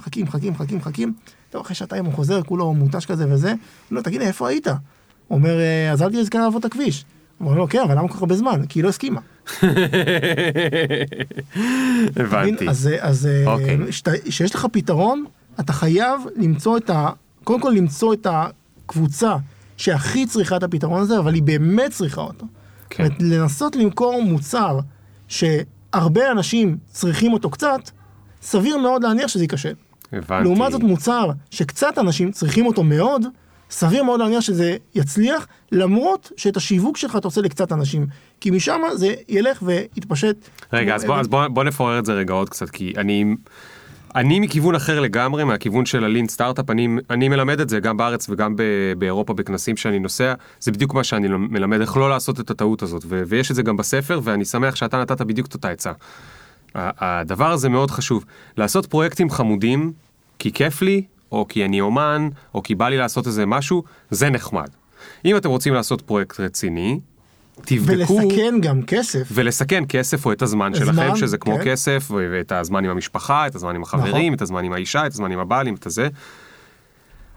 מחכים, 0.00 0.24
מחכים, 0.26 0.52
מחכים, 0.52 0.76
מחכים. 0.78 1.12
טוב, 1.50 1.60
אחרי 1.60 1.74
שעתיים 1.74 2.04
הוא 2.04 2.14
חוזר, 2.14 2.42
כולו 2.42 2.74
מותש 2.74 3.06
כזה 3.06 3.32
וזה. 3.32 3.52
לא, 3.90 4.00
תגיד 4.00 4.20
לי, 4.20 4.26
איפה 4.26 4.48
היית? 4.48 4.66
הוא 4.66 4.76
אומר, 5.38 5.58
"אה, 5.60 5.92
אז 5.92 6.02
אל 6.02 6.10
תהיה 6.10 6.24
זקן 6.24 6.40
לעבוד 6.40 6.64
את 6.64 6.72
הכביש. 6.72 7.04
הוא 7.38 7.48
אומר 7.48 7.58
לו, 7.58 7.68
כן, 7.68 7.80
אבל 7.84 7.98
למה 7.98 8.08
כל 8.08 8.14
כך 8.14 8.20
הרבה 8.20 8.36
זמן? 8.36 8.62
כי 8.68 8.78
היא 8.78 8.84
לא 8.84 8.88
הסכימה. 8.88 9.20
הבנתי. 12.16 12.68
אז, 12.68 12.88
אז 13.00 13.28
אוקיי. 13.46 13.78
כשיש 14.24 14.54
לך 14.54 14.66
פתרון, 14.72 15.24
אתה 15.60 15.72
חייב 15.72 16.20
למצוא 16.36 16.76
את 16.76 16.90
ה... 16.90 17.10
קודם 17.44 17.60
כל 17.60 17.72
למצוא 17.76 18.14
את 18.14 18.26
הקבוצה 18.30 19.36
שהכי 19.76 20.26
צריכה 20.26 20.56
את 20.56 20.62
הפתרון 20.62 21.00
הזה, 21.00 21.18
אבל 21.18 21.34
היא 21.34 21.42
באמת 21.42 21.90
צריכה 21.90 22.20
אותו. 22.20 22.46
כן. 22.90 23.04
זאת 23.04 23.20
אומרת, 23.20 23.22
לנסות 23.40 23.76
למכור 23.76 24.22
מוצר 24.22 24.78
שהרבה 25.28 26.30
אנשים 26.30 26.76
צריכים 26.90 27.32
אותו 27.32 27.50
קצת, 27.50 27.90
סביר 28.42 28.78
מאוד 28.78 29.02
להניח 29.04 29.28
שזה 29.28 29.44
ייכשל. 29.44 29.74
הבנתי. 30.12 30.44
לעומת 30.44 30.72
זאת 30.72 30.82
מוצר 30.82 31.30
שקצת 31.50 31.98
אנשים 31.98 32.32
צריכים 32.32 32.66
אותו 32.66 32.82
מאוד, 32.82 33.24
סביר 33.70 34.02
מאוד 34.02 34.20
להניח 34.20 34.40
שזה 34.40 34.76
יצליח, 34.94 35.46
למרות 35.72 36.32
שאת 36.36 36.56
השיווק 36.56 36.96
שלך 36.96 37.16
אתה 37.16 37.28
עושה 37.28 37.40
לקצת 37.40 37.72
אנשים. 37.72 38.06
כי 38.40 38.50
משם 38.50 38.80
זה 38.94 39.14
ילך 39.28 39.62
ויתפשט. 39.62 40.36
רגע, 40.72 40.94
אז 40.94 41.04
בוא, 41.04 41.20
אז 41.20 41.28
בוא, 41.28 41.48
בוא 41.48 41.64
נפורר 41.64 41.98
את 41.98 42.06
זה 42.06 42.12
רגע 42.12 42.34
עוד 42.34 42.48
קצת, 42.48 42.70
כי 42.70 42.92
אני, 42.96 43.34
אני 44.18 44.40
מכיוון 44.40 44.74
אחר 44.74 45.00
לגמרי, 45.00 45.44
מהכיוון 45.44 45.86
של 45.86 46.04
הלין 46.04 46.28
סטארט-אפ, 46.28 46.70
אני, 46.70 46.88
אני 47.10 47.28
מלמד 47.28 47.60
את 47.60 47.68
זה 47.68 47.80
גם 47.80 47.96
בארץ 47.96 48.26
וגם 48.28 48.56
ב, 48.56 48.62
באירופה 48.98 49.34
בכנסים 49.34 49.76
שאני 49.76 49.98
נוסע, 49.98 50.34
זה 50.60 50.72
בדיוק 50.72 50.94
מה 50.94 51.04
שאני 51.04 51.28
מלמד, 51.28 51.80
איך 51.80 51.96
לא 51.96 52.10
לעשות 52.10 52.40
את 52.40 52.50
הטעות 52.50 52.82
הזאת, 52.82 53.02
ו, 53.06 53.22
ויש 53.26 53.50
את 53.50 53.56
זה 53.56 53.62
גם 53.62 53.76
בספר, 53.76 54.20
ואני 54.22 54.44
שמח 54.44 54.74
שאתה 54.74 55.00
נתת 55.00 55.22
בדיוק 55.22 55.46
את 55.46 55.54
אותה 55.54 55.70
עצה. 55.70 55.92
הדבר 56.74 57.52
הזה 57.52 57.68
מאוד 57.68 57.90
חשוב, 57.90 58.24
לעשות 58.56 58.86
פרויקטים 58.86 59.30
חמודים, 59.30 59.92
כי 60.38 60.52
כיף 60.52 60.82
לי, 60.82 61.02
או 61.32 61.46
כי 61.48 61.64
אני 61.64 61.80
אומן, 61.80 62.28
או 62.54 62.62
כי 62.62 62.74
בא 62.74 62.88
לי 62.88 62.96
לעשות 62.96 63.26
איזה 63.26 63.46
משהו, 63.46 63.82
זה 64.10 64.30
נחמד. 64.30 64.68
אם 65.24 65.36
אתם 65.36 65.48
רוצים 65.48 65.74
לעשות 65.74 66.02
פרויקט 66.02 66.40
רציני, 66.40 67.00
תבדקו... 67.64 68.14
ולסכן 68.16 68.54
גם 68.62 68.82
כסף. 68.82 69.28
ולסכן 69.32 69.84
כסף 69.88 70.26
או 70.26 70.32
את 70.32 70.42
הזמן 70.42 70.72
זמן, 70.74 70.86
שלכם, 70.86 71.16
שזה 71.16 71.38
כמו 71.38 71.56
כן. 71.58 71.64
כסף, 71.64 72.10
ואת 72.10 72.52
הזמן 72.52 72.84
עם 72.84 72.90
המשפחה, 72.90 73.46
את 73.46 73.54
הזמן 73.54 73.74
עם 73.74 73.82
החברים, 73.82 74.12
נכון. 74.14 74.34
את 74.34 74.42
הזמן 74.42 74.64
עם 74.64 74.72
האישה, 74.72 75.06
את 75.06 75.12
הזמן 75.12 75.32
עם 75.32 75.38
הבעלים, 75.38 75.74
את 75.74 75.86
הזה. 75.86 76.08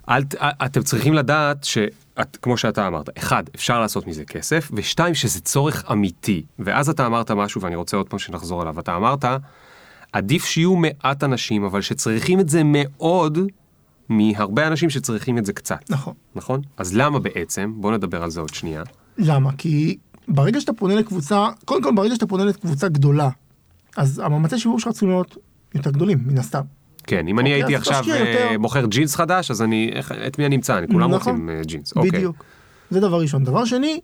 אל, 0.09 0.23
ת- 0.23 0.35
אתם 0.65 0.83
צריכים 0.83 1.13
לדעת 1.13 1.63
שאת, 1.63 2.37
כמו 2.41 2.57
שאתה 2.57 2.87
אמרת, 2.87 3.09
אחד, 3.17 3.43
אפשר 3.55 3.79
לעשות 3.79 4.07
מזה 4.07 4.25
כסף, 4.25 4.69
ושתיים, 4.73 5.15
שזה 5.15 5.41
צורך 5.41 5.91
אמיתי. 5.91 6.43
ואז 6.59 6.89
אתה 6.89 7.05
אמרת 7.05 7.31
משהו, 7.31 7.61
ואני 7.61 7.75
רוצה 7.75 7.97
עוד 7.97 8.09
פעם 8.09 8.19
שנחזור 8.19 8.61
אליו, 8.61 8.79
אתה 8.79 8.95
אמרת, 8.95 9.25
עדיף 10.13 10.45
שיהיו 10.45 10.75
מעט 10.75 11.23
אנשים, 11.23 11.63
אבל 11.63 11.81
שצריכים 11.81 12.39
את 12.39 12.49
זה 12.49 12.61
מאוד, 12.65 13.39
מהרבה 14.09 14.67
אנשים 14.67 14.89
שצריכים 14.89 15.37
את 15.37 15.45
זה 15.45 15.53
קצת. 15.53 15.89
נכון. 15.89 16.13
נכון? 16.35 16.61
אז 16.77 16.95
למה 16.95 17.19
בעצם? 17.19 17.73
בוא 17.75 17.91
נדבר 17.91 18.23
על 18.23 18.29
זה 18.29 18.39
עוד 18.39 18.53
שנייה. 18.53 18.83
למה? 19.17 19.49
כי 19.57 19.97
ברגע 20.31 20.61
שאתה 20.61 20.73
פונה 20.73 20.95
לקבוצה, 20.95 21.47
קודם 21.65 21.83
כל 21.83 21.95
ברגע 21.95 22.15
שאתה 22.15 22.27
פונה 22.27 22.45
לקבוצה 22.45 22.87
גדולה, 22.87 23.29
אז 23.97 24.21
המאמצי 24.25 24.59
שיווק 24.59 24.79
שלך 24.79 24.91
צריכים 24.91 25.09
להיות 25.09 25.37
יותר 25.75 25.91
גדולים, 25.91 26.19
מן 26.25 26.37
הסתם. 26.37 26.61
כן, 27.03 27.27
אם 27.27 27.39
אני 27.39 27.49
אוקיי, 27.49 27.63
הייתי 27.63 27.75
עכשיו 27.75 28.01
תשקיע 28.01 28.15
אה. 28.15 28.57
מוכר 28.57 28.85
ג'ינס 28.85 29.15
חדש, 29.15 29.51
אז 29.51 29.61
אני, 29.61 29.91
את 30.27 30.39
מי 30.39 30.45
אני 30.45 30.55
אמצא? 30.55 30.77
אני 30.77 30.87
כולם 30.87 31.13
נכון. 31.13 31.33
רוצים 31.33 31.49
אה, 31.49 31.61
ג'ינס. 31.63 31.93
אוקיי. 31.95 32.11
בדיוק. 32.11 32.43
זה 32.91 32.99
דבר 32.99 33.21
ראשון. 33.21 33.43
דבר 33.43 33.65
שני, 33.65 33.99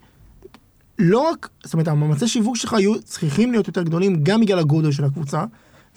לא 1.00 1.20
רק, 1.20 1.50
זאת 1.64 1.74
אומרת, 1.74 1.88
המאמצי 1.88 2.28
שיווק 2.28 2.56
שלך 2.56 2.76
יהיו 2.80 3.02
צריכים 3.02 3.52
להיות 3.52 3.68
יותר 3.68 3.84
גדולים 3.84 4.24
גם 4.24 4.42
בגלל 4.42 4.60
הגודל 4.60 4.92
של 4.92 5.06
הקבוצה, 5.06 5.44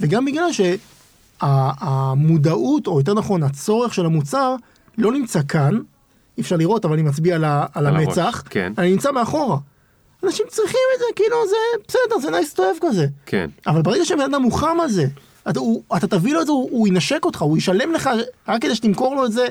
וגם 0.00 0.24
בגלל 0.24 0.48
שהמודעות, 1.42 2.86
או 2.86 2.98
יותר 2.98 3.14
נכון, 3.14 3.42
הצורך 3.42 3.94
של 3.94 4.06
המוצר, 4.06 4.56
לא 4.98 5.12
נמצא 5.12 5.40
כאן, 5.48 5.78
אי 6.36 6.42
אפשר 6.42 6.56
לראות, 6.56 6.84
אבל 6.84 6.94
אני 6.94 7.02
מצביע 7.02 7.34
על, 7.34 7.44
על 7.74 7.86
המצח, 7.86 8.42
כן. 8.50 8.72
אני 8.78 8.90
נמצא 8.90 9.12
מאחורה. 9.12 9.58
אנשים 10.24 10.46
צריכים 10.48 10.80
את 10.94 10.98
זה, 10.98 11.04
כאילו, 11.16 11.36
זה 11.48 11.56
בסדר, 11.88 12.20
זה 12.20 12.38
nice 12.38 12.56
to 12.56 12.60
have 12.60 12.88
כזה. 12.88 13.06
כן, 13.26 13.50
אבל 13.66 13.82
ברגע 13.82 14.04
שבן 14.04 14.20
אדם 14.20 14.42
מוכן 14.42 14.80
על 14.82 14.88
זה, 14.88 15.06
אתה, 15.48 15.60
הוא, 15.60 15.82
אתה 15.96 16.06
תביא 16.06 16.34
לו 16.34 16.40
את 16.40 16.46
זה, 16.46 16.52
הוא, 16.52 16.68
הוא 16.70 16.88
ינשק 16.88 17.24
אותך, 17.24 17.42
הוא 17.42 17.58
ישלם 17.58 17.92
לך 17.92 18.10
רק 18.48 18.62
כדי 18.62 18.74
שתמכור 18.74 19.16
לו 19.16 19.26
את 19.26 19.32
זה, 19.32 19.46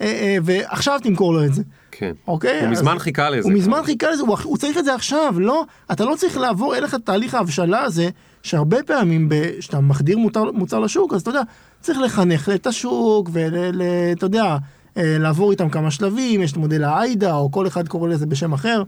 אה, 0.00 0.06
אה, 0.06 0.36
ועכשיו 0.42 1.00
תמכור 1.02 1.32
לו 1.34 1.44
את 1.44 1.54
זה. 1.54 1.62
כן. 1.90 2.12
אוקיי? 2.28 2.60
הוא 2.60 2.68
מזמן 2.68 2.98
חיכה 2.98 3.30
לזה. 3.30 3.48
הוא 3.48 3.52
מזמן 3.52 3.76
כבר. 3.76 3.84
חיכה 3.84 4.10
לזה, 4.10 4.22
הוא, 4.22 4.36
הוא 4.44 4.56
צריך 4.56 4.78
את 4.78 4.84
זה 4.84 4.94
עכשיו, 4.94 5.34
לא, 5.38 5.64
אתה 5.92 6.04
לא 6.04 6.14
צריך 6.16 6.36
לעבור, 6.36 6.74
אין 6.74 6.82
לך 6.82 6.94
את 6.94 7.00
תהליך 7.04 7.34
ההבשלה 7.34 7.82
הזה, 7.82 8.08
שהרבה 8.42 8.82
פעמים 8.82 9.28
כשאתה 9.58 9.80
מחדיר 9.80 10.18
מוצר, 10.18 10.50
מוצר 10.52 10.78
לשוק, 10.78 11.14
אז 11.14 11.20
אתה 11.20 11.30
יודע, 11.30 11.42
צריך 11.80 11.98
לחנך 11.98 12.48
את 12.48 12.66
השוק, 12.66 13.30
ואתה 13.32 14.26
יודע, 14.26 14.56
אה, 14.96 15.16
לעבור 15.18 15.50
איתם 15.50 15.68
כמה 15.68 15.90
שלבים, 15.90 16.42
יש 16.42 16.52
את 16.52 16.56
מודל 16.56 16.84
האיידה, 16.84 17.34
או 17.34 17.50
כל 17.52 17.66
אחד 17.66 17.88
קורא 17.88 18.08
לזה 18.08 18.26
בשם 18.26 18.52
אחר. 18.52 18.82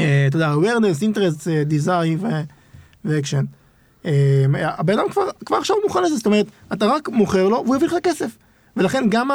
אה, 0.00 0.26
אתה 0.26 0.36
יודע, 0.36 0.54
awareness, 0.54 1.02
interest, 1.02 1.50
אה, 1.50 1.62
desire 1.70 2.24
ו 3.04 3.09
action. 3.09 3.44
אה, 4.06 4.44
הבן 4.54 4.98
אדם 4.98 5.08
כבר, 5.46 5.56
עכשיו 5.58 5.76
מוכן 5.84 6.02
לזה, 6.02 6.16
זאת 6.16 6.26
אומרת, 6.26 6.46
אתה 6.72 6.86
רק 6.86 7.08
מוכר 7.08 7.48
לו 7.48 7.62
והוא 7.64 7.76
יביא 7.76 7.86
לך 7.86 7.94
כסף. 8.02 8.38
ולכן 8.76 9.04
גם 9.08 9.28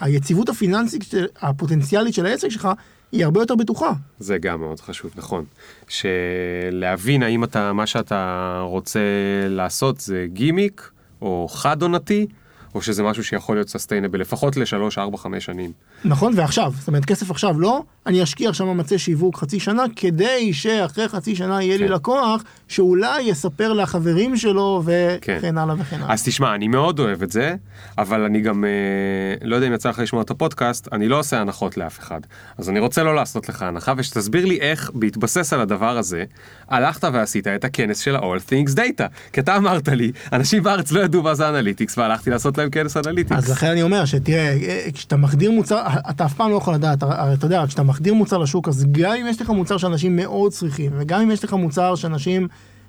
היציבות 0.00 0.48
הפיננסית 0.48 1.04
הפוטנציאלית 1.40 2.14
של 2.14 2.26
העסק 2.26 2.48
שלך 2.48 2.68
היא 3.12 3.24
הרבה 3.24 3.40
יותר 3.40 3.54
בטוחה. 3.54 3.92
זה 4.18 4.38
גם 4.38 4.60
מאוד 4.60 4.80
חשוב, 4.80 5.10
נכון. 5.16 5.44
שלהבין 5.88 7.22
האם 7.22 7.44
אתה, 7.44 7.72
מה 7.72 7.86
שאתה 7.86 8.60
רוצה 8.64 9.00
לעשות 9.48 10.00
זה 10.00 10.26
גימיק, 10.32 10.90
או 11.22 11.48
חד 11.50 11.82
עונתי, 11.82 12.26
או 12.74 12.82
שזה 12.82 13.02
משהו 13.02 13.24
שיכול 13.24 13.56
להיות 13.56 13.68
sustainable, 13.68 14.20
לפחות 14.20 14.56
לשלוש, 14.56 14.98
ארבע, 14.98 15.16
חמש 15.16 15.44
שנים. 15.44 15.72
נכון? 16.04 16.32
ועכשיו, 16.36 16.72
זאת 16.78 16.88
אומרת, 16.88 17.04
כסף 17.04 17.30
עכשיו 17.30 17.60
לא, 17.60 17.82
אני 18.06 18.22
אשקיע 18.22 18.48
עכשיו 18.48 18.66
מאמצי 18.66 18.98
שיווק 18.98 19.36
חצי 19.36 19.60
שנה, 19.60 19.84
כדי 19.96 20.52
שאחרי 20.52 21.08
חצי 21.08 21.36
שנה 21.36 21.62
יהיה 21.62 21.76
לי 21.76 21.88
כן. 21.88 21.92
לקוח, 21.92 22.42
שאולי 22.68 23.22
יספר 23.22 23.72
לחברים 23.72 24.36
שלו, 24.36 24.82
כן. 25.20 25.36
וכן 25.38 25.58
הלאה 25.58 25.74
וכן 25.78 25.96
הלאה. 25.96 26.12
אז 26.12 26.24
תשמע, 26.24 26.54
אני 26.54 26.68
מאוד 26.68 26.98
אוהב 26.98 27.22
את 27.22 27.30
זה, 27.30 27.54
אבל 27.98 28.24
אני 28.24 28.40
גם, 28.40 28.64
אה, 28.64 29.48
לא 29.48 29.54
יודע 29.56 29.66
אם 29.66 29.72
יצא 29.72 29.88
לך 29.88 29.98
לשמוע 29.98 30.22
את 30.22 30.30
הפודקאסט, 30.30 30.88
אני 30.92 31.08
לא 31.08 31.18
עושה 31.18 31.40
הנחות 31.40 31.76
לאף 31.76 31.98
אחד. 31.98 32.20
אז 32.58 32.70
אני 32.70 32.80
רוצה 32.80 33.02
לא 33.02 33.14
לעשות 33.14 33.48
לך 33.48 33.62
הנחה, 33.62 33.92
ושתסביר 33.96 34.44
לי 34.44 34.60
איך, 34.60 34.90
בהתבסס 34.94 35.52
על 35.52 35.60
הדבר 35.60 35.98
הזה, 35.98 36.24
הלכת 36.68 37.04
ועשית 37.12 37.46
את 37.46 37.64
הכנס 37.64 37.98
של 37.98 38.16
ה-all 38.16 38.50
things 38.50 38.74
data. 38.74 39.04
כי 39.32 39.40
אתה 39.40 39.56
אמרת 39.56 39.88
לי, 39.88 40.12
אנשים 40.32 40.62
בארץ 40.62 40.92
לא 40.92 41.00
ידעו 41.00 41.22
מה 41.22 41.34
זה 41.34 41.48
analytics, 41.48 41.98
והלכתי 41.98 42.30
לעשות 42.30 42.58
להם 42.60 42.70
כנס 42.70 42.96
analytics. 42.96 43.38
אז 43.38 43.50
לכן 43.50 43.66
אני 43.66 43.82
אומר 43.82 44.04
שתראה, 44.04 44.58
אה, 44.62 44.86
כשאתה 44.94 45.16
מחדיר 45.16 45.50
מוצר, 45.50 45.82
אתה 46.10 46.24
אף 46.24 46.34
פעם 46.34 46.50
לא 46.50 46.56
יכול 46.56 46.74
לדעת, 46.74 47.02
הרי 47.02 47.34
אתה 47.34 47.46
יודע, 47.46 47.64
כשאתה 47.66 47.82
מחדיר 47.82 48.14
מוצר 48.14 48.38
לשוק, 48.38 48.68
אז 48.68 48.86
גם 48.92 49.12
אם 49.12 49.26
יש 49.26 49.40
לך 49.40 49.50
מוצר 49.50 49.78
שאנשים 49.78 50.16
מאוד 50.16 50.52
צריכים, 50.52 50.92
וגם 50.98 51.20
אם 51.20 51.30
יש 51.30 51.44
לך 51.44 51.52
מוצר 51.52 51.94
שאנשים 51.94 52.48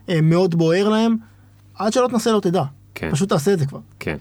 אה, 0.10 0.22
מאוד 0.22 0.56
בוער 0.56 0.90
להם, 0.90 1.16
עד 1.76 1.94
שלא 1.94 2.08
תנסה 2.08 2.32
לא 2.32 2.40
תדע. 2.40 2.64
כן. 2.96 3.12
פשוט 3.12 3.30
תעשה 3.30 3.54
את 3.54 3.60
זה 3.60 3.66
כבר. 3.66 3.80
כן. 4.00 4.18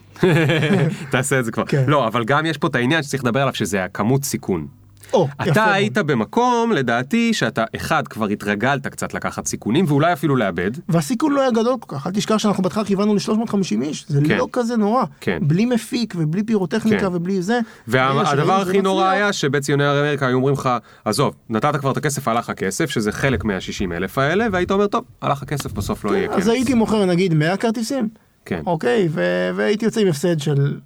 תעשה 1.11 1.39
את 1.39 1.45
זה 1.45 1.53
כבר. 1.53 1.65
כן. 1.67 1.85
לא, 1.87 2.07
אבל 2.07 2.25
גם 2.25 2.47
יש 2.47 2.59
פה 2.59 2.67
את 2.67 2.75
העניין 2.75 3.03
שצריך 3.03 3.25
לדבר 3.25 3.41
עליו, 3.41 3.55
שזה 3.55 3.85
הכמות 3.85 4.25
סיכון. 4.25 4.67
או, 5.13 5.29
יפה 5.43 5.51
אתה 5.53 5.61
מאוד. 5.61 5.75
היית 5.75 5.99
במקום, 5.99 6.73
לדעתי, 6.73 7.35
שאתה, 7.35 7.65
אחד, 7.77 8.09
כבר 8.09 8.27
התרגלת 8.27 8.87
קצת 8.87 9.15
לקחת 9.15 9.47
סיכונים, 9.47 9.85
ואולי 9.89 10.13
אפילו 10.13 10.37
לאבד. 10.37 10.71
והסיכון 10.89 11.33
לא 11.33 11.41
היה 11.41 11.51
גדול 11.51 11.77
כל 11.81 11.97
כך, 11.97 12.07
אל 12.07 12.13
תשכח 12.13 12.39
שאנחנו 12.39 12.63
בהתחלה 12.63 12.85
כיוונו 12.85 13.15
ל-350 13.15 13.83
איש, 13.83 14.05
זה 14.09 14.21
כן. 14.27 14.39
לא 14.39 14.49
כזה 14.53 14.77
נורא. 14.77 15.05
כן. 15.21 15.39
בלי 15.43 15.65
מפיק 15.65 16.15
ובלי 16.19 16.43
פירוטכניקה 16.43 17.01
כן. 17.01 17.15
ובלי 17.15 17.43
זה. 17.43 17.61
והדבר 17.87 18.25
שראו 18.25 18.53
הכי 18.53 18.73
שזה 18.73 18.83
נורא 18.83 19.09
היה 19.09 19.33
שבציונר 19.33 20.01
אמריקה 20.01 20.27
היו 20.27 20.37
אומרים 20.37 20.55
לך, 20.55 20.69
עזוב, 21.05 21.35
נתת 21.51 21.77
כבר 21.77 21.91
את 21.91 21.97
הכסף, 21.97 22.29
הלך 22.29 22.51
הכסף, 22.51 22.91
שזה 22.91 23.13
חלק 23.13 23.45
מה-60 23.45 23.93
אלף 23.93 24.19
האלה, 24.19 24.47
והיית 24.53 24.71
אומר, 24.71 24.87
טוב, 24.87 25.05
הלך 25.23 25.43
הכסף, 25.43 25.73
בסוף 25.73 26.05
לא 26.05 26.17
יהיה 26.17 26.29
כנס. 26.29 26.37
אז 26.37 26.49
הייתי 26.49 26.75
מוכר 26.75 27.05
נגיד 27.05 27.35
100 27.35 27.57
כרטיסים, 27.57 28.09
כן, 28.45 28.63
אוקיי, 28.67 29.09
ו- 29.11 29.51
והייתי 29.57 29.85
יוצא 29.85 30.01
עם 30.01 30.09
הפסד 30.09 30.41
של 30.41 30.79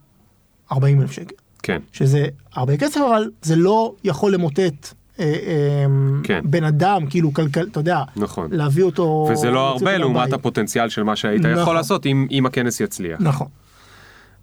40 0.73 1.01
אלף 1.01 1.13
שקל. 1.13 1.35
כן, 1.65 1.81
שזה 1.93 2.27
הרבה 2.55 2.77
כסף, 2.77 3.01
אבל 3.01 3.31
זה 3.43 3.57
לא 3.57 3.95
יכול 4.05 4.35
למוטט 4.35 4.95
אה, 5.21 5.25
אה, 5.25 5.87
כן. 6.23 6.41
בן 6.45 6.65
אדם, 6.65 7.07
כאילו 7.11 7.35
כלכל, 7.35 7.63
אתה 7.63 7.81
יודע, 7.81 8.03
נכון. 8.17 8.49
להביא 8.53 8.85
אותו... 8.85 9.29
וזה 9.33 9.51
לא 9.51 9.69
הרבה 9.69 9.99
לעומת 9.99 10.17
מהבית. 10.17 10.33
הפוטנציאל 10.33 10.89
של 10.89 11.03
מה 11.03 11.17
שהיית 11.17 11.41
יכול 11.41 11.63
נכון. 11.63 11.77
לעשות 11.77 12.07
אם 12.07 12.27
אם 12.31 12.47
הכנס 12.47 12.81
יצליח. 12.81 13.21
נכון. 13.21 13.47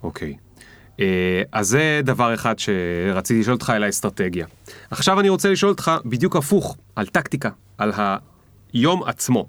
אוקיי. 0.04 0.34
אה, 1.00 1.42
אז 1.52 1.68
זה 1.68 2.02
דבר 2.04 2.34
אחד 2.34 2.60
שרציתי 2.60 3.40
לשאול 3.40 3.54
אותך 3.54 3.70
על 3.70 3.84
האסטרטגיה. 3.84 4.46
עכשיו 4.92 5.20
אני 5.20 5.30
רוצה 5.30 5.50
לשאול 5.50 5.72
אותך 5.72 5.92
בדיוק 6.06 6.36
הפוך, 6.36 6.78
על 6.96 7.06
טקטיקה, 7.06 7.50
על 7.78 7.92
היום 8.74 9.04
עצמו. 9.04 9.48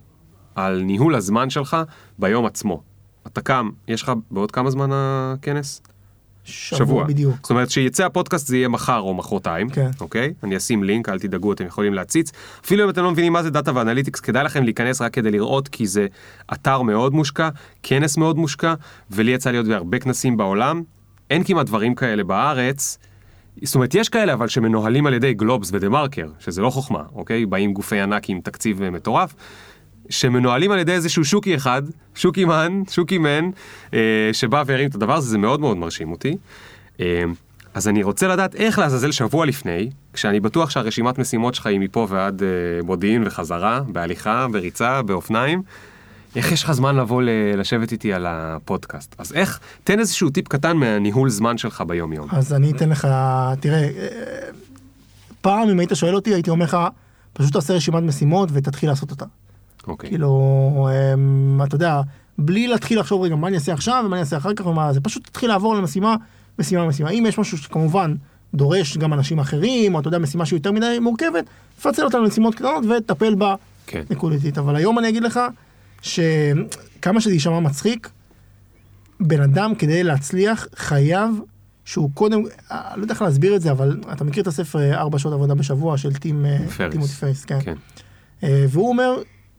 על 0.54 0.82
ניהול 0.82 1.14
הזמן 1.14 1.50
שלך 1.50 1.76
ביום 2.18 2.46
עצמו. 2.46 2.82
אתה 3.26 3.40
קם, 3.40 3.70
יש 3.88 4.02
לך 4.02 4.12
בעוד 4.30 4.50
כמה 4.50 4.70
זמן 4.70 4.90
הכנס? 4.92 5.82
שבוע 6.44 7.04
בדיוק. 7.04 7.36
זאת 7.42 7.50
אומרת 7.50 7.70
שיצא 7.70 8.06
הפודקאסט 8.06 8.46
זה 8.46 8.56
יהיה 8.56 8.68
מחר 8.68 8.98
או 8.98 9.14
מחרתיים, 9.14 9.70
כן. 9.70 9.90
אוקיי? 10.00 10.32
אני 10.42 10.56
אשים 10.56 10.84
לינק, 10.84 11.08
אל 11.08 11.18
תדאגו, 11.18 11.52
אתם 11.52 11.66
יכולים 11.66 11.94
להציץ. 11.94 12.32
אפילו 12.64 12.84
אם 12.84 12.90
אתם 12.90 13.02
לא 13.02 13.10
מבינים 13.10 13.32
מה 13.32 13.42
זה 13.42 13.50
דאטה 13.50 13.70
ו 13.74 13.78
analytics, 13.78 14.20
כדאי 14.20 14.44
לכם 14.44 14.64
להיכנס 14.64 15.02
רק 15.02 15.14
כדי 15.14 15.30
לראות, 15.30 15.68
כי 15.68 15.86
זה 15.86 16.06
אתר 16.52 16.82
מאוד 16.82 17.14
מושקע, 17.14 17.48
כנס 17.82 18.16
מאוד 18.16 18.36
מושקע, 18.36 18.74
ולי 19.10 19.30
יצא 19.30 19.50
להיות 19.50 19.66
בהרבה 19.66 19.98
כנסים 19.98 20.36
בעולם. 20.36 20.82
אין 21.30 21.44
כמעט 21.44 21.66
דברים 21.66 21.94
כאלה 21.94 22.24
בארץ. 22.24 22.98
זאת 23.62 23.74
אומרת, 23.74 23.94
יש 23.94 24.08
כאלה, 24.08 24.32
אבל 24.32 24.48
שמנוהלים 24.48 25.06
על 25.06 25.14
ידי 25.14 25.34
גלובס 25.34 25.70
ודה 25.72 25.88
מרקר, 25.88 26.28
שזה 26.38 26.62
לא 26.62 26.70
חוכמה, 26.70 27.02
אוקיי? 27.14 27.46
באים 27.46 27.72
גופי 27.72 28.00
ענק 28.00 28.30
עם 28.30 28.40
תקציב 28.40 28.90
מטורף. 28.90 29.34
שמנוהלים 30.12 30.70
על 30.70 30.78
ידי 30.78 30.92
איזשהו 30.92 31.24
שוקי 31.24 31.54
אחד, 31.56 31.82
שוקי 32.14 32.44
מן, 32.44 32.82
שוקי 32.90 33.18
מן, 33.18 33.50
אה, 33.94 33.98
שבא 34.32 34.62
והרים 34.66 34.88
את 34.88 34.94
הדבר 34.94 35.14
הזה, 35.14 35.28
זה 35.28 35.38
מאוד 35.38 35.60
מאוד 35.60 35.76
מרשים 35.76 36.10
אותי. 36.10 36.36
אה, 37.00 37.22
אז 37.74 37.88
אני 37.88 38.02
רוצה 38.02 38.28
לדעת 38.28 38.54
איך 38.54 38.78
לעזאזל 38.78 39.12
שבוע 39.12 39.46
לפני, 39.46 39.90
כשאני 40.12 40.40
בטוח 40.40 40.70
שהרשימת 40.70 41.18
משימות 41.18 41.54
שלך 41.54 41.66
היא 41.66 41.80
מפה 41.80 42.06
ועד 42.10 42.42
אה, 42.42 42.48
מודיעין 42.84 43.22
וחזרה, 43.26 43.80
בהליכה, 43.88 44.46
בריצה, 44.52 45.02
באופניים, 45.02 45.62
איך 46.36 46.52
יש 46.52 46.64
לך 46.64 46.72
זמן 46.72 46.96
לבוא 46.96 47.22
ל- 47.22 47.28
לשבת 47.56 47.92
איתי 47.92 48.12
על 48.12 48.26
הפודקאסט? 48.28 49.14
אז 49.18 49.32
איך, 49.32 49.60
תן 49.84 49.98
איזשהו 49.98 50.30
טיפ 50.30 50.48
קטן 50.48 50.76
מהניהול 50.76 51.30
זמן 51.30 51.58
שלך 51.58 51.82
ביום 51.86 52.12
יום. 52.12 52.28
אז 52.30 52.52
אני 52.52 52.70
אתן 52.70 52.88
לך, 52.88 53.08
תראה, 53.60 53.82
אה, 53.82 53.88
פעם 55.40 55.68
אם 55.68 55.78
היית 55.78 55.90
שואל 55.94 56.14
אותי 56.14 56.34
הייתי 56.34 56.50
אומר 56.50 56.64
לך, 56.64 56.76
פשוט 57.32 57.52
תעשה 57.52 57.74
רשימת 57.74 58.02
משימות 58.02 58.48
ותתחיל 58.52 58.88
לעשות 58.88 59.10
אותה. 59.10 59.24
אוקיי. 59.86 60.10
כאילו, 60.10 60.88
אמ, 61.14 61.60
אתה 61.64 61.74
יודע, 61.74 62.00
בלי 62.38 62.68
להתחיל 62.68 63.00
לחשוב 63.00 63.22
רגע 63.22 63.34
מה 63.34 63.48
אני 63.48 63.56
אעשה 63.56 63.72
עכשיו 63.72 64.02
ומה 64.06 64.16
אני 64.16 64.20
אעשה 64.20 64.36
אחר 64.36 64.54
כך 64.54 64.66
ומה 64.66 64.92
זה, 64.92 65.00
פשוט 65.00 65.26
תתחיל 65.26 65.48
לעבור 65.48 65.74
למשימה, 65.74 66.16
משימה 66.58 66.86
משימה. 66.86 67.10
אם 67.10 67.24
יש 67.28 67.38
משהו 67.38 67.58
שכמובן 67.58 68.14
דורש 68.54 68.96
גם 68.96 69.12
אנשים 69.12 69.38
אחרים, 69.38 69.94
או 69.94 70.00
אתה 70.00 70.08
יודע, 70.08 70.18
משימה 70.18 70.46
שהיא 70.46 70.56
יותר 70.56 70.72
מדי 70.72 70.98
מורכבת, 71.00 71.44
תפצל 71.78 72.04
אותה 72.04 72.18
למשימות 72.18 72.54
קטנות 72.54 72.84
ותטפל 72.84 73.34
בה 73.34 73.54
כן. 73.86 74.02
נקודתית. 74.10 74.58
אבל 74.58 74.76
היום 74.76 74.98
אני 74.98 75.08
אגיד 75.08 75.22
לך, 75.22 75.40
שכמה 76.02 77.20
שזה 77.20 77.32
יישמע 77.32 77.60
מצחיק, 77.60 78.08
בן 79.20 79.40
אדם 79.40 79.74
כדי 79.74 80.02
להצליח 80.02 80.66
חייב 80.76 81.40
שהוא 81.84 82.10
קודם, 82.14 82.42
אה, 82.70 82.92
לא 82.96 83.02
יודע 83.02 83.14
איך 83.14 83.22
להסביר 83.22 83.56
את 83.56 83.60
זה, 83.60 83.70
אבל 83.70 84.00
אתה 84.12 84.24
מכיר 84.24 84.42
את 84.42 84.46
הספר 84.46 84.78
אה, 84.78 85.00
ארבע 85.00 85.18
שעות 85.18 85.34
עבודה 85.34 85.54
בשבוע 85.54 85.98
של 85.98 86.14
טים, 86.14 86.46
אה. 86.46 86.90
טימותי 86.90 87.12
פייס, 87.12 87.44
כן. 87.44 87.58
כן. 87.60 87.74
אה, 88.42 88.64
והוא 88.68 88.88
אומר, 88.88 89.14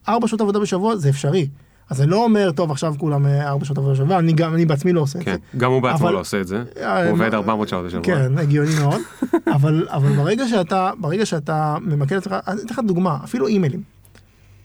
ארבע 0.10 0.28
שעות 0.28 0.42
עבודה 0.42 0.60
בשבוע 0.60 0.96
זה 0.96 1.10
אפשרי. 1.10 1.48
אז 1.90 2.02
אני 2.02 2.10
לא 2.10 2.24
אומר, 2.24 2.52
טוב, 2.52 2.72
עכשיו 2.72 2.96
כולם 2.98 3.26
אה, 3.26 3.50
ארבע 3.50 3.66
שעות 3.66 3.78
עבודה 3.78 3.94
בשבוע, 3.94 4.20
אני 4.20 4.34
גם, 4.34 4.54
אני 4.54 4.66
בעצמי 4.66 4.94
לא 4.94 5.02
עושה 5.02 5.20
את 5.20 5.24
כן, 5.26 5.32
זה. 5.54 5.58
גם 5.60 5.72
הוא 5.72 5.82
בעצמו 5.82 6.06
אבל- 6.08 6.14
לא 6.14 6.20
עושה 6.20 6.42
את 6.42 6.48
זה, 6.48 6.64
אה, 6.82 7.04
הוא 7.04 7.12
עובד 7.12 7.30
מה- 7.32 7.36
400 7.38 7.68
שעות 7.68 7.86
בשבוע. 7.86 8.04
כן, 8.04 8.38
הגיוני 8.38 8.72
מאוד. 8.80 9.02
אבל, 9.56 9.88
אבל 9.90 10.16
ברגע 10.16 10.48
שאתה, 10.48 10.92
ברגע 11.00 11.26
שאתה 11.26 11.76
ממקד 11.82 12.16
את 12.16 12.22
עצמך, 12.22 12.36
אני 12.48 12.62
אתן 12.62 12.74
לך 12.74 12.80
דוגמה, 12.88 13.18
אפילו 13.24 13.48
אימיילים. 13.48 13.82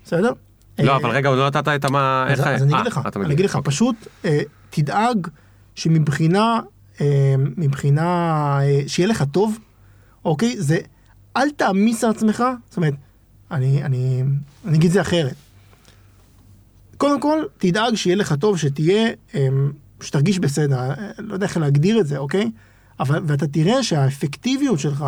בסדר? 0.05 0.33
לא, 0.79 0.93
אה, 0.93 0.97
אבל 0.97 1.11
רגע, 1.11 1.29
עוד 1.29 1.39
לא 1.39 1.47
נתת 1.47 1.69
את 1.69 1.85
המה... 1.85 2.25
אז. 2.29 2.41
אז 2.41 2.63
אני 2.63 2.75
אה, 2.75 2.81
אגיד 2.81 2.87
לך, 2.93 3.01
אני. 3.17 3.35
אגיד 3.35 3.45
לך, 3.45 3.57
אוקיי. 3.57 3.73
פשוט 3.73 3.97
אה, 4.25 4.41
תדאג 4.71 5.29
שמבחינה, 5.75 6.61
אה, 7.01 7.35
מבחינה, 7.57 8.05
אה, 8.63 8.81
שיהיה 8.87 9.09
לך 9.09 9.25
טוב, 9.33 9.59
אוקיי? 10.25 10.55
זה, 10.59 10.79
אל 11.37 11.51
תעמיס 11.51 12.05
על 12.05 12.11
עצמך, 12.11 12.45
זאת 12.69 12.77
אומרת, 12.77 12.95
אני, 13.51 13.83
אני, 13.85 14.23
אני 14.67 14.77
אגיד 14.77 14.87
את 14.87 14.93
זה 14.93 15.01
אחרת. 15.01 15.35
קודם 16.97 17.21
כל, 17.21 17.43
תדאג 17.59 17.95
שיהיה 17.95 18.17
לך 18.17 18.33
טוב, 18.33 18.59
שתהיה, 18.59 19.09
אה, 19.35 19.49
שתרגיש 20.01 20.39
בסדר, 20.39 20.79
לא 21.19 21.35
יודע 21.35 21.47
איך 21.47 21.57
להגדיר 21.57 22.01
את 22.01 22.07
זה, 22.07 22.19
אוקיי? 22.19 22.51
אבל, 23.01 23.21
ואתה 23.27 23.47
תראה 23.47 23.83
שהאפקטיביות 23.83 24.79
שלך, 24.79 25.05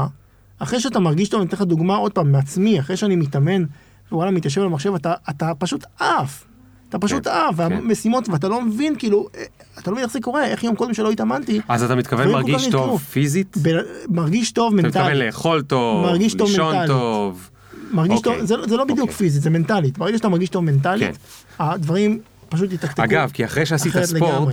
אחרי 0.59 0.81
שאתה 0.81 0.99
מרגיש 1.01 1.29
טוב, 1.29 1.41
אני 1.41 1.49
אתן 1.49 1.57
לך 1.57 1.63
דוגמה 1.63 1.97
עוד 1.97 2.13
פעם 2.13 2.33
מעצמי, 2.33 2.81
אחרי 2.81 2.97
שאני 2.97 3.17
מתאמן, 3.17 3.65
ווואלה, 4.13 4.31
מתיישב 4.31 4.61
על 4.61 4.67
המחשב, 4.67 4.95
אתה, 4.95 5.15
אתה 5.31 5.53
פשוט 5.59 5.85
עף. 5.99 6.45
אתה 6.89 6.99
פשוט 6.99 7.29
כן, 7.29 7.35
עף, 7.35 7.57
כן. 7.57 7.73
והמשימות, 7.73 8.29
ואתה 8.29 8.49
לא 8.49 8.63
מבין, 8.63 8.95
כאילו, 8.99 9.29
אה, 9.37 9.45
אתה 9.79 9.91
לא 9.91 9.95
מבין 9.95 10.05
איך 10.05 10.13
זה 10.13 10.21
קורה, 10.21 10.45
איך 10.45 10.65
יום 10.65 10.77
קודם 10.77 10.95
שלא 10.95 11.11
התאמנתי, 11.11 11.61
אז 11.69 11.83
אתה 11.83 11.95
מתכוון 11.95 12.29
מרגיש 12.29 12.69
טוב. 12.71 13.01
פיזית? 13.01 13.57
ב- 13.63 13.81
מרגיש 14.09 14.53
טוב 14.53 14.79
אתה 14.79 14.87
מתכוון 14.87 15.05
מנטלית. 15.07 15.27
לאכול 15.27 15.63
טוב, 15.63 16.07
לישון 16.07 16.67
מנטלית. 16.67 16.87
טוב. 16.87 17.51
מרגיש 17.91 18.19
אוקיי. 18.19 18.37
טוב, 18.37 18.45
זה, 18.45 18.55
זה 18.69 18.77
לא 18.77 18.85
בדיוק 18.85 19.01
אוקיי. 19.01 19.15
פיזית, 19.15 19.43
זה 19.43 19.51
מנטלית. 19.51 19.99
ברגע 19.99 20.17
שאתה 20.17 20.29
מרגיש 20.29 20.49
טוב 20.49 20.65
מנטלית, 20.65 21.19
הדברים 21.59 22.21
פשוט 22.49 22.73
יתקתקו. 22.73 23.05
אגב, 23.05 23.31
כי 23.35 23.45
אחרי 23.45 23.67
שעשית 23.67 23.93
ספורט, 24.05 24.23
לגמרי. 24.33 24.53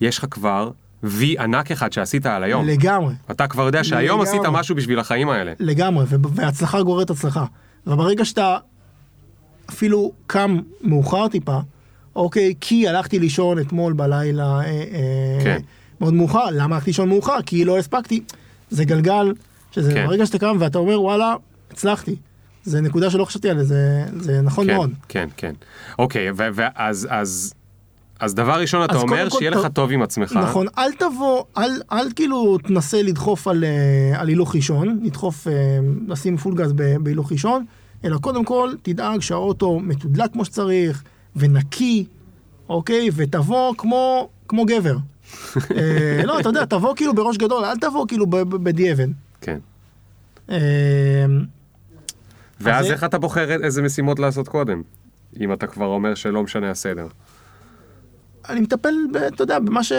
יש 0.00 0.18
לך 0.18 0.26
כבר 0.30 0.70
וי 1.02 1.38
ענק 1.38 1.70
אחד 1.70 1.92
שעשית 1.92 2.26
על 2.26 2.44
היום. 2.44 2.66
לגמרי, 2.66 3.14
אתה 3.30 3.46
כבר 3.46 3.66
יודע 3.66 3.84
שהיום 3.84 4.20
לגמרי. 4.20 4.38
עשית 4.38 4.52
משהו 4.52 4.74
בשביל 4.74 4.98
החיים 4.98 5.28
האלה. 5.28 5.52
לגמרי, 5.60 6.04
והצלחה 6.34 6.82
גוררת 6.82 7.10
הצלחה. 7.10 7.44
וברגע 7.86 8.24
שאתה 8.24 8.56
אפילו 9.70 10.12
קם 10.26 10.58
מאוחר 10.82 11.28
טיפה, 11.28 11.58
אוקיי, 12.16 12.54
כי 12.60 12.88
הלכתי 12.88 13.18
לישון 13.18 13.58
אתמול 13.58 13.92
בלילה 13.92 14.60
אה, 14.60 14.64
אה, 14.64 15.44
כן. 15.44 15.58
מאוד 16.00 16.14
מאוחר, 16.14 16.46
למה 16.52 16.74
הלכתי 16.74 16.90
לישון 16.90 17.08
מאוחר? 17.08 17.42
כי 17.46 17.64
לא 17.64 17.78
הספקתי. 17.78 18.22
זה 18.70 18.84
גלגל, 18.84 19.32
שזה 19.70 19.94
כן. 19.94 20.06
ברגע 20.06 20.26
שאתה 20.26 20.38
קם 20.38 20.56
ואתה 20.60 20.78
אומר 20.78 21.02
וואלה, 21.02 21.34
הצלחתי. 21.70 22.16
זה 22.68 22.80
נקודה 22.80 23.10
שלא 23.10 23.24
חשבתי 23.24 23.50
עליה, 23.50 23.64
זה, 23.64 23.76
זה 24.20 24.40
נכון 24.42 24.66
כן, 24.66 24.74
מאוד. 24.74 24.90
כן, 25.08 25.28
כן. 25.36 25.52
אוקיי, 25.98 26.30
ו- 26.30 26.48
ואז, 26.54 27.08
אז, 27.10 27.54
אז 28.20 28.34
דבר 28.34 28.60
ראשון 28.60 28.84
אתה 28.84 28.94
אז 28.94 29.02
אומר 29.02 29.30
כל 29.30 29.38
שיהיה 29.38 29.50
ת- 29.50 29.54
לך 29.54 29.66
טוב 29.72 29.92
עם 29.92 30.02
עצמך. 30.02 30.32
נכון, 30.32 30.66
אל 30.78 30.92
תבוא, 30.92 31.44
אל, 31.58 31.70
אל 31.92 32.12
כאילו 32.16 32.58
תנסה 32.58 33.02
לדחוף 33.02 33.48
על, 33.48 33.64
אה, 33.64 34.20
על 34.20 34.28
הילוך 34.28 34.54
ראשון, 34.56 35.00
לדחוף, 35.02 35.48
אה, 35.48 35.52
לשים 36.08 36.36
פול 36.36 36.54
גז 36.54 36.72
בהילוך 37.00 37.32
ראשון, 37.32 37.64
אלא 38.04 38.18
קודם 38.18 38.44
כל 38.44 38.72
תדאג 38.82 39.20
שהאוטו 39.20 39.80
מתודלק 39.80 40.32
כמו 40.32 40.44
שצריך, 40.44 41.02
ונקי, 41.36 42.04
אוקיי? 42.68 43.08
ותבוא 43.14 43.74
כמו, 43.78 44.28
כמו 44.48 44.64
גבר. 44.64 44.96
אה, 45.76 46.20
לא, 46.24 46.40
אתה 46.40 46.48
יודע, 46.48 46.64
תבוא 46.64 46.96
כאילו 46.96 47.14
בראש 47.14 47.36
גדול, 47.36 47.64
אל 47.64 47.76
תבוא 47.76 48.06
כאילו 48.08 48.26
ב- 48.26 48.36
ב- 48.36 48.56
בדיעבד. 48.64 49.08
כן. 49.40 49.58
אה, 50.50 50.56
ואז 52.60 52.86
זה- 52.86 52.92
איך 52.92 53.04
אתה 53.04 53.18
בוחר 53.18 53.64
איזה 53.64 53.82
משימות 53.82 54.18
לעשות 54.18 54.48
קודם? 54.48 54.82
אם 55.40 55.52
אתה 55.52 55.66
כבר 55.66 55.86
אומר 55.86 56.14
שלא 56.14 56.42
משנה 56.42 56.70
הסדר. 56.70 57.06
אני 58.48 58.60
מטפל, 58.60 58.94
ב, 59.12 59.16
אתה 59.16 59.42
יודע, 59.42 59.58
במה 59.58 59.82
ש... 59.84 59.92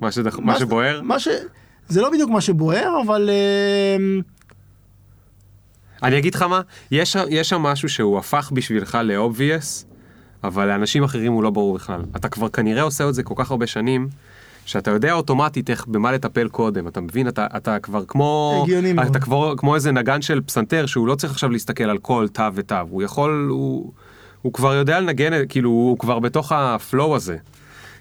מה, 0.00 0.12
שדח... 0.12 0.38
מה 0.38 0.58
שבוער? 0.58 1.02
מה 1.02 1.18
ש... 1.18 1.28
זה 1.88 2.00
לא 2.00 2.10
בדיוק 2.10 2.30
מה 2.30 2.40
שבוער, 2.40 3.02
אבל... 3.06 3.30
אה, 3.32 3.96
אני 6.02 6.18
אגיד 6.18 6.34
לך 6.34 6.42
מה, 6.42 6.60
יש, 6.90 7.16
יש 7.30 7.48
שם 7.48 7.60
משהו 7.62 7.88
שהוא 7.88 8.18
הפך 8.18 8.50
בשבילך 8.54 8.98
ל-obvious, 9.04 9.84
אבל 10.44 10.66
לאנשים 10.66 11.04
אחרים 11.04 11.32
הוא 11.32 11.42
לא 11.42 11.50
ברור 11.50 11.74
בכלל. 11.74 12.02
אתה 12.16 12.28
כבר 12.28 12.48
כנראה 12.48 12.82
עושה 12.82 13.08
את 13.08 13.14
זה 13.14 13.22
כל 13.22 13.34
כך 13.36 13.50
הרבה 13.50 13.66
שנים, 13.66 14.08
שאתה 14.66 14.90
יודע 14.90 15.12
אוטומטית 15.12 15.70
איך, 15.70 15.86
במה 15.86 16.12
לטפל 16.12 16.48
קודם, 16.48 16.88
אתה 16.88 17.00
מבין? 17.00 17.28
אתה, 17.28 17.46
אתה 17.56 17.78
כבר 17.78 18.04
כמו... 18.08 18.60
הגיוני 18.64 18.92
מאוד. 18.92 19.06
אתה 19.06 19.20
כבר 19.20 19.54
כמו 19.56 19.74
איזה 19.74 19.92
נגן 19.92 20.22
של 20.22 20.40
פסנתר, 20.40 20.86
שהוא 20.86 21.06
לא 21.06 21.14
צריך 21.14 21.32
עכשיו 21.32 21.50
להסתכל 21.50 21.84
על 21.84 21.98
כל 21.98 22.26
תו 22.32 22.42
ותו, 22.54 22.74
הוא 22.90 23.02
יכול, 23.02 23.46
הוא, 23.50 23.92
הוא 24.42 24.52
כבר 24.52 24.74
יודע 24.74 25.00
לנגן, 25.00 25.32
כאילו, 25.48 25.70
הוא 25.70 25.98
כבר 25.98 26.18
בתוך 26.18 26.52
ה 26.52 26.65
flow 26.65 27.16
הזה. 27.16 27.36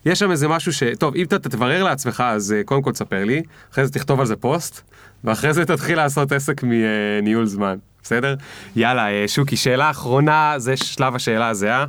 יש 0.05 0.19
שם 0.19 0.31
איזה 0.31 0.47
משהו 0.47 0.73
ש... 0.73 0.83
טוב, 0.99 1.15
אם 1.15 1.23
אתה 1.23 1.39
תברר 1.39 1.83
לעצמך, 1.83 2.23
אז 2.27 2.53
אה, 2.53 2.63
קודם 2.63 2.81
כל 2.81 2.91
תספר 2.91 3.23
לי, 3.23 3.41
אחרי 3.73 3.85
זה 3.85 3.91
תכתוב 3.91 4.19
על 4.19 4.25
זה 4.25 4.35
פוסט, 4.35 4.81
ואחרי 5.23 5.53
זה 5.53 5.65
תתחיל 5.65 5.95
לעשות 5.95 6.31
עסק 6.31 6.63
מניהול 6.63 7.45
זמן, 7.45 7.77
בסדר? 8.03 8.35
יאללה, 8.75 9.11
אה, 9.11 9.27
שוקי, 9.27 9.57
שאלה 9.57 9.89
אחרונה, 9.89 10.53
זה 10.57 10.77
שלב 10.77 11.15
השאלה 11.15 11.49
הזהה, 11.49 11.85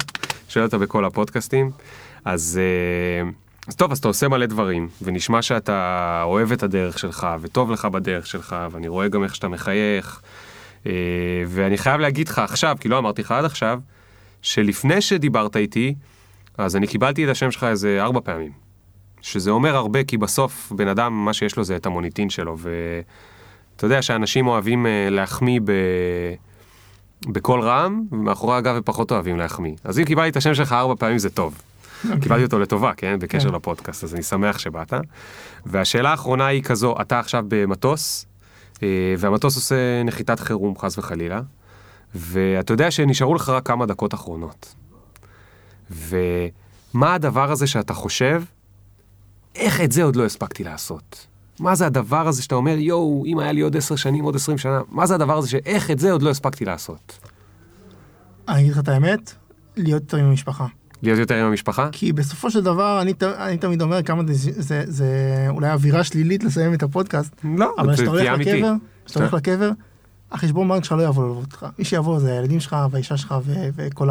שואל 0.48 0.64
אותה 0.64 0.78
בכל 0.78 1.04
הפודקאסטים. 1.04 1.70
אז, 2.24 2.60
אה, 2.62 3.30
אז 3.68 3.76
טוב, 3.76 3.92
אז 3.92 3.98
אתה 3.98 4.08
עושה 4.08 4.28
מלא 4.28 4.46
דברים, 4.46 4.88
ונשמע 5.02 5.42
שאתה 5.42 6.22
אוהב 6.24 6.52
את 6.52 6.62
הדרך 6.62 6.98
שלך, 6.98 7.26
וטוב 7.40 7.70
לך 7.70 7.84
בדרך 7.84 8.26
שלך, 8.26 8.56
ואני 8.70 8.88
רואה 8.88 9.08
גם 9.08 9.24
איך 9.24 9.34
שאתה 9.34 9.48
מחייך. 9.48 10.20
אה, 10.86 10.92
ואני 11.46 11.78
חייב 11.78 12.00
להגיד 12.00 12.28
לך 12.28 12.38
עכשיו, 12.38 12.76
כי 12.80 12.88
לא 12.88 12.98
אמרתי 12.98 13.22
לך 13.22 13.32
עד 13.32 13.44
עכשיו, 13.44 13.80
שלפני 14.42 15.00
שדיברת 15.00 15.56
איתי, 15.56 15.94
אז 16.58 16.76
אני 16.76 16.86
קיבלתי 16.86 17.24
את 17.24 17.30
השם 17.30 17.50
שלך 17.50 17.64
איזה 17.64 18.02
ארבע 18.02 18.20
פעמים. 18.24 18.52
שזה 19.20 19.50
אומר 19.50 19.76
הרבה, 19.76 20.04
כי 20.04 20.16
בסוף 20.18 20.72
בן 20.76 20.88
אדם, 20.88 21.24
מה 21.24 21.32
שיש 21.32 21.56
לו 21.56 21.64
זה 21.64 21.76
את 21.76 21.86
המוניטין 21.86 22.30
שלו, 22.30 22.56
ואתה 22.58 23.84
יודע 23.84 24.02
שאנשים 24.02 24.46
אוהבים 24.46 24.86
אה, 24.86 25.08
להחמיא 25.10 25.60
ב... 25.64 25.72
בקול 27.26 27.60
רם, 27.60 28.02
ומאחורי 28.12 28.56
הגב 28.56 28.76
הם 28.76 28.82
פחות 28.84 29.12
אוהבים 29.12 29.36
להחמיא. 29.36 29.74
אז 29.84 29.98
אם 29.98 30.04
קיבלתי 30.04 30.28
את 30.28 30.36
השם 30.36 30.54
שלך 30.54 30.72
ארבע 30.72 30.94
פעמים 30.98 31.18
זה 31.18 31.30
טוב. 31.30 31.62
קיבלתי 32.22 32.44
אותו 32.44 32.58
לטובה, 32.58 32.92
כן? 32.96 33.18
בקשר 33.20 33.48
כן. 33.48 33.54
לפודקאסט, 33.54 34.04
אז 34.04 34.14
אני 34.14 34.22
שמח 34.22 34.58
שבאת. 34.58 34.92
והשאלה 35.66 36.10
האחרונה 36.10 36.46
היא 36.46 36.62
כזו, 36.62 36.94
אתה 37.00 37.18
עכשיו 37.18 37.44
במטוס, 37.48 38.26
אה, 38.82 39.14
והמטוס 39.18 39.56
עושה 39.56 40.02
נחיתת 40.04 40.40
חירום, 40.40 40.78
חס 40.78 40.98
וחלילה, 40.98 41.40
ואתה 42.14 42.72
יודע 42.72 42.90
שנשארו 42.90 43.34
לך 43.34 43.48
רק 43.48 43.66
כמה 43.66 43.86
דקות 43.86 44.14
אחרונות. 44.14 44.74
ומה 45.90 47.14
הדבר 47.14 47.50
הזה 47.50 47.66
שאתה 47.66 47.94
חושב, 47.94 48.42
איך 49.54 49.80
את 49.80 49.92
זה 49.92 50.02
עוד 50.02 50.16
לא 50.16 50.24
הספקתי 50.24 50.64
לעשות? 50.64 51.26
מה 51.60 51.74
זה 51.74 51.86
הדבר 51.86 52.28
הזה 52.28 52.42
שאתה 52.42 52.54
אומר, 52.54 52.78
יואו, 52.78 53.24
אם 53.26 53.38
היה 53.38 53.52
לי 53.52 53.60
עוד 53.60 53.76
עשר 53.76 53.96
שנים, 53.96 54.24
עוד 54.24 54.36
עשרים 54.36 54.58
שנה, 54.58 54.80
מה 54.88 55.06
זה 55.06 55.14
הדבר 55.14 55.38
הזה 55.38 55.48
שאיך 55.48 55.90
את 55.90 55.98
זה 55.98 56.12
עוד 56.12 56.22
לא 56.22 56.30
הספקתי 56.30 56.64
לעשות? 56.64 57.18
אני 58.48 58.60
אגיד 58.60 58.72
לך 58.72 58.78
את 58.78 58.88
האמת, 58.88 59.34
להיות 59.76 60.02
יותר 60.02 60.16
עם 60.16 60.24
המשפחה. 60.24 60.66
להיות 61.02 61.18
יותר 61.18 61.34
עם 61.34 61.46
המשפחה? 61.46 61.88
כי 61.92 62.12
בסופו 62.12 62.50
של 62.50 62.60
דבר, 62.60 62.98
אני, 63.02 63.14
ת- 63.14 63.22
אני 63.22 63.56
תמיד 63.58 63.82
אומר 63.82 64.02
כמה 64.02 64.22
זה, 64.32 64.52
זה, 64.62 64.82
זה 64.86 65.06
אולי 65.48 65.70
אווירה 65.72 66.04
שלילית 66.04 66.44
לסיים 66.44 66.74
את 66.74 66.82
הפודקאסט, 66.82 67.34
לא, 67.44 67.74
אבל 67.78 67.86
זה 67.88 67.94
כשאתה 67.94 68.10
הולך 68.10 68.20
תהיה 68.22 68.34
אמיתי. 68.34 68.52
לקבר, 68.56 68.72
כשאתה 69.06 69.20
הולך 69.20 69.34
לקבר, 69.34 69.70
החשבון 70.32 70.68
בנק 70.68 70.84
שלך 70.84 70.92
לא 70.92 71.02
יבוא 71.02 71.24
ללוות 71.24 71.44
אותך. 71.52 71.66
מי 71.78 71.84
שיבוא 71.84 72.18
זה 72.18 72.32
הילדים 72.32 72.60
שלך 72.60 72.76
והאישה 72.90 73.16
שלך 73.16 73.34
ו- 73.44 73.52
וכל 73.76 74.08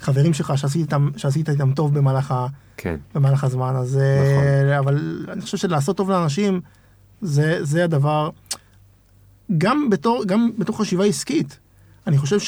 החברים 0.00 0.32
שלך 0.32 0.52
שעשית 0.58 0.80
איתם, 0.82 1.08
שעשית 1.16 1.48
איתם 1.50 1.72
טוב 1.72 1.94
במהלך, 1.98 2.30
ה- 2.30 2.46
כן, 2.76 2.96
במהלך 3.14 3.44
הזמן. 3.44 3.74
אז 3.76 3.98
אה, 3.98 4.78
אבל 4.78 5.24
אני 5.32 5.40
חושב 5.40 5.56
שלעשות 5.56 5.96
טוב 5.96 6.10
לאנשים, 6.10 6.60
זה, 7.22 7.58
זה 7.64 7.84
הדבר, 7.84 8.30
גם 9.58 9.90
בתור, 9.90 10.24
גם 10.26 10.50
בתור 10.58 10.78
חשיבה 10.78 11.04
עסקית. 11.04 11.58
אני 12.06 12.18
חושב 12.18 12.38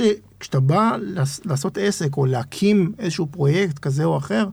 שכשאתה 0.41 0.61
בא 0.61 0.97
לעשות 1.45 1.79
עסק 1.79 2.17
או 2.17 2.27
להקים 2.27 2.93
איזשהו 2.99 3.27
פרויקט 3.27 3.79
כזה 3.79 4.05
או 4.05 4.19
אחר, 4.19 4.47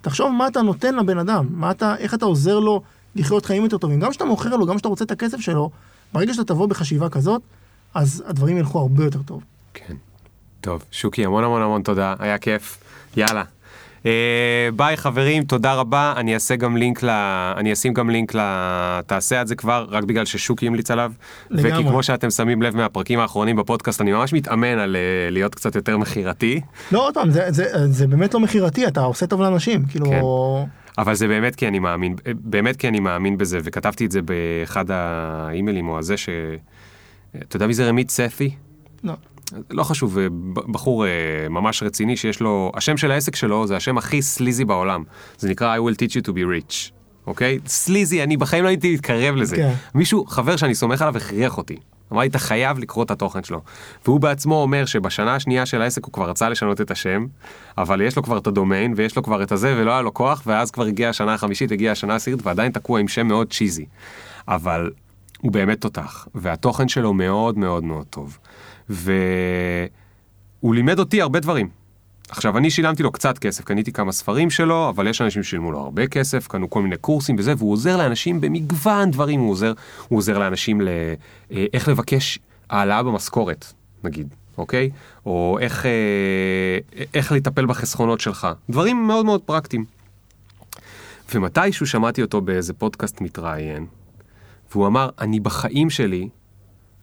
תחשוב 0.00 0.32
מה 0.32 0.48
אתה 0.48 0.62
נותן 0.62 0.94
לבן 0.94 1.18
אדם, 1.18 1.46
מה 1.50 1.70
אתה, 1.70 1.96
איך 1.96 2.14
אתה 2.14 2.24
עוזר 2.24 2.58
לו 2.58 2.82
לחיות 3.14 3.46
חיים 3.46 3.62
יותר 3.62 3.78
טובים. 3.78 4.00
גם 4.00 4.10
כשאתה 4.10 4.24
מוכר 4.24 4.56
לו, 4.56 4.66
גם 4.66 4.74
כשאתה 4.74 4.88
רוצה 4.88 5.04
את 5.04 5.10
הכסף 5.10 5.40
שלו, 5.40 5.70
ברגע 6.12 6.34
שאתה 6.34 6.44
תבוא 6.44 6.66
בחשיבה 6.66 7.08
כזאת, 7.08 7.42
אז 7.94 8.24
הדברים 8.26 8.56
ילכו 8.56 8.78
הרבה 8.78 9.04
יותר 9.04 9.22
טוב. 9.22 9.42
כן. 9.74 9.94
טוב, 10.60 10.84
שוקי, 10.90 11.24
המון 11.24 11.44
המון 11.44 11.62
המון 11.62 11.82
תודה, 11.82 12.14
היה 12.18 12.38
כיף. 12.38 12.78
יאללה. 13.16 13.44
אה, 14.06 14.68
ביי 14.76 14.96
חברים, 14.96 15.44
תודה 15.44 15.74
רבה. 15.74 16.14
אני 16.16 16.34
אעשה 16.34 16.56
גם 16.56 16.76
לינק 16.76 17.02
ל... 17.02 17.08
אני 17.56 17.72
אשים 17.72 17.94
גם 17.94 18.10
לינק 18.10 18.34
ל... 18.34 18.40
תעשה 19.06 19.42
את 19.42 19.48
זה 19.48 19.54
כבר, 19.54 19.86
רק 19.90 20.04
בגלל 20.04 20.24
ששוקי 20.24 20.66
המליץ 20.66 20.90
עליו. 20.90 21.12
לגמרי. 21.50 21.72
וכי 21.72 21.88
כמו 21.88 22.02
שאתם 22.02 22.30
שמים 22.30 22.62
לב 22.62 22.76
מהפרקים 22.76 23.18
האחרונים 23.18 23.56
בפודקאסט, 23.56 24.00
אני 24.00 24.12
ממש 24.12 24.32
מתאמן 24.32 24.78
על 24.78 24.96
אה, 24.96 25.30
להיות 25.30 25.54
קצת 25.54 25.74
יותר 25.74 25.96
מכירתי. 25.98 26.60
לא, 26.92 27.06
עוד 27.06 27.14
פעם, 27.14 27.30
זה, 27.30 27.46
זה, 27.48 27.64
זה 27.86 28.06
באמת 28.06 28.34
לא 28.34 28.40
מכירתי, 28.40 28.86
אתה 28.86 29.00
עושה 29.00 29.26
טוב 29.26 29.40
לאנשים, 29.42 29.84
כאילו... 29.84 30.06
כן. 30.06 30.20
אבל 30.98 31.14
זה 31.14 31.28
באמת 31.28 31.56
כי 31.56 31.68
אני 31.68 31.78
מאמין, 31.78 32.16
באמת 32.34 32.76
כי 32.76 32.88
אני 32.88 33.00
מאמין 33.00 33.38
בזה, 33.38 33.58
וכתבתי 33.64 34.06
את 34.06 34.10
זה 34.10 34.20
באחד 34.22 34.90
האימיילים 34.90 35.88
או 35.88 35.98
הזה 35.98 36.16
ש... 36.16 36.28
אתה 37.36 37.56
יודע 37.56 37.66
מי 37.66 37.74
זה 37.74 37.88
רמית 37.88 38.10
ספי? 38.10 38.50
לא. 39.04 39.12
לא 39.70 39.82
חשוב, 39.82 40.18
אה, 40.18 40.26
בחור 40.52 41.06
אה, 41.06 41.10
ממש 41.50 41.82
רציני 41.82 42.16
שיש 42.16 42.40
לו, 42.40 42.72
השם 42.74 42.96
של 42.96 43.10
העסק 43.10 43.36
שלו 43.36 43.66
זה 43.66 43.76
השם 43.76 43.98
הכי 43.98 44.22
סליזי 44.22 44.64
בעולם. 44.64 45.02
זה 45.38 45.50
נקרא 45.50 45.76
I 45.76 45.80
will 45.80 45.94
teach 45.94 46.12
you 46.12 46.28
to 46.28 46.30
be 46.30 46.70
rich, 46.70 46.92
אוקיי? 47.26 47.58
סליזי, 47.66 48.22
אני 48.22 48.36
בחיים 48.36 48.64
לא 48.64 48.68
הייתי 48.68 48.94
מתקרב 48.94 49.34
לזה. 49.34 49.56
כן. 49.56 49.72
מישהו, 49.94 50.26
חבר 50.26 50.56
שאני 50.56 50.74
סומך 50.74 51.02
עליו, 51.02 51.16
הכריח 51.16 51.58
אותי. 51.58 51.76
אמר 52.12 52.20
לי, 52.20 52.26
אתה 52.26 52.38
חייב 52.38 52.78
לקרוא 52.78 53.04
את 53.04 53.10
התוכן 53.10 53.44
שלו. 53.44 53.60
והוא 54.04 54.20
בעצמו 54.20 54.62
אומר 54.62 54.84
שבשנה 54.84 55.34
השנייה 55.34 55.66
של 55.66 55.82
העסק 55.82 56.04
הוא 56.04 56.12
כבר 56.12 56.30
רצה 56.30 56.48
לשנות 56.48 56.80
את 56.80 56.90
השם, 56.90 57.26
אבל 57.78 58.00
יש 58.00 58.16
לו 58.16 58.22
כבר 58.22 58.38
את 58.38 58.46
הדומיין, 58.46 58.94
ויש 58.96 59.16
לו 59.16 59.22
כבר 59.22 59.42
את 59.42 59.52
הזה, 59.52 59.74
ולא 59.76 59.90
היה 59.90 60.02
לו 60.02 60.14
כוח, 60.14 60.42
ואז 60.46 60.70
כבר 60.70 60.84
הגיעה 60.84 61.10
השנה 61.10 61.34
החמישית, 61.34 61.72
הגיעה 61.72 61.92
השנה 61.92 62.12
העשירית, 62.12 62.46
ועדיין 62.46 62.72
תקוע 62.72 63.00
עם 63.00 63.08
שם 63.08 63.26
מאוד 63.26 63.52
צ'יזי. 63.52 63.86
אבל 64.48 64.90
הוא 65.40 65.52
באמת 65.52 65.80
תותח, 65.80 66.28
והתוכן 66.34 66.88
שלו 66.88 67.12
מאוד 67.14 67.58
מאוד 67.58 67.84
מאוד 67.84 68.06
טוב. 68.10 68.38
והוא 68.90 70.74
לימד 70.74 70.98
אותי 70.98 71.22
הרבה 71.22 71.40
דברים. 71.40 71.68
עכשיו, 72.28 72.58
אני 72.58 72.70
שילמתי 72.70 73.02
לו 73.02 73.12
קצת 73.12 73.38
כסף, 73.38 73.64
קניתי 73.64 73.92
כמה 73.92 74.12
ספרים 74.12 74.50
שלו, 74.50 74.88
אבל 74.88 75.06
יש 75.06 75.20
אנשים 75.20 75.42
ששילמו 75.42 75.72
לו 75.72 75.78
הרבה 75.78 76.06
כסף, 76.06 76.46
קנו 76.46 76.70
כל 76.70 76.82
מיני 76.82 76.96
קורסים 76.96 77.36
וזה, 77.38 77.54
והוא 77.58 77.72
עוזר 77.72 77.96
לאנשים 77.96 78.40
במגוון 78.40 79.10
דברים, 79.10 79.40
הוא 79.40 79.50
עוזר, 79.50 79.72
הוא 80.08 80.16
עוזר 80.16 80.38
לאנשים 80.38 80.80
ל... 80.80 80.88
אה, 81.52 81.66
איך 81.72 81.88
לבקש 81.88 82.38
העלאה 82.70 83.02
במשכורת, 83.02 83.72
נגיד, 84.04 84.34
אוקיי? 84.58 84.90
או 85.26 85.58
איך, 85.60 85.86
אה, 85.86 86.78
איך 87.14 87.32
לטפל 87.32 87.66
בחסכונות 87.66 88.20
שלך, 88.20 88.48
דברים 88.70 89.06
מאוד 89.06 89.24
מאוד 89.24 89.40
פרקטיים. 89.42 89.84
ומתישהו 91.34 91.86
שמעתי 91.86 92.22
אותו 92.22 92.40
באיזה 92.40 92.72
פודקאסט 92.72 93.20
מתראיין, 93.20 93.86
והוא 94.72 94.86
אמר, 94.86 95.10
אני 95.18 95.40
בחיים 95.40 95.90
שלי 95.90 96.28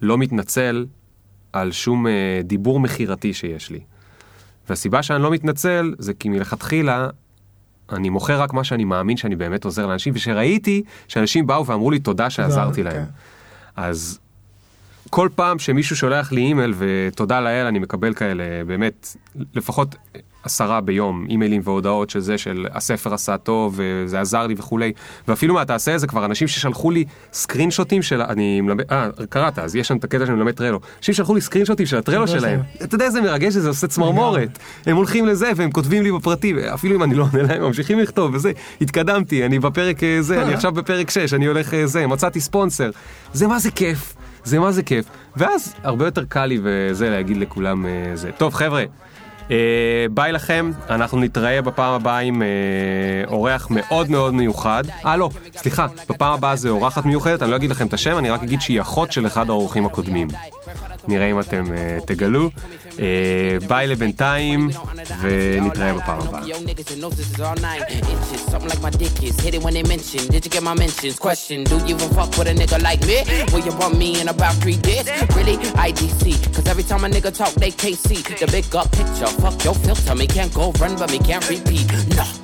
לא 0.02 0.18
מתנצל 0.18 0.86
על 1.56 1.72
שום 1.72 2.08
אה, 2.08 2.42
דיבור 2.44 2.80
מכירתי 2.80 3.34
שיש 3.34 3.70
לי. 3.70 3.80
והסיבה 4.70 5.04
שאני 5.04 5.24
לא 5.24 5.32
מתנצל 5.32 5.94
זה 6.00 6.14
כי 6.14 6.30
מלכתחילה 6.30 7.08
אני 7.92 8.10
מוכר 8.10 8.42
רק 8.42 8.54
מה 8.54 8.64
שאני 8.64 8.84
מאמין 8.84 9.18
שאני 9.18 9.36
באמת 9.36 9.66
עוזר 9.66 9.86
לאנשים, 9.88 10.14
ושראיתי 10.16 10.84
שאנשים 11.08 11.48
באו 11.48 11.66
ואמרו 11.66 11.92
לי 11.92 12.00
תודה 12.00 12.30
שעזרתי 12.30 12.84
כן. 12.84 12.90
להם. 12.90 13.06
אז 13.76 14.20
כל 15.10 15.30
פעם 15.36 15.60
שמישהו 15.60 15.96
שולח 15.96 16.32
לי 16.32 16.42
אימייל, 16.42 16.74
ותודה 16.78 17.42
לאל, 17.42 17.66
אני 17.66 17.80
מקבל 17.80 18.14
כאלה, 18.14 18.44
באמת, 18.68 19.16
לפחות 19.54 19.96
עשרה 20.46 20.82
ביום, 20.82 21.26
אימיילים 21.30 21.62
והודעות 21.64 22.10
של 22.10 22.20
זה, 22.20 22.38
של 22.38 22.66
הספר 22.72 23.14
עשה 23.14 23.38
טוב, 23.38 23.74
וזה 23.78 24.22
עזר 24.22 24.48
לי 24.48 24.56
וכולי. 24.58 24.92
ואפילו 25.28 25.54
מה, 25.54 25.66
תעשה 25.66 25.96
את 25.96 26.00
זה 26.00 26.08
כבר, 26.08 26.26
אנשים 26.26 26.48
ששלחו 26.48 26.92
לי 26.92 27.06
screenshot־ים 27.34 28.02
של, 28.02 28.22
אני 28.22 28.62
מלמד, 28.62 28.92
אה, 28.92 29.10
קראת, 29.30 29.60
אז 29.60 29.76
יש 29.76 29.88
שם 29.88 29.98
את 29.98 30.04
הקטע 30.04 30.26
שאני 30.26 30.38
מלמד 30.38 30.52
טרלו. 30.52 30.80
אנשים 30.98 31.14
שלחו 31.14 31.36
לי 31.36 31.42
screenshot־ים 31.42 31.86
של 31.86 31.98
ה 31.98 32.02
Trello 32.02 32.26
Trello 32.26 32.40
שלהם. 32.40 32.62
אתה 32.84 32.96
יודע 32.96 33.06
איזה 33.06 33.22
מרגש 33.22 33.54
זה, 33.54 33.68
עושה 33.70 33.88
צמרמורת. 33.88 34.60
הם 34.86 34.96
הולכים 34.96 35.26
לזה, 35.26 35.52
והם 35.56 35.72
כותבים 35.72 36.04
לי 36.04 36.12
בפרטי, 36.12 36.54
אפילו 36.74 36.96
אם 36.96 37.04
אני 37.04 37.16
לא 37.16 37.24
עונה 37.32 37.44
להם, 37.44 37.62
הם 37.62 37.68
ממשיכים 37.68 38.00
לכתוב, 38.00 38.34
וזה, 38.34 38.52
התקדמתי, 38.82 39.46
אני 39.46 39.60
בפרק 39.60 40.04
אה, 40.04 40.18
זה, 40.22 40.42
אני 40.42 40.54
עכשיו 40.54 40.72
בפרק 40.72 41.10
6, 41.10 41.34
אני 41.34 41.46
הולך 41.46 41.74
אה, 41.74 41.88
זה, 41.88 42.08
מצאתי 42.08 42.42
ספונסר. 42.42 42.90
זה 43.34 43.48
מה 43.48 43.60
זה 43.60 43.72
כיף. 43.72 44.14
זה 44.44 44.60
מה 44.60 44.72
זה 44.72 44.84
כיף. 44.84 45.06
ואז 45.38 45.76
הרבה 45.84 46.06
יותר 46.06 46.24
קל 46.30 46.46
לי 46.46 46.60
וזה 46.64 47.10
להגיד 47.10 47.38
לכולם 47.38 47.86
אה, 47.86 48.12
זה. 48.14 48.32
טוב 48.38 48.54
חבר'ה, 48.54 48.80
אה, 48.80 48.86
ביי 50.12 50.32
לכם, 50.32 50.72
אנחנו 50.90 51.20
נתראה 51.20 51.62
בפעם 51.62 51.94
הבאה 51.94 52.20
עם 52.20 52.42
אה, 52.42 52.48
אורח 53.28 53.68
מאוד 53.70 54.10
מאוד 54.10 54.34
מיוחד. 54.34 54.84
אה 55.06 55.18
לא, 55.18 55.30
סליחה, 55.56 55.88
בפעם 56.10 56.34
הבאה 56.34 56.56
זה 56.56 56.70
אורחת 56.70 57.06
מיוחדת, 57.06 57.44
אני 57.44 57.52
לא 57.52 57.56
אגיד 57.56 57.72
לכם 57.72 57.88
את 57.88 57.94
השם, 57.94 58.18
אני 58.18 58.30
רק 58.30 58.44
אגיד 58.44 58.62
שהיא 58.62 58.82
אחות 58.82 59.12
של 59.12 59.28
אחד 59.28 59.50
האורחים 59.50 59.86
הקודמים. 59.86 60.28
נראה 61.09 61.31
אם 61.31 61.41
אתם 61.41 61.65
אה, 61.77 61.99
תגלו. 62.07 62.51
אה, 63.01 63.69
ביי 63.69 63.87
לבינתיים, 63.87 64.71
ונתראה 65.21 65.95
בפעם 65.95 66.21
הבאה. 66.21 66.41
Yo, 66.43 66.55
niggas 66.55 66.91
and 66.93 67.01
noses 67.01 67.33
is 67.33 67.41
all 67.41 67.57
nine 67.57 67.83
inches. 67.89 68.41
Something 68.51 68.71
like 68.71 68.83
my 68.83 68.91
dick 68.91 69.23
is. 69.23 69.35
Hit 69.45 69.55
it 69.55 69.63
when 69.65 69.75
they 69.75 69.85
mention. 69.95 70.23
Did 70.33 70.45
you 70.47 70.51
get 70.57 70.63
my 70.63 70.75
mentions? 70.85 71.17
Question. 71.27 71.59
Do 71.71 71.77
you 71.89 71.95
even 71.95 72.11
fuck 72.17 72.31
with 72.39 72.53
a 72.53 72.55
nigga 72.61 72.79
like 72.89 73.03
me? 73.11 73.19
Will 73.53 73.65
you 73.69 73.75
bump 73.81 73.95
me 74.03 74.09
in 74.21 74.27
about 74.35 74.55
three 74.63 74.81
days? 74.89 75.07
Really? 75.37 75.57
IDC. 75.89 76.23
Cause 76.55 76.67
every 76.73 76.87
time 76.91 77.03
a 77.07 77.09
nigga 77.17 77.33
talk, 77.41 77.53
they 77.63 77.73
KC. 77.83 78.09
The 78.43 78.49
big 78.57 78.67
up 78.81 78.89
picture. 78.99 79.31
Fuck 79.43 79.57
your 79.67 79.77
filter. 79.85 80.15
Me 80.21 80.27
can't 80.37 80.53
go 80.61 80.65
run, 80.83 80.93
but 81.01 81.09
me 81.15 81.19
can't 81.29 81.47
repeat. 81.55 81.87
No. 82.19 82.44